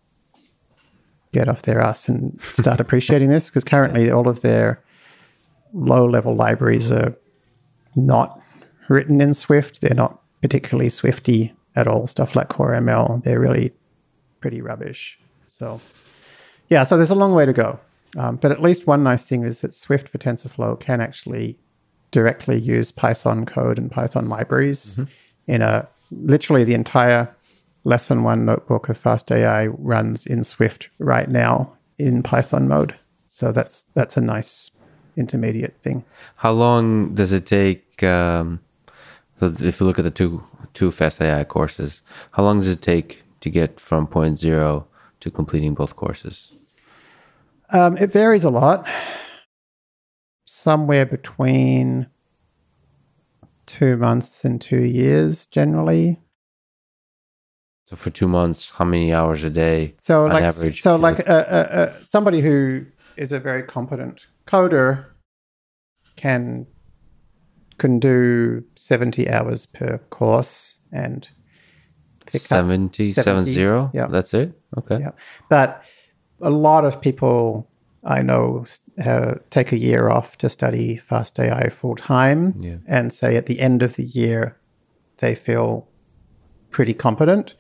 get 1.33 1.49
off 1.49 1.63
their 1.63 1.81
ass 1.81 2.09
and 2.09 2.41
start 2.53 2.81
appreciating 2.81 3.29
this 3.29 3.51
because 3.51 3.65
currently 3.65 4.11
all 4.11 4.29
of 4.29 4.43
their 4.43 4.83
low 5.73 6.07
level 6.07 6.35
libraries 6.35 6.93
are 6.93 7.17
not 7.97 8.41
written 8.89 9.21
in 9.21 9.35
Swift. 9.35 9.81
They're 9.81 9.95
not 9.95 10.21
particularly 10.43 10.89
Swifty 10.89 11.55
at 11.77 11.89
all. 11.89 12.07
Stuff 12.07 12.37
like 12.37 12.49
Core 12.49 12.73
ML, 12.73 13.23
they're 13.23 13.41
really 13.41 13.73
pretty 14.41 14.61
rubbish. 14.61 15.19
So 15.47 15.81
yeah, 16.69 16.85
so 16.85 16.97
there's 16.97 17.11
a 17.11 17.15
long 17.15 17.35
way 17.35 17.47
to 17.47 17.53
go. 17.53 17.81
Um, 18.17 18.37
but 18.37 18.53
at 18.53 18.63
least 18.63 18.87
one 18.87 19.03
nice 19.03 19.27
thing 19.27 19.43
is 19.43 19.61
that 19.63 19.75
Swift 19.75 20.09
for 20.09 20.19
TensorFlow 20.19 20.79
can 20.79 21.01
actually 21.01 21.59
directly 22.11 22.59
use 22.59 22.93
Python 22.93 23.45
code 23.45 23.77
and 23.79 23.91
Python 23.91 24.29
libraries 24.29 24.97
mm-hmm. 24.97 25.11
in 25.51 25.63
a 25.63 25.89
literally 26.13 26.63
the 26.63 26.75
entire 26.75 27.35
lesson 27.83 28.23
one 28.23 28.45
notebook 28.45 28.89
of 28.89 29.03
FastAI 29.03 29.75
runs 29.79 30.27
in 30.27 30.45
Swift 30.45 30.91
right 30.99 31.29
now 31.29 31.73
in 31.99 32.23
Python 32.23 32.69
mode. 32.69 32.95
So 33.27 33.53
that's 33.53 33.85
that's 33.95 34.17
a 34.17 34.21
nice 34.21 34.71
intermediate 35.17 35.77
thing. 35.83 36.05
How 36.37 36.53
long 36.53 37.15
does 37.15 37.33
it 37.33 37.47
take? 37.47 38.03
Um, 38.03 38.61
so 39.41 39.53
if 39.61 39.81
you 39.81 39.87
look 39.87 39.99
at 39.99 40.05
the 40.05 40.11
two 40.11 40.45
two 40.73 40.91
Fast 40.91 41.21
AI 41.21 41.45
courses, 41.45 42.03
how 42.33 42.43
long 42.43 42.59
does 42.59 42.69
it 42.69 42.83
take 42.83 43.23
to 43.41 43.51
get 43.51 43.81
from 43.81 44.07
point 44.07 44.39
zero 44.39 44.87
to 45.21 45.31
completing 45.31 45.75
both 45.75 45.97
courses? 45.97 46.59
Um, 47.71 47.97
it 47.97 48.13
varies 48.13 48.45
a 48.45 48.51
lot. 48.51 48.87
Somewhere 50.47 51.07
between 51.07 52.09
two 53.67 53.97
months 53.97 54.45
and 54.45 54.61
two 54.61 54.83
years, 54.83 55.47
generally. 55.47 56.21
So 57.87 57.97
for 57.97 58.11
two 58.11 58.29
months, 58.29 58.71
how 58.71 58.85
many 58.85 59.13
hours 59.13 59.45
a 59.45 59.51
day? 59.51 59.95
So 60.01 60.27
like, 60.27 60.43
average, 60.43 60.83
so 60.83 60.97
like 60.97 61.29
uh, 61.29 61.33
uh, 61.33 61.69
uh, 61.71 61.95
somebody 62.07 62.41
who 62.41 62.87
is 63.17 63.33
a 63.33 63.39
very 63.39 63.63
competent 63.63 64.27
coder 64.47 65.07
can 66.17 66.67
can 67.79 67.99
do 67.99 68.65
seventy 68.75 69.29
hours 69.29 69.67
per 69.67 69.99
course 70.11 70.79
and 70.93 71.29
pick 72.27 72.41
70, 72.41 73.11
up 73.11 73.25
70, 73.25 73.53
70 73.53 73.91
yeah. 73.93 74.07
That's 74.07 74.33
it. 74.35 74.53
Okay. 74.79 75.01
Yeah, 75.01 75.11
but 75.49 75.83
a 76.41 76.51
lot 76.51 76.85
of 76.85 77.01
people 77.01 77.69
I 78.05 78.23
know 78.23 78.67
uh, 79.05 79.37
take 79.51 79.73
a 79.73 79.79
year 79.79 80.09
off 80.09 80.37
to 80.39 80.51
study 80.51 80.97
fast 80.97 81.39
ai 81.41 81.69
full 81.69 81.97
time 81.97 82.55
yeah. 82.61 82.77
and 82.87 83.13
say 83.13 83.37
at 83.37 83.47
the 83.47 83.61
end 83.61 83.83
of 83.83 83.97
the 83.97 84.05
year 84.05 84.59
they 85.19 85.35
feel 85.35 85.89
pretty 86.71 86.93
competent 86.93 87.55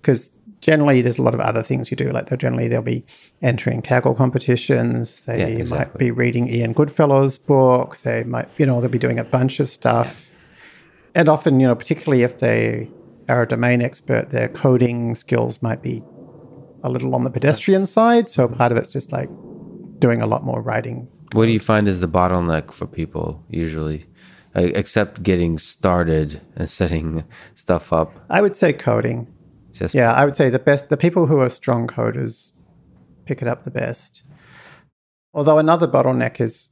because 0.00 0.30
generally 0.60 1.00
there's 1.02 1.18
a 1.18 1.22
lot 1.22 1.34
of 1.34 1.40
other 1.40 1.62
things 1.62 1.90
you 1.90 1.96
do 1.96 2.10
like 2.10 2.26
they'll 2.26 2.38
generally 2.38 2.66
they'll 2.68 2.82
be 2.82 3.04
entering 3.42 3.80
Kaggle 3.80 4.16
competitions 4.16 5.20
they 5.20 5.38
yeah, 5.38 5.46
exactly. 5.46 5.78
might 5.78 5.98
be 5.98 6.10
reading 6.10 6.48
Ian 6.48 6.74
Goodfellow's 6.74 7.38
book 7.38 7.98
they 7.98 8.24
might 8.24 8.48
you 8.58 8.66
know 8.66 8.80
they'll 8.80 8.90
be 8.90 8.98
doing 8.98 9.18
a 9.18 9.24
bunch 9.24 9.60
of 9.60 9.68
stuff 9.68 10.30
yeah. 11.14 11.20
and 11.20 11.28
often 11.28 11.60
you 11.60 11.66
know 11.66 11.74
particularly 11.74 12.22
if 12.22 12.38
they 12.38 12.90
are 13.28 13.42
a 13.42 13.48
domain 13.48 13.82
expert 13.82 14.30
their 14.30 14.48
coding 14.48 15.14
skills 15.14 15.62
might 15.62 15.82
be 15.82 16.02
a 16.82 16.90
little 16.90 17.14
on 17.14 17.24
the 17.24 17.30
pedestrian 17.30 17.86
side. 17.86 18.28
So 18.28 18.48
part 18.48 18.72
of 18.72 18.78
it's 18.78 18.92
just 18.92 19.12
like 19.12 19.28
doing 19.98 20.22
a 20.22 20.26
lot 20.26 20.44
more 20.44 20.60
writing. 20.60 21.08
What 21.32 21.46
do 21.46 21.52
you 21.52 21.60
find 21.60 21.88
is 21.88 22.00
the 22.00 22.08
bottleneck 22.08 22.72
for 22.72 22.86
people 22.86 23.44
usually, 23.48 24.06
except 24.54 25.22
getting 25.22 25.58
started 25.58 26.40
and 26.56 26.68
setting 26.80 27.24
stuff 27.54 27.92
up? 27.92 28.12
I 28.30 28.40
would 28.40 28.56
say 28.56 28.72
coding. 28.72 29.32
Just 29.78 29.94
yeah, 29.94 30.12
I 30.12 30.24
would 30.24 30.34
say 30.34 30.50
the 30.50 30.58
best, 30.58 30.88
the 30.88 30.96
people 30.96 31.26
who 31.26 31.38
are 31.40 31.48
strong 31.48 31.86
coders 31.86 32.52
pick 33.24 33.40
it 33.40 33.48
up 33.48 33.64
the 33.64 33.70
best. 33.70 34.22
Although 35.32 35.58
another 35.58 35.86
bottleneck 35.86 36.40
is 36.40 36.70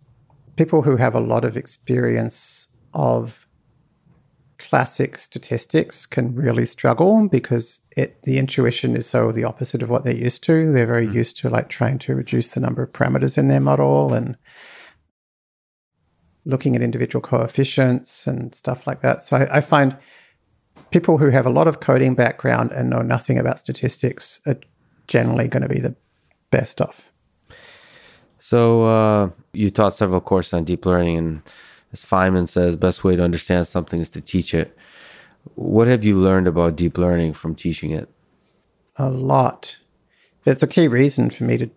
people 0.57 0.83
who 0.83 0.97
have 0.97 1.15
a 1.15 1.21
lot 1.21 1.45
of 1.45 1.57
experience 1.57 2.69
of 2.93 3.47
classic 4.59 5.19
statistics 5.19 6.07
can 6.07 6.35
really 6.35 6.67
struggle 6.67 7.29
because 7.29 7.81
it 7.97 8.21
the 8.23 8.39
intuition 8.39 8.97
is 8.97 9.07
so 9.07 9.31
the 9.31 9.45
opposite 9.45 9.83
of 9.83 9.91
what 9.91 10.03
they're 10.03 10.15
used 10.15 10.43
to. 10.45 10.73
They're 10.73 10.87
very 10.87 11.07
mm-hmm. 11.07 11.17
used 11.17 11.37
to 11.39 11.51
like 11.51 11.69
trying 11.69 11.99
to 12.01 12.17
reduce 12.17 12.51
the 12.51 12.61
number 12.61 12.83
of 12.83 12.93
parameters 12.93 13.39
in 13.39 13.47
their 13.47 13.61
model 13.61 14.13
and 14.13 14.37
looking 16.45 16.75
at 16.75 16.83
individual 16.83 17.21
coefficients 17.21 18.27
and 18.27 18.55
stuff 18.55 18.87
like 18.87 19.03
that. 19.03 19.23
So 19.23 19.37
I, 19.37 19.59
I 19.59 19.61
find 19.61 19.97
people 20.91 21.19
who 21.19 21.31
have 21.31 21.47
a 21.47 21.51
lot 21.51 21.69
of 21.69 21.81
coding 21.81 22.15
background 22.15 22.73
and 22.73 22.91
know 22.91 23.03
nothing 23.03 23.39
about 23.39 23.61
statistics 23.61 24.41
are 24.47 24.59
generally 25.07 25.49
going 25.49 25.63
to 25.63 25.69
be 25.69 25.81
the 25.81 25.95
best 26.51 26.81
off. 26.81 27.13
So 28.39 28.85
uh, 28.85 29.31
you 29.53 29.71
taught 29.71 29.95
several 29.95 30.21
courses 30.21 30.53
on 30.53 30.65
deep 30.65 30.87
learning, 30.87 31.19
and 31.19 31.43
as 31.93 32.05
Feynman 32.05 32.49
says, 32.49 32.77
best 32.77 33.03
way 33.03 33.17
to 33.17 33.23
understand 33.23 33.67
something 33.67 34.01
is 34.01 34.11
to 34.11 34.21
teach 34.21 34.55
it. 34.55 34.77
What 35.55 35.89
have 35.89 36.05
you 36.05 36.17
learned 36.17 36.47
about 36.47 36.77
deep 36.77 36.99
learning 36.99 37.33
from 37.35 37.55
teaching 37.55 37.91
it? 37.91 38.09
A 38.97 39.11
lot. 39.11 39.79
It's 40.45 40.63
a 40.63 40.69
key 40.69 40.89
reason 40.89 41.31
for 41.31 41.45
me 41.45 41.59
to 41.59 41.71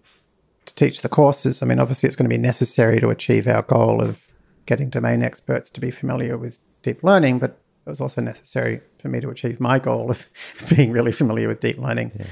to 0.66 0.76
teach 0.76 1.02
the 1.02 1.10
courses. 1.10 1.62
I 1.62 1.66
mean, 1.66 1.80
obviously, 1.80 2.08
it's 2.08 2.16
going 2.16 2.30
to 2.30 2.36
be 2.36 2.38
necessary 2.38 3.00
to 3.00 3.10
achieve 3.10 3.48
our 3.48 3.64
goal 3.64 4.02
of 4.02 4.36
getting 4.66 4.90
domain 4.90 5.24
experts 5.24 5.70
to 5.72 5.82
be 5.82 5.90
familiar 5.90 6.38
with 6.38 6.60
deep 6.84 7.04
learning, 7.04 7.40
but 7.40 7.60
it 7.90 7.92
was 7.92 8.02
also 8.02 8.22
necessary 8.22 8.82
for 9.00 9.10
me 9.10 9.20
to 9.20 9.30
achieve 9.30 9.60
my 9.60 9.80
goal 9.80 10.12
of 10.12 10.26
being 10.76 10.92
really 10.92 11.12
familiar 11.12 11.48
with 11.48 11.60
deep 11.60 11.80
learning. 11.80 12.12
Yeah. 12.18 12.26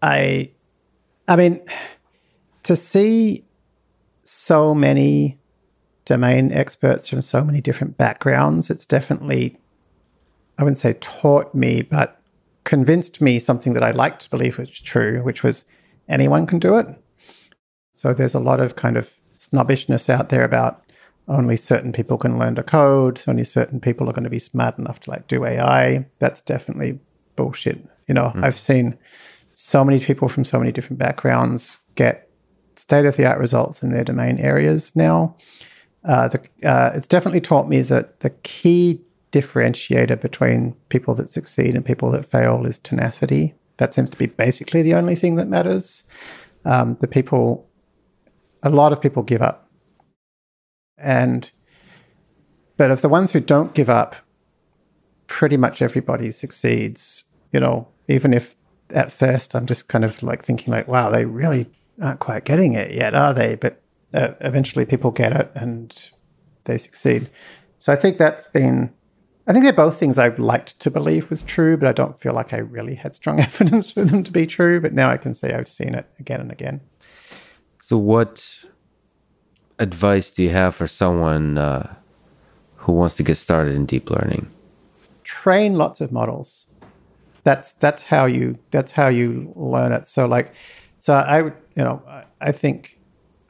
I, 0.00 0.50
I 1.26 1.36
mean, 1.36 1.60
to 2.62 2.76
see 2.76 3.44
so 4.22 4.74
many 4.74 5.38
domain 6.06 6.50
experts 6.52 7.08
from 7.08 7.20
so 7.20 7.44
many 7.44 7.60
different 7.60 7.98
backgrounds, 7.98 8.70
it's 8.70 8.86
definitely, 8.86 9.58
I 10.56 10.62
wouldn't 10.62 10.78
say 10.78 10.94
taught 11.00 11.54
me, 11.54 11.82
but 11.82 12.18
convinced 12.64 13.20
me 13.20 13.38
something 13.38 13.74
that 13.74 13.82
I 13.82 13.90
liked 13.90 14.22
to 14.22 14.30
believe 14.30 14.56
was 14.56 14.70
true, 14.70 15.22
which 15.22 15.42
was 15.42 15.64
anyone 16.08 16.46
can 16.46 16.58
do 16.58 16.78
it. 16.78 16.86
So 17.92 18.14
there's 18.14 18.34
a 18.34 18.40
lot 18.40 18.60
of 18.60 18.76
kind 18.76 18.96
of 18.96 19.20
snobbishness 19.36 20.08
out 20.08 20.30
there 20.30 20.44
about 20.44 20.87
only 21.28 21.56
certain 21.56 21.92
people 21.92 22.18
can 22.18 22.38
learn 22.38 22.54
to 22.54 22.62
code, 22.62 23.22
only 23.28 23.44
certain 23.44 23.80
people 23.80 24.08
are 24.08 24.12
going 24.12 24.24
to 24.24 24.30
be 24.30 24.38
smart 24.38 24.78
enough 24.78 25.00
to 25.00 25.10
like 25.10 25.28
do 25.28 25.44
AI. 25.44 26.06
That's 26.18 26.40
definitely 26.40 26.98
bullshit. 27.36 27.86
You 28.06 28.14
know, 28.14 28.32
mm. 28.34 28.42
I've 28.42 28.56
seen 28.56 28.98
so 29.54 29.84
many 29.84 30.00
people 30.00 30.28
from 30.28 30.44
so 30.44 30.58
many 30.58 30.72
different 30.72 30.98
backgrounds 30.98 31.80
get 31.94 32.30
state 32.76 33.04
of 33.04 33.16
the 33.16 33.26
art 33.26 33.38
results 33.38 33.82
in 33.82 33.92
their 33.92 34.04
domain 34.04 34.38
areas 34.38 34.94
now. 34.94 35.36
Uh, 36.04 36.28
the, 36.28 36.40
uh, 36.64 36.92
it's 36.94 37.08
definitely 37.08 37.40
taught 37.40 37.68
me 37.68 37.82
that 37.82 38.20
the 38.20 38.30
key 38.30 39.00
differentiator 39.32 40.20
between 40.20 40.74
people 40.88 41.14
that 41.14 41.28
succeed 41.28 41.74
and 41.74 41.84
people 41.84 42.10
that 42.10 42.24
fail 42.24 42.64
is 42.64 42.78
tenacity. 42.78 43.54
That 43.76 43.92
seems 43.92 44.10
to 44.10 44.16
be 44.16 44.26
basically 44.26 44.82
the 44.82 44.94
only 44.94 45.14
thing 45.14 45.36
that 45.36 45.48
matters. 45.48 46.04
Um, 46.64 46.96
the 47.00 47.08
people, 47.08 47.68
a 48.62 48.70
lot 48.70 48.92
of 48.92 49.00
people 49.00 49.22
give 49.22 49.42
up. 49.42 49.67
And, 50.98 51.50
but 52.76 52.90
of 52.90 53.02
the 53.02 53.08
ones 53.08 53.32
who 53.32 53.40
don't 53.40 53.74
give 53.74 53.88
up, 53.88 54.16
pretty 55.26 55.56
much 55.56 55.80
everybody 55.82 56.30
succeeds, 56.30 57.24
you 57.52 57.60
know, 57.60 57.88
even 58.08 58.32
if 58.32 58.56
at 58.90 59.12
first 59.12 59.54
I'm 59.54 59.66
just 59.66 59.88
kind 59.88 60.04
of 60.04 60.22
like 60.22 60.42
thinking 60.42 60.72
like, 60.72 60.88
wow, 60.88 61.10
they 61.10 61.24
really 61.24 61.66
aren't 62.00 62.20
quite 62.20 62.44
getting 62.44 62.74
it 62.74 62.92
yet, 62.92 63.14
are 63.14 63.34
they? 63.34 63.54
But 63.54 63.80
uh, 64.14 64.30
eventually 64.40 64.84
people 64.84 65.10
get 65.10 65.32
it 65.32 65.50
and 65.54 66.10
they 66.64 66.78
succeed. 66.78 67.28
So 67.78 67.92
I 67.92 67.96
think 67.96 68.18
that's 68.18 68.46
been, 68.46 68.92
I 69.46 69.52
think 69.52 69.64
they're 69.64 69.72
both 69.72 69.98
things 69.98 70.18
I 70.18 70.28
liked 70.28 70.80
to 70.80 70.90
believe 70.90 71.30
was 71.30 71.42
true, 71.42 71.76
but 71.76 71.88
I 71.88 71.92
don't 71.92 72.18
feel 72.18 72.32
like 72.32 72.52
I 72.52 72.58
really 72.58 72.94
had 72.94 73.14
strong 73.14 73.40
evidence 73.40 73.92
for 73.92 74.04
them 74.04 74.24
to 74.24 74.32
be 74.32 74.46
true. 74.46 74.80
But 74.80 74.94
now 74.94 75.10
I 75.10 75.16
can 75.16 75.34
say 75.34 75.52
I've 75.52 75.68
seen 75.68 75.94
it 75.94 76.06
again 76.18 76.40
and 76.40 76.52
again. 76.52 76.80
So, 77.80 77.96
what 77.96 78.64
advice 79.78 80.32
do 80.32 80.42
you 80.42 80.50
have 80.50 80.74
for 80.74 80.86
someone 80.86 81.58
uh, 81.58 81.94
who 82.76 82.92
wants 82.92 83.16
to 83.16 83.22
get 83.22 83.36
started 83.36 83.74
in 83.74 83.86
deep 83.86 84.10
learning? 84.10 84.50
Train 85.24 85.74
lots 85.74 86.00
of 86.00 86.10
models 86.10 86.66
that's 87.48 87.72
that's 87.74 88.02
how 88.02 88.26
you 88.26 88.58
that's 88.70 88.92
how 88.92 89.08
you 89.08 89.52
learn 89.56 89.92
it. 89.92 90.06
So 90.06 90.26
like, 90.26 90.52
so 91.00 91.14
I 91.14 91.38
you 91.38 91.52
know 91.76 92.02
I, 92.40 92.52
think. 92.52 92.94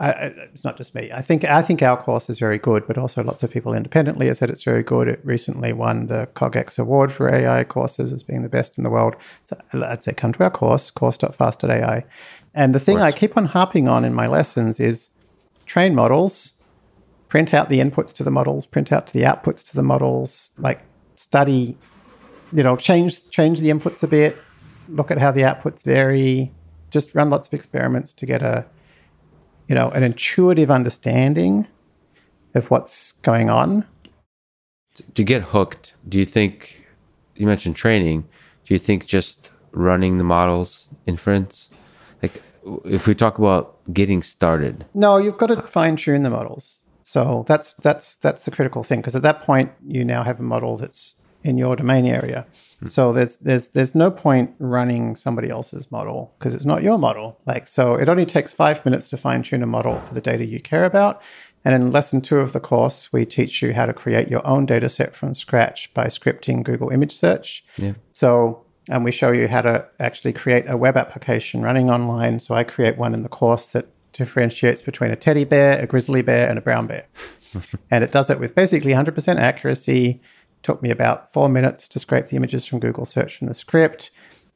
I, 0.01 0.11
it's 0.53 0.63
not 0.63 0.77
just 0.77 0.95
me. 0.95 1.11
I 1.13 1.23
think 1.23 1.45
I 1.45 1.61
think 1.61 1.83
our 1.83 2.01
course 2.01 2.31
is 2.31 2.39
very 2.39 2.59
good, 2.59 2.87
but 2.87 2.97
also 2.97 3.25
lots 3.25 3.43
of 3.43 3.51
people 3.51 3.75
independently 3.75 4.29
have 4.29 4.37
said 4.37 4.49
it's 4.49 4.63
very 4.63 4.85
good. 4.85 5.09
It 5.09 5.21
recently 5.25 5.73
won 5.73 6.07
the 6.07 6.29
CogX 6.35 6.79
Award 6.79 7.11
for 7.11 7.29
AI 7.29 7.65
courses 7.65 8.13
as 8.13 8.23
being 8.23 8.43
the 8.43 8.49
best 8.49 8.79
in 8.79 8.85
the 8.85 8.91
world. 8.91 9.17
So 9.47 9.61
I'd 9.73 10.05
say 10.05 10.13
come 10.13 10.33
to 10.35 10.45
our 10.45 10.51
course, 10.51 10.93
course.fast.ai. 10.93 12.05
And 12.55 12.75
the 12.77 12.79
thing 12.79 12.99
I 12.99 13.11
keep 13.11 13.37
on 13.37 13.47
harping 13.47 13.89
on 13.89 14.05
in 14.05 14.15
my 14.15 14.29
lessons 14.29 14.79
is 14.79 15.11
train 15.69 15.95
models, 15.95 16.55
print 17.29 17.55
out 17.55 17.69
the 17.69 17.79
inputs 17.79 18.13
to 18.15 18.25
the 18.25 18.31
models, 18.31 18.67
print 18.67 18.91
out 18.91 19.07
to 19.07 19.13
the 19.13 19.23
outputs 19.23 19.63
to 19.71 19.77
the 19.77 19.83
models, 19.83 20.51
like 20.59 20.81
study 21.15 21.77
you 22.53 22.63
know, 22.63 22.77
change 22.77 23.29
change 23.31 23.61
the 23.61 23.69
inputs 23.69 24.03
a 24.03 24.07
bit, 24.07 24.39
look 24.89 25.11
at 25.11 25.19
how 25.19 25.31
the 25.31 25.43
outputs 25.43 25.85
vary, 25.85 26.53
just 26.91 27.15
run 27.15 27.31
lots 27.31 27.49
of 27.49 27.55
experiments 27.55 28.13
to 28.15 28.27
get 28.27 28.43
a, 28.43 28.65
you 29.67 29.75
know, 29.75 29.91
an 29.91 30.03
intuitive 30.03 30.71
understanding 30.71 31.67
of 32.55 32.71
what's 32.71 33.13
going 33.13 33.51
on. 33.51 33.87
To 35.15 35.23
get 35.23 35.43
hooked, 35.43 35.95
do 36.09 36.19
you 36.19 36.25
think 36.25 36.87
you 37.37 37.47
mentioned 37.47 37.77
training? 37.77 38.23
Do 38.65 38.75
you 38.75 38.79
think 38.79 39.07
just 39.07 39.51
running 39.73 40.19
the 40.19 40.25
models 40.25 40.91
inference? 41.07 41.71
Like 42.23 42.43
if 42.85 43.07
we 43.07 43.15
talk 43.15 43.39
about 43.39 43.78
getting 43.93 44.23
started. 44.23 44.85
No, 44.95 45.17
you've 45.17 45.39
got 45.39 45.47
to 45.47 45.63
fine 45.63 45.97
tune 45.97 46.23
the 46.23 46.31
models. 46.31 46.85
So 47.03 47.45
that's 47.49 47.73
that's 47.75 48.17
that's 48.17 48.45
the 48.45 48.51
critical 48.51 48.83
thing 48.83 49.01
because 49.01 49.17
at 49.17 49.23
that 49.23 49.43
point 49.43 49.73
you 49.87 50.05
now 50.05 50.23
have 50.25 50.39
a 50.41 50.43
model 50.43 50.77
that's 50.77 51.15
in 51.43 51.57
your 51.57 51.75
domain 51.75 52.05
area. 52.05 52.47
Mm. 52.83 52.89
So 52.91 53.13
there's 53.15 53.39
there's 53.39 53.69
there's 53.69 53.95
no 53.95 54.11
point 54.11 54.55
running 54.59 55.17
somebody 55.17 55.49
else's 55.49 55.91
model 55.91 56.35
because 56.39 56.55
it's 56.55 56.67
not 56.67 56.83
your 56.83 56.99
model. 56.99 57.39
Like 57.47 57.67
so 57.67 57.95
it 57.95 58.11
only 58.11 58.27
takes 58.27 58.53
5 58.53 58.85
minutes 58.85 59.09
to 59.11 59.17
fine 59.17 59.43
tune 59.43 59.63
a 59.63 59.67
model 59.67 60.01
for 60.03 60.13
the 60.13 60.21
data 60.21 60.45
you 60.45 60.61
care 60.61 60.85
about. 60.85 61.23
And 61.65 61.75
in 61.75 61.91
lesson 61.91 62.21
2 62.21 62.39
of 62.41 62.53
the 62.53 62.61
course 62.61 63.11
we 63.11 63.25
teach 63.25 63.63
you 63.63 63.73
how 63.73 63.87
to 63.87 63.95
create 63.95 64.29
your 64.29 64.47
own 64.47 64.67
data 64.67 64.91
set 64.91 65.15
from 65.15 65.33
scratch 65.33 65.93
by 65.95 66.09
scripting 66.09 66.63
Google 66.63 66.91
image 66.91 67.17
search. 67.17 67.65
Yeah. 67.79 67.95
So 68.13 68.67
and 68.89 69.05
we 69.05 69.13
show 69.13 69.31
you 69.33 69.49
how 69.49 69.63
to 69.63 69.87
actually 70.01 70.33
create 70.33 70.65
a 70.69 70.77
web 70.77 70.97
application 70.97 71.63
running 71.63 71.91
online. 71.91 72.41
So 72.41 72.55
I 72.55 72.65
create 72.65 72.97
one 72.97 73.15
in 73.15 73.23
the 73.23 73.29
course 73.29 73.69
that 73.69 73.87
differentiates 74.13 74.83
between 74.83 75.11
a 75.11 75.17
teddy 75.17 75.45
bear, 75.45 75.81
a 75.81 75.87
grizzly 75.87 76.23
bear, 76.23 76.49
and 76.49 76.59
a 76.59 76.63
brown 76.63 76.87
bear. 76.87 77.07
and 77.91 78.03
it 78.03 78.13
does 78.13 78.31
it 78.31 78.41
with 78.41 78.55
basically 78.55 78.93
100% 78.93 79.37
accuracy 79.37 80.21
Took 80.63 80.83
me 80.83 80.91
about 80.91 81.33
four 81.33 81.49
minutes 81.49 81.87
to 81.89 81.99
scrape 81.99 82.27
the 82.27 82.37
images 82.37 82.67
from 82.67 82.81
Google 82.81 83.05
search 83.05 83.39
from 83.39 83.47
the 83.47 83.55
script. 83.55 84.11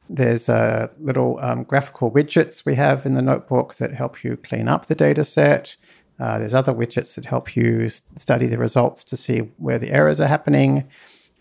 There's 0.09 0.49
uh, 0.49 0.89
little 0.99 1.39
um, 1.41 1.63
graphical 1.63 2.11
widgets 2.11 2.65
we 2.65 2.75
have 2.75 3.05
in 3.05 3.13
the 3.13 3.21
notebook 3.21 3.75
that 3.75 3.93
help 3.93 4.23
you 4.23 4.35
clean 4.35 4.67
up 4.67 4.87
the 4.87 4.95
data 4.95 5.23
set. 5.23 5.77
Uh, 6.19 6.39
there's 6.39 6.53
other 6.53 6.73
widgets 6.73 7.15
that 7.15 7.25
help 7.25 7.55
you 7.55 7.87
study 7.89 8.47
the 8.47 8.57
results 8.57 9.03
to 9.05 9.17
see 9.17 9.39
where 9.57 9.79
the 9.79 9.91
errors 9.91 10.19
are 10.19 10.27
happening. 10.27 10.87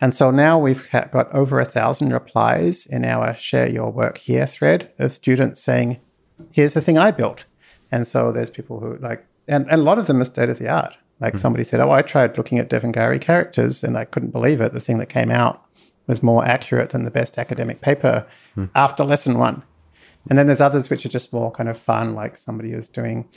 And 0.00 0.12
so 0.12 0.30
now 0.30 0.58
we've 0.58 0.90
got 0.90 1.32
over 1.32 1.60
a 1.60 1.64
thousand 1.64 2.12
replies 2.12 2.86
in 2.86 3.04
our 3.04 3.36
Share 3.36 3.68
Your 3.68 3.90
Work 3.90 4.18
Here 4.18 4.46
thread 4.46 4.90
of 4.98 5.12
students 5.12 5.62
saying, 5.62 6.00
Here's 6.52 6.74
the 6.74 6.80
thing 6.80 6.98
I 6.98 7.12
built. 7.12 7.44
And 7.90 8.06
so 8.06 8.32
there's 8.32 8.50
people 8.50 8.80
who 8.80 8.96
like, 8.98 9.24
and, 9.46 9.64
and 9.70 9.80
a 9.80 9.84
lot 9.84 9.98
of 9.98 10.06
them 10.06 10.20
are 10.20 10.24
state 10.24 10.48
of 10.48 10.58
the 10.58 10.68
art. 10.68 10.96
Like 11.20 11.34
mm-hmm. 11.34 11.40
somebody 11.40 11.64
said, 11.64 11.80
Oh, 11.80 11.90
I 11.90 12.02
tried 12.02 12.36
looking 12.36 12.58
at 12.58 12.68
Devanagari 12.68 13.20
characters 13.20 13.84
and 13.84 13.96
I 13.96 14.04
couldn't 14.04 14.30
believe 14.30 14.60
it. 14.60 14.72
The 14.72 14.80
thing 14.80 14.98
that 14.98 15.08
came 15.08 15.30
out 15.30 15.64
was 16.06 16.22
more 16.22 16.44
accurate 16.44 16.90
than 16.90 17.04
the 17.04 17.10
best 17.10 17.38
academic 17.38 17.80
paper 17.80 18.26
mm. 18.56 18.68
after 18.74 19.04
lesson 19.04 19.38
one. 19.38 19.62
And 20.28 20.38
then 20.38 20.46
there's 20.46 20.60
others 20.60 20.90
which 20.90 21.04
are 21.04 21.10
just 21.10 21.32
more 21.32 21.50
kind 21.50 21.68
of 21.68 21.78
fun, 21.78 22.14
like 22.14 22.36
somebody 22.36 22.72
who's 22.72 22.88
doing 22.88 23.28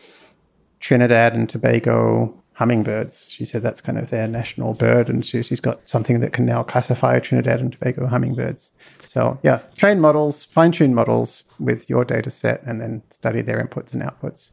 Trinidad 0.79 1.33
and 1.33 1.49
Tobago 1.49 2.43
hummingbirds. 2.55 3.31
She 3.31 3.45
said 3.45 3.61
that's 3.61 3.81
kind 3.81 3.97
of 3.97 4.09
their 4.09 4.27
national 4.27 4.73
bird, 4.73 5.09
and 5.09 5.25
she, 5.25 5.37
has 5.37 5.59
got 5.59 5.87
something 5.87 6.21
that 6.21 6.33
can 6.33 6.45
now 6.45 6.63
classify 6.63 7.19
Trinidad 7.19 7.59
and 7.59 7.71
Tobago 7.71 8.07
hummingbirds. 8.07 8.71
So, 9.07 9.39
yeah, 9.43 9.61
train 9.77 9.99
models, 9.99 10.43
fine 10.43 10.71
tune 10.71 10.93
models 10.93 11.43
with 11.59 11.89
your 11.89 12.03
data 12.05 12.29
set, 12.29 12.63
and 12.63 12.81
then 12.81 13.03
study 13.09 13.41
their 13.41 13.63
inputs 13.63 13.93
and 13.93 14.01
outputs. 14.01 14.51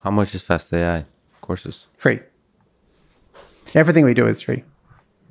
How 0.00 0.10
much 0.10 0.34
is 0.34 0.42
Fast 0.42 0.72
AI 0.72 1.04
courses? 1.40 1.86
Free. 1.96 2.20
Everything 3.74 4.04
we 4.04 4.14
do 4.14 4.26
is 4.26 4.42
free. 4.42 4.64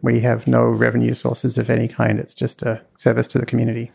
We 0.02 0.22
have 0.22 0.48
no 0.48 0.64
revenue 0.64 1.14
sources 1.14 1.58
of 1.58 1.70
any 1.70 1.88
kind. 1.88 2.20
It's 2.20 2.34
just 2.34 2.62
a 2.62 2.82
service 2.96 3.28
to 3.30 3.40
the 3.40 3.46
community. 3.46 3.92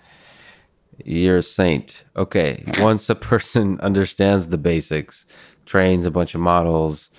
You're 1.05 1.39
a 1.39 1.43
saint. 1.43 2.05
Okay. 2.17 2.65
Once 2.79 3.09
a 3.09 3.15
person 3.33 3.81
understands 3.81 4.49
the 4.49 4.59
basics, 4.59 5.27
trains 5.67 6.07
a 6.07 6.11
bunch 6.11 6.35
of 6.35 6.41
models, 6.41 7.11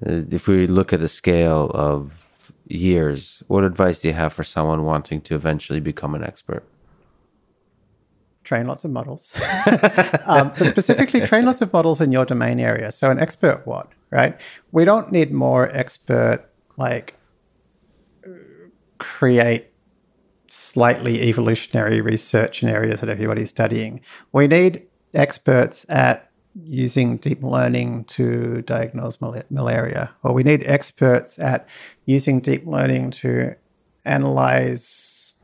if 0.00 0.46
we 0.48 0.66
look 0.66 0.92
at 0.92 1.00
the 1.00 1.08
scale 1.08 1.70
of 1.74 2.26
years, 2.66 3.42
what 3.46 3.64
advice 3.64 4.00
do 4.00 4.08
you 4.08 4.14
have 4.14 4.32
for 4.32 4.44
someone 4.44 4.84
wanting 4.84 5.20
to 5.22 5.34
eventually 5.34 5.80
become 5.80 6.14
an 6.14 6.24
expert? 6.24 6.64
Train 8.44 8.66
lots 8.66 8.84
of 8.84 8.90
models, 8.90 9.32
um, 10.26 10.52
but 10.58 10.68
specifically 10.68 11.20
train 11.20 11.44
lots 11.44 11.60
of 11.60 11.72
models 11.72 12.00
in 12.00 12.10
your 12.10 12.24
domain 12.24 12.58
area. 12.58 12.90
So, 12.90 13.08
an 13.08 13.20
expert 13.20 13.64
what, 13.66 13.88
right? 14.10 14.38
We 14.72 14.84
don't 14.84 15.12
need 15.12 15.32
more 15.32 15.70
expert, 15.70 16.50
like, 16.76 17.14
create 18.98 19.68
slightly 20.48 21.22
evolutionary 21.22 22.00
research 22.00 22.62
in 22.62 22.68
areas 22.68 23.00
that 23.00 23.08
everybody's 23.08 23.50
studying. 23.50 24.00
We 24.32 24.48
need 24.48 24.82
experts 25.14 25.86
at 25.88 26.31
using 26.54 27.16
deep 27.16 27.42
learning 27.42 28.04
to 28.04 28.62
diagnose 28.62 29.20
mal- 29.20 29.42
malaria, 29.50 30.10
or 30.22 30.32
we 30.32 30.42
need 30.42 30.62
experts 30.64 31.38
at 31.38 31.68
using 32.04 32.40
deep 32.40 32.66
learning 32.66 33.10
to 33.10 33.54
analyze 34.04 35.34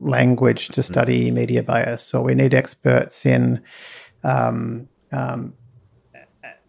language 0.00 0.68
to 0.68 0.82
study 0.82 1.30
media 1.30 1.62
bias, 1.62 2.14
or 2.14 2.22
we 2.22 2.34
need 2.34 2.54
experts 2.54 3.26
in 3.26 3.62
um, 4.22 4.88
um, 5.12 5.54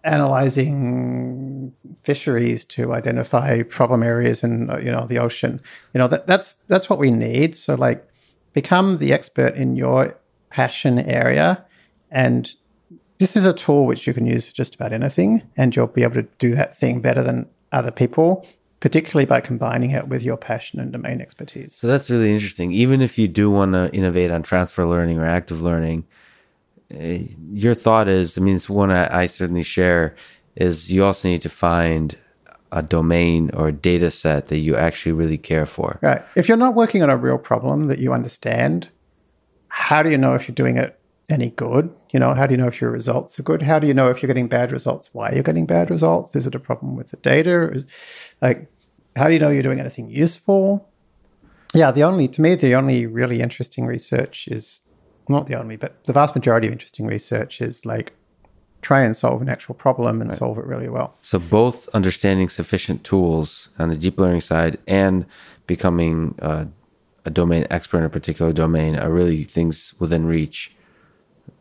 analyzing 0.04 1.74
fisheries 2.04 2.64
to 2.64 2.94
identify 2.94 3.64
problem 3.64 4.04
areas 4.04 4.44
in 4.44 4.70
you 4.84 4.92
know 4.92 5.06
the 5.08 5.18
ocean. 5.18 5.60
You 5.94 6.00
know 6.00 6.08
that 6.08 6.28
that's 6.28 6.54
that's 6.68 6.90
what 6.90 7.00
we 7.00 7.12
need. 7.12 7.56
So 7.56 7.76
like, 7.76 8.08
become 8.54 8.98
the 8.98 9.14
expert 9.14 9.56
in 9.56 9.76
your 9.76 10.18
passion 10.50 11.00
area 11.00 11.66
and 12.12 12.54
this 13.18 13.36
is 13.36 13.46
a 13.46 13.54
tool 13.54 13.86
which 13.86 14.08
you 14.08 14.14
can 14.14 14.26
use 14.26 14.46
for 14.46 14.54
just 14.54 14.76
about 14.76 14.94
anything, 14.94 15.44
and 15.56 15.76
you'll 15.76 15.88
be 15.88 16.04
able 16.04 16.16
to 16.16 16.28
do 16.40 16.56
that 16.56 16.78
thing 16.78 17.02
better 17.02 17.24
than 17.24 17.50
other 17.72 17.92
people, 17.92 18.46
particularly 18.80 19.26
by 19.26 19.42
combining 19.42 19.92
it 19.92 20.08
with 20.08 20.24
your 20.24 20.38
passion 20.38 20.80
and 20.80 20.92
domain 20.92 21.22
expertise. 21.22 21.74
So 21.76 21.88
that's 21.88 22.10
really 22.10 22.32
interesting. 22.32 22.72
Even 22.72 23.02
if 23.02 23.18
you 23.18 23.28
do 23.28 23.50
want 23.50 23.74
to 23.74 23.90
innovate 23.94 24.32
on 24.32 24.44
transfer 24.44 24.86
learning 24.86 25.18
or 25.20 25.26
active 25.26 25.62
learning, 25.62 26.06
uh, 26.94 27.20
your 27.52 27.74
thought 27.74 28.08
is, 28.08 28.38
I 28.38 28.42
mean, 28.42 28.56
it's 28.56 28.70
one 28.70 28.92
I, 28.92 29.24
I 29.24 29.28
certainly 29.28 29.64
share, 29.64 30.16
is 30.56 30.92
you 30.92 31.04
also 31.04 31.28
need 31.28 31.42
to 31.42 31.50
find 31.50 32.18
a 32.72 32.84
domain 32.84 33.50
or 33.54 33.70
a 33.70 33.72
data 33.72 34.12
set 34.12 34.48
that 34.48 34.58
you 34.58 34.76
actually 34.76 35.14
really 35.14 35.38
care 35.38 35.66
for. 35.66 35.98
Right. 36.02 36.22
If 36.36 36.48
you're 36.48 36.58
not 36.58 36.76
working 36.76 37.02
on 37.02 37.10
a 37.10 37.18
real 37.18 37.38
problem 37.38 37.88
that 37.88 38.00
you 38.00 38.14
understand, 38.14 38.90
how 39.70 40.04
do 40.04 40.10
you 40.10 40.18
know 40.18 40.34
if 40.36 40.48
you're 40.48 40.56
doing 40.56 40.78
it 40.78 41.00
any 41.30 41.50
good? 41.50 41.94
You 42.16 42.20
know, 42.20 42.34
how 42.34 42.48
do 42.48 42.54
you 42.54 42.58
know 42.58 42.68
if 42.68 42.80
your 42.80 42.92
results 42.92 43.38
are 43.38 43.44
good? 43.44 43.62
How 43.62 43.78
do 43.78 43.88
you 43.88 43.94
know 43.94 44.10
if 44.10 44.24
you're 44.24 44.28
getting 44.28 44.48
bad 44.48 44.72
results? 44.72 45.10
Why 45.12 45.34
you're 45.34 45.44
getting 45.44 45.66
bad 45.66 45.92
results? 45.92 46.34
Is 46.34 46.48
it 46.48 46.56
a 46.56 46.62
problem 46.62 46.96
with 46.96 47.10
the 47.10 47.18
data? 47.18 47.70
Is 47.74 47.86
like, 48.42 48.72
how 49.18 49.28
do 49.28 49.34
you 49.34 49.40
know 49.40 49.50
you're 49.50 49.62
doing 49.62 49.82
anything 49.82 50.10
useful? 50.10 50.88
Yeah, 51.74 51.92
the 51.92 52.04
only 52.04 52.30
to 52.30 52.42
me 52.42 52.56
the 52.56 52.74
only 52.74 53.06
really 53.06 53.42
interesting 53.42 53.86
research 53.86 54.48
is 54.48 54.80
not 55.28 55.48
the 55.48 55.60
only, 55.60 55.76
but 55.76 56.06
the 56.06 56.14
vast 56.14 56.34
majority 56.36 56.68
of 56.68 56.72
interesting 56.72 57.06
research 57.06 57.60
is 57.60 57.86
like 57.86 58.14
try 58.82 59.02
and 59.02 59.18
solve 59.18 59.42
an 59.42 59.50
actual 59.50 59.76
problem 59.76 60.22
and 60.22 60.30
right. 60.30 60.40
solve 60.40 60.58
it 60.58 60.64
really 60.64 60.88
well. 60.88 61.18
So 61.22 61.38
both 61.38 61.90
understanding 61.90 62.48
sufficient 62.48 63.04
tools 63.04 63.68
on 63.78 63.90
the 63.90 63.98
deep 63.98 64.18
learning 64.18 64.40
side 64.40 64.78
and 64.88 65.26
becoming 65.68 66.36
uh, 66.42 66.64
a 67.26 67.30
domain 67.30 67.68
expert 67.70 67.98
in 67.98 68.04
a 68.06 68.10
particular 68.10 68.54
domain 68.54 68.96
are 68.96 69.12
really 69.12 69.44
things 69.44 69.94
within 70.00 70.26
reach 70.26 70.72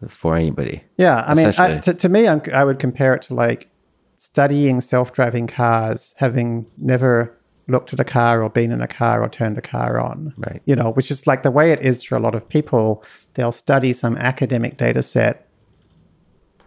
for 0.08 0.36
anybody. 0.36 0.84
Yeah, 0.96 1.24
I 1.26 1.34
mean, 1.34 1.52
I, 1.58 1.78
to, 1.80 1.94
to 1.94 2.08
me, 2.08 2.28
I'm, 2.28 2.42
I 2.52 2.64
would 2.64 2.78
compare 2.78 3.14
it 3.14 3.22
to 3.22 3.34
like 3.34 3.68
studying 4.16 4.80
self-driving 4.80 5.46
cars, 5.46 6.14
having 6.18 6.66
never 6.76 7.36
looked 7.66 7.92
at 7.92 8.00
a 8.00 8.04
car 8.04 8.42
or 8.42 8.50
been 8.50 8.70
in 8.70 8.82
a 8.82 8.88
car 8.88 9.22
or 9.22 9.28
turned 9.28 9.56
a 9.56 9.62
car 9.62 9.98
on. 9.98 10.34
Right. 10.36 10.62
You 10.66 10.76
know, 10.76 10.92
which 10.92 11.10
is 11.10 11.26
like 11.26 11.42
the 11.42 11.50
way 11.50 11.72
it 11.72 11.80
is 11.80 12.02
for 12.02 12.16
a 12.16 12.20
lot 12.20 12.34
of 12.34 12.48
people. 12.48 13.02
They'll 13.34 13.52
study 13.52 13.92
some 13.92 14.16
academic 14.16 14.76
data 14.76 15.02
set 15.02 15.48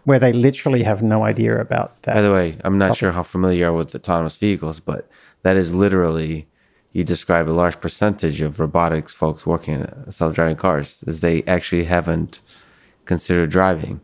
where 0.04 0.18
they 0.18 0.32
literally 0.32 0.82
have 0.82 1.02
no 1.02 1.22
idea 1.22 1.60
about 1.60 2.02
that. 2.02 2.14
By 2.14 2.22
the 2.22 2.32
way, 2.32 2.56
I'm 2.64 2.78
not 2.78 2.86
topic. 2.86 2.98
sure 2.98 3.12
how 3.12 3.22
familiar 3.22 3.58
you 3.58 3.66
are 3.66 3.72
with 3.72 3.94
autonomous 3.94 4.36
vehicles, 4.36 4.80
but 4.80 5.08
that 5.42 5.56
is 5.56 5.72
literally 5.72 6.48
you 6.92 7.04
describe 7.04 7.48
a 7.48 7.52
large 7.52 7.80
percentage 7.80 8.40
of 8.40 8.58
robotics 8.58 9.12
folks 9.14 9.46
working 9.46 9.74
in 9.74 10.10
self-driving 10.10 10.56
cars 10.56 11.04
is 11.06 11.20
they 11.20 11.44
actually 11.44 11.84
haven't 11.84 12.40
consider 13.08 13.46
driving. 13.46 14.00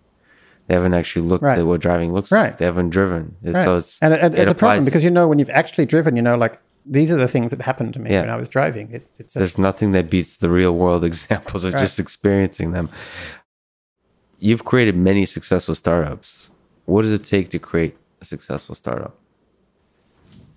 They 0.67 0.75
haven't 0.75 0.95
actually 0.95 1.29
looked 1.29 1.45
right. 1.45 1.59
at 1.59 1.67
what 1.67 1.81
driving 1.81 2.13
looks 2.13 2.33
right. 2.33 2.47
like. 2.47 2.57
They 2.57 2.65
haven't 2.65 2.91
driven. 2.91 3.37
Right. 3.43 3.65
So 3.65 3.77
it's 3.77 3.99
and, 4.01 4.15
and 4.15 4.35
it 4.35 4.41
it's 4.41 4.51
a 4.51 4.55
problem 4.55 4.85
because 4.85 5.05
you 5.05 5.11
know 5.11 5.29
when 5.29 5.39
you've 5.39 5.51
actually 5.51 5.85
driven, 5.85 6.17
you 6.17 6.23
know, 6.23 6.37
like 6.37 6.59
these 6.87 7.13
are 7.13 7.17
the 7.17 7.29
things 7.29 7.51
that 7.51 7.61
happened 7.61 7.93
to 7.95 8.01
me 8.01 8.11
yeah. 8.11 8.23
when 8.23 8.31
I 8.31 8.37
was 8.37 8.49
driving. 8.49 8.91
It, 8.91 9.07
it's 9.19 9.37
a, 9.37 9.41
There's 9.41 9.59
nothing 9.59 9.93
that 9.93 10.11
beats 10.11 10.39
the 10.39 10.49
real 10.49 10.75
world 10.75 11.05
examples 11.13 11.65
of 11.65 11.73
just 11.75 12.01
experiencing 12.01 12.73
them. 12.73 12.89
You've 14.39 14.65
created 14.65 14.97
many 14.97 15.27
successful 15.27 15.75
startups. 15.75 16.49
What 16.87 17.03
does 17.03 17.13
it 17.13 17.25
take 17.25 17.51
to 17.51 17.59
create 17.59 17.97
a 18.21 18.25
successful 18.25 18.75
startup? 18.75 19.17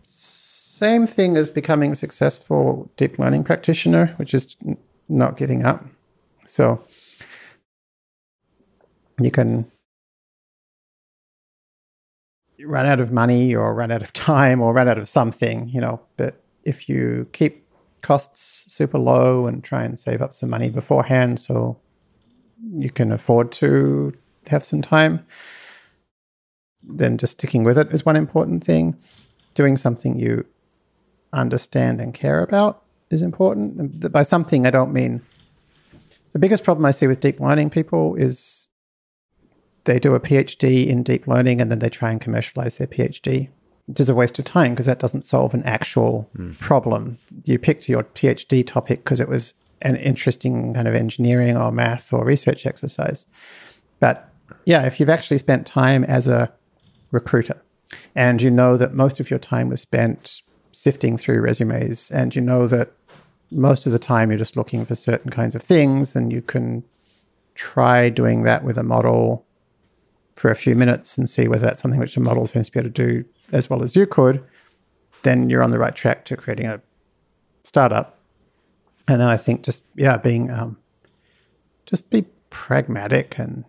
Same 0.04 1.06
thing 1.06 1.38
as 1.38 1.50
becoming 1.50 1.92
a 1.92 1.96
successful 1.96 2.90
deep 2.98 3.18
learning 3.18 3.44
practitioner, 3.44 4.14
which 4.18 4.34
is 4.34 4.56
not 5.10 5.38
giving 5.38 5.66
up. 5.66 5.86
So 6.46 6.84
you 9.20 9.32
can 9.32 9.72
run 12.66 12.86
out 12.86 13.00
of 13.00 13.12
money 13.12 13.56
or 13.56 13.74
run 13.74 13.92
out 13.92 14.02
of 14.02 14.14
time 14.32 14.62
or 14.62 14.74
run 14.74 14.88
out 14.88 14.98
of 14.98 15.08
something, 15.08 15.70
you 15.70 15.82
know. 15.82 16.02
But 16.18 16.42
if 16.64 16.90
you 16.90 17.28
keep 17.32 17.66
costs 18.02 18.72
super 18.74 18.98
low 18.98 19.48
and 19.48 19.64
try 19.64 19.84
and 19.84 20.00
save 20.00 20.22
up 20.22 20.34
some 20.34 20.50
money 20.50 20.70
beforehand 20.70 21.40
so 21.40 21.78
you 22.78 22.90
can 22.90 23.12
afford 23.12 23.52
to 23.52 24.14
have 24.48 24.64
some 24.64 24.82
time, 24.82 25.26
then 26.84 27.18
just 27.18 27.34
sticking 27.34 27.64
with 27.64 27.78
it 27.78 27.92
is 27.92 28.06
one 28.06 28.16
important 28.16 28.64
thing. 28.64 28.96
Doing 29.56 29.78
something 29.78 30.20
you 30.20 30.46
understand 31.34 32.00
and 32.00 32.14
care 32.14 32.42
about 32.42 32.84
is 33.10 33.22
important. 33.22 33.80
And 33.80 34.12
by 34.12 34.24
something, 34.24 34.66
I 34.66 34.72
don't 34.72 34.94
mean 34.94 35.22
the 36.34 36.40
biggest 36.40 36.64
problem 36.64 36.86
I 36.86 36.92
see 36.92 37.08
with 37.08 37.20
deep 37.20 37.40
learning 37.40 37.72
people 37.72 38.16
is 38.16 38.70
they 39.88 40.00
do 40.00 40.14
a 40.14 40.20
PhD 40.20 40.86
in 40.86 41.02
deep 41.02 41.28
learning 41.28 41.62
and 41.62 41.72
then 41.72 41.80
they 41.80 41.90
try 41.90 42.12
and 42.12 42.22
commercialize 42.22 42.78
their 42.78 42.88
PhD, 42.88 43.48
which 43.88 44.00
is 44.02 44.10
a 44.10 44.14
waste 44.14 44.38
of 44.38 44.46
time 44.46 44.74
because 44.74 44.86
that 44.86 45.00
doesn't 45.00 45.24
solve 45.26 45.54
an 45.54 45.64
actual 45.64 46.30
mm-hmm. 46.38 46.52
problem. 46.54 47.18
You 47.46 47.58
picked 47.58 47.90
your 47.90 48.04
PhD 48.04 48.68
topic 48.68 49.04
because 49.04 49.22
it 49.22 49.30
was 49.30 49.54
an 49.82 49.96
interesting 49.96 50.74
kind 50.74 50.88
of 50.88 50.94
engineering 50.94 51.56
or 51.56 51.72
math 51.72 52.12
or 52.12 52.26
research 52.26 52.66
exercise. 52.66 53.26
But 54.00 54.30
yeah, 54.66 54.86
if 54.86 55.00
you've 55.00 55.10
actually 55.10 55.38
spent 55.38 55.66
time 55.66 56.04
as 56.04 56.28
a 56.28 56.52
recruiter 57.12 57.62
and 58.14 58.42
you 58.42 58.52
know 58.52 58.76
that 58.76 58.94
most 58.94 59.22
of 59.22 59.30
your 59.30 59.40
time 59.40 59.70
was 59.70 59.82
spent 59.82 60.42
sifting 60.74 61.18
through 61.18 61.40
resumes 61.40 62.12
and 62.12 62.36
you 62.36 62.42
know 62.42 62.68
that 62.68 62.92
most 63.50 63.86
of 63.86 63.94
the 63.94 64.00
time 64.00 64.30
you're 64.30 64.38
just 64.38 64.58
looking 64.58 64.86
for 64.86 64.96
certain 64.96 65.32
kinds 65.32 65.56
of 65.56 65.64
things 65.64 66.14
and 66.14 66.34
you 66.34 66.42
can 66.42 66.84
try 67.56 68.10
doing 68.10 68.44
that 68.44 68.66
with 68.66 68.78
a 68.78 68.84
model 68.84 69.47
for 70.38 70.52
a 70.52 70.56
few 70.56 70.76
minutes 70.76 71.18
and 71.18 71.30
see 71.30 71.48
whether 71.48 71.66
that's 71.66 71.82
something 71.82 72.00
which 72.00 72.16
the 72.16 72.22
model 72.22 72.44
is 72.44 72.52
going 72.52 72.64
to 72.64 72.72
be 72.72 72.80
able 72.80 72.90
to 72.90 72.94
do 72.94 73.26
as 73.52 73.70
well 73.70 73.84
as 73.84 73.96
you 73.96 74.06
could, 74.06 74.44
then 75.24 75.50
you're 75.50 75.64
on 75.64 75.72
the 75.72 75.80
right 75.80 75.96
track 75.96 76.26
to 76.26 76.38
creating 76.38 76.68
a 76.68 76.80
startup. 77.64 78.18
And 79.08 79.20
then 79.20 79.30
I 79.30 79.38
think 79.38 79.64
just 79.64 79.84
yeah, 79.96 80.18
being 80.18 80.52
um, 80.52 80.78
just 81.86 82.10
be 82.10 82.26
pragmatic 82.50 83.38
and 83.40 83.64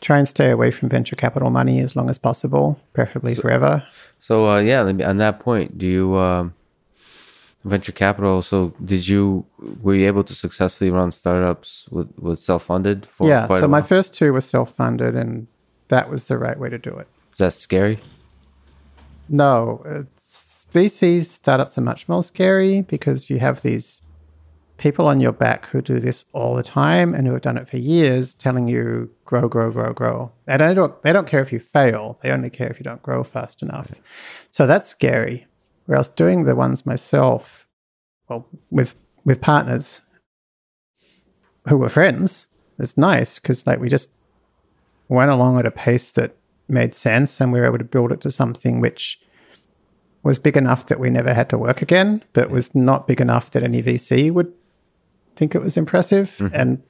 try 0.00 0.18
and 0.18 0.28
stay 0.28 0.50
away 0.50 0.70
from 0.70 0.88
venture 0.88 1.16
capital 1.16 1.50
money 1.50 1.80
as 1.80 1.94
long 1.94 2.08
as 2.08 2.18
possible, 2.18 2.80
preferably 2.92 3.34
forever. 3.34 3.86
So 4.18 4.48
uh, 4.48 4.60
yeah, 4.60 4.82
on 4.82 5.16
that 5.18 5.40
point, 5.40 5.78
do 5.78 5.86
you? 5.86 6.16
Um 6.16 6.54
venture 7.64 7.92
capital. 7.92 8.42
So 8.42 8.74
did 8.84 9.08
you 9.08 9.46
were 9.80 9.94
you 9.94 10.06
able 10.06 10.24
to 10.24 10.34
successfully 10.34 10.90
run 10.90 11.10
startups 11.10 11.88
with 11.90 12.12
with 12.18 12.38
self 12.38 12.64
funded 12.64 13.06
for 13.06 13.28
yeah? 13.28 13.46
so 13.46 13.68
my 13.68 13.82
first 13.82 14.14
two 14.14 14.32
were 14.32 14.40
self 14.40 14.74
funded, 14.74 15.14
and 15.16 15.46
that 15.88 16.10
was 16.10 16.28
the 16.28 16.38
right 16.38 16.58
way 16.58 16.68
to 16.68 16.78
do 16.78 16.90
it. 16.90 17.08
Is 17.32 17.38
that 17.38 17.52
scary? 17.52 17.98
No, 19.28 19.82
it's, 19.86 20.66
VC 20.72 21.24
startups 21.24 21.76
are 21.76 21.82
much 21.82 22.08
more 22.08 22.22
scary 22.22 22.80
because 22.82 23.28
you 23.28 23.38
have 23.38 23.60
these 23.60 24.02
people 24.78 25.06
on 25.06 25.20
your 25.20 25.32
back 25.32 25.66
who 25.66 25.82
do 25.82 26.00
this 26.00 26.24
all 26.32 26.54
the 26.54 26.62
time 26.62 27.14
and 27.14 27.26
who 27.26 27.32
have 27.34 27.42
done 27.42 27.58
it 27.58 27.68
for 27.68 27.76
years, 27.76 28.34
telling 28.34 28.68
you 28.68 29.10
grow, 29.24 29.48
grow, 29.48 29.70
grow, 29.70 29.92
grow. 29.92 30.32
And 30.46 30.60
they 30.62 30.74
don't 30.74 31.00
they 31.02 31.12
don't 31.12 31.26
care 31.26 31.40
if 31.40 31.52
you 31.52 31.60
fail; 31.60 32.18
they 32.22 32.30
only 32.30 32.50
care 32.50 32.68
if 32.68 32.78
you 32.78 32.84
don't 32.84 33.02
grow 33.02 33.22
fast 33.22 33.62
enough. 33.62 33.92
So 34.50 34.66
that's 34.66 34.88
scary. 34.88 35.46
Whereas 35.86 36.08
doing 36.08 36.44
the 36.44 36.54
ones 36.54 36.86
myself, 36.86 37.68
well, 38.28 38.46
with 38.70 38.94
with 39.24 39.40
partners 39.40 40.00
who 41.68 41.76
were 41.76 41.88
friends, 41.88 42.48
was 42.78 42.96
nice 42.96 43.38
because 43.38 43.66
like 43.66 43.80
we 43.80 43.88
just 43.88 44.10
went 45.08 45.30
along 45.30 45.58
at 45.58 45.66
a 45.66 45.70
pace 45.70 46.10
that 46.12 46.36
made 46.68 46.94
sense, 46.94 47.40
and 47.40 47.52
we 47.52 47.60
were 47.60 47.66
able 47.66 47.78
to 47.78 47.84
build 47.84 48.12
it 48.12 48.20
to 48.22 48.30
something 48.30 48.80
which 48.80 49.20
was 50.22 50.38
big 50.38 50.56
enough 50.56 50.86
that 50.86 51.00
we 51.00 51.10
never 51.10 51.34
had 51.34 51.48
to 51.50 51.58
work 51.58 51.82
again, 51.82 52.22
but 52.32 52.50
was 52.50 52.74
not 52.74 53.08
big 53.08 53.20
enough 53.20 53.50
that 53.50 53.62
any 53.62 53.82
VC 53.82 54.30
would 54.30 54.52
think 55.34 55.54
it 55.54 55.60
was 55.60 55.76
impressive. 55.76 56.28
Mm-hmm. 56.28 56.54
And 56.54 56.82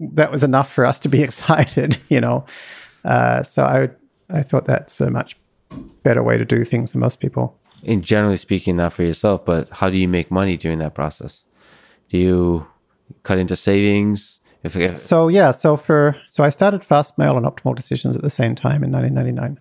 that 0.00 0.32
was 0.32 0.42
enough 0.42 0.72
for 0.72 0.84
us 0.84 0.98
to 1.00 1.08
be 1.08 1.22
excited, 1.28 1.98
you 2.08 2.20
know. 2.20 2.44
Uh, 3.04 3.42
so 3.42 3.64
I 3.64 3.90
I 4.34 4.42
thought 4.42 4.64
that's 4.64 5.00
a 5.00 5.10
much 5.10 5.36
better 6.02 6.22
way 6.22 6.38
to 6.38 6.44
do 6.44 6.64
things 6.64 6.92
than 6.92 7.00
most 7.00 7.20
people. 7.20 7.58
And 7.86 8.02
generally 8.02 8.36
speaking, 8.36 8.76
not 8.76 8.92
for 8.92 9.02
yourself, 9.02 9.44
but 9.44 9.68
how 9.70 9.90
do 9.90 9.98
you 9.98 10.08
make 10.08 10.30
money 10.30 10.56
during 10.56 10.78
that 10.78 10.94
process? 10.94 11.44
Do 12.08 12.18
you 12.18 12.66
cut 13.22 13.38
into 13.38 13.56
savings? 13.56 14.40
If 14.62 14.98
so, 14.98 15.28
yeah. 15.28 15.50
So 15.50 15.76
for 15.76 16.16
so 16.28 16.42
I 16.42 16.48
started 16.48 16.80
Fastmail 16.80 17.36
and 17.36 17.44
Optimal 17.44 17.76
Decisions 17.76 18.16
at 18.16 18.22
the 18.22 18.30
same 18.30 18.54
time 18.54 18.82
in 18.82 18.90
1999 18.90 19.60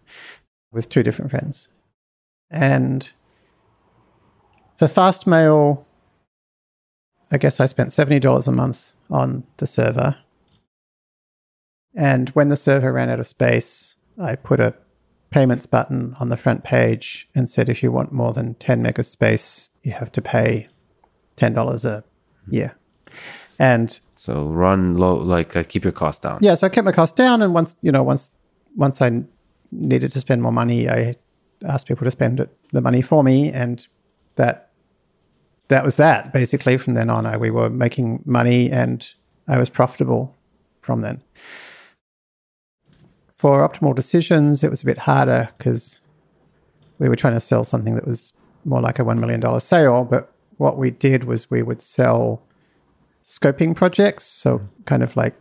with 0.71 0.87
two 0.87 1.03
different 1.03 1.29
friends, 1.29 1.67
and 2.49 3.11
for 4.77 4.87
Fastmail, 4.87 5.83
I 7.31 7.37
guess 7.37 7.59
I 7.59 7.65
spent 7.65 7.91
seventy 7.91 8.19
dollars 8.19 8.47
a 8.47 8.53
month 8.53 8.95
on 9.09 9.43
the 9.57 9.67
server, 9.67 10.15
and 11.93 12.29
when 12.29 12.47
the 12.47 12.55
server 12.55 12.93
ran 12.93 13.09
out 13.09 13.19
of 13.19 13.27
space, 13.27 13.95
I 14.17 14.35
put 14.35 14.61
a 14.61 14.73
payments 15.33 15.65
button 15.65 16.15
on 16.19 16.29
the 16.29 16.37
front 16.37 16.63
page 16.63 17.27
and 17.33 17.49
said 17.49 17.67
if 17.67 17.81
you 17.81 17.91
want 17.91 18.11
more 18.11 18.33
than 18.33 18.53
10 18.55 18.81
megas 18.81 19.09
space, 19.09 19.71
you 19.81 19.91
have 19.91 20.11
to 20.11 20.21
pay 20.21 20.67
$10 21.37 21.85
a 21.85 22.03
year. 22.47 22.75
And 23.57 23.99
so 24.15 24.47
run 24.47 24.95
low, 24.95 25.15
like 25.15 25.55
uh, 25.55 25.63
keep 25.63 25.83
your 25.83 25.91
costs 25.91 26.21
down. 26.21 26.39
Yeah, 26.41 26.55
so 26.55 26.67
I 26.67 26.69
kept 26.69 26.85
my 26.85 26.91
costs 26.91 27.15
down, 27.15 27.41
and 27.41 27.53
once 27.53 27.75
you 27.81 27.91
know, 27.91 28.03
once 28.03 28.31
once 28.75 29.01
I 29.01 29.23
needed 29.71 30.11
to 30.11 30.19
spend 30.19 30.41
more 30.41 30.51
money, 30.51 30.89
I 30.89 31.15
asked 31.65 31.87
people 31.87 32.05
to 32.05 32.11
spend 32.11 32.39
it, 32.39 32.49
the 32.71 32.81
money 32.81 33.01
for 33.01 33.23
me, 33.23 33.51
and 33.51 33.85
that 34.35 34.71
that 35.67 35.83
was 35.83 35.97
that. 35.97 36.33
Basically, 36.33 36.77
from 36.77 36.93
then 36.93 37.09
on, 37.09 37.25
I, 37.25 37.37
we 37.37 37.51
were 37.51 37.69
making 37.69 38.23
money, 38.25 38.71
and 38.71 39.07
I 39.47 39.57
was 39.57 39.69
profitable 39.69 40.35
from 40.81 41.01
then. 41.01 41.21
For 43.43 43.67
optimal 43.67 43.93
decisions, 43.93 44.63
it 44.63 44.69
was 44.69 44.83
a 44.83 44.85
bit 44.85 44.99
harder 44.99 45.49
because 45.57 45.99
we 46.97 47.09
were 47.09 47.17
trying 47.17 47.33
to 47.33 47.41
sell 47.41 47.65
something 47.65 47.93
that 47.95 48.07
was 48.07 48.31
more 48.63 48.79
like 48.79 48.99
a 48.99 49.03
$1 49.03 49.17
million 49.17 49.59
sale. 49.59 50.05
But 50.05 50.33
what 50.55 50.77
we 50.77 50.91
did 50.91 51.25
was 51.25 51.51
we 51.51 51.61
would 51.61 51.81
sell 51.81 52.41
scoping 53.21 53.75
projects. 53.75 54.23
So, 54.23 54.61
kind 54.85 55.03
of 55.03 55.17
like 55.17 55.35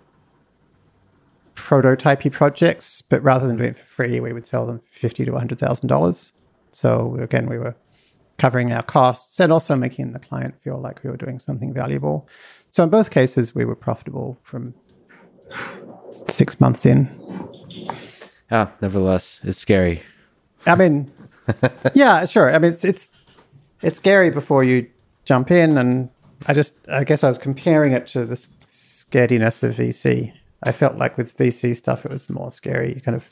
prototypey 1.54 2.32
projects, 2.32 3.02
but 3.02 3.22
rather 3.22 3.46
than 3.46 3.56
doing 3.56 3.70
it 3.70 3.76
for 3.76 3.84
free, 3.84 4.18
we 4.18 4.32
would 4.32 4.46
sell 4.46 4.66
them 4.66 4.80
for 4.80 4.88
fifty 4.88 5.24
to 5.24 5.38
hundred 5.38 5.60
thousand 5.60 5.86
dollars. 5.86 6.32
So 6.72 7.16
again, 7.20 7.48
we 7.48 7.56
were 7.56 7.76
covering 8.36 8.72
our 8.72 8.82
costs 8.82 9.38
and 9.38 9.52
also 9.52 9.76
making 9.76 10.12
the 10.12 10.18
client 10.18 10.58
feel 10.58 10.80
like 10.80 11.04
we 11.04 11.10
were 11.10 11.16
doing 11.16 11.38
something 11.38 11.72
valuable. 11.72 12.28
So 12.68 12.82
in 12.82 12.90
both 12.90 13.12
cases, 13.12 13.54
we 13.54 13.64
were 13.64 13.76
profitable 13.76 14.38
from 14.42 14.74
six 16.28 16.60
months 16.60 16.86
in. 16.86 17.10
Ah, 18.50 18.72
nevertheless, 18.80 19.40
it's 19.42 19.58
scary. 19.58 20.02
I 20.66 20.74
mean, 20.74 21.10
yeah, 21.94 22.24
sure. 22.24 22.54
I 22.54 22.58
mean, 22.58 22.70
it's 22.72 22.84
it's 22.84 23.10
it's 23.82 23.96
scary 23.96 24.30
before 24.30 24.64
you 24.64 24.88
jump 25.24 25.50
in, 25.50 25.78
and 25.78 26.10
I 26.46 26.54
just 26.54 26.76
I 26.88 27.04
guess 27.04 27.24
I 27.24 27.28
was 27.28 27.38
comparing 27.38 27.92
it 27.92 28.06
to 28.08 28.24
the 28.24 28.34
scarediness 28.34 29.62
of 29.62 29.74
VC. 29.74 30.32
I 30.62 30.72
felt 30.72 30.96
like 30.96 31.16
with 31.16 31.36
VC 31.36 31.74
stuff, 31.74 32.04
it 32.04 32.12
was 32.12 32.30
more 32.30 32.52
scary. 32.52 32.94
You 32.94 33.00
kind 33.00 33.16
of 33.16 33.30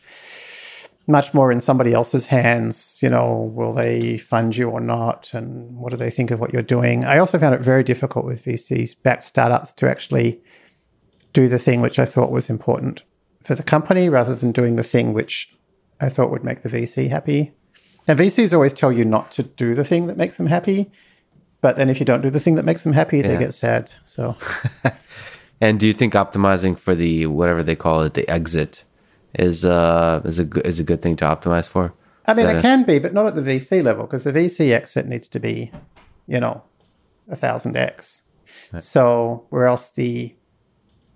much 1.06 1.32
more 1.34 1.50
in 1.50 1.60
somebody 1.60 1.92
else's 1.92 2.26
hands. 2.26 3.00
You 3.02 3.10
know, 3.10 3.52
will 3.54 3.72
they 3.72 4.18
fund 4.18 4.56
you 4.56 4.68
or 4.70 4.80
not, 4.80 5.32
and 5.34 5.76
what 5.76 5.90
do 5.90 5.96
they 5.96 6.10
think 6.10 6.30
of 6.30 6.40
what 6.40 6.52
you're 6.52 6.62
doing? 6.62 7.04
I 7.04 7.18
also 7.18 7.38
found 7.38 7.54
it 7.54 7.60
very 7.60 7.84
difficult 7.84 8.24
with 8.24 8.44
VCs 8.44 8.96
backed 9.02 9.24
startups 9.24 9.72
to 9.74 9.88
actually 9.88 10.40
do 11.32 11.48
the 11.48 11.58
thing 11.58 11.80
which 11.80 11.98
I 11.98 12.04
thought 12.04 12.30
was 12.30 12.50
important 12.50 13.02
for 13.42 13.54
the 13.54 13.62
company 13.62 14.08
rather 14.08 14.34
than 14.34 14.52
doing 14.52 14.76
the 14.76 14.82
thing 14.82 15.12
which 15.12 15.54
I 16.00 16.08
thought 16.08 16.30
would 16.30 16.44
make 16.44 16.62
the 16.62 16.68
VC 16.68 17.08
happy. 17.08 17.52
And 18.06 18.18
VCs 18.18 18.52
always 18.52 18.72
tell 18.72 18.92
you 18.92 19.04
not 19.04 19.30
to 19.32 19.42
do 19.42 19.74
the 19.74 19.84
thing 19.84 20.06
that 20.06 20.16
makes 20.16 20.36
them 20.36 20.46
happy. 20.46 20.90
But 21.60 21.76
then 21.76 21.90
if 21.90 22.00
you 22.00 22.06
don't 22.06 22.22
do 22.22 22.30
the 22.30 22.40
thing 22.40 22.54
that 22.54 22.64
makes 22.64 22.84
them 22.84 22.94
happy, 22.94 23.18
yeah. 23.18 23.28
they 23.28 23.36
get 23.36 23.54
sad. 23.54 23.92
So 24.04 24.36
And 25.60 25.78
do 25.78 25.86
you 25.86 25.92
think 25.92 26.14
optimizing 26.14 26.78
for 26.78 26.94
the 26.94 27.26
whatever 27.26 27.62
they 27.62 27.76
call 27.76 28.02
it, 28.02 28.14
the 28.14 28.28
exit, 28.28 28.84
is 29.34 29.64
uh 29.64 30.22
is 30.24 30.38
a 30.38 30.44
good 30.44 30.66
is 30.66 30.80
a 30.80 30.84
good 30.84 31.02
thing 31.02 31.16
to 31.16 31.24
optimize 31.24 31.68
for? 31.68 31.92
I 32.26 32.34
mean, 32.34 32.46
it 32.46 32.62
can 32.62 32.84
be, 32.84 32.98
but 32.98 33.12
not 33.12 33.26
at 33.26 33.34
the 33.34 33.42
VC 33.42 33.82
level 33.82 34.04
because 34.04 34.24
the 34.24 34.32
VC 34.32 34.72
exit 34.72 35.06
needs 35.06 35.26
to 35.28 35.40
be, 35.40 35.72
you 36.26 36.38
know, 36.38 36.62
a 37.28 37.36
thousand 37.36 37.76
x. 37.76 38.22
Right. 38.72 38.82
So 38.82 39.46
where 39.50 39.66
else 39.66 39.88
the 39.88 40.34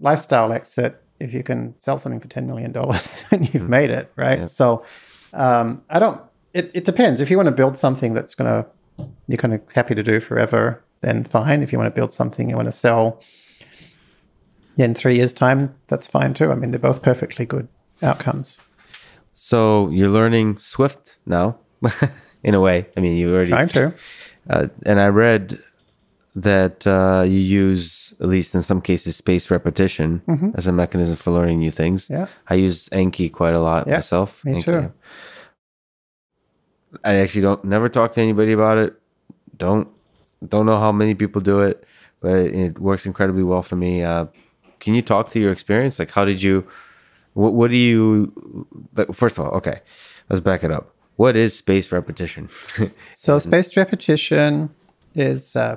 lifestyle 0.05 0.52
exit, 0.52 1.02
if 1.18 1.32
you 1.32 1.43
can 1.43 1.74
sell 1.81 1.98
something 1.98 2.20
for 2.20 2.28
$10 2.28 2.47
million, 2.47 2.70
then 2.72 2.90
you've 3.52 3.62
mm-hmm. 3.62 3.70
made 3.70 3.90
it, 3.90 4.12
right? 4.14 4.40
Yeah. 4.40 4.44
So 4.44 4.85
um, 5.32 5.82
I 5.89 5.98
don't, 5.98 6.20
it, 6.52 6.70
it 6.74 6.85
depends. 6.85 7.20
If 7.20 7.31
you 7.31 7.36
want 7.36 7.48
to 7.48 7.55
build 7.55 7.76
something 7.76 8.14
that's 8.14 8.35
going 8.35 8.51
to, 8.51 9.06
you're 9.26 9.39
kind 9.39 9.55
of 9.55 9.60
happy 9.74 9.94
to 9.94 10.02
do 10.02 10.20
forever, 10.20 10.85
then 11.01 11.24
fine. 11.24 11.62
If 11.62 11.72
you 11.72 11.78
want 11.78 11.93
to 11.93 11.98
build 11.98 12.12
something 12.12 12.48
you 12.48 12.56
want 12.56 12.68
to 12.68 12.72
sell 12.72 13.20
in 14.76 14.94
three 14.94 15.16
years' 15.16 15.32
time, 15.32 15.74
that's 15.89 16.06
fine 16.06 16.35
too. 16.35 16.52
I 16.52 16.55
mean, 16.55 16.70
they're 16.70 16.78
both 16.78 17.02
perfectly 17.02 17.47
good 17.47 17.66
outcomes. 18.02 18.59
So 19.32 19.89
you're 19.90 20.09
learning 20.09 20.59
Swift 20.59 21.18
now, 21.26 21.59
in 22.43 22.55
a 22.55 22.60
way. 22.60 22.86
I 22.97 23.01
mean, 23.01 23.16
you 23.16 23.35
already 23.35 23.51
trying 23.51 23.68
to. 23.68 23.94
Uh, 24.48 24.68
and 24.85 25.01
I 25.01 25.09
read 25.09 25.59
that 26.35 26.86
uh, 26.86 27.23
you 27.27 27.39
use, 27.39 28.15
at 28.20 28.28
least 28.28 28.55
in 28.55 28.62
some 28.62 28.81
cases, 28.81 29.16
spaced 29.16 29.51
repetition 29.51 30.23
mm-hmm. 30.27 30.51
as 30.55 30.66
a 30.66 30.73
mechanism 30.73 31.15
for 31.16 31.31
learning 31.31 31.61
new 31.61 31.70
things. 31.70 32.09
Yeah. 32.11 32.27
I 32.48 32.55
use 32.55 32.89
Anki 32.89 33.31
quite 33.32 33.55
a 33.55 33.61
lot 33.61 33.86
yeah, 33.86 33.97
myself. 33.97 34.44
Me 34.44 34.55
Anki. 34.55 34.65
too. 34.65 34.93
I 37.05 37.16
actually 37.16 37.43
don't 37.43 37.65
never 37.65 37.89
talk 37.89 38.12
to 38.12 38.20
anybody 38.20 38.52
about 38.52 38.78
it. 38.78 38.94
Don't 39.56 39.89
don't 40.47 40.66
know 40.66 40.78
how 40.78 40.93
many 40.93 41.15
people 41.15 41.40
do 41.40 41.61
it, 41.61 41.85
but 42.20 42.36
it, 42.36 42.55
it 42.55 42.78
works 42.78 43.06
incredibly 43.06 43.43
well 43.43 43.62
for 43.62 43.77
me. 43.77 44.02
Uh, 44.02 44.27
can 44.81 44.94
you 44.94 45.02
talk 45.02 45.31
to 45.31 45.40
your 45.40 45.52
experience? 45.52 45.98
Like, 45.98 46.11
how 46.11 46.24
did 46.24 46.43
you? 46.43 46.66
What, 47.32 47.55
what 47.55 47.70
do 47.70 47.77
you? 47.77 48.66
First 49.12 49.39
of 49.39 49.47
all, 49.47 49.52
okay, 49.52 49.81
let's 50.28 50.40
back 50.40 50.62
it 50.62 50.70
up. 50.70 50.90
What 51.16 51.36
is 51.36 51.56
spaced 51.56 51.93
repetition? 51.93 52.48
so, 53.16 53.39
spaced 53.40 53.77
repetition 53.77 54.74
is 55.15 55.56
uh, 55.56 55.77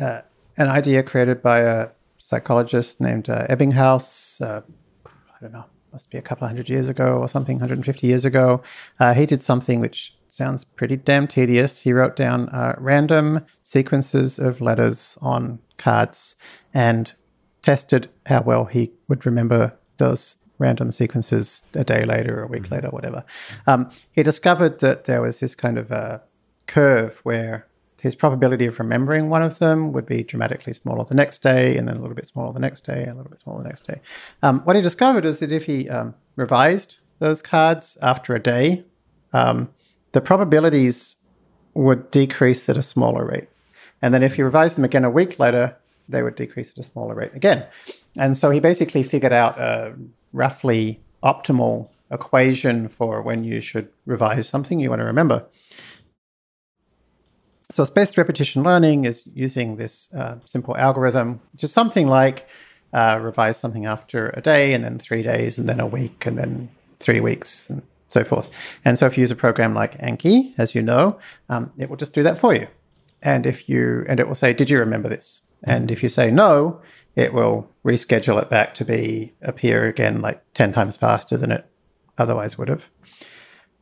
uh, 0.00 0.22
an 0.56 0.68
idea 0.68 1.02
created 1.02 1.42
by 1.42 1.60
a 1.60 1.88
psychologist 2.18 3.00
named 3.00 3.28
uh, 3.28 3.46
Ebbinghaus. 3.48 4.40
Uh, 4.40 4.62
I 5.06 5.40
don't 5.40 5.52
know, 5.52 5.64
must 5.92 6.10
be 6.10 6.18
a 6.18 6.22
couple 6.22 6.44
of 6.44 6.50
hundred 6.50 6.68
years 6.68 6.88
ago 6.88 7.18
or 7.18 7.28
something, 7.28 7.56
150 7.56 8.06
years 8.06 8.24
ago. 8.24 8.62
Uh, 8.98 9.14
he 9.14 9.26
did 9.26 9.42
something 9.42 9.80
which 9.80 10.14
sounds 10.28 10.64
pretty 10.64 10.96
damn 10.96 11.26
tedious. 11.26 11.80
He 11.80 11.92
wrote 11.92 12.16
down 12.16 12.48
uh, 12.50 12.74
random 12.78 13.44
sequences 13.62 14.38
of 14.38 14.60
letters 14.60 15.18
on 15.20 15.58
cards 15.76 16.36
and 16.72 17.12
tested 17.62 18.08
how 18.26 18.42
well 18.42 18.66
he 18.66 18.92
would 19.08 19.26
remember 19.26 19.76
those 19.96 20.36
random 20.58 20.92
sequences 20.92 21.62
a 21.74 21.84
day 21.84 22.04
later 22.04 22.40
or 22.40 22.44
a 22.44 22.46
week 22.46 22.64
mm-hmm. 22.64 22.74
later, 22.74 22.88
whatever. 22.88 23.24
Um, 23.66 23.90
he 24.12 24.22
discovered 24.22 24.80
that 24.80 25.04
there 25.04 25.22
was 25.22 25.40
this 25.40 25.54
kind 25.54 25.78
of 25.78 25.90
a 25.90 26.22
curve 26.66 27.20
where 27.22 27.66
his 28.00 28.14
probability 28.14 28.66
of 28.66 28.78
remembering 28.78 29.28
one 29.28 29.42
of 29.42 29.58
them 29.58 29.92
would 29.92 30.06
be 30.06 30.22
dramatically 30.22 30.72
smaller 30.72 31.04
the 31.04 31.14
next 31.14 31.38
day, 31.42 31.76
and 31.76 31.86
then 31.86 31.96
a 31.96 32.00
little 32.00 32.14
bit 32.14 32.26
smaller 32.26 32.52
the 32.52 32.60
next 32.60 32.82
day, 32.82 33.02
and 33.02 33.12
a 33.12 33.14
little 33.14 33.30
bit 33.30 33.40
smaller 33.40 33.62
the 33.62 33.68
next 33.68 33.86
day. 33.86 34.00
Um, 34.42 34.60
what 34.60 34.76
he 34.76 34.82
discovered 34.82 35.24
is 35.24 35.38
that 35.40 35.52
if 35.52 35.64
he 35.64 35.88
um, 35.88 36.14
revised 36.36 36.98
those 37.18 37.42
cards 37.42 37.98
after 38.02 38.34
a 38.34 38.42
day, 38.42 38.84
um, 39.32 39.70
the 40.12 40.20
probabilities 40.20 41.16
would 41.74 42.10
decrease 42.10 42.68
at 42.68 42.76
a 42.76 42.82
smaller 42.82 43.24
rate. 43.24 43.48
And 44.02 44.12
then 44.14 44.22
if 44.22 44.34
he 44.34 44.42
revised 44.42 44.76
them 44.76 44.84
again 44.84 45.04
a 45.04 45.10
week 45.10 45.38
later, 45.38 45.76
they 46.08 46.22
would 46.22 46.34
decrease 46.34 46.72
at 46.72 46.78
a 46.78 46.82
smaller 46.82 47.14
rate 47.14 47.34
again. 47.34 47.66
And 48.16 48.36
so 48.36 48.50
he 48.50 48.60
basically 48.60 49.02
figured 49.02 49.32
out 49.32 49.58
a 49.60 49.94
roughly 50.32 51.00
optimal 51.22 51.90
equation 52.10 52.88
for 52.88 53.22
when 53.22 53.44
you 53.44 53.60
should 53.60 53.88
revise 54.06 54.48
something 54.48 54.80
you 54.80 54.90
want 54.90 55.00
to 55.00 55.04
remember. 55.04 55.44
So 57.70 57.84
spaced 57.84 58.18
repetition 58.18 58.64
learning 58.64 59.04
is 59.04 59.24
using 59.32 59.76
this 59.76 60.12
uh, 60.12 60.38
simple 60.44 60.76
algorithm, 60.76 61.40
is 61.58 61.72
something 61.72 62.08
like 62.08 62.48
uh, 62.92 63.20
revise 63.22 63.58
something 63.58 63.86
after 63.86 64.30
a 64.30 64.40
day 64.40 64.74
and 64.74 64.84
then 64.84 64.98
three 64.98 65.22
days 65.22 65.58
and 65.58 65.68
then 65.68 65.78
a 65.78 65.86
week 65.86 66.26
and 66.26 66.36
then 66.36 66.68
three 66.98 67.20
weeks 67.20 67.70
and 67.70 67.82
so 68.08 68.24
forth. 68.24 68.50
And 68.84 68.98
so 68.98 69.06
if 69.06 69.16
you 69.16 69.22
use 69.22 69.30
a 69.30 69.36
program 69.36 69.72
like 69.72 69.96
Anki, 69.98 70.52
as 70.58 70.74
you 70.74 70.82
know, 70.82 71.20
um, 71.48 71.72
it 71.78 71.88
will 71.88 71.96
just 71.96 72.12
do 72.12 72.24
that 72.24 72.38
for 72.38 72.54
you. 72.54 72.66
And 73.22 73.46
if 73.46 73.68
you, 73.68 74.04
and 74.08 74.18
it 74.18 74.26
will 74.26 74.34
say, 74.34 74.52
did 74.52 74.68
you 74.68 74.78
remember 74.78 75.08
this? 75.08 75.42
And 75.62 75.92
if 75.92 76.02
you 76.02 76.08
say 76.08 76.30
no, 76.30 76.80
it 77.14 77.32
will 77.32 77.70
reschedule 77.84 78.42
it 78.42 78.50
back 78.50 78.74
to 78.74 78.84
be 78.84 79.32
appear 79.42 79.86
again 79.86 80.20
like 80.20 80.42
10 80.54 80.72
times 80.72 80.96
faster 80.96 81.36
than 81.36 81.52
it 81.52 81.66
otherwise 82.18 82.58
would 82.58 82.68
have. 82.68 82.90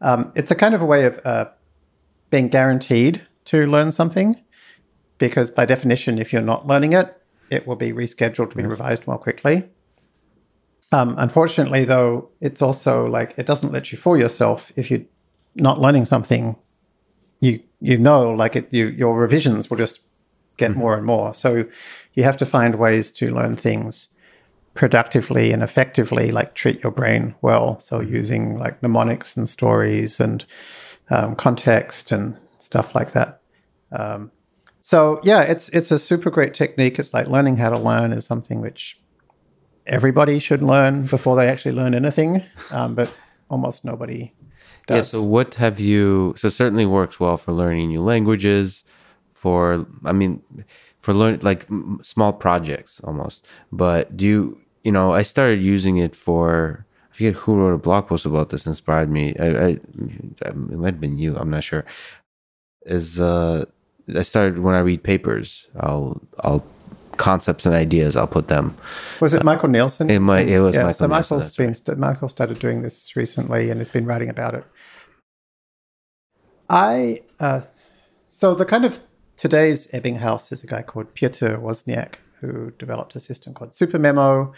Um, 0.03 0.33
it's 0.35 0.51
a 0.51 0.55
kind 0.55 0.75
of 0.75 0.83
a 0.83 0.87
way 0.87 1.05
of 1.05 1.21
uh, 1.25 1.47
being 2.31 2.49
guaranteed 2.49 3.27
to 3.49 3.67
learn 3.67 3.93
something 3.93 4.41
because 5.19 5.51
by 5.51 5.65
definition, 5.65 6.19
if 6.19 6.33
you're 6.33 6.43
not 6.43 6.67
learning 6.67 6.93
it, 6.93 7.21
it 7.51 7.67
will 7.67 7.77
be 7.77 7.93
rescheduled 7.93 8.51
to 8.51 8.57
be 8.57 8.63
revised 8.65 9.07
more 9.07 9.19
quickly. 9.19 9.69
Um, 10.93 11.15
unfortunately, 11.19 11.85
though, 11.85 12.31
it's 12.41 12.63
also 12.63 13.07
like 13.07 13.35
it 13.37 13.47
doesn't 13.47 13.73
let 13.73 13.93
you 13.93 13.99
fool 13.99 14.17
yourself 14.17 14.73
if 14.77 14.91
you're 14.91 15.05
not 15.55 15.81
learning 15.81 16.05
something. 16.05 16.57
You 17.41 17.61
you 17.81 17.99
know, 17.99 18.31
like 18.31 18.57
it, 18.57 18.73
you 18.73 18.87
your 18.89 19.19
revisions 19.19 19.69
will 19.69 19.77
just 19.77 20.01
get 20.57 20.71
mm-hmm. 20.71 20.81
more 20.81 20.97
and 20.97 21.05
more. 21.05 21.35
So 21.35 21.67
you 22.15 22.25
have 22.25 22.37
to 22.39 22.47
find 22.47 22.75
ways 22.77 23.13
to 23.13 23.35
learn 23.35 23.57
things 23.57 24.09
productively 24.75 25.53
and 25.53 25.63
effectively, 25.63 26.31
like 26.31 26.55
treat 26.55 26.83
your 26.83 26.93
brain 26.93 27.35
well. 27.43 27.81
So 27.81 28.01
mm-hmm. 28.01 28.15
using 28.15 28.59
like 28.59 28.83
mnemonics 28.83 29.37
and 29.37 29.49
stories 29.49 30.21
and 30.21 30.45
um, 31.11 31.37
context 31.37 32.13
and 32.13 32.39
stuff 32.59 32.95
like 32.95 33.13
that. 33.13 33.38
Um, 33.93 34.31
so 34.81 35.21
yeah, 35.23 35.43
it's 35.43 35.69
it's 35.71 35.91
a 35.91 35.99
super 35.99 36.31
great 36.31 36.55
technique. 36.55 36.99
It's 36.99 37.13
like 37.13 37.29
learning 37.29 37.59
how 37.59 37.71
to 37.71 37.79
learn 37.79 38.13
is 38.13 38.25
something 38.25 38.61
which 38.61 38.99
everybody 39.87 40.39
should 40.39 40.63
learn 40.63 41.07
before 41.07 41.37
they 41.37 41.49
actually 41.49 41.73
learn 41.73 41.95
anything, 41.95 42.43
um, 42.71 42.95
but 42.95 43.15
almost 43.51 43.85
nobody 43.85 44.33
does. 44.87 45.13
Yeah. 45.13 45.21
So 45.21 45.27
what 45.27 45.55
have 45.55 45.81
you? 45.81 46.35
So 46.39 46.49
certainly 46.49 46.87
works 46.87 47.19
well 47.19 47.37
for 47.37 47.53
learning 47.53 47.89
new 47.89 48.03
languages. 48.03 48.85
For 49.33 49.87
I 50.05 50.13
mean, 50.13 50.43
for 51.01 51.15
learning 51.15 51.41
like 51.41 51.67
small 52.03 52.33
projects 52.33 53.01
almost. 53.05 53.47
But 53.73 54.17
do 54.17 54.27
you? 54.27 54.61
You 54.85 54.93
know, 54.93 55.13
I 55.13 55.23
started 55.23 55.63
using 55.63 55.99
it 55.99 56.17
for 56.17 56.87
I 57.13 57.15
forget 57.15 57.35
who 57.35 57.57
wrote 57.57 57.75
a 57.75 57.79
blog 57.79 58.07
post 58.07 58.25
about 58.25 58.51
this 58.51 58.67
inspired 58.67 59.11
me. 59.11 59.37
I, 59.39 59.47
I 59.47 59.69
it 60.47 60.57
might 60.57 60.95
have 60.95 61.01
been 61.01 61.19
you. 61.19 61.37
I'm 61.37 61.51
not 61.51 61.65
sure. 61.65 61.85
Is 62.87 63.21
uh 63.21 63.67
I 64.15 64.23
started 64.23 64.59
when 64.61 64.75
I 64.75 64.81
read 64.81 65.03
papers. 65.03 65.69
I'll 65.79 66.21
I'll 66.41 66.65
concepts 67.19 67.67
and 67.67 67.75
ideas. 67.75 68.17
I'll 68.17 68.27
put 68.27 68.49
them. 68.49 68.77
Was 69.21 69.35
it 69.35 69.45
Michael 69.45 69.69
Nielsen? 69.69 70.09
It 70.09 70.21
might. 70.21 70.49
It 70.49 70.61
was 70.61 70.75
yeah, 70.75 70.85
Michael. 70.85 70.95
So 70.95 71.09
Michael's 71.09 71.57
been 71.57 71.75
right. 71.87 71.99
Michael 71.99 72.29
started 72.29 72.59
doing 72.59 72.83
this 72.83 73.15
recently 73.17 73.71
and 73.71 73.79
has 73.81 73.89
been 73.89 74.07
writing 74.07 74.31
about 74.31 74.55
it. 74.55 74.65
I 76.71 77.23
uh, 77.41 77.63
so 78.31 78.55
the 78.55 78.65
kind 78.65 78.85
of 78.85 79.01
today's 79.37 79.87
Ebbinghaus 79.89 80.53
is 80.53 80.63
a 80.63 80.67
guy 80.67 80.83
called 80.83 81.15
Piotr 81.15 81.57
Wozniak 81.57 82.15
who 82.41 82.71
developed 82.79 83.17
a 83.17 83.21
system 83.21 83.53
called 83.53 83.73
SuperMemo, 83.73 84.53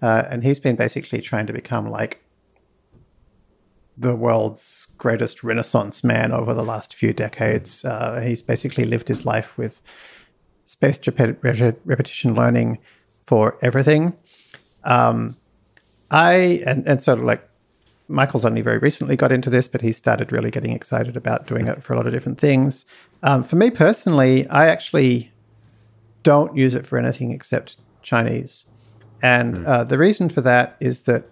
uh, 0.00 0.22
and 0.30 0.42
he's 0.42 0.58
been 0.58 0.74
basically 0.74 1.20
trying 1.20 1.46
to 1.46 1.52
become 1.52 1.86
like 1.88 2.22
the 3.98 4.14
world's 4.14 4.88
greatest 4.98 5.42
Renaissance 5.42 6.04
man 6.04 6.32
over 6.32 6.52
the 6.52 6.64
last 6.64 6.94
few 6.94 7.12
decades. 7.12 7.84
Uh, 7.84 8.20
he's 8.20 8.42
basically 8.42 8.84
lived 8.84 9.08
his 9.08 9.24
life 9.24 9.56
with 9.56 9.80
spaced 10.64 11.06
repetition 11.06 12.34
learning 12.34 12.78
for 13.22 13.58
everything. 13.62 14.14
Um, 14.84 15.36
I 16.10 16.62
and, 16.66 16.86
and 16.86 17.02
sort 17.02 17.18
of 17.18 17.24
like 17.24 17.48
Michael's 18.08 18.44
only 18.44 18.60
very 18.60 18.78
recently 18.78 19.16
got 19.16 19.32
into 19.32 19.50
this, 19.50 19.66
but 19.66 19.80
he 19.80 19.92
started 19.92 20.30
really 20.30 20.50
getting 20.50 20.72
excited 20.72 21.16
about 21.16 21.46
doing 21.46 21.66
it 21.66 21.82
for 21.82 21.92
a 21.92 21.96
lot 21.96 22.06
of 22.06 22.12
different 22.12 22.38
things. 22.38 22.84
Um, 23.22 23.42
for 23.42 23.56
me 23.56 23.70
personally, 23.70 24.48
I 24.48 24.66
actually 24.66 25.32
don't 26.22 26.56
use 26.56 26.74
it 26.74 26.86
for 26.86 26.98
anything 26.98 27.32
except 27.32 27.76
Chinese. 28.02 28.64
And 29.22 29.58
mm. 29.58 29.66
uh, 29.66 29.84
the 29.84 29.98
reason 29.98 30.28
for 30.28 30.40
that 30.42 30.76
is 30.78 31.02
that 31.02 31.24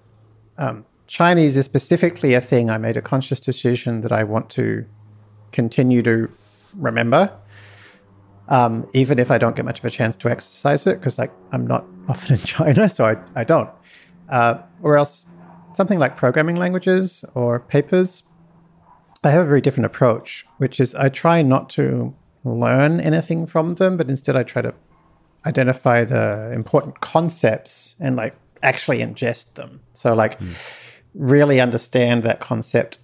um, 0.59 0.85
Chinese 1.07 1.57
is 1.57 1.65
specifically 1.65 2.35
a 2.35 2.41
thing 2.41 2.71
I 2.71 2.79
made 2.79 2.97
a 2.97 3.03
conscious 3.03 3.41
decision 3.41 4.01
that 4.01 4.13
I 4.13 4.25
want 4.25 4.49
to 4.51 4.85
continue 5.53 6.03
to 6.03 6.31
remember, 6.75 7.33
um, 8.49 8.89
even 8.95 9.19
if 9.19 9.31
I 9.31 9.39
don't 9.39 9.55
get 9.55 9.65
much 9.65 9.81
of 9.81 9.85
a 9.85 9.91
chance 9.91 10.17
to 10.17 10.31
exercise 10.31 10.87
it, 10.87 10.99
because 10.99 11.19
like 11.19 11.31
I'm 11.53 11.67
not 11.67 11.85
often 12.09 12.35
in 12.35 12.41
China, 12.41 12.89
so 12.89 13.07
I, 13.07 13.17
I 13.35 13.45
don't. 13.45 13.71
Uh, 14.31 14.59
or 14.83 14.97
else 14.97 15.27
something 15.75 15.99
like 15.99 16.17
programming 16.17 16.57
languages 16.57 17.25
or 17.35 17.61
papers, 17.61 18.23
I 19.23 19.31
have 19.31 19.43
a 19.43 19.49
very 19.49 19.61
different 19.61 19.87
approach, 19.87 20.47
which 20.59 20.81
is 20.81 20.95
I 20.95 21.09
try 21.11 21.43
not 21.43 21.69
to 21.71 22.15
learn 22.45 23.01
anything 23.01 23.47
from 23.47 23.75
them, 23.75 23.97
but 23.97 24.09
instead 24.09 24.37
I 24.37 24.43
try 24.43 24.63
to 24.63 24.75
identify 25.47 26.05
the 26.05 26.51
important 26.55 27.01
concepts 27.01 27.97
and 28.01 28.17
like 28.17 28.35
actually 28.63 28.99
ingest 28.99 29.55
them. 29.55 29.81
So 29.93 30.15
like. 30.15 30.41
Mm 30.41 30.81
really 31.15 31.61
understand 31.61 32.23
that 32.25 32.41
concept 32.41 32.99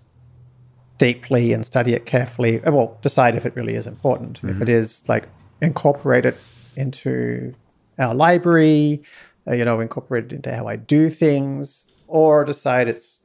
deeply 0.99 1.53
and 1.53 1.65
study 1.65 1.95
it 1.95 2.05
carefully. 2.05 2.63
Uh, 2.63 2.73
well, 2.73 2.99
decide 3.03 3.35
if 3.35 3.47
it 3.47 3.57
really 3.57 3.75
is 3.75 3.87
important. 3.87 4.39
Mm-hmm. 4.39 4.51
If 4.51 4.61
it 4.61 4.69
is, 4.69 5.03
like 5.09 5.29
incorporate 5.63 6.27
it 6.27 6.37
into 6.77 7.55
our 7.99 8.15
library, 8.15 9.03
uh, 9.47 9.55
you 9.55 9.65
know, 9.65 9.81
incorporate 9.81 10.27
it 10.27 10.33
into 10.33 10.55
how 10.55 10.67
I 10.67 10.77
do 10.77 11.09
things, 11.09 11.93
or 12.07 12.45
decide 12.45 12.89
it's 12.89 13.21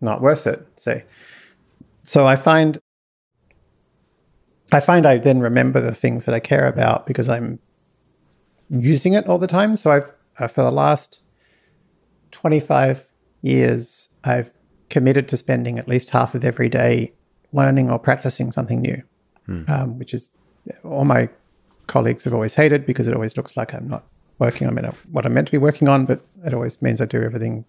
not 0.00 0.20
worth 0.20 0.46
it. 0.46 0.66
Say, 0.76 1.04
so 2.04 2.26
I 2.26 2.36
find 2.36 2.78
I 4.72 4.80
find 4.80 5.06
I 5.06 5.18
then 5.18 5.40
remember 5.40 5.80
the 5.80 5.94
things 5.94 6.24
that 6.24 6.34
I 6.34 6.40
care 6.40 6.66
about 6.66 7.06
because 7.06 7.28
I'm 7.28 7.60
using 8.68 9.12
it 9.12 9.26
all 9.26 9.38
the 9.38 9.46
time. 9.46 9.76
So 9.76 9.90
I've 9.90 10.12
uh, 10.38 10.48
for 10.48 10.62
the 10.62 10.72
last 10.72 11.20
twenty 12.30 12.60
five 12.60 13.06
years, 13.42 14.08
I've 14.26 14.52
committed 14.90 15.28
to 15.28 15.36
spending 15.36 15.78
at 15.78 15.88
least 15.88 16.10
half 16.10 16.34
of 16.34 16.44
every 16.44 16.68
day 16.68 17.12
learning 17.52 17.90
or 17.90 17.98
practicing 17.98 18.52
something 18.52 18.80
new, 18.80 19.02
hmm. 19.46 19.62
um, 19.68 19.98
which 19.98 20.12
is 20.12 20.30
all 20.84 21.04
my 21.04 21.28
colleagues 21.86 22.24
have 22.24 22.34
always 22.34 22.54
hated 22.54 22.86
because 22.86 23.08
it 23.08 23.14
always 23.14 23.36
looks 23.36 23.56
like 23.56 23.72
I'm 23.72 23.88
not 23.88 24.04
working 24.38 24.66
on 24.66 24.76
what 25.10 25.24
I'm 25.24 25.34
meant 25.34 25.48
to 25.48 25.52
be 25.52 25.58
working 25.58 25.88
on, 25.88 26.04
but 26.04 26.22
it 26.44 26.52
always 26.52 26.82
means 26.82 27.00
I 27.00 27.06
do 27.06 27.22
everything 27.22 27.64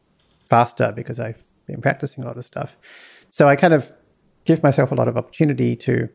faster 0.50 0.92
because 0.92 1.20
I've 1.20 1.44
been 1.66 1.82
practicing 1.82 2.24
a 2.24 2.28
lot 2.28 2.38
of 2.38 2.46
stuff. 2.46 2.78
So 3.30 3.48
I 3.48 3.56
kind 3.56 3.74
of 3.74 3.92
give 4.46 4.64
myself 4.64 4.92
a 4.92 4.96
lot 4.96 5.08
of 5.08 5.18
opportunity 5.18 5.76
to 5.76 6.10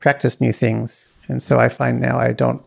practice 0.00 0.40
new 0.40 0.52
things. 0.52 1.06
And 1.28 1.42
so 1.42 1.58
I 1.60 1.68
find 1.68 2.00
now 2.00 2.18
I 2.18 2.32
don't, 2.32 2.64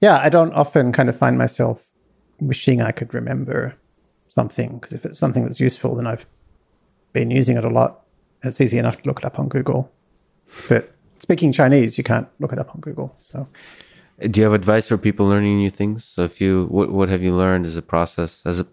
yeah, 0.00 0.18
I 0.18 0.28
don't 0.28 0.52
often 0.52 0.92
kind 0.92 1.08
of 1.08 1.16
find 1.16 1.38
myself 1.38 1.86
wishing 2.40 2.82
I 2.82 2.90
could 2.90 3.14
remember 3.14 3.76
something 4.34 4.74
because 4.74 4.92
if 4.92 5.04
it's 5.04 5.18
something 5.18 5.44
that's 5.44 5.60
useful, 5.60 5.94
then 5.94 6.06
I've 6.06 6.26
been 7.12 7.30
using 7.30 7.56
it 7.56 7.64
a 7.64 7.70
lot. 7.70 8.00
It's 8.42 8.60
easy 8.60 8.78
enough 8.78 9.00
to 9.00 9.08
look 9.08 9.18
it 9.20 9.24
up 9.24 9.38
on 9.38 9.48
Google. 9.48 9.90
But 10.68 10.94
speaking 11.18 11.52
Chinese, 11.52 11.96
you 11.96 12.04
can't 12.04 12.28
look 12.40 12.52
it 12.52 12.58
up 12.58 12.74
on 12.74 12.80
Google. 12.80 13.16
So, 13.20 13.48
do 14.20 14.40
you 14.40 14.44
have 14.44 14.52
advice 14.52 14.88
for 14.88 14.98
people 14.98 15.26
learning 15.26 15.58
new 15.58 15.70
things? 15.70 16.04
So, 16.04 16.24
if 16.24 16.40
you 16.40 16.66
what 16.70 16.90
what 16.90 17.08
have 17.08 17.22
you 17.22 17.34
learned 17.34 17.64
as 17.64 17.76
a 17.76 17.82
process? 17.82 18.42
As 18.44 18.60
a, 18.60 18.66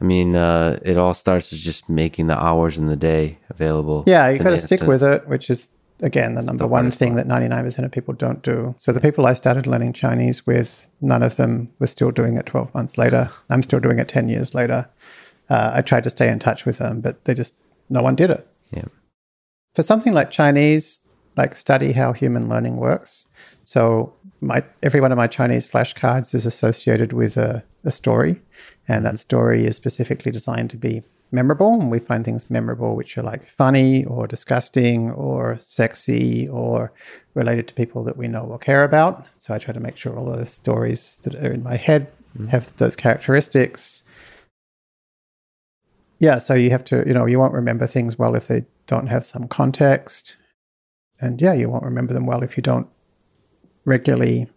I 0.00 0.04
mean, 0.04 0.34
uh, 0.34 0.78
it 0.82 0.96
all 0.96 1.14
starts 1.14 1.52
as 1.52 1.60
just 1.60 1.88
making 1.88 2.26
the 2.26 2.38
hours 2.38 2.76
in 2.78 2.86
the 2.86 2.96
day 2.96 3.38
available. 3.48 4.04
Yeah, 4.06 4.28
you 4.30 4.38
got 4.38 4.50
to 4.50 4.58
stick 4.58 4.82
with 4.82 5.02
it, 5.02 5.28
which 5.28 5.48
is 5.50 5.68
again 6.00 6.34
the 6.34 6.42
number 6.42 6.64
the 6.64 6.68
one 6.68 6.90
thing 6.90 7.14
that 7.16 7.26
99% 7.26 7.84
of 7.84 7.90
people 7.90 8.14
don't 8.14 8.42
do. 8.42 8.74
So 8.78 8.92
the 8.92 9.00
people 9.00 9.26
I 9.26 9.32
started 9.32 9.66
learning 9.66 9.92
Chinese 9.92 10.46
with, 10.46 10.88
none 11.00 11.22
of 11.22 11.36
them 11.36 11.72
were 11.78 11.86
still 11.86 12.10
doing 12.10 12.36
it 12.36 12.46
12 12.46 12.74
months 12.74 12.98
later. 12.98 13.30
I'm 13.50 13.62
still 13.62 13.80
doing 13.80 13.98
it 13.98 14.08
10 14.08 14.28
years 14.28 14.54
later. 14.54 14.88
Uh, 15.48 15.72
I 15.74 15.82
tried 15.82 16.04
to 16.04 16.10
stay 16.10 16.28
in 16.28 16.38
touch 16.38 16.64
with 16.64 16.78
them, 16.78 17.00
but 17.00 17.24
they 17.24 17.34
just, 17.34 17.54
no 17.88 18.02
one 18.02 18.16
did 18.16 18.30
it. 18.30 18.46
Yeah. 18.72 18.84
For 19.74 19.82
something 19.82 20.12
like 20.12 20.30
Chinese, 20.30 21.00
like 21.36 21.54
study 21.54 21.92
how 21.92 22.12
human 22.12 22.48
learning 22.48 22.76
works. 22.76 23.26
So 23.64 24.14
my 24.40 24.64
every 24.82 25.00
one 25.00 25.12
of 25.12 25.18
my 25.18 25.26
Chinese 25.26 25.68
flashcards 25.68 26.34
is 26.34 26.46
associated 26.46 27.12
with 27.12 27.36
a, 27.36 27.62
a 27.84 27.90
story, 27.90 28.42
and 28.88 29.04
that 29.04 29.18
story 29.18 29.66
is 29.66 29.76
specifically 29.76 30.32
designed 30.32 30.70
to 30.70 30.76
be 30.76 31.02
memorable 31.32 31.74
and 31.74 31.90
we 31.90 31.98
find 31.98 32.24
things 32.24 32.50
memorable 32.50 32.94
which 32.94 33.18
are 33.18 33.22
like 33.22 33.48
funny 33.48 34.04
or 34.04 34.26
disgusting 34.26 35.10
or 35.10 35.58
sexy 35.60 36.48
or 36.48 36.92
related 37.34 37.66
to 37.68 37.74
people 37.74 38.04
that 38.04 38.16
we 38.16 38.28
know 38.28 38.42
or 38.42 38.58
care 38.58 38.84
about. 38.84 39.26
So 39.38 39.54
i 39.54 39.58
try 39.58 39.74
to 39.74 39.80
make 39.80 39.96
sure 39.96 40.16
all 40.16 40.26
those 40.26 40.52
stories 40.52 41.18
that 41.24 41.34
are 41.34 41.52
in 41.52 41.62
my 41.62 41.76
head 41.76 42.08
mm. 42.36 42.48
have 42.48 42.74
those 42.76 42.96
characteristics. 42.96 44.02
Yeah 46.18 46.38
so 46.38 46.54
you 46.54 46.70
have 46.70 46.84
to 46.86 47.04
you 47.06 47.12
know 47.12 47.26
you 47.26 47.38
won't 47.38 47.54
remember 47.54 47.86
things 47.86 48.18
well 48.18 48.34
if 48.34 48.46
they 48.48 48.64
don't 48.86 49.08
have 49.08 49.26
some 49.26 49.48
context. 49.48 50.36
And 51.20 51.40
yeah 51.40 51.54
you 51.54 51.68
won't 51.68 51.84
remember 51.84 52.14
them 52.14 52.26
well 52.26 52.42
if 52.42 52.56
you 52.56 52.62
don't 52.62 52.88
regularly 53.84 54.48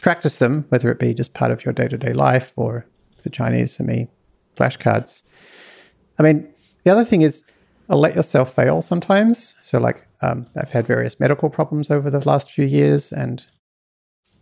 practice 0.00 0.38
them 0.38 0.64
whether 0.68 0.90
it 0.90 0.98
be 0.98 1.14
just 1.14 1.34
part 1.34 1.50
of 1.50 1.64
your 1.64 1.74
day-to-day 1.74 2.12
life 2.12 2.52
or 2.56 2.86
for 3.20 3.30
chinese 3.30 3.76
for 3.76 3.82
me 3.82 4.06
flashcards 4.56 5.24
I 6.18 6.22
mean, 6.22 6.48
the 6.84 6.90
other 6.90 7.04
thing 7.04 7.22
is 7.22 7.44
uh, 7.88 7.96
let 7.96 8.14
yourself 8.14 8.54
fail 8.54 8.82
sometimes. 8.82 9.54
So, 9.62 9.78
like, 9.78 10.06
um, 10.20 10.46
I've 10.56 10.70
had 10.70 10.86
various 10.86 11.20
medical 11.20 11.48
problems 11.48 11.90
over 11.90 12.10
the 12.10 12.26
last 12.26 12.50
few 12.50 12.64
years, 12.64 13.12
and 13.12 13.46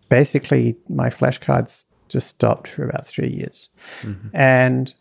basically, 0.09 0.77
my 0.89 1.09
flashcards 1.09 1.85
just 2.09 2.29
stopped 2.29 2.69
for 2.69 2.89
about 2.89 3.07
three 3.07 3.29
years. 3.29 3.69
Mm-hmm. 4.03 4.29
And 4.35 4.95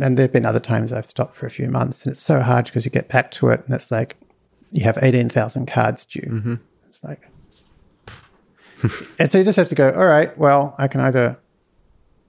and 0.00 0.18
there 0.18 0.24
have 0.24 0.32
been 0.32 0.44
other 0.44 0.60
times 0.60 0.92
I've 0.92 1.08
stopped 1.08 1.34
for 1.34 1.46
a 1.46 1.50
few 1.50 1.68
months, 1.68 2.04
and 2.04 2.12
it's 2.12 2.22
so 2.22 2.40
hard 2.40 2.66
because 2.66 2.84
you 2.84 2.90
get 2.90 3.08
back 3.08 3.30
to 3.32 3.48
it, 3.50 3.62
and 3.64 3.74
it's 3.74 3.90
like 3.90 4.16
you 4.72 4.82
have 4.84 4.98
18,000 5.00 5.66
cards 5.66 6.04
due. 6.04 6.20
Mm-hmm. 6.20 6.54
It's 6.88 7.04
like, 7.04 7.30
and 9.18 9.30
so 9.30 9.38
you 9.38 9.44
just 9.44 9.56
have 9.56 9.68
to 9.68 9.74
go, 9.76 9.92
all 9.92 10.06
right, 10.06 10.36
well, 10.36 10.74
I 10.78 10.88
can 10.88 11.00
either 11.00 11.38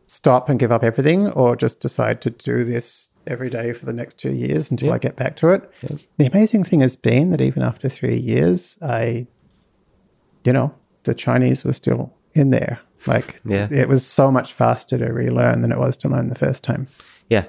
stop 0.08 0.50
and 0.50 0.60
give 0.60 0.72
up 0.72 0.84
everything 0.84 1.30
or 1.32 1.56
just 1.56 1.80
decide 1.80 2.22
to 2.22 2.30
do 2.30 2.64
this 2.64 3.12
every 3.28 3.50
day 3.50 3.74
for 3.74 3.86
the 3.86 3.94
next 3.94 4.20
two 4.20 4.32
years 4.34 4.70
until 4.70 4.94
I 4.94 4.98
get 5.00 5.16
back 5.16 5.36
to 5.38 5.50
it. 5.50 5.72
The 6.18 6.26
amazing 6.28 6.64
thing 6.64 6.82
has 6.82 6.96
been 6.96 7.32
that 7.32 7.42
even 7.42 7.64
after 7.64 7.90
three 7.90 8.18
years, 8.18 8.78
I, 8.82 9.26
you 10.44 10.54
know, 10.54 10.74
the 11.04 11.14
Chinese 11.16 11.64
were 11.64 11.74
still 11.74 12.14
in 12.34 12.52
there. 12.52 12.80
Like, 13.08 13.40
Yeah. 13.46 13.68
it 13.72 13.88
was 13.90 14.06
so 14.06 14.32
much 14.32 14.54
faster 14.54 14.98
to 14.98 15.06
relearn 15.12 15.62
than 15.62 15.72
it 15.72 15.80
was 15.80 15.98
to 15.98 16.10
learn 16.10 16.30
the 16.30 16.36
first 16.36 16.64
time. 16.64 16.88
Yeah. 17.30 17.46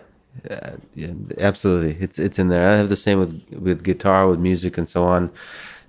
Uh, 0.50 0.72
yeah, 0.94 1.12
absolutely. 1.38 1.96
It's 1.98 2.18
it's 2.18 2.38
in 2.38 2.48
there. 2.48 2.68
I 2.68 2.76
have 2.76 2.90
the 2.90 2.96
same 2.96 3.18
with 3.18 3.42
with 3.58 3.82
guitar, 3.82 4.28
with 4.28 4.38
music, 4.38 4.76
and 4.76 4.86
so 4.86 5.04
on. 5.04 5.30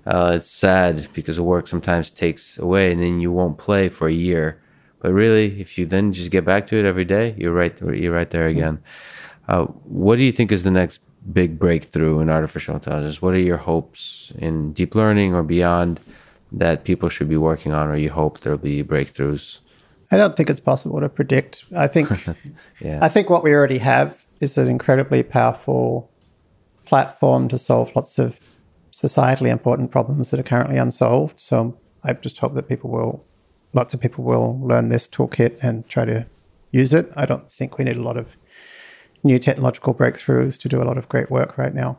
Uh, 0.06 0.32
it's 0.36 0.50
sad 0.50 1.06
because 1.12 1.36
the 1.36 1.42
work 1.42 1.66
sometimes 1.66 2.10
takes 2.10 2.58
away, 2.58 2.90
and 2.92 3.02
then 3.02 3.20
you 3.20 3.30
won't 3.30 3.58
play 3.58 3.90
for 3.90 4.08
a 4.08 4.12
year. 4.12 4.58
But 5.00 5.12
really, 5.12 5.60
if 5.60 5.78
you 5.78 5.86
then 5.86 6.12
just 6.12 6.30
get 6.30 6.44
back 6.44 6.66
to 6.68 6.76
it 6.76 6.84
every 6.84 7.04
day, 7.04 7.34
you're 7.38 7.52
right. 7.52 7.78
You're 7.80 8.14
right 8.14 8.30
there 8.30 8.46
again. 8.48 8.82
Uh, 9.46 9.64
what 9.64 10.16
do 10.16 10.22
you 10.22 10.32
think 10.32 10.52
is 10.52 10.64
the 10.64 10.70
next 10.70 11.00
big 11.32 11.58
breakthrough 11.58 12.20
in 12.20 12.28
artificial 12.28 12.74
intelligence? 12.74 13.22
What 13.22 13.34
are 13.34 13.38
your 13.38 13.58
hopes 13.58 14.32
in 14.38 14.72
deep 14.72 14.94
learning 14.94 15.34
or 15.34 15.42
beyond 15.42 16.00
that 16.50 16.84
people 16.84 17.08
should 17.08 17.28
be 17.28 17.36
working 17.36 17.72
on, 17.72 17.88
or 17.88 17.96
you 17.96 18.10
hope 18.10 18.40
there'll 18.40 18.58
be 18.58 18.82
breakthroughs? 18.82 19.60
I 20.10 20.16
don't 20.16 20.36
think 20.36 20.48
it's 20.50 20.60
possible 20.60 21.00
to 21.00 21.08
predict. 21.08 21.64
I 21.76 21.86
think 21.86 22.08
Yeah. 22.80 22.98
I 23.02 23.08
think 23.08 23.28
what 23.28 23.44
we 23.44 23.52
already 23.52 23.78
have 23.78 24.26
is 24.40 24.56
an 24.56 24.68
incredibly 24.68 25.22
powerful 25.22 26.10
platform 26.84 27.48
to 27.48 27.58
solve 27.58 27.94
lots 27.94 28.18
of 28.18 28.40
societally 28.92 29.50
important 29.50 29.90
problems 29.90 30.30
that 30.30 30.40
are 30.40 30.44
currently 30.44 30.76
unsolved. 30.76 31.38
So 31.38 31.78
I 32.02 32.14
just 32.14 32.38
hope 32.38 32.54
that 32.54 32.68
people 32.68 32.90
will, 32.90 33.24
lots 33.72 33.94
of 33.94 34.00
people 34.00 34.24
will 34.24 34.58
learn 34.60 34.88
this 34.88 35.08
toolkit 35.08 35.58
and 35.62 35.88
try 35.88 36.04
to 36.04 36.26
use 36.70 36.94
it. 36.94 37.10
I 37.16 37.26
don't 37.26 37.50
think 37.50 37.78
we 37.78 37.84
need 37.84 37.96
a 37.96 38.02
lot 38.02 38.16
of 38.16 38.36
new 39.22 39.38
technological 39.38 39.94
breakthroughs 39.94 40.58
to 40.60 40.68
do 40.68 40.82
a 40.82 40.84
lot 40.84 40.98
of 40.98 41.08
great 41.08 41.30
work 41.30 41.58
right 41.58 41.74
now. 41.74 41.98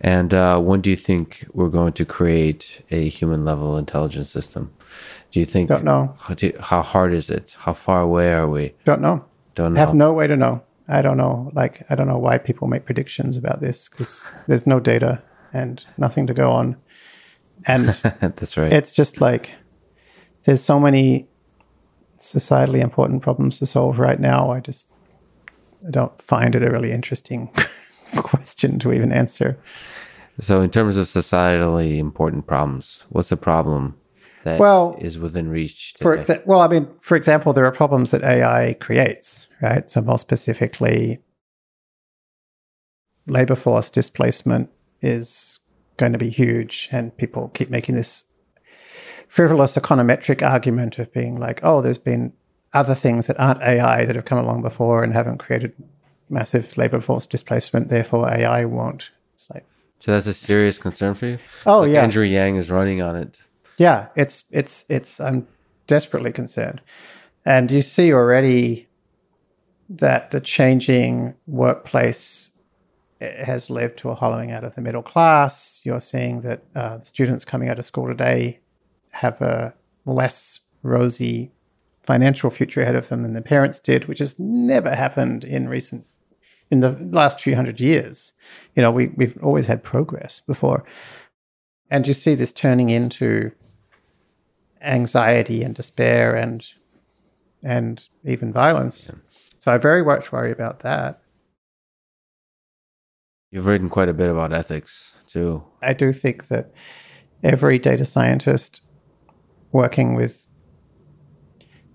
And 0.00 0.32
uh, 0.32 0.58
when 0.58 0.80
do 0.80 0.88
you 0.88 0.96
think 0.96 1.46
we're 1.52 1.68
going 1.68 1.92
to 1.94 2.06
create 2.06 2.82
a 2.90 3.08
human 3.08 3.44
level 3.44 3.76
intelligence 3.76 4.30
system? 4.30 4.72
Do 5.30 5.40
you 5.40 5.46
think? 5.46 5.68
Don't 5.68 5.84
know. 5.84 6.14
How, 6.18 6.34
do, 6.34 6.52
how 6.58 6.80
hard 6.80 7.12
is 7.12 7.28
it? 7.28 7.56
How 7.58 7.74
far 7.74 8.00
away 8.00 8.32
are 8.32 8.48
we? 8.48 8.74
Don't 8.84 9.02
know. 9.02 9.24
Don't 9.54 9.74
know. 9.74 9.80
Have 9.80 9.94
no 9.94 10.12
way 10.12 10.26
to 10.26 10.36
know. 10.36 10.62
I 10.88 11.02
don't 11.02 11.18
know. 11.18 11.50
Like 11.54 11.84
I 11.90 11.94
don't 11.94 12.08
know 12.08 12.18
why 12.18 12.38
people 12.38 12.66
make 12.66 12.86
predictions 12.86 13.36
about 13.36 13.60
this 13.60 13.88
because 13.88 14.26
there's 14.48 14.66
no 14.66 14.80
data 14.80 15.22
and 15.52 15.84
nothing 15.98 16.26
to 16.26 16.34
go 16.34 16.50
on. 16.50 16.76
And 17.66 17.84
That's 18.20 18.56
right. 18.56 18.72
it's 18.72 18.92
just 18.92 19.20
like 19.20 19.54
there's 20.44 20.62
so 20.62 20.80
many 20.80 21.26
societally 22.18 22.80
important 22.80 23.22
problems 23.22 23.58
to 23.58 23.66
solve 23.66 23.98
right 23.98 24.20
now. 24.20 24.50
I 24.50 24.60
just 24.60 24.88
I 25.86 25.90
don't 25.90 26.20
find 26.20 26.54
it 26.54 26.62
a 26.62 26.70
really 26.70 26.92
interesting 26.92 27.50
question 28.16 28.78
to 28.80 28.92
even 28.92 29.12
answer. 29.12 29.58
so, 30.38 30.60
in 30.60 30.70
terms 30.70 30.96
of 30.96 31.06
societally 31.06 31.98
important 31.98 32.46
problems, 32.46 33.06
what's 33.08 33.30
the 33.30 33.36
problem 33.36 33.96
that 34.44 34.54
is 34.54 34.60
Well, 34.60 34.96
is 35.00 35.18
within 35.18 35.48
reach? 35.48 35.94
For 36.00 36.16
today? 36.16 36.34
exa- 36.34 36.46
well, 36.46 36.60
I 36.60 36.68
mean, 36.68 36.88
for 37.00 37.16
example, 37.16 37.52
there 37.52 37.64
are 37.66 37.72
problems 37.72 38.10
that 38.10 38.22
AI 38.22 38.74
creates, 38.74 39.48
right? 39.62 39.88
So 39.88 40.00
more 40.02 40.18
specifically, 40.18 41.20
labor 43.26 43.54
force 43.54 43.90
displacement 43.90 44.70
is 45.00 45.60
going 45.96 46.12
to 46.12 46.18
be 46.18 46.30
huge, 46.30 46.88
and 46.92 47.16
people 47.16 47.48
keep 47.54 47.70
making 47.70 47.94
this 47.94 48.24
frivolous 49.30 49.76
econometric 49.76 50.42
argument 50.42 50.98
of 50.98 51.12
being 51.12 51.36
like, 51.36 51.60
oh, 51.62 51.80
there's 51.80 51.98
been 51.98 52.32
other 52.72 52.96
things 52.96 53.28
that 53.28 53.38
aren't 53.38 53.62
AI 53.62 54.04
that 54.04 54.16
have 54.16 54.24
come 54.24 54.38
along 54.38 54.60
before 54.60 55.04
and 55.04 55.12
haven't 55.12 55.38
created 55.38 55.72
massive 56.28 56.76
labor 56.76 57.00
force 57.00 57.26
displacement, 57.26 57.90
therefore 57.90 58.28
AI 58.28 58.64
won't. 58.64 59.12
It's 59.34 59.48
like, 59.54 59.64
so 60.00 60.10
that's 60.10 60.26
a 60.26 60.34
serious 60.34 60.78
concern 60.78 61.14
for 61.14 61.26
you. 61.26 61.38
oh 61.64 61.82
Like 61.82 61.92
yeah, 61.92 62.02
Andrew 62.02 62.24
Yang 62.24 62.56
is 62.56 62.70
running 62.72 63.00
on 63.00 63.14
it. 63.14 63.40
Yeah, 63.76 64.08
it's 64.16 64.44
it's 64.50 64.84
it's 64.88 65.20
I'm 65.20 65.46
desperately 65.86 66.32
concerned. 66.32 66.80
And 67.44 67.70
you 67.70 67.82
see 67.82 68.12
already 68.12 68.88
that 69.88 70.32
the 70.32 70.40
changing 70.40 71.36
workplace 71.46 72.50
eh, 73.20 73.44
has 73.44 73.70
led 73.70 73.96
to 73.98 74.10
a 74.10 74.16
hollowing 74.16 74.50
out 74.50 74.64
of 74.64 74.74
the 74.74 74.80
middle 74.80 75.02
class. 75.02 75.82
You're 75.84 76.00
seeing 76.00 76.40
that 76.40 76.64
uh, 76.74 76.98
students 77.00 77.44
coming 77.44 77.68
out 77.68 77.78
of 77.78 77.84
school 77.84 78.08
today 78.08 78.58
have 79.10 79.40
a 79.40 79.74
less 80.04 80.60
rosy 80.82 81.52
financial 82.02 82.50
future 82.50 82.82
ahead 82.82 82.96
of 82.96 83.08
them 83.08 83.22
than 83.22 83.34
their 83.34 83.42
parents 83.42 83.78
did, 83.78 84.06
which 84.06 84.18
has 84.18 84.38
never 84.38 84.94
happened 84.94 85.44
in 85.44 85.68
recent 85.68 86.06
in 86.70 86.80
the 86.80 86.92
last 87.10 87.40
few 87.40 87.56
hundred 87.56 87.80
years. 87.80 88.32
You 88.74 88.82
know, 88.82 88.90
we 88.90 89.08
we've 89.08 89.36
always 89.42 89.66
had 89.66 89.82
progress 89.82 90.40
before. 90.40 90.84
And 91.90 92.06
you 92.06 92.12
see 92.12 92.36
this 92.36 92.52
turning 92.52 92.90
into 92.90 93.50
anxiety 94.80 95.62
and 95.62 95.74
despair 95.74 96.34
and 96.34 96.66
and 97.62 98.08
even 98.24 98.52
violence. 98.52 99.10
So 99.58 99.72
I 99.72 99.76
very 99.76 100.02
much 100.02 100.32
worry 100.32 100.52
about 100.52 100.80
that. 100.80 101.20
You've 103.50 103.66
written 103.66 103.88
quite 103.88 104.08
a 104.08 104.14
bit 104.14 104.30
about 104.30 104.52
ethics 104.52 105.14
too. 105.26 105.64
I 105.82 105.92
do 105.92 106.12
think 106.12 106.48
that 106.48 106.72
every 107.42 107.78
data 107.78 108.04
scientist 108.04 108.80
working 109.72 110.14
with 110.14 110.46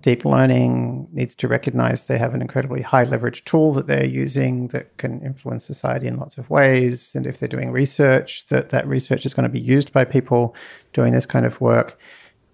deep 0.06 0.24
learning 0.24 1.08
needs 1.14 1.34
to 1.34 1.48
recognize 1.48 2.04
they 2.04 2.20
have 2.20 2.36
an 2.36 2.42
incredibly 2.42 2.84
high 2.84 3.04
leverage 3.04 3.44
tool 3.44 3.74
that 3.74 3.88
they're 3.88 4.06
using 4.06 4.68
that 4.68 4.96
can 4.98 5.20
influence 5.24 5.66
society 5.66 6.06
in 6.06 6.16
lots 6.18 6.38
of 6.38 6.48
ways. 6.48 7.16
And 7.16 7.26
if 7.26 7.40
they're 7.40 7.50
doing 7.50 7.72
research 7.72 8.46
that 8.48 8.70
that 8.70 8.88
research 8.88 9.26
is 9.26 9.34
going 9.34 9.46
to 9.46 9.50
be 9.50 9.60
used 9.60 9.92
by 9.92 10.06
people 10.06 10.56
doing 10.94 11.12
this 11.12 11.26
kind 11.26 11.44
of 11.44 11.60
work. 11.60 11.98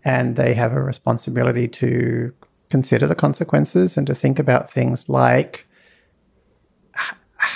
And 0.05 0.37
they 0.37 0.53
have 0.53 0.71
a 0.71 0.81
responsibility 0.81 1.67
to 1.67 2.33
consider 2.69 3.05
the 3.05 3.15
consequences 3.15 3.97
and 3.97 4.07
to 4.07 4.15
think 4.15 4.39
about 4.39 4.69
things 4.69 5.09
like 5.09 5.67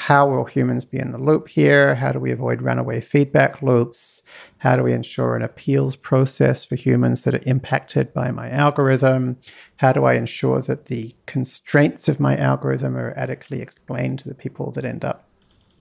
how 0.05 0.29
will 0.29 0.45
humans 0.45 0.85
be 0.85 0.99
in 0.99 1.11
the 1.11 1.17
loop 1.17 1.47
here? 1.47 1.95
How 1.95 2.11
do 2.11 2.19
we 2.19 2.31
avoid 2.31 2.61
runaway 2.61 3.01
feedback 3.01 3.63
loops? 3.63 4.21
How 4.59 4.75
do 4.75 4.83
we 4.83 4.93
ensure 4.93 5.35
an 5.35 5.41
appeals 5.41 5.95
process 5.95 6.63
for 6.63 6.75
humans 6.75 7.23
that 7.23 7.33
are 7.33 7.41
impacted 7.47 8.13
by 8.13 8.29
my 8.29 8.51
algorithm? 8.51 9.37
How 9.77 9.93
do 9.93 10.05
I 10.05 10.13
ensure 10.13 10.61
that 10.61 10.85
the 10.85 11.15
constraints 11.25 12.07
of 12.07 12.19
my 12.19 12.37
algorithm 12.37 12.95
are 12.95 13.15
adequately 13.17 13.63
explained 13.63 14.19
to 14.19 14.29
the 14.29 14.35
people 14.35 14.69
that 14.73 14.85
end 14.85 15.03
up 15.03 15.27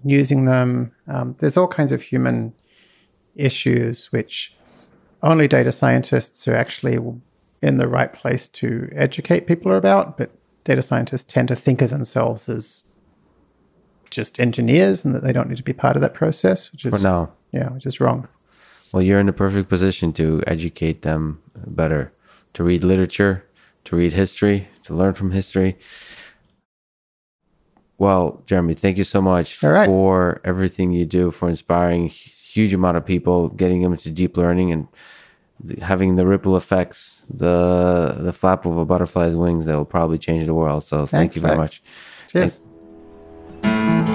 using 0.03 0.47
them? 0.47 0.93
Um, 1.07 1.37
there's 1.41 1.59
all 1.59 1.69
kinds 1.69 1.93
of 1.93 2.01
human 2.01 2.55
issues 3.37 4.11
which 4.11 4.57
only 5.23 5.49
data 5.49 5.71
scientists 5.71 6.49
are 6.49 6.57
actually 6.57 6.99
in 7.61 7.77
the 7.77 7.89
right 7.89 8.15
place 8.15 8.49
to 8.49 8.89
educate 8.95 9.47
people 9.47 9.75
about, 9.75 10.17
but 10.17 10.31
data 10.65 10.81
scientists 10.81 11.25
tend 11.25 11.49
to 11.49 11.55
think 11.55 11.83
of 11.83 11.91
themselves 11.91 12.49
as 12.49 12.87
just 14.15 14.41
engineers 14.41 15.05
and 15.05 15.15
that 15.15 15.23
they 15.23 15.33
don't 15.33 15.49
need 15.49 15.57
to 15.57 15.63
be 15.63 15.73
part 15.73 15.97
of 15.97 16.03
that 16.03 16.15
process, 16.15 16.71
which 16.73 16.83
For 16.83 16.95
is 16.95 17.03
now, 17.03 17.33
yeah, 17.53 17.69
which 17.71 17.87
is 17.87 18.01
wrong. 18.01 18.29
well, 18.93 19.03
you're 19.03 19.19
in 19.21 19.27
the 19.27 19.33
perfect 19.33 19.69
position 19.69 20.13
to 20.15 20.43
educate 20.47 21.03
them 21.03 21.41
better, 21.67 22.13
to 22.55 22.63
read 22.65 22.85
literature, 22.85 23.45
to 23.85 23.97
read 23.97 24.13
history, 24.13 24.69
to 24.85 24.95
learn 24.95 25.15
from 25.15 25.31
history. 25.33 25.77
Well, 27.99 28.43
Jeremy, 28.47 28.75
thank 28.75 28.99
you 28.99 29.05
so 29.05 29.23
much 29.23 29.63
right. 29.63 29.87
for 29.87 30.41
everything 30.45 30.93
you 30.93 31.05
do 31.07 31.31
for 31.31 31.49
inspiring 31.49 32.07
a 32.07 32.09
huge 32.09 32.73
amount 32.75 32.97
of 32.97 33.07
people, 33.07 33.49
getting 33.51 33.83
them 33.83 33.93
into 33.93 34.11
deep 34.11 34.37
learning 34.37 34.73
and 34.73 34.89
having 35.81 36.17
the 36.17 36.27
ripple 36.27 36.57
effects, 36.57 37.25
the 37.31 38.17
the 38.19 38.33
flap 38.33 38.67
of 38.67 38.77
a 38.77 38.85
butterfly's 38.85 39.37
wings 39.37 39.67
that 39.67 39.77
will 39.77 39.85
probably 39.85 40.19
change 40.19 40.47
the 40.47 40.55
world. 40.55 40.83
So 40.83 41.07
thank 41.07 41.33
Thanks, 41.33 41.37
you 41.37 41.43
very 41.43 41.57
much. 41.57 41.83
Cheers. 42.29 42.59
Thank- 42.59 42.74
Thank 43.65 44.09
you. 44.09 44.14